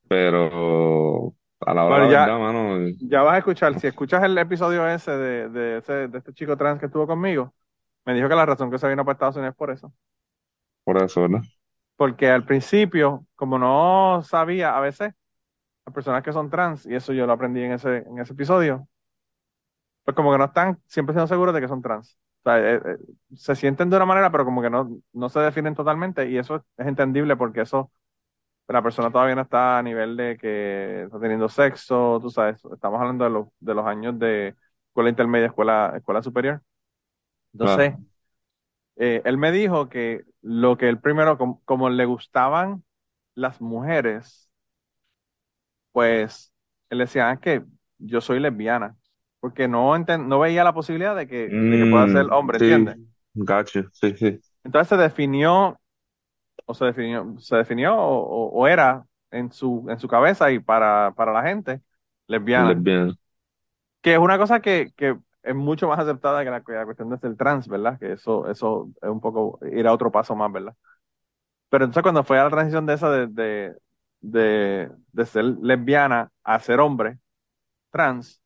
pero 0.08 1.36
a 1.62 1.74
la 1.74 1.86
hora 1.86 1.98
Bueno, 1.98 2.06
de 2.06 2.10
la 2.12 2.12
ya, 2.12 2.38
verdad, 2.38 2.40
mano, 2.40 2.78
ya 3.00 3.22
vas 3.24 3.36
a 3.36 3.38
escuchar, 3.40 3.80
si 3.80 3.88
escuchas 3.88 4.24
el 4.24 4.38
episodio 4.38 4.88
ese 4.90 5.12
de, 5.12 5.50
de, 5.50 5.78
ese, 5.80 6.08
de 6.10 6.18
este 6.20 6.34
chico 6.34 6.58
trans 6.58 6.80
que 6.80 6.88
estuvo 6.88 7.08
conmigo, 7.08 7.54
me 8.06 8.14
dijo 8.16 8.30
que 8.30 8.36
la 8.36 8.46
razón 8.46 8.72
que 8.72 8.80
se 8.80 8.90
vino 8.90 9.06
para 9.06 9.14
Estados 9.16 9.36
Unidos 9.38 9.54
es 9.54 9.58
por 9.58 9.72
eso. 9.72 9.94
por 10.84 10.98
eso, 11.04 11.22
¿verdad? 11.22 11.42
Porque 11.96 12.30
al 12.30 12.46
principio, 12.46 13.26
como 13.36 13.58
no 13.60 14.22
sabía, 14.24 14.76
a 14.78 14.82
veces 14.82 15.14
las 15.86 15.94
personas 15.94 16.24
que 16.24 16.34
son 16.34 16.50
trans, 16.50 16.86
y 16.86 16.96
eso 16.96 17.14
yo 17.14 17.26
lo 17.28 17.34
aprendí 17.34 17.62
en 17.64 17.74
ese, 17.74 17.98
en 18.00 18.20
ese 18.20 18.34
episodio, 18.34 18.88
pues 20.04 20.16
como 20.16 20.32
que 20.32 20.38
no 20.38 20.46
están 20.46 20.80
100% 20.88 21.28
seguros 21.28 21.54
de 21.56 21.62
que 21.62 21.68
son 21.68 21.82
trans. 21.82 22.18
O 22.44 22.50
sea, 22.50 22.60
eh, 22.60 22.76
eh, 22.86 22.98
se 23.36 23.56
sienten 23.56 23.90
de 23.90 23.96
una 23.98 24.06
manera, 24.06 24.32
pero 24.32 24.46
como 24.46 24.62
que 24.62 24.70
no, 24.70 25.00
no 25.14 25.30
se 25.30 25.40
definen 25.40 25.74
totalmente, 25.76 26.30
y 26.30 26.38
eso 26.38 26.58
es 26.78 26.88
entendible 26.88 27.36
porque 27.36 27.62
eso, 27.62 27.92
la 28.68 28.84
persona 28.84 29.12
todavía 29.12 29.36
no 29.36 29.44
está 29.44 29.80
a 29.80 29.84
nivel 29.84 30.18
de 30.18 30.38
que 30.38 31.04
está 31.06 31.20
teniendo 31.20 31.50
sexo, 31.50 32.20
tú 32.22 32.30
sabes, 32.32 32.62
estamos 32.74 33.00
hablando 33.02 33.26
de 33.26 33.32
los, 33.32 33.48
de 33.60 33.76
los 33.76 33.86
años 33.88 34.20
de 34.20 34.56
escuela 34.90 35.10
intermedia, 35.12 35.48
escuela, 35.48 35.94
escuela 35.98 36.24
superior. 36.24 36.62
Entonces, 37.54 37.94
Claro. 37.94 38.06
eh, 38.98 39.22
él 39.26 39.38
me 39.38 39.52
dijo 39.52 39.90
que 39.90 40.24
lo 40.42 40.78
que 40.78 40.90
él 40.90 41.00
primero, 41.00 41.38
com- 41.38 41.60
como 41.66 41.90
le 41.90 42.06
gustaban 42.06 42.84
las 43.36 43.62
mujeres, 43.62 44.50
pues 45.96 46.54
él 46.92 47.00
decía, 47.00 47.30
"Ah, 47.32 47.34
es 47.36 47.42
que 47.42 47.66
yo 48.00 48.22
soy 48.22 48.42
lesbiana, 48.42 48.98
porque 49.42 49.68
no, 49.70 49.98
no 50.00 50.40
veía 50.42 50.66
la 50.66 50.76
posibilidad 50.76 51.18
de 51.18 51.28
que, 51.28 51.56
de 51.66 51.80
que 51.80 51.88
pueda 51.88 52.08
ser 52.10 52.28
Mm, 52.28 52.32
hombre, 52.32 52.58
sí, 52.58 52.60
¿entiendes? 52.60 53.00
gacho, 53.34 53.84
sí, 53.94 54.16
sí, 54.18 54.42
Entonces 54.64 54.90
se 54.90 54.98
definió, 54.98 55.80
o 56.66 56.74
se 56.76 56.86
definió, 56.86 57.36
se 57.40 57.58
definió 57.58 57.96
o, 57.98 58.20
o- 58.50 58.62
o 58.64 58.68
era 58.68 59.06
en 59.32 59.52
su, 59.54 59.86
en 59.90 60.00
su 60.00 60.08
cabeza 60.08 60.52
y 60.52 60.60
para, 60.60 61.14
para 61.16 61.34
la 61.34 61.44
gente 61.44 61.82
lesbiana, 62.28 62.84
lesbiana. 62.84 63.16
que 64.02 64.14
es 64.14 64.20
una 64.20 64.38
cosa 64.38 64.60
que, 64.62 64.92
que 64.96 65.18
es 65.44 65.56
mucho 65.56 65.88
más 65.88 66.00
aceptada 66.00 66.44
que 66.44 66.50
la, 66.52 66.64
que 66.64 66.74
la 66.74 66.86
cuestión 66.86 67.10
de 67.10 67.18
ser 67.18 67.36
trans, 67.38 67.68
¿verdad? 67.68 68.00
Que 68.00 68.14
eso, 68.14 68.50
eso 68.50 68.90
es 69.02 69.10
un 69.10 69.22
poco 69.22 69.60
ir 69.72 69.88
a 69.88 69.94
otro 69.94 70.12
paso 70.12 70.36
más, 70.36 70.52
¿verdad? 70.52 70.76
Pero 71.70 71.86
entonces 71.86 72.04
cuando 72.04 72.24
fue 72.24 72.40
a 72.40 72.46
la 72.46 72.50
transición 72.52 72.86
de 72.86 72.94
esa 72.96 73.10
de, 73.12 73.28
de, 73.28 73.78
de, 74.32 74.92
de 75.12 75.26
ser 75.26 75.46
lesbiana 75.46 76.32
a 76.44 76.60
ser 76.60 76.80
hombre 76.80 77.20
trans, 77.92 78.42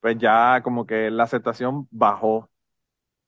pues 0.00 0.18
ya 0.18 0.62
como 0.62 0.86
que 0.86 1.10
la 1.10 1.24
aceptación 1.24 1.88
bajó. 1.90 2.50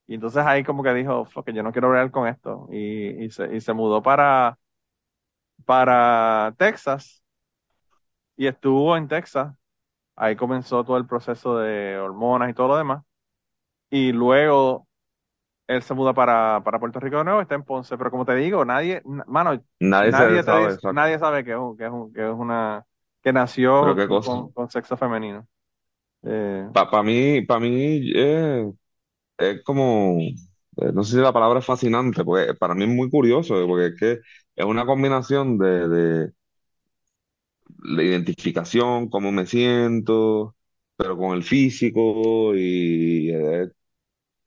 Y 0.07 0.15
entonces 0.17 0.45
ahí 0.47 0.65
como 0.65 0.83
que 0.83 0.95
dijo, 0.95 1.25
fuck, 1.27 1.51
yo 1.53 1.63
no 1.63 1.73
quiero 1.73 1.91
bregar 1.91 2.11
con 2.13 2.29
esto. 2.29 2.69
Y, 2.73 3.25
y 3.27 3.31
se, 3.31 3.55
y 3.57 3.61
se 3.61 3.73
mudó 3.75 4.03
para, 4.03 4.59
para 5.65 6.55
Texas 6.59 7.23
y 8.37 8.47
estuvo 8.47 8.97
en 8.97 9.09
Texas. 9.09 9.55
Ahí 10.17 10.37
comenzó 10.37 10.85
todo 10.85 10.97
el 10.99 11.07
proceso 11.07 11.59
de 11.59 11.99
hormonas 11.99 12.51
y 12.51 12.55
todo 12.55 12.69
lo 12.71 12.77
demás. 12.79 13.05
Y 13.91 14.13
luego 14.13 14.89
él 15.67 15.83
se 15.83 15.95
muda 15.95 16.15
para, 16.15 16.63
para 16.65 16.79
Puerto 16.81 17.01
Rico 17.01 17.19
de 17.19 17.25
nuevo, 17.25 17.41
está 17.41 17.55
en 17.55 17.65
Ponce. 17.65 17.97
Pero 17.99 18.11
como 18.11 18.25
te 18.25 18.35
digo, 18.37 18.65
nadie, 18.65 19.03
na- 19.05 19.25
mano, 19.27 19.63
Nadie 19.81 20.13
nadie 20.13 20.43
sabe, 20.45 20.73
dice- 20.75 20.81
exacto. 20.81 20.95
nadie 20.95 21.19
sabe 21.19 21.45
que 21.45 21.53
es, 21.53 21.59
un- 21.59 21.77
que 21.77 21.85
es, 21.87 21.91
un- 21.91 22.13
que 22.13 22.23
es 22.29 22.35
una, 22.35 22.87
que 23.23 23.33
nació 23.33 24.03
con, 24.23 24.51
con 24.53 24.71
sexo 24.71 24.97
femenino. 24.97 25.47
Eh, 26.25 26.69
Para 26.73 27.03
mí, 27.05 27.43
para 27.43 27.61
mí 27.61 28.13
eh, 28.17 28.73
es 29.39 29.63
como, 29.65 30.19
eh, 30.21 30.93
no 30.95 31.05
sé 31.05 31.17
si 31.17 31.23
la 31.23 31.33
palabra 31.33 31.61
es 31.61 31.67
fascinante, 31.67 32.25
porque 32.25 32.55
para 32.55 32.75
mí 32.75 32.85
es 32.85 32.91
muy 32.91 33.11
curioso, 33.11 33.55
porque 33.69 33.87
es 33.89 33.95
que 34.01 34.13
es 34.57 34.65
una 34.67 34.87
combinación 34.87 35.59
de, 35.59 35.89
de 35.89 36.33
la 37.83 38.03
identificación, 38.03 39.09
cómo 39.09 39.33
me 39.33 39.47
siento, 39.47 40.57
pero 40.97 41.17
con 41.17 41.35
el 41.37 41.43
físico 41.45 42.55
y 42.57 43.31
eh, 43.31 43.69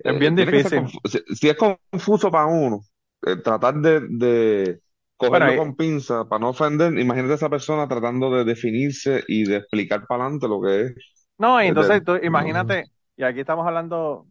es 0.10 0.18
bien 0.18 0.36
eh, 0.38 0.66
ser 0.66 0.74
difícil. 0.76 0.88
si, 1.06 1.36
si 1.36 1.50
es 1.50 1.56
confuso 1.58 2.32
para 2.32 2.46
uno, 2.48 2.82
eh, 3.26 3.38
tratar 3.38 3.76
de, 3.76 4.02
de 4.10 4.82
cogerlo 5.18 5.56
con 5.56 5.76
pinza 5.76 6.26
para 6.28 6.40
no 6.42 6.50
ofender, 6.50 6.98
imagínate 7.00 7.34
a 7.34 7.36
esa 7.38 7.50
persona 7.50 7.88
tratando 7.88 8.32
de 8.32 8.44
definirse 8.46 9.24
y 9.28 9.44
de 9.46 9.58
explicar 9.58 10.06
para 10.08 10.24
adelante 10.26 10.48
lo 10.48 10.62
que 10.62 10.82
es. 10.84 10.94
No, 11.38 11.62
y 11.64 11.68
Eh, 11.68 11.68
entonces 11.68 12.04
tú 12.04 12.16
imagínate, 12.18 12.90
y 13.16 13.24
aquí 13.24 13.42
estamos 13.42 13.66
hablando 13.68 14.28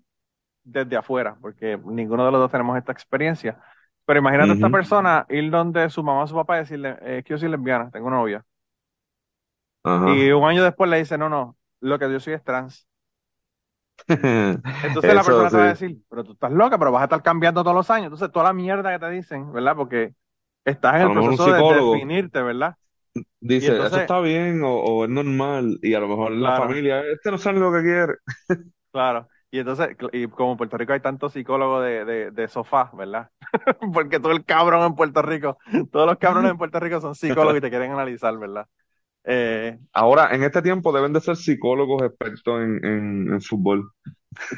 desde 0.64 0.96
afuera, 0.96 1.38
porque 1.40 1.78
ninguno 1.86 2.26
de 2.26 2.32
los 2.32 2.40
dos 2.40 2.52
tenemos 2.52 2.78
esta 2.78 2.92
experiencia, 2.92 3.60
pero 4.06 4.20
imagínate 4.20 4.52
a 4.52 4.54
esta 4.54 4.70
persona 4.70 5.26
ir 5.30 5.50
donde 5.50 5.90
su 5.90 6.02
mamá 6.04 6.24
o 6.24 6.28
su 6.28 6.34
papá 6.36 6.56
y 6.58 6.60
decirle, 6.60 6.98
es 7.02 7.24
que 7.24 7.32
yo 7.34 7.38
soy 7.38 7.50
lesbiana, 7.50 7.90
tengo 7.92 8.10
novia. 8.10 8.44
Ajá. 9.84 10.12
Y 10.12 10.30
un 10.30 10.44
año 10.44 10.62
después 10.64 10.90
le 10.90 10.98
dice, 10.98 11.18
no, 11.18 11.28
no, 11.28 11.56
lo 11.80 11.98
que 11.98 12.10
yo 12.10 12.20
soy 12.20 12.34
es 12.34 12.44
trans. 12.44 12.86
Entonces 14.08 15.14
la 15.14 15.24
persona 15.24 15.50
te 15.50 15.56
va 15.56 15.64
a 15.64 15.68
decir, 15.68 15.98
pero 16.08 16.24
tú 16.24 16.32
estás 16.32 16.52
loca, 16.52 16.78
pero 16.78 16.92
vas 16.92 17.02
a 17.02 17.04
estar 17.04 17.22
cambiando 17.22 17.62
todos 17.62 17.76
los 17.76 17.90
años. 17.90 18.06
Entonces 18.06 18.30
toda 18.32 18.46
la 18.46 18.52
mierda 18.52 18.92
que 18.92 18.98
te 19.04 19.10
dicen, 19.10 19.52
¿verdad? 19.52 19.76
Porque 19.76 20.14
estás 20.64 20.96
en 20.96 21.08
el 21.08 21.14
proceso 21.14 21.46
de 21.46 21.74
definirte, 21.92 22.42
¿verdad? 22.42 22.76
dice, 23.40 23.68
entonces- 23.68 23.92
eso 23.92 24.00
está 24.02 24.20
bien 24.20 24.62
o, 24.62 24.74
o 24.74 25.04
es 25.04 25.10
normal, 25.10 25.78
y 25.82 25.94
a 25.94 26.00
lo 26.00 26.08
mejor 26.08 26.32
la 26.32 26.56
familia, 26.58 27.00
este 27.00 27.30
no 27.30 27.38
sabe 27.38 27.60
lo 27.60 27.72
que 27.72 27.82
quiere. 27.82 28.14
Claro. 28.92 29.28
Y 29.50 29.58
entonces, 29.58 29.88
y 30.12 30.26
como 30.28 30.52
en 30.52 30.56
Puerto 30.56 30.78
Rico 30.78 30.94
hay 30.94 31.00
tantos 31.00 31.32
psicólogos 31.34 31.84
de, 31.84 32.04
de, 32.06 32.30
de 32.30 32.48
sofá, 32.48 32.90
¿verdad? 32.94 33.30
Porque 33.92 34.18
todo 34.18 34.32
el 34.32 34.44
cabrón 34.44 34.84
en 34.86 34.94
Puerto 34.94 35.20
Rico, 35.22 35.58
todos 35.92 36.06
los 36.06 36.16
cabrones 36.18 36.50
en 36.52 36.56
Puerto 36.58 36.80
Rico 36.80 37.00
son 37.00 37.14
psicólogos 37.14 37.58
y 37.58 37.60
te 37.60 37.68
quieren 37.70 37.92
analizar, 37.92 38.36
¿verdad? 38.38 38.66
Eh, 39.26 39.78
Ahora, 39.92 40.34
en 40.34 40.42
este 40.44 40.62
tiempo 40.62 40.92
deben 40.92 41.12
de 41.12 41.20
ser 41.20 41.36
psicólogos 41.36 42.02
expertos 42.02 42.60
en, 42.62 42.84
en, 42.84 43.32
en 43.32 43.40
fútbol. 43.40 43.90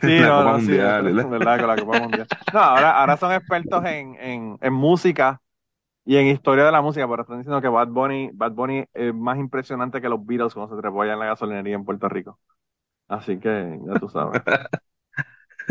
sí, 0.03 0.23
La 0.23 0.27
no, 0.27 0.33
Copa 0.33 0.53
no, 0.59 0.59
Mundial, 0.59 1.03
¿verdad? 1.03 1.29
verdad, 1.29 1.59
con 1.61 1.69
la 1.69 1.79
Copa 1.79 1.97
Mundial. 1.97 2.29
No, 2.53 2.61
ahora, 2.61 2.99
ahora 3.01 3.16
son 3.16 3.33
expertos 3.33 3.85
en, 3.85 4.14
en, 4.21 4.59
en 4.61 4.73
música 4.73 5.41
y 6.05 6.16
en 6.16 6.29
historia 6.29 6.64
de 6.66 6.73
la 6.73 6.83
música, 6.83 7.09
pero 7.09 7.23
están 7.23 7.39
diciendo 7.39 7.61
que 7.62 7.69
Bad 7.69 7.89
Bunny, 7.89 8.31
Bad 8.35 8.53
Bunny 8.53 8.87
es 8.95 9.14
más 9.14 9.39
impresionante 9.39 10.01
que 10.03 10.09
los 10.11 10.25
Beatles 10.27 10.55
cuando 10.55 10.75
se 10.77 10.83
trepó 10.83 11.03
allá 11.03 11.14
en 11.14 11.21
la 11.21 11.27
gasolinería 11.27 11.77
en 11.77 11.85
Puerto 11.87 12.09
Rico. 12.09 12.41
Así 13.09 13.39
que 13.41 13.79
ya 13.87 13.97
tú 13.99 14.09
sabes. 14.09 14.43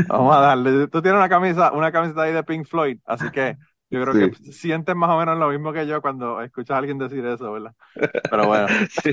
Vamos 0.07 0.35
a 0.35 0.39
darle. 0.41 0.87
Tú 0.87 1.01
tienes 1.01 1.17
una 1.19 1.29
camisa, 1.29 1.71
una 1.73 1.91
camiseta 1.91 2.23
ahí 2.23 2.33
de 2.33 2.43
Pink 2.43 2.65
Floyd, 2.65 2.99
así 3.05 3.29
que 3.31 3.57
yo 3.89 4.01
creo 4.03 4.15
Sí. 4.15 4.19
que 4.19 4.31
sientes 4.51 4.95
más 4.95 5.09
o 5.11 5.17
menos 5.19 5.37
lo 5.39 5.49
mismo 5.49 5.73
que 5.73 5.87
yo 5.87 6.01
cuando 6.01 6.41
escuchas 6.41 6.75
a 6.75 6.77
alguien 6.79 6.97
decir 6.97 7.25
eso, 7.25 7.51
¿verdad? 7.53 7.75
Pero 8.29 8.47
bueno, 8.47 8.71
Sí. 9.03 9.11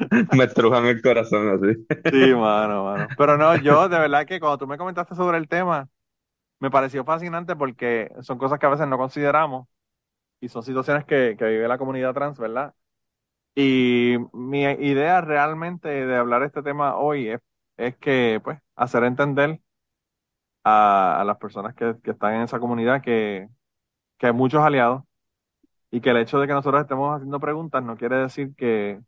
Me 0.32 0.44
estrujan 0.44 0.86
el 0.86 1.02
corazón 1.02 1.48
así. 1.48 1.86
sí, 2.10 2.34
mano, 2.34 2.84
mano. 2.84 3.14
Pero 3.16 3.36
no, 3.38 3.56
yo 3.56 3.88
de 3.88 3.98
verdad 3.98 4.26
que 4.26 4.38
cuando 4.40 4.58
tú 4.58 4.66
me 4.66 4.78
comentaste 4.78 5.14
sobre 5.14 5.38
el 5.38 5.48
tema, 5.48 5.88
me 6.60 6.70
pareció 6.70 7.04
fascinante 7.04 7.56
porque 7.56 8.10
son 8.22 8.38
cosas 8.38 8.58
que 8.58 8.66
a 8.66 8.70
veces 8.70 8.88
no 8.88 8.98
consideramos 8.98 9.68
y 10.40 10.48
son 10.50 10.62
situaciones 10.62 11.04
que, 11.06 11.36
que 11.38 11.46
vive 11.46 11.68
la 11.68 11.78
comunidad 11.78 12.14
trans, 12.14 12.38
¿verdad? 12.38 12.74
Y 13.56 14.16
mi 14.34 14.62
idea 14.64 15.20
realmente 15.22 15.88
de 15.90 16.16
hablar 16.16 16.44
este 16.44 16.62
tema 16.62 16.96
hoy 16.96 17.28
es, 17.30 17.40
es 17.78 17.96
que, 17.98 18.40
pues, 18.44 18.60
hacer 18.76 19.04
entender 19.04 19.60
a, 20.64 21.20
a 21.20 21.24
las 21.24 21.38
personas 21.38 21.74
que, 21.74 21.96
que 22.02 22.12
están 22.12 22.34
en 22.36 22.42
esa 22.42 22.60
comunidad 22.60 23.02
que, 23.02 23.48
que 24.18 24.28
hay 24.28 24.32
muchos 24.34 24.62
aliados 24.62 25.04
y 25.90 26.00
que 26.00 26.10
el 26.10 26.18
hecho 26.18 26.40
de 26.40 26.46
que 26.46 26.52
nosotros 26.54 26.82
estemos 26.82 27.14
haciendo 27.16 27.40
preguntas 27.40 27.82
no 27.82 27.96
quiere 27.96 28.16
decir 28.16 28.54
que, 28.56 29.00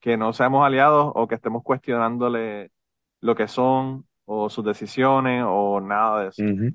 que 0.00 0.16
no 0.16 0.32
seamos 0.32 0.66
aliados 0.66 1.12
o 1.14 1.28
que 1.28 1.36
estemos 1.36 1.62
cuestionándole 1.62 2.72
lo 3.20 3.34
que 3.36 3.48
son 3.48 4.06
o 4.26 4.50
sus 4.50 4.64
decisiones 4.64 5.44
o 5.46 5.80
nada 5.80 6.22
de 6.22 6.28
eso. 6.30 6.44
Ujú. 6.44 6.70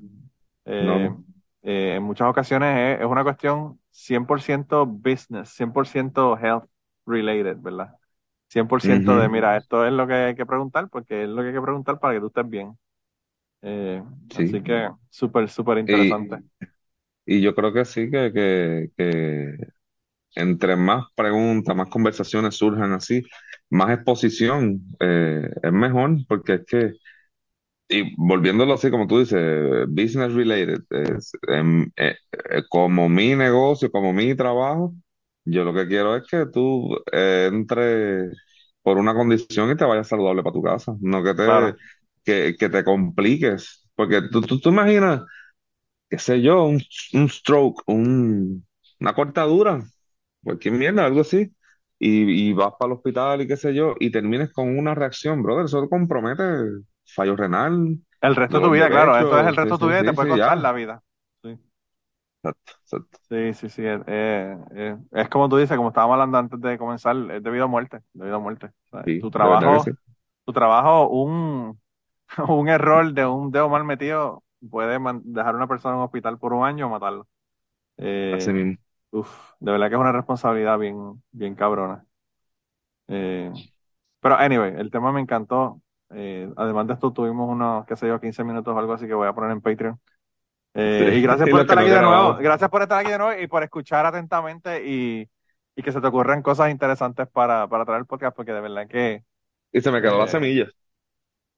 Eh, 0.64 1.10
No. 1.10 1.24
eh, 1.62 1.94
en 1.96 2.02
muchas 2.02 2.28
ocasiones 2.28 2.96
es, 2.98 3.00
es 3.00 3.06
una 3.06 3.24
cuestión 3.24 3.80
100% 3.90 4.86
business, 4.86 5.50
100% 5.50 6.36
health 6.38 6.64
related, 7.06 7.56
¿verdad? 7.60 7.96
100% 8.48 9.18
de, 9.18 9.28
Ujú. 9.28 9.30
mira, 9.30 9.56
esto 9.56 9.86
es 9.86 9.92
lo 9.92 10.06
que 10.06 10.14
hay 10.14 10.34
que 10.34 10.46
preguntar 10.46 10.88
porque 10.90 11.24
es 11.24 11.28
lo 11.28 11.42
que 11.42 11.48
hay 11.48 11.54
que 11.54 11.62
preguntar 11.62 11.98
para 12.00 12.14
que 12.14 12.20
tú 12.20 12.26
estés 12.28 12.48
bien. 12.48 12.78
Eh, 13.62 14.02
Sí. 14.30 14.44
Así 14.44 14.62
que 14.62 14.88
súper, 15.10 15.48
súper 15.50 15.78
interesante. 15.78 16.42
Y, 17.26 17.36
y 17.38 17.40
yo 17.42 17.54
creo 17.54 17.72
que 17.72 17.84
sí, 17.84 18.10
que, 18.10 18.32
que, 18.34 18.90
que 18.96 19.56
entre 20.36 20.76
más 20.76 21.06
preguntas, 21.16 21.76
más 21.76 21.88
conversaciones 21.90 22.56
surjan 22.56 22.92
así, 22.92 23.22
más 23.70 23.90
exposición 23.92 24.82
eh, 25.00 25.50
es 25.62 25.72
mejor, 25.72 26.18
porque 26.28 26.54
es 26.56 26.66
que, 26.66 26.92
y 27.88 28.14
volviéndolo 28.16 28.74
así 28.74 28.90
como 28.90 29.06
tú 29.06 29.18
dices, 29.20 29.86
business 29.88 30.32
related, 30.34 30.80
es, 30.90 31.32
em, 31.48 31.84
eh, 31.96 32.16
eh, 32.50 32.62
como 32.68 33.08
mi 33.08 33.34
negocio, 33.36 33.90
como 33.90 34.12
mi 34.12 34.34
trabajo, 34.36 34.94
yo 35.44 35.64
lo 35.64 35.74
que 35.74 35.86
quiero 35.88 36.16
es 36.16 36.24
que 36.28 36.46
tú 36.46 36.96
entres 37.12 38.36
por 38.82 38.98
una 38.98 39.14
condición 39.14 39.70
y 39.70 39.76
te 39.76 39.84
vayas 39.84 40.08
saludable 40.08 40.42
para 40.42 40.54
tu 40.54 40.62
casa, 40.62 40.96
no 41.00 41.22
que 41.24 41.34
te, 41.34 41.42
Claro. 41.44 41.76
Que, 42.24 42.56
que 42.58 42.68
te 42.68 42.84
compliques, 42.84 43.88
porque 43.94 44.22
tú, 44.30 44.40
tú, 44.42 44.60
tú 44.60 44.70
imaginas, 44.70 45.22
qué 46.08 46.18
sé 46.18 46.42
yo, 46.42 46.64
un, 46.66 46.82
un 47.14 47.28
stroke, 47.28 47.82
un, 47.86 48.66
una 49.00 49.14
cortadura, 49.14 49.82
cualquier 50.44 50.74
mierda, 50.74 51.06
algo 51.06 51.22
así, 51.22 51.54
y, 51.98 52.50
y 52.50 52.52
vas 52.54 52.74
para 52.78 52.92
el 52.92 52.98
hospital 52.98 53.42
y 53.42 53.48
qué 53.48 53.56
sé 53.56 53.74
yo, 53.74 53.94
y 54.00 54.10
termines 54.12 54.52
con 54.52 54.78
una 54.78 54.94
reacción, 54.94 55.42
brother, 55.42 55.66
eso 55.66 55.88
compromete 55.88 56.42
fallo 57.06 57.36
renal, 57.36 57.98
El 58.22 58.34
resto 58.34 58.56
de 58.58 58.62
tu 58.62 58.70
vida, 58.70 58.88
claro, 58.90 59.18
esto 59.18 59.38
es 59.38 59.46
el 59.46 59.56
resto 59.56 59.74
de 59.74 59.80
tu 59.80 59.86
vida 59.88 60.00
y 60.00 60.04
te 60.04 60.12
puede 60.14 60.28
costar 60.28 60.56
ya. 60.56 60.58
la 60.58 60.72
vida. 60.72 61.02
Sí, 61.42 61.58
Exacto, 62.42 62.72
exacto. 62.82 63.18
sí, 63.28 63.54
sí, 63.54 63.68
sí, 63.68 63.82
es, 63.86 64.00
es- 64.06 64.98
es- 65.12 65.28
como 65.28 65.48
tú 65.48 65.56
dices, 65.56 65.76
como 65.76 65.88
estábamos 65.88 66.14
hablando 66.14 66.38
antes 66.38 66.60
de 66.60 66.78
comenzar, 66.78 67.16
es 67.30 67.42
debido 67.42 67.64
a 67.64 67.66
muerte, 67.68 68.00
debido 68.12 68.36
a 68.36 68.38
muerte. 68.40 68.66
O 68.90 68.96
sea, 68.98 69.06
Sí, 69.06 69.18
tu 69.18 69.30
trabajo, 69.30 69.92
tu 70.44 70.52
trabajo, 70.52 71.08
un, 71.08 71.80
un 72.48 72.68
error 72.68 73.12
de 73.12 73.26
un 73.26 73.50
dedo 73.50 73.68
mal 73.68 73.84
metido 73.84 74.44
puede 74.70 74.98
dejar 75.24 75.54
a 75.54 75.56
una 75.56 75.68
persona 75.68 75.94
en 75.94 75.98
un 76.00 76.04
hospital 76.04 76.38
por 76.38 76.52
un 76.52 76.64
año 76.64 76.86
o 76.86 76.90
matarlo. 76.90 77.28
Eh, 77.98 78.30
Así 78.30 78.52
mismo. 78.52 78.76
uf, 79.12 79.30
de 79.60 79.72
verdad 79.72 79.88
que 79.88 79.94
es 79.96 80.00
una 80.00 80.12
responsabilidad 80.12 80.78
bien, 80.78 81.22
bien 81.32 81.54
cabrona. 81.54 82.06
Eh, 83.08 83.50
pero 84.20 84.36
anyway, 84.36 84.74
el 84.78 84.90
tema 84.90 85.12
me 85.12 85.20
encantó. 85.20 85.82
Eh, 86.10 86.50
además 86.56 86.86
de 86.88 86.94
esto, 86.94 87.12
tuvimos 87.12 87.48
unos, 87.50 87.86
qué 87.86 87.96
sé 87.96 88.08
yo, 88.08 88.20
15 88.20 88.44
minutos 88.44 88.74
o 88.74 88.78
algo 88.78 88.92
así 88.94 89.06
que 89.06 89.14
voy 89.14 89.28
a 89.28 89.34
poner 89.34 89.52
en 89.52 89.60
Patreon. 89.62 90.00
Eh, 90.74 91.10
Sí. 91.10 91.14
y 91.14 91.22
gracias 91.22 91.48
por 91.50 91.60
estar 91.60 91.78
aquí 91.78 91.90
de 91.90 92.02
nuevo. 92.02 92.36
Gracias 92.36 92.70
por 92.70 92.82
estar 92.82 93.00
aquí 93.00 93.10
de 93.12 93.18
nuevo 93.18 93.40
y 93.40 93.48
por 93.48 93.62
escuchar 93.64 94.06
atentamente 94.06 94.86
y, 94.86 95.28
y 95.76 95.82
que 95.82 95.92
se 95.92 96.00
te 96.00 96.08
ocurran 96.08 96.42
cosas 96.42 96.70
interesantes 96.70 97.28
para, 97.28 97.68
para 97.68 97.84
traer 97.86 98.00
el 98.02 98.06
podcast, 98.06 98.36
porque 98.36 98.52
de 98.52 98.60
verdad 98.62 98.88
que 98.88 99.24
Y 99.72 99.80
se 99.80 99.90
me 99.90 100.00
quedó 100.00 100.18
la 100.18 100.26
Eh, 100.26 100.28
semilla. 100.28 100.70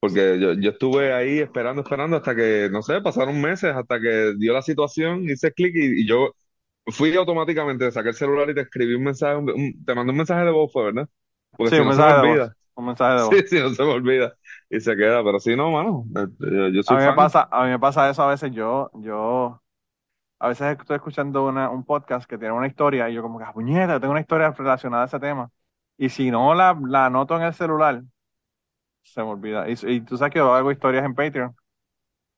Porque 0.02 0.40
yo, 0.40 0.54
yo 0.54 0.72
estuve 0.72 1.14
ahí 1.14 1.40
esperando, 1.40 1.82
esperando 1.82 2.18
hasta 2.18 2.36
que, 2.36 2.68
no 2.72 2.82
sé, 2.82 3.02
pasaron 3.02 3.40
meses, 3.42 3.74
hasta 3.76 4.00
que 4.00 4.34
dio 4.38 4.54
la 4.54 4.62
situación, 4.62 5.24
hice 5.30 5.52
clic 5.54 5.74
y, 5.76 6.02
y 6.02 6.08
yo 6.08 6.34
fui 6.88 7.14
automáticamente, 7.16 7.90
saqué 7.92 8.10
el 8.10 8.14
celular 8.16 8.50
y 8.50 8.54
te 8.54 8.62
escribí 8.62 8.94
un 8.94 9.04
mensaje, 9.04 9.36
un- 9.36 9.50
un- 9.50 9.84
te 9.84 9.94
mandé 9.96 10.12
un 10.12 10.18
mensaje 10.18 10.44
de 10.46 10.52
voz, 10.52 10.72
fue, 10.72 10.84
¿verdad? 10.86 11.08
Porque 11.56 11.70
sí, 11.70 11.76
si 11.76 11.80
un 11.80 11.86
no 11.86 11.92
se 11.92 12.02
me 12.02 12.08
mensaje 12.08 12.16
de 12.16 12.22
voz. 12.24 12.40
olvida. 12.40 12.56
Un 12.74 12.86
mensaje 12.86 13.16
de 13.18 13.22
voz. 13.24 13.40
Sí, 13.40 13.48
sí, 13.48 13.60
no 13.60 13.70
se 13.74 13.82
me 13.84 13.90
olvida. 13.92 14.36
Y 14.70 14.80
se 14.80 14.96
queda, 14.96 15.24
pero 15.24 15.40
sí, 15.40 15.56
no, 15.56 15.70
mano. 15.72 16.04
Yo, 16.40 16.68
yo 16.70 16.82
A 16.84 16.94
soy 16.94 16.98
mí 16.98 17.02
me 17.04 17.12
fan. 17.14 17.14
pasa, 17.14 17.48
a 17.50 17.64
mí 17.64 17.70
me 17.70 17.78
pasa 17.78 18.10
eso 18.10 18.22
a 18.22 18.28
veces. 18.28 18.50
Yo, 18.52 18.90
yo, 18.94 19.62
a 20.40 20.48
veces 20.48 20.78
estoy 20.80 20.96
escuchando 20.96 21.46
una, 21.46 21.70
un 21.70 21.84
podcast 21.84 22.28
que 22.28 22.38
tiene 22.38 22.54
una 22.54 22.68
historia 22.68 23.10
y 23.10 23.14
yo 23.14 23.22
como 23.22 23.38
que, 23.38 23.44
ah, 23.46 23.52
puñeta, 23.52 24.00
tengo 24.00 24.12
una 24.12 24.20
historia 24.22 24.52
relacionada 24.52 25.04
a 25.04 25.06
ese 25.06 25.20
tema. 25.20 25.50
Y 25.98 26.10
si 26.10 26.30
no 26.30 26.54
la, 26.54 26.78
la 26.88 27.06
anoto 27.06 27.36
en 27.36 27.42
el 27.44 27.54
celular, 27.54 28.02
se 29.02 29.22
me 29.22 29.28
olvida. 29.30 29.68
Y, 29.68 29.74
y 29.86 30.00
tú 30.02 30.16
sabes 30.16 30.32
que 30.32 30.38
yo 30.38 30.52
hago 30.54 30.72
historias 30.72 31.04
en 31.04 31.14
Patreon. 31.14 31.54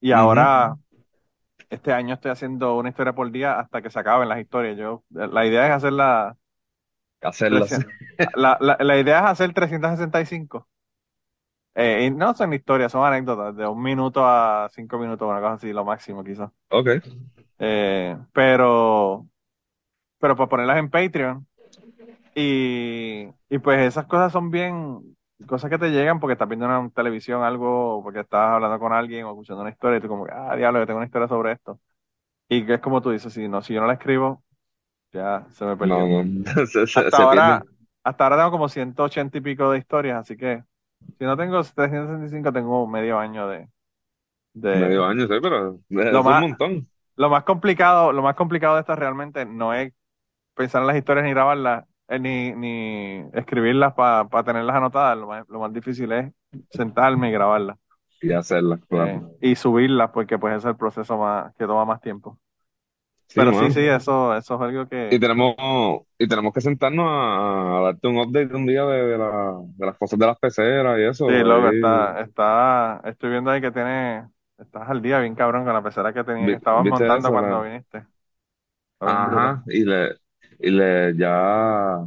Y 0.00 0.12
ahora, 0.12 0.76
este 1.70 1.92
año 1.92 2.14
estoy 2.14 2.30
haciendo 2.30 2.76
una 2.76 2.90
historia 2.90 3.14
por 3.14 3.30
día 3.30 3.58
hasta 3.60 3.82
que 3.82 3.90
se 3.90 3.98
acaben 3.98 4.28
las 4.28 4.40
historias. 4.40 4.76
Yo, 4.78 5.04
la 5.10 5.46
idea 5.46 5.66
es 5.66 5.72
hacerla 5.72 6.36
Hacerlas. 7.22 7.70
la, 8.36 8.58
la, 8.60 8.76
la 8.80 8.98
idea 8.98 9.20
es 9.20 9.24
hacer 9.26 9.52
365. 9.54 10.68
Eh, 11.74 12.04
y 12.06 12.10
no 12.10 12.34
son 12.34 12.52
historias, 12.52 12.92
son 12.92 13.04
anécdotas 13.04 13.56
de 13.56 13.66
un 13.66 13.82
minuto 13.82 14.24
a 14.24 14.68
cinco 14.72 14.98
minutos, 14.98 15.28
una 15.28 15.40
cosa 15.40 15.54
así, 15.54 15.72
lo 15.72 15.84
máximo 15.84 16.22
quizás. 16.22 16.50
Ok. 16.70 16.88
Eh, 17.58 18.16
pero, 18.32 19.26
pero 20.18 20.36
para 20.36 20.48
ponerlas 20.48 20.78
en 20.78 20.90
Patreon. 20.90 21.46
Y, 22.34 23.28
y 23.48 23.58
pues 23.58 23.80
esas 23.80 24.06
cosas 24.06 24.32
son 24.32 24.50
bien, 24.50 25.16
cosas 25.46 25.70
que 25.70 25.78
te 25.78 25.90
llegan 25.90 26.20
porque 26.20 26.32
estás 26.34 26.48
viendo 26.48 26.66
una 26.66 26.90
televisión 26.90 27.42
algo, 27.42 28.02
porque 28.02 28.20
estás 28.20 28.50
hablando 28.54 28.78
con 28.78 28.92
alguien 28.92 29.24
o 29.26 29.30
escuchando 29.30 29.62
una 29.62 29.70
historia 29.70 29.98
y 29.98 30.00
tú 30.00 30.08
como, 30.08 30.26
ah, 30.30 30.56
diablo, 30.56 30.80
yo 30.80 30.86
tengo 30.86 30.98
una 30.98 31.06
historia 31.06 31.28
sobre 31.28 31.52
esto. 31.52 31.80
Y 32.48 32.66
que 32.66 32.74
es 32.74 32.80
como 32.80 33.02
tú 33.02 33.10
dices, 33.10 33.32
si 33.32 33.48
no, 33.48 33.62
si 33.62 33.74
yo 33.74 33.80
no 33.80 33.86
la 33.88 33.94
escribo, 33.94 34.44
ya 35.12 35.46
se 35.52 35.64
me 35.66 35.76
perdió. 35.76 35.96
No, 36.08 36.22
no. 36.24 36.44
Se, 36.66 36.86
se- 36.86 36.86
Hasta 36.92 37.10
se 37.10 37.22
ahora, 37.22 37.66
hasta 38.04 38.24
ahora 38.24 38.36
tengo 38.38 38.50
como 38.52 38.68
180 38.68 39.38
y 39.38 39.40
pico 39.42 39.70
de 39.70 39.78
historias, 39.78 40.18
así 40.20 40.36
que 40.36 40.64
si 41.18 41.24
no 41.24 41.36
tengo 41.36 41.62
365, 41.62 42.52
tengo 42.52 42.86
medio 42.88 43.18
año 43.18 43.48
de, 43.48 43.68
de... 44.54 44.70
Medio 44.80 45.04
año, 45.04 45.22
sí, 45.26 45.34
pero 45.42 45.80
es 45.88 45.90
Lo 46.08 46.22
un 46.24 46.24
más- 46.24 46.40
montón. 46.40 46.88
Lo 47.16 47.30
más 47.30 47.44
complicado, 47.44 48.12
lo 48.12 48.22
más 48.22 48.36
complicado 48.36 48.74
de 48.76 48.80
esto 48.82 48.96
realmente 48.96 49.44
no 49.46 49.74
es 49.74 49.92
pensar 50.54 50.82
en 50.82 50.88
las 50.88 50.96
historias 50.96 51.24
ni 51.24 51.30
grabarlas, 51.32 51.86
eh, 52.08 52.18
ni, 52.18 52.52
ni 52.52 53.24
escribirlas 53.34 53.94
para 53.94 54.44
tenerlas 54.44 54.76
anotadas. 54.76 55.18
Lo 55.18 55.26
más, 55.28 55.48
lo 55.48 55.60
más 55.60 55.72
difícil 55.72 56.12
es 56.12 56.32
sentarme 56.70 57.28
y 57.30 57.32
grabarlas 57.32 57.78
Y 58.20 58.32
hacerlas, 58.32 58.80
eh, 58.90 59.20
claro. 59.20 59.30
y 59.40 59.56
subirlas, 59.56 60.10
porque 60.12 60.38
pues 60.38 60.52
ese 60.56 60.68
es 60.68 60.70
el 60.72 60.76
proceso 60.76 61.16
más 61.18 61.54
que 61.56 61.66
toma 61.66 61.84
más 61.84 62.00
tiempo. 62.00 62.38
Sí, 63.28 63.40
Pero 63.40 63.54
sí, 63.54 63.70
sí, 63.70 63.80
eso, 63.80 64.36
eso 64.36 64.54
es 64.56 64.60
algo 64.62 64.88
Y 65.08 65.18
que... 65.18 65.20
tenemos, 65.20 65.54
y 66.18 66.26
tenemos 66.28 66.52
que 66.52 66.60
sentarnos 66.60 67.06
a, 67.08 67.78
a 67.78 67.82
darte 67.82 68.08
un 68.08 68.18
update 68.18 68.54
un 68.54 68.66
día 68.66 68.84
de, 68.84 69.02
de, 69.06 69.18
la- 69.18 69.58
de 69.76 69.86
las 69.86 69.96
cosas 69.98 70.18
de 70.18 70.26
las 70.26 70.38
peceras 70.38 70.98
y 70.98 71.02
eso. 71.04 71.26
Sí, 71.26 71.32
loco, 71.42 71.68
ahí. 71.68 71.70
está, 71.70 72.20
está, 72.20 73.00
estoy 73.04 73.30
viendo 73.30 73.50
ahí 73.50 73.60
que 73.62 73.70
tiene, 73.70 74.28
estás 74.58 74.88
al 74.90 75.00
día 75.00 75.20
bien 75.20 75.34
cabrón 75.34 75.64
con 75.64 75.72
la 75.72 75.82
pecera 75.82 76.12
que 76.12 76.22
tenía, 76.22 76.50
que 76.50 76.56
estabas 76.56 76.84
¿viste 76.84 77.16
montando 77.24 77.30
eso? 77.30 77.32
cuando 77.32 77.62
viniste. 77.62 78.06
Ajá, 79.04 79.62
y 79.66 79.84
le, 79.84 80.16
y 80.66 80.70
le 80.70 81.16
ya, 81.16 81.98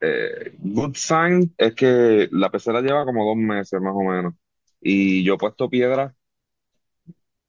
eh, 0.00 0.56
good 0.60 0.94
sign 0.96 1.54
es 1.58 1.74
que 1.74 2.28
la 2.32 2.50
pecera 2.50 2.80
lleva 2.82 3.04
como 3.04 3.24
dos 3.26 3.36
meses 3.36 3.80
más 3.80 3.94
o 3.96 4.02
menos. 4.04 4.34
Y 4.80 5.24
yo 5.24 5.34
he 5.34 5.38
puesto 5.38 5.70
piedras 5.70 6.14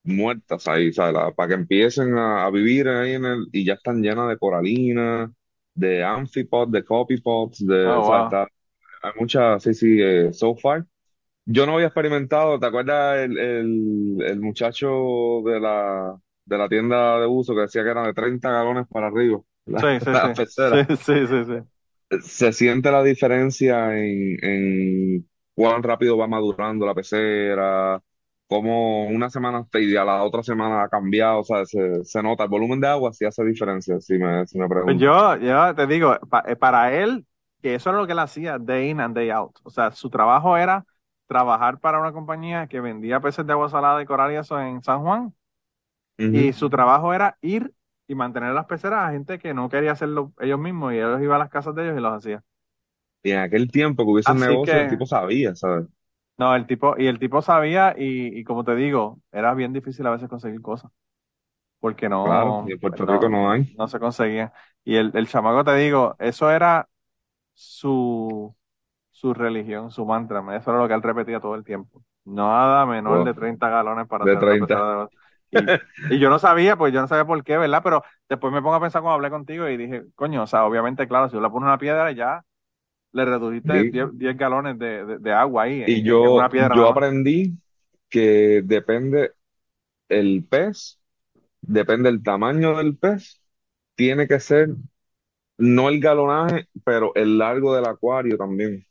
muertas 0.04 0.68
ahí, 0.68 0.91
¿sabes? 0.93 1.14
La- 1.14 1.32
para 1.34 1.50
que 1.50 1.54
empiecen 1.56 2.18
a, 2.18 2.45
a 2.45 2.50
vivir 2.52 2.88
ahí 2.88 3.14
en 3.14 3.26
el, 3.26 3.48
y 3.52 3.66
ya 3.66 3.74
están 3.74 4.02
llenas 4.02 4.30
de 4.30 4.38
coralina, 4.38 5.32
de 5.74 6.04
amphipods, 6.04 6.72
de 6.72 6.84
copypods, 6.84 7.66
de, 7.66 7.76
Oh, 7.84 7.98
o 7.98 8.04
sea, 8.04 8.22
wow. 8.22 8.22
está, 8.22 8.48
hay 9.04 9.12
muchas, 9.20 9.64
sí, 9.64 9.74
sí, 9.74 10.02
eh, 10.02 10.34
so 10.34 10.56
far. 10.56 10.86
Yo 11.45 11.66
no 11.68 11.76
había 11.76 11.88
experimentado, 11.88 12.60
¿te 12.60 12.68
acuerdas 12.68 13.20
el, 13.20 13.38
el, 13.39 14.18
el 14.24 14.41
muchacho 14.41 14.88
de 15.45 15.60
la, 15.62 16.18
de 16.45 16.58
la 16.60 16.70
tienda 16.70 17.20
de 17.20 17.28
uso 17.28 17.56
que 17.56 17.62
decía 17.64 17.84
que 17.84 17.91
eran 17.91 18.06
de 18.08 18.14
30 18.16 18.52
galones 18.52 18.88
para 18.89 19.08
arriba? 19.08 19.41
La, 19.68 19.82
Sí, 19.82 19.99
sí, 20.01 20.11
la 20.11 20.32
sí, 20.34 20.34
pecera. 20.34 20.88
sí, 20.97 21.28
sí, 21.28 21.45
sí. 21.45 21.78
Se 22.22 22.53
siente 22.53 22.89
la 22.91 23.03
diferencia 23.03 23.97
en, 23.97 24.38
en 24.43 25.30
cuán 25.53 25.84
rápido 25.84 26.18
va 26.18 26.26
madurando 26.28 26.86
la 26.86 26.95
pecera, 26.95 28.01
cómo 28.47 29.07
una 29.07 29.30
semana 29.30 29.59
está 29.61 29.80
y 29.82 29.93
a 29.97 30.05
la 30.05 30.24
otra 30.24 30.41
semana 30.41 30.84
ha 30.84 30.89
cambiado, 30.89 31.41
o 31.41 31.43
sea, 31.43 31.65
se, 31.65 32.03
se 32.05 32.24
nota, 32.24 32.43
el 32.45 32.49
volumen 32.49 32.80
de 32.80 32.88
agua 32.88 33.11
sí 33.13 33.26
hace 33.26 33.43
diferencia, 33.43 33.99
si 33.99 34.18
me, 34.18 34.47
si 34.47 34.57
me 34.57 34.70
Pues 34.84 34.97
preguntas. 34.97 34.99
yo, 34.99 35.36
yo 35.38 35.76
te 35.76 35.86
digo, 35.88 36.18
pa- 36.30 36.43
eh, 36.47 36.55
para 36.55 36.93
él, 36.93 37.26
que 37.61 37.76
eso 37.76 37.89
era 37.89 37.99
lo 37.99 38.05
que 38.07 38.13
él 38.13 38.20
hacía 38.20 38.57
day 38.57 38.89
in 38.89 39.01
and 39.01 39.15
day 39.15 39.30
out. 39.30 39.57
O 39.63 39.70
sea, 39.70 39.91
su 39.91 40.09
trabajo 40.09 40.55
era 40.57 40.86
trabajar 41.28 41.80
para 41.80 41.99
una 41.99 42.13
compañía 42.13 42.68
que 42.68 42.80
vendía 42.80 43.20
peces 43.20 43.45
de 43.45 43.51
agua 43.53 43.70
salada 43.70 44.01
y 44.01 44.05
coral 44.05 44.32
y 44.32 44.36
eso 44.36 44.59
en 44.61 44.82
San 44.84 45.01
Juan. 45.01 45.36
Y 46.32 46.53
su 46.53 46.70
trabajo 46.70 47.13
era 47.13 47.38
ir 47.41 47.74
y 48.08 48.16
mantener 48.16 48.53
las 48.53 48.66
peceras 48.66 49.10
a 49.10 49.12
gente 49.12 49.39
que 49.39 49.53
no 49.53 49.70
quería 49.70 49.91
hacerlo 49.93 50.34
ellos 50.39 50.60
mismos 50.60 50.93
y 50.93 50.97
ellos 50.97 51.22
iban 51.22 51.36
a 51.38 51.39
las 51.39 51.49
casas 51.49 51.76
de 51.76 51.84
ellos 51.86 51.97
y 51.97 52.01
los 52.01 52.14
hacía. 52.14 52.43
Y 53.24 53.32
en 53.32 53.39
aquel 53.39 53.70
tiempo 53.72 54.03
que 54.05 54.12
hubiese 54.12 54.32
un 54.32 54.39
negocio, 54.39 54.80
el 54.80 54.88
tipo 54.88 55.05
sabía, 55.05 55.55
¿sabes? 55.55 55.88
No, 56.38 56.55
el 56.55 56.68
tipo, 56.68 56.95
y 56.99 57.08
el 57.08 57.18
tipo 57.20 57.41
sabía, 57.41 57.95
y, 57.97 58.39
y 58.39 58.43
como 58.43 58.64
te 58.64 58.76
digo, 58.76 59.20
era 59.32 59.53
bien 59.55 59.74
difícil 59.74 60.05
a 60.05 60.12
veces 60.12 60.30
conseguir 60.30 60.62
cosas. 60.62 60.91
Porque 61.80 62.10
no, 62.10 62.24
Claro, 62.24 62.64
y 62.66 62.74
en 62.74 62.80
Puerto 62.80 63.05
Rico 63.05 63.28
no 63.30 63.49
hay. 63.51 63.68
no 63.76 63.88
se 63.88 63.99
conseguía. 63.99 64.53
Y 64.84 64.95
el, 64.97 65.12
el 65.16 65.28
chamaco, 65.28 65.64
te 65.64 65.76
digo, 65.76 66.16
eso 66.20 66.51
era 66.51 66.89
su, 67.53 68.55
su 69.12 69.34
religión, 69.34 69.91
su 69.91 70.05
mantra. 70.05 70.41
Eso 70.58 70.72
era 70.72 70.82
lo 70.82 70.88
que 70.89 70.95
él 70.95 71.03
repetía 71.03 71.39
todo 71.41 71.55
el 71.55 71.64
tiempo. 71.66 72.03
Nada 72.26 72.86
menor 72.88 73.24
Wow. 73.24 73.26
de 73.26 73.34
30 73.36 73.70
galones 73.70 74.08
para 74.08 74.26
De 74.26 74.28
hacer 74.28 74.43
una 74.43 74.58
30. 74.58 75.10
Y, 75.52 75.74
y 76.10 76.20
yo 76.20 76.30
no 76.30 76.39
sabía, 76.39 76.76
pues 76.78 76.93
yo 76.93 77.02
no 77.02 77.08
sabía 77.08 77.26
por 77.26 77.43
qué, 77.43 77.58
¿verdad? 77.58 77.82
Pero 77.84 78.04
después 78.30 78.54
me 78.54 78.62
pongo 78.62 78.76
a 78.76 78.82
pensar 78.82 79.02
cuando 79.02 79.16
hablé 79.16 79.30
contigo 79.30 79.68
y 79.70 79.78
dije, 79.78 80.04
coño, 80.16 80.43
o 80.43 80.48
sea, 80.48 80.66
obviamente, 80.66 81.08
claro, 81.08 81.30
si 81.30 81.36
yo 81.36 81.41
le 81.41 81.50
pones 81.50 81.68
una 81.68 81.78
piedra 81.78 82.12
ya 82.12 82.43
le 83.14 83.26
redujiste 83.26 83.84
Sí. 83.84 83.91
10, 83.91 84.10
10 84.18 84.38
galones 84.38 84.80
de, 84.80 85.06
de- 85.06 85.20
de 85.20 85.34
agua 85.34 85.64
ahí. 85.64 85.84
Y 85.84 86.04
en 86.04 86.04
yo, 86.04 86.36
una 86.36 86.49
piedra 86.49 86.76
yo 86.76 86.88
más. 86.90 86.90
aprendí 86.90 87.57
que 88.10 88.61
depende 88.64 89.34
el 90.10 90.45
pez, 90.49 90.99
depende 91.61 92.10
el 92.10 92.24
tamaño 92.24 92.78
del 92.78 92.98
pez, 92.98 93.41
tiene 93.95 94.28
que 94.28 94.40
ser 94.40 94.69
no 95.57 95.90
el 95.90 96.02
galonaje, 96.02 96.68
pero 96.86 97.14
el 97.15 97.38
largo 97.40 97.76
del 97.76 97.86
acuario 97.88 98.38
también. 98.38 98.86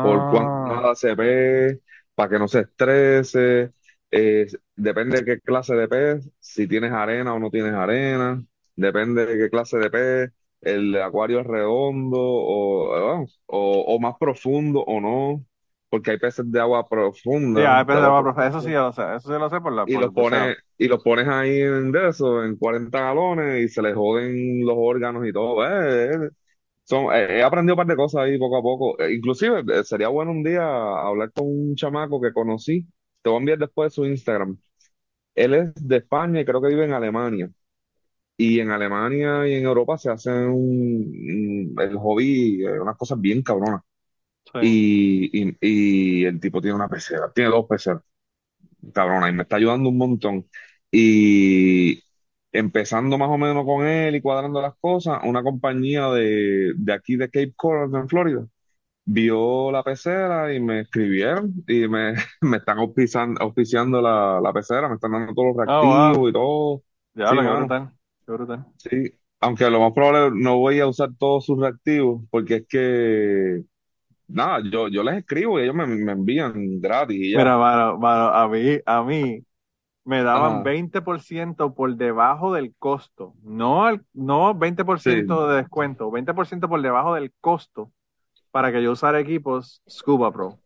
Por 0.00 0.26
cuánto 0.28 0.54
Ah, 0.58 0.82
nada 0.82 0.94
se 0.96 1.14
ve, 1.16 1.80
para 2.14 2.30
que 2.30 2.38
no 2.40 2.48
se 2.48 2.60
estrese. 2.62 3.72
Eh, 4.14 4.46
depende 4.76 5.18
de 5.18 5.24
qué 5.24 5.40
clase 5.40 5.74
de 5.74 5.88
pez, 5.88 6.30
si 6.40 6.66
tienes 6.68 6.92
arena 6.92 7.34
o 7.34 7.38
no 7.38 7.50
tienes 7.50 7.74
arena. 7.74 8.44
Depende 8.76 9.26
de 9.26 9.38
qué 9.38 9.50
clase 9.50 9.78
de 9.78 9.90
pez. 9.90 10.30
El 10.60 10.96
acuario 11.00 11.40
es 11.40 11.46
redondo 11.46 12.18
o, 12.20 13.22
eh, 13.22 13.26
o, 13.46 13.80
o 13.96 14.00
más 14.00 14.14
profundo 14.18 14.80
o 14.82 15.00
no. 15.00 15.44
Porque 15.90 16.12
hay 16.12 16.18
peces 16.18 16.50
de 16.50 16.60
agua 16.60 16.88
profunda. 16.88 17.60
sí, 17.60 17.60
hay 17.60 17.84
de 17.84 17.84
peces 17.84 18.00
de 18.00 18.06
agua 18.06 18.08
agua 18.08 18.22
profunda, 18.22 18.48
eso 18.48 18.60
sí 18.60 18.70
yo 18.72 18.82
lo 18.82 18.92
sé, 18.92 19.02
eso 19.16 19.32
sí 19.32 19.38
lo 19.38 19.50
sé 19.50 19.60
por 19.60 19.72
la, 19.72 19.86
y 19.86 19.92
por 19.92 20.02
los 20.02 20.10
el 20.10 20.10
buceo. 20.10 20.50
pones, 20.50 20.56
y 20.78 20.88
los 20.88 21.02
pones 21.02 21.28
ahí 21.28 21.60
en 21.60 21.92
de 21.92 22.08
eso, 22.08 22.42
en 22.44 22.56
40 22.56 23.00
galones, 23.00 23.64
y 23.64 23.68
se 23.68 23.82
les 23.82 23.94
joden 23.94 24.64
los 24.64 24.76
órganos 24.78 25.26
y 25.26 25.32
todo. 25.32 25.64
Eh, 25.66 26.14
eh, 26.14 26.30
son, 26.84 27.06
eh, 27.14 27.38
he 27.40 27.42
aprendido 27.42 27.74
un 27.74 27.78
par 27.78 27.86
de 27.88 27.96
cosas 27.96 28.22
ahí 28.24 28.38
poco 28.38 28.58
a 28.58 28.62
poco. 28.62 29.00
Eh, 29.02 29.14
inclusive, 29.14 29.62
sería 29.84 30.08
bueno 30.08 30.32
un 30.32 30.44
día 30.44 30.62
hablar 30.64 31.32
con 31.32 31.46
un 31.48 31.74
chamaco 31.76 32.20
que 32.20 32.32
conocí. 32.32 32.86
Te 33.24 33.30
voy 33.30 33.38
a 33.38 33.40
enviar 33.40 33.58
después 33.60 33.94
su 33.94 34.06
Instagram. 34.06 34.58
Él 35.34 35.54
es 35.54 35.74
de 35.76 35.98
España 35.98 36.40
y 36.40 36.46
creo 36.46 36.62
que 36.62 36.68
vive 36.68 36.84
en 36.86 36.92
Alemania. 36.92 37.50
Y 38.36 38.60
en 38.60 38.70
Alemania 38.70 39.46
y 39.48 39.54
en 39.54 39.64
Europa 39.64 39.98
se 39.98 40.10
hacen 40.10 40.34
un, 40.48 41.74
un- 41.76 41.76
el 41.80 41.96
hobby, 41.98 42.64
eh, 42.64 42.80
unas 42.80 42.96
cosas 42.96 43.20
bien 43.20 43.42
cabronas. 43.42 43.82
Sí. 44.52 44.60
Y, 44.60 45.30
y, 45.42 45.56
y 45.60 46.24
el 46.26 46.40
tipo 46.40 46.60
tiene 46.62 46.76
una 46.76 46.88
pecera, 46.88 47.32
tiene 47.34 47.50
dos 47.50 47.66
peceras 47.68 48.02
cabrona, 48.92 49.28
y 49.28 49.32
me 49.32 49.42
está 49.42 49.56
ayudando 49.56 49.88
un 49.88 49.98
montón. 49.98 50.48
Y 50.90 52.02
empezando 52.52 53.18
más 53.18 53.28
o 53.30 53.38
menos 53.38 53.64
con 53.64 53.86
él 53.86 54.14
y 54.16 54.20
cuadrando 54.22 54.60
las 54.62 54.74
cosas, 54.80 55.20
una 55.24 55.42
compañía 55.42 56.08
de, 56.10 56.72
de 56.76 56.92
aquí 56.92 57.16
de 57.16 57.26
Cape 57.30 57.52
Coral, 57.56 57.90
en 57.94 58.08
Florida, 58.08 58.46
vio 59.04 59.70
la 59.72 59.82
pecera 59.82 60.52
y 60.54 60.60
me 60.60 60.80
escribieron 60.82 61.52
y 61.68 61.88
me, 61.88 62.14
me 62.42 62.56
están 62.58 62.78
auspiciando, 62.78 63.40
auspiciando 63.42 64.00
la, 64.00 64.40
la 64.40 64.52
pecera, 64.52 64.88
me 64.88 64.94
están 64.96 65.12
dando 65.12 65.34
todos 65.34 65.48
los 65.48 65.56
wow. 65.66 65.66
reactivos 65.66 66.30
y 66.30 66.32
todo. 66.32 66.82
Ya, 67.14 67.26
Sí, 67.30 67.34
lo 67.34 67.42
que 67.42 67.48
brutal, 67.48 67.92
qué 68.26 68.32
brutal. 68.32 68.66
Sí, 68.76 69.12
aunque 69.40 69.70
lo 69.70 69.80
más 69.80 69.92
probable 69.92 70.38
no 70.40 70.58
voy 70.58 70.80
a 70.80 70.86
usar 70.86 71.10
todos 71.18 71.46
sus 71.46 71.58
reactivos 71.58 72.22
porque 72.30 72.56
es 72.56 72.66
que, 72.68 73.62
nada, 74.28 74.60
yo, 74.70 74.88
yo 74.88 75.02
les 75.02 75.16
escribo 75.18 75.60
y 75.60 75.64
ellos 75.64 75.74
me, 75.76 75.86
me 75.86 76.12
envían 76.12 76.80
gratis 76.80 77.18
y 77.18 77.32
ya. 77.32 77.40
Mira, 77.40 77.56
mano, 77.58 77.98
mano, 77.98 78.28
a 78.28 78.48
mí, 78.48 78.78
a 78.86 79.02
mí 79.02 79.44
me 80.04 80.22
daban 80.22 80.62
Ajá. 80.62 80.64
20% 80.64 81.74
por 81.74 81.96
debajo 81.96 82.52
del 82.54 82.74
costo, 82.78 83.34
no, 83.42 83.88
el, 83.88 84.04
no 84.14 84.54
20% 84.54 85.48
de 85.48 85.56
descuento, 85.58 86.10
20% 86.10 86.68
por 86.68 86.82
debajo 86.82 87.14
del 87.14 87.32
costo 87.40 87.92
para 88.54 88.72
que 88.72 88.82
yo 88.82 88.92
usara 88.92 89.20
equipos 89.20 89.82
Scuba 89.90 90.32
Pro. 90.32 90.60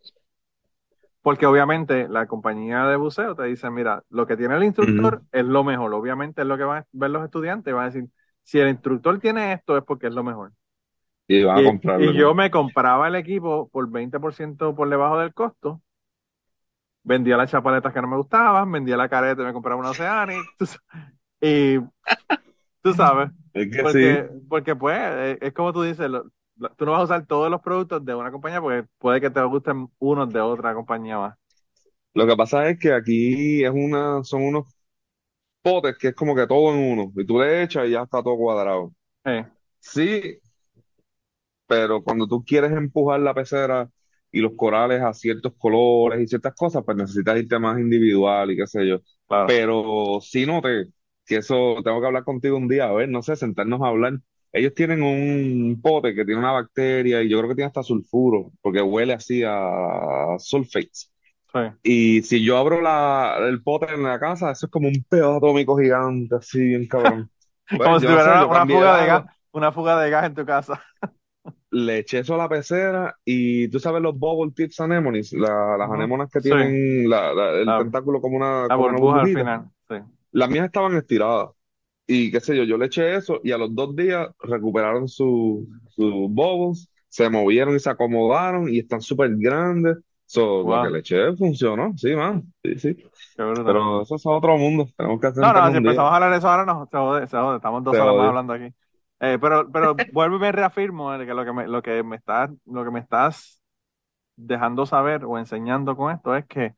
Porque 1.22 1.46
obviamente 1.46 2.08
la 2.08 2.26
compañía 2.26 2.84
de 2.86 2.96
buceo 2.96 3.34
te 3.34 3.44
dice, 3.44 3.70
mira, 3.70 4.02
lo 4.10 4.26
que 4.26 4.36
tiene 4.36 4.56
el 4.56 4.64
instructor 4.64 5.24
es 5.32 5.44
lo 5.44 5.64
mejor. 5.64 5.92
Obviamente 5.94 6.42
es 6.42 6.46
lo 6.48 6.56
que 6.56 6.64
van 6.64 6.82
a 6.82 6.86
ver 6.92 7.10
los 7.10 7.24
estudiantes 7.24 7.74
van 7.74 7.84
a 7.84 7.90
decir, 7.90 8.08
si 8.42 8.58
el 8.60 8.68
instructor 8.68 9.18
tiene 9.20 9.52
esto 9.52 9.76
es 9.76 9.84
porque 9.84 10.06
es 10.06 10.14
lo 10.14 10.24
mejor. 10.24 10.52
Y 11.26 11.42
van 11.44 11.58
a 11.58 11.62
Y, 11.62 11.64
comprarlo. 11.64 12.12
y 12.12 12.14
yo 12.14 12.34
me 12.34 12.50
compraba 12.50 13.08
el 13.08 13.14
equipo 13.16 13.68
por 13.70 13.90
20% 13.90 14.74
por 14.74 14.88
debajo 14.88 15.18
del 15.18 15.34
costo. 15.34 15.82
Vendía 17.02 17.36
las 17.36 17.50
chapaletas 17.50 17.92
que 17.92 18.02
no 18.02 18.08
me 18.08 18.16
gustaban, 18.16 18.70
vendía 18.70 18.96
la 18.96 19.08
careta 19.08 19.42
y 19.42 19.44
me 19.46 19.52
compraba 19.52 19.80
una 19.80 19.90
Oceanic. 19.92 20.50
Y 21.40 21.78
tú 22.82 22.94
sabes, 22.94 23.30
Es 23.52 23.70
que 23.70 23.86
porque, 23.86 24.28
sí. 24.28 24.48
porque 24.48 24.76
pues 24.76 24.96
eh, 25.00 25.38
es 25.40 25.52
como 25.52 25.72
tú 25.72 25.82
dices, 25.82 26.08
lo- 26.10 26.30
tú 26.76 26.84
no 26.86 26.92
vas 26.92 27.00
a 27.02 27.04
usar 27.04 27.26
todos 27.26 27.50
los 27.50 27.60
productos 27.60 28.04
de 28.04 28.14
una 28.14 28.30
compañía 28.32 28.60
porque 28.60 28.88
puede 28.98 29.20
que 29.20 29.30
te 29.30 29.42
gusten 29.42 29.90
unos 29.98 30.32
de 30.32 30.40
otra 30.40 30.74
compañía 30.74 31.18
más. 31.18 31.38
Lo 32.14 32.26
que 32.26 32.36
pasa 32.36 32.68
es 32.68 32.78
que 32.78 32.92
aquí 32.92 33.64
es 33.64 33.70
una, 33.70 34.22
son 34.24 34.42
unos 34.42 34.66
potes 35.62 35.96
que 35.98 36.08
es 36.08 36.14
como 36.14 36.34
que 36.36 36.46
todo 36.46 36.74
en 36.74 36.80
uno. 36.92 37.12
Y 37.16 37.26
tú 37.26 37.38
le 37.40 37.62
echas 37.64 37.86
y 37.88 37.92
ya 37.92 38.02
está 38.02 38.22
todo 38.22 38.36
cuadrado. 38.36 38.94
Eh, 39.24 39.44
Sí, 39.80 40.40
pero 41.66 42.02
cuando 42.02 42.26
tú 42.26 42.44
quieres 42.44 42.72
empujar 42.72 43.20
la 43.20 43.34
pecera 43.34 43.90
y 44.30 44.40
los 44.40 44.52
corales 44.56 45.02
a 45.02 45.12
ciertos 45.14 45.54
colores 45.58 46.20
y 46.22 46.26
ciertas 46.26 46.54
cosas, 46.54 46.82
pues 46.84 46.96
necesitas 46.96 47.38
irte 47.38 47.58
más 47.58 47.78
individual 47.78 48.50
y 48.50 48.56
qué 48.56 48.66
sé 48.66 48.86
yo. 48.86 48.98
claro. 49.26 49.54
Pero 49.54 50.18
sí 50.22 50.46
noté 50.46 50.86
que 51.26 51.36
eso, 51.36 51.76
tengo 51.84 52.00
que 52.00 52.06
hablar 52.06 52.24
contigo 52.24 52.56
un 52.56 52.68
día, 52.68 52.86
a 52.88 52.92
ver, 52.92 53.08
no 53.08 53.22
sé, 53.22 53.36
sentarnos 53.36 53.80
a 53.82 53.88
hablar. 53.88 54.14
Ellos 54.52 54.74
tienen 54.74 55.02
un 55.02 55.80
pote 55.82 56.14
que 56.14 56.24
tiene 56.24 56.40
una 56.40 56.52
bacteria 56.52 57.22
y 57.22 57.28
yo 57.28 57.38
creo 57.38 57.50
que 57.50 57.54
tiene 57.56 57.66
hasta 57.68 57.82
sulfuro, 57.82 58.50
porque 58.62 58.80
huele 58.82 59.12
así 59.12 59.42
a 59.46 60.36
sulfates. 60.38 61.12
Sí. 61.52 61.60
Y 61.82 62.22
si 62.22 62.44
yo 62.44 62.56
abro 62.58 62.80
la, 62.80 63.36
el 63.48 63.62
pote 63.62 63.92
en 63.92 64.02
la 64.02 64.18
casa, 64.18 64.50
eso 64.50 64.66
es 64.66 64.72
como 64.72 64.88
un 64.88 65.04
pedo 65.08 65.36
atómico 65.36 65.76
gigante, 65.78 66.36
así 66.36 66.60
bien 66.60 66.86
cabrón. 66.86 67.30
Pues 67.68 67.82
Como 67.82 68.00
si 68.00 68.06
yo 68.06 68.12
no 68.12 68.16
sé, 68.18 68.24
tuviera 68.24 68.46
una 68.46 68.66
fuga 68.66 68.96
de 68.96 69.06
gas, 69.06 69.24
una 69.52 69.72
fuga 69.72 70.00
de 70.00 70.10
gas 70.10 70.24
en 70.24 70.34
tu 70.34 70.46
casa. 70.46 70.82
le 71.70 71.98
eché 71.98 72.20
eso 72.20 72.34
a 72.34 72.38
la 72.38 72.48
pecera 72.48 73.14
y 73.24 73.68
tú 73.68 73.78
sabes 73.78 74.00
los 74.00 74.18
bubble 74.18 74.52
tips 74.54 74.80
anemones, 74.80 75.32
la- 75.32 75.76
las 75.76 75.90
anémonas 75.90 76.30
que 76.30 76.40
Sí, 76.40 76.48
tienen 76.48 77.08
la- 77.08 77.34
la- 77.34 77.50
el 77.52 77.66
tentáculo 77.66 78.20
como 78.20 78.36
una, 78.36 78.62
la 78.62 78.68
como 78.68 78.88
una 78.88 78.98
burbuja 78.98 79.20
al 79.20 79.26
final. 79.28 79.70
Sí. 79.88 79.96
Las 80.32 80.48
mías 80.50 80.66
estaban 80.66 80.96
estiradas. 80.96 81.50
Y 82.08 82.32
qué 82.32 82.40
sé 82.40 82.56
yo, 82.56 82.64
yo 82.64 82.78
le 82.78 82.86
eché 82.86 83.16
eso 83.16 83.40
y 83.44 83.52
a 83.52 83.58
los 83.58 83.74
dos 83.74 83.96
días 83.96 84.28
recuperaron 84.40 85.08
su- 85.08 85.68
sus 85.90 86.12
bubbles, 86.30 86.90
se 87.08 87.30
movieron 87.30 87.76
y 87.76 87.80
se 87.80 87.90
acomodaron 87.90 88.68
y 88.70 88.80
están 88.80 89.02
súper 89.02 89.32
grandes. 89.36 89.98
So, 90.26 90.64
lo 90.64 90.80
que 90.80 90.90
le 90.90 91.00
eché 91.00 91.34
funcionó, 91.36 91.94
sí, 91.98 92.14
man, 92.16 92.52
sí, 92.64 92.78
sí. 92.78 92.96
Pero 93.64 94.02
eso 94.02 94.16
es 94.16 94.26
otro 94.26 94.58
mundo, 94.58 94.88
tenemos 94.96 95.20
que 95.20 95.32
No, 95.40 95.52
no, 95.52 95.70
sentarnos 95.70 95.70
si 95.70 95.76
empezamos 95.76 96.10
a 96.12 96.14
hablar 96.16 96.32
de 96.32 96.38
eso 96.38 96.48
ahora, 96.48 96.64
no, 96.66 96.86
se 96.90 96.96
jode, 96.96 97.26
se 97.28 97.36
jode. 97.36 97.56
Estamos 97.56 97.84
dos 97.84 97.98
horas 98.00 98.14
más 98.14 98.28
hablando 98.28 98.52
aquí. 98.54 98.74
Eh, 99.20 99.38
pero, 99.40 99.70
pero 99.70 99.94
vuelvo 100.08 100.36
y 100.36 100.38
me 100.40 100.52
reafirmo 100.52 101.14
eh, 101.14 101.24
que 101.26 101.34
lo 101.34 101.44
que 101.44 101.52
me, 101.52 101.66
lo 101.68 101.80
que 101.82 102.02
me 102.02 102.16
estás, 102.16 102.50
lo 102.66 102.84
que 102.84 102.90
me 102.90 102.98
estás 103.00 103.62
dejando 104.36 104.86
saber 104.86 105.24
o 105.26 105.38
enseñando 105.38 105.96
con 105.96 106.12
esto 106.14 106.36
es 106.36 106.46
que, 106.46 106.74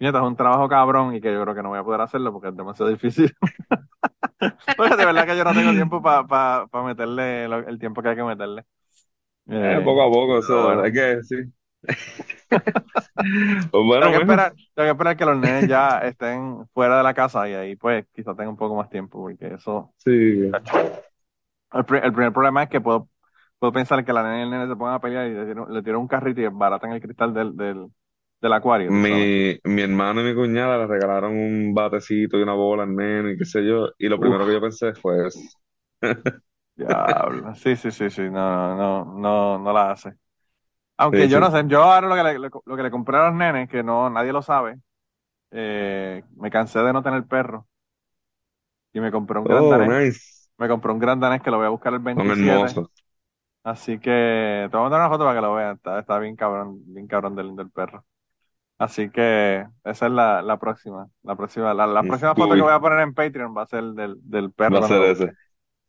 fíjate, 0.00 0.18
es 0.18 0.24
un 0.24 0.36
trabajo 0.36 0.68
cabrón 0.68 1.16
y 1.16 1.22
que 1.22 1.32
yo 1.32 1.42
creo 1.44 1.56
que 1.56 1.62
no 1.64 1.70
voy 1.70 1.80
a 1.80 1.84
poder 1.84 2.02
hacerlo 2.02 2.32
porque 2.32 2.50
es 2.50 2.56
demasiado 2.56 2.90
difícil. 2.92 3.32
Porque 4.76 4.96
de 4.96 5.04
verdad 5.04 5.26
que 5.26 5.36
yo 5.36 5.44
no 5.44 5.54
tengo 5.54 5.74
tiempo 5.74 6.02
para 6.02 6.66
meterle 6.84 7.48
lo- 7.48 7.66
el 7.68 7.78
tiempo 7.78 8.02
que 8.02 8.08
hay 8.10 8.16
que 8.16 8.24
meterle. 8.24 8.64
Eh, 9.62 9.80
Eh, 9.80 9.84
poco 9.84 10.02
a 10.02 10.08
poco, 10.10 10.38
eso, 10.38 10.54
bueno. 10.62 10.82
hay 10.82 10.92
que, 10.92 11.22
sí. 11.22 11.36
Pues 13.70 13.84
Tengo 13.98 14.10
bueno, 14.10 14.12
que 14.12 14.16
mijo, 14.16 14.18
esperar, 14.18 14.52
tengo 14.74 14.86
que 14.86 14.90
esperar 14.92 15.16
que 15.16 15.24
los 15.26 15.36
nenes 15.38 15.66
ya 15.66 15.98
estén 16.00 16.66
fuera 16.72 16.96
de 16.98 17.02
la 17.02 17.14
casa 17.14 17.48
y 17.48 17.54
ahí 17.54 17.76
pues 17.76 18.06
quizás 18.14 18.36
tenga 18.36 18.50
un 18.50 18.56
poco 18.56 18.74
más 18.76 18.88
tiempo 18.90 19.20
porque 19.20 19.54
eso, 19.54 19.94
sí. 19.98 20.60
El, 21.72 21.84
el 22.02 22.12
primer 22.12 22.32
problema 22.32 22.62
es 22.64 22.68
que 22.70 22.80
puedo, 22.80 23.08
puedo 23.58 23.72
pensar 23.72 24.04
que 24.04 24.12
la 24.12 24.22
nena 24.22 24.38
y 24.40 24.42
el 24.42 24.50
nene 24.50 24.66
se 24.68 24.76
pongan 24.76 24.94
a 24.94 25.00
pelear 25.00 25.26
y 25.28 25.34
le 25.34 25.46
tiro, 25.46 25.68
le 25.68 25.82
tiro 25.82 26.00
un 26.00 26.08
carrito 26.08 26.40
y 26.40 26.48
baratan 26.48 26.92
el 26.92 27.00
cristal 27.00 27.32
del, 27.34 27.56
del, 27.56 27.86
del 28.40 28.52
acuario. 28.52 28.98
Mi, 29.02 29.58
mi 29.64 29.82
hermano 29.82 30.20
y 30.20 30.24
mi 30.24 30.34
cuñada 30.34 30.76
le 30.78 30.86
regalaron 30.86 31.32
un 31.36 31.72
batecito 31.74 32.38
y 32.38 32.42
una 32.42 32.54
bola 32.54 32.82
al 32.82 32.94
nene 32.96 33.32
y 33.32 33.38
qué 33.38 33.44
sé 33.44 33.64
yo, 33.64 33.88
y 33.98 34.08
lo 34.08 34.18
primero 34.20 34.44
que 34.46 34.52
yo 34.54 34.60
pensé 34.60 34.94
fue 34.94 35.28
eso. 35.28 35.38
diablo. 36.76 37.54
Sí, 37.54 37.76
sí, 37.76 37.90
sí, 37.90 38.10
sí, 38.10 38.22
no, 38.22 38.76
no, 38.76 39.04
no, 39.04 39.14
no, 39.18 39.58
no 39.58 39.72
la 39.72 39.92
hace. 39.92 40.14
Aunque 40.98 41.28
Sí, 41.28 41.28
yo 41.28 41.40
sí. 41.40 41.40
no 41.40 41.50
sé, 41.50 41.64
yo 41.68 41.82
ahora 41.84 42.08
lo 42.08 42.16
que 42.16 42.22
le, 42.24 42.38
lo, 42.38 42.76
que 42.78 42.84
le 42.84 42.90
compré 42.90 43.18
a 43.18 43.26
los 43.30 43.34
nenes, 43.34 43.68
que 43.68 43.82
no, 43.84 44.10
nadie 44.10 44.32
lo 44.32 44.42
sabe, 44.42 44.80
eh, 45.52 46.24
me 46.36 46.50
cansé 46.50 46.80
de 46.80 46.92
no 46.94 47.02
tener 47.04 47.26
perro 47.26 47.68
y 48.92 49.00
me 49.00 49.10
compré 49.12 49.38
un 49.38 49.46
gran 49.46 49.68
Oh, 49.68 49.68
danés, 49.68 49.96
nice. 50.00 50.48
me 50.58 50.68
compré 50.68 50.92
un 50.92 50.98
gran 50.98 51.20
danés 51.20 51.42
que 51.42 51.50
lo 51.50 51.58
voy 51.58 51.66
a 51.66 51.70
buscar 51.70 51.92
el 51.94 52.00
Son 52.14 52.30
27. 52.30 52.30
hermosos. 52.30 52.88
Así 53.64 53.98
que 54.00 54.68
te 54.70 54.76
voy 54.76 54.80
a 54.80 54.82
mandar 54.90 55.00
una 55.02 55.10
foto 55.10 55.24
para 55.24 55.36
que 55.40 55.42
lo 55.42 55.54
vean. 55.54 55.76
Está, 55.76 56.00
está 56.00 56.18
bien 56.20 56.36
cabrón, 56.36 56.80
bien 56.94 57.06
cabrón 57.08 57.36
del, 57.36 57.56
del 57.56 57.70
perro. 57.70 58.06
Así 58.80 59.10
que 59.10 59.66
esa 59.84 60.06
es 60.06 60.12
la, 60.12 60.40
la 60.40 60.58
próxima. 60.58 61.06
La 61.22 61.36
próxima, 61.36 61.74
la, 61.74 61.86
la 61.86 62.02
próxima 62.02 62.34
foto 62.34 62.54
que 62.54 62.62
voy 62.62 62.72
a 62.72 62.80
poner 62.80 63.00
en 63.00 63.12
Patreon 63.12 63.54
va 63.54 63.62
a 63.62 63.66
ser 63.66 63.84
del, 63.84 64.16
del 64.22 64.52
perro 64.52 64.80
va 64.80 64.86
a 64.86 64.88
ser 64.88 65.02
ese. 65.02 65.32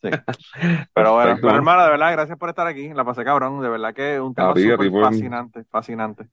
Sí. 0.01 0.09
Pero 0.93 1.13
bueno, 1.13 1.35
pero 1.35 1.47
man. 1.47 1.55
hermano, 1.55 1.83
de 1.83 1.89
verdad, 1.91 2.11
gracias 2.11 2.37
por 2.37 2.49
estar 2.49 2.67
aquí. 2.67 2.89
La 2.89 3.05
pasé 3.05 3.23
cabrón. 3.23 3.61
De 3.61 3.69
verdad 3.69 3.93
que 3.93 4.19
un 4.19 4.35
tema 4.35 4.53
ti, 4.53 4.67
por, 4.75 5.03
fascinante, 5.03 5.63
fascinante. 5.65 6.27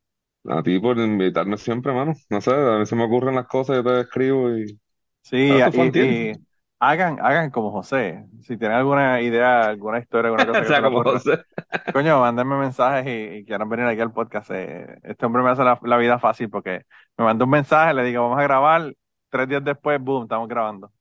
a 0.48 0.62
ti 0.62 0.80
por 0.80 0.98
invitarme 0.98 1.56
siempre, 1.58 1.92
mano. 1.92 2.14
No 2.28 2.40
sé, 2.40 2.50
a 2.52 2.78
mí 2.78 2.86
se 2.86 2.96
me 2.96 3.04
ocurren 3.04 3.36
las 3.36 3.46
cosas, 3.46 3.76
yo 3.76 3.84
te 3.84 4.00
escribo 4.00 4.50
y 4.56 4.80
Sí, 5.22 5.36
y, 5.36 5.98
y 6.00 6.32
hagan, 6.80 7.18
hagan 7.20 7.50
como 7.50 7.70
José. 7.70 8.26
Si 8.42 8.56
tienen 8.56 8.76
alguna 8.78 9.20
idea, 9.20 9.66
alguna 9.68 9.98
historia, 9.98 10.28
alguna 10.28 10.46
cosa 10.46 10.60
O 10.60 10.62
que 10.62 10.66
sea, 10.66 10.82
como 10.82 11.02
José. 11.02 11.44
coño, 11.92 12.20
mándenme 12.20 12.56
mensajes 12.58 13.06
y, 13.06 13.36
y 13.38 13.44
quieran 13.44 13.68
venir 13.68 13.86
aquí 13.86 14.00
al 14.00 14.12
podcast. 14.12 14.50
eh, 14.52 14.98
este 15.02 15.26
hombre 15.26 15.42
me 15.42 15.50
hace 15.50 15.64
la, 15.64 15.78
la 15.82 15.96
vida 15.96 16.18
fácil 16.18 16.50
porque 16.50 16.84
me 17.16 17.24
manda 17.24 17.44
un 17.44 17.50
mensaje, 17.50 17.94
le 17.94 18.04
digo, 18.04 18.22
vamos 18.22 18.38
a 18.38 18.42
grabar. 18.42 18.94
Tres 19.30 19.48
días 19.48 19.64
después, 19.64 20.00
boom, 20.00 20.24
estamos 20.24 20.48
grabando. 20.48 20.92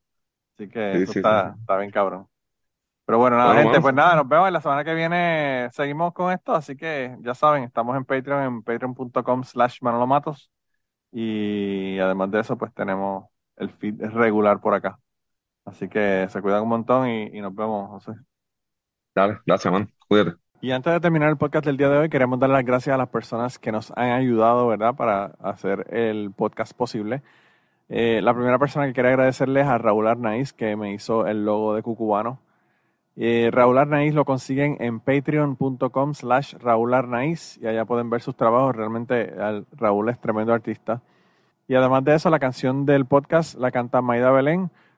Así 0.58 0.70
que 0.70 0.95
Sí, 0.95 0.98
eso 0.98 1.14
sí, 1.14 1.14
sí. 1.14 1.20
está, 1.20 1.56
está 1.60 1.78
bien 1.78 1.91
cabrón. 1.91 2.28
Pero 3.06 3.20
bueno, 3.20 3.38
nada, 3.38 3.54
Bueno, 3.54 3.62
gente, 3.64 3.82
pues 3.82 3.94
nada, 3.95 4.16
nos 4.18 4.28
vemos. 4.28 4.52
La 4.52 4.62
semana 4.62 4.84
que 4.84 4.94
viene 4.95 5.70
seguimos 5.74 6.14
con 6.14 6.32
esto. 6.34 6.54
Así 6.54 6.76
que 6.78 7.18
ya 7.22 7.36
saben, 7.36 7.64
estamos 7.64 7.95
en 7.98 8.06
Patreon, 8.06 8.44
en 8.44 8.64
patreon.com 8.64 9.44
slash 9.44 9.80
Manolo 9.82 10.08
Matos. 10.08 10.52
Y 11.12 11.99
además 11.99 12.32
de 12.32 12.41
eso, 12.41 12.58
pues 12.58 12.74
tenemos 12.74 13.26
el 13.58 13.72
feed 13.72 14.02
regular 14.14 14.60
por 14.62 14.74
acá. 14.76 14.99
Así 15.68 15.89
que 15.89 16.27
se 16.30 16.41
cuidan 16.41 16.64
un 16.64 16.69
montón 16.69 17.10
y, 17.10 17.23
y 17.38 17.41
nos 17.41 17.53
vemos, 17.53 17.89
José. 17.89 18.14
Dale, 19.14 19.39
gracias, 19.45 19.72
man. 19.72 19.89
Cuídate. 20.07 20.38
Y 20.61 20.72
antes 20.72 20.94
de 20.94 20.99
terminar 21.02 21.30
el 21.30 21.38
podcast 21.38 21.65
del 21.65 21.76
día 21.76 21.89
de 21.89 21.98
hoy, 21.98 22.10
queremos 22.10 22.39
dar 22.39 22.49
las 22.49 22.64
gracias 22.64 22.94
a 22.94 22.98
las 22.98 23.10
personas 23.10 23.60
que 23.60 23.72
nos 23.72 23.91
han 23.91 24.11
ayudado, 24.11 24.68
¿verdad?, 24.68 24.95
para 24.95 25.26
hacer 25.41 25.85
el 25.94 26.31
podcast 26.31 26.73
posible. 26.73 27.22
Eh, 27.89 28.22
la 28.23 28.34
primera 28.34 28.57
persona 28.57 28.88
que 28.88 28.94
quería 28.94 29.11
agradecerles 29.11 29.68
a 29.68 29.77
Raúl 29.77 30.07
Arnaiz, 30.07 30.53
que 30.53 30.76
me 30.77 30.94
hizo 30.94 31.27
el 31.27 31.44
logo 31.44 31.76
de 31.76 31.84
Cucubano. 31.84 32.39
Eh, 33.18 33.49
Raúl 33.52 33.77
Arnaiz 33.77 34.14
lo 34.14 34.23
consiguen 34.23 34.77
en 34.80 35.02
patreon.com 35.02 36.14
slash 36.14 36.56
Raúl 36.56 36.94
Arnaiz 36.94 37.57
y 37.61 37.68
allá 37.68 37.84
pueden 37.84 38.10
ver 38.10 38.22
sus 38.22 38.38
trabajos. 38.38 38.76
Realmente 38.76 39.34
Raúl 39.73 40.10
es 40.10 40.19
tremendo 40.19 40.53
artista. 40.53 41.02
Y 41.68 41.76
además 41.76 42.03
de 42.06 42.15
eso, 42.15 42.30
la 42.30 42.39
canción 42.39 42.85
del 42.85 43.06
podcast 43.06 43.57
la 43.60 43.72
canta 43.72 44.02
Maida 44.02 44.31
Belén 44.31 44.72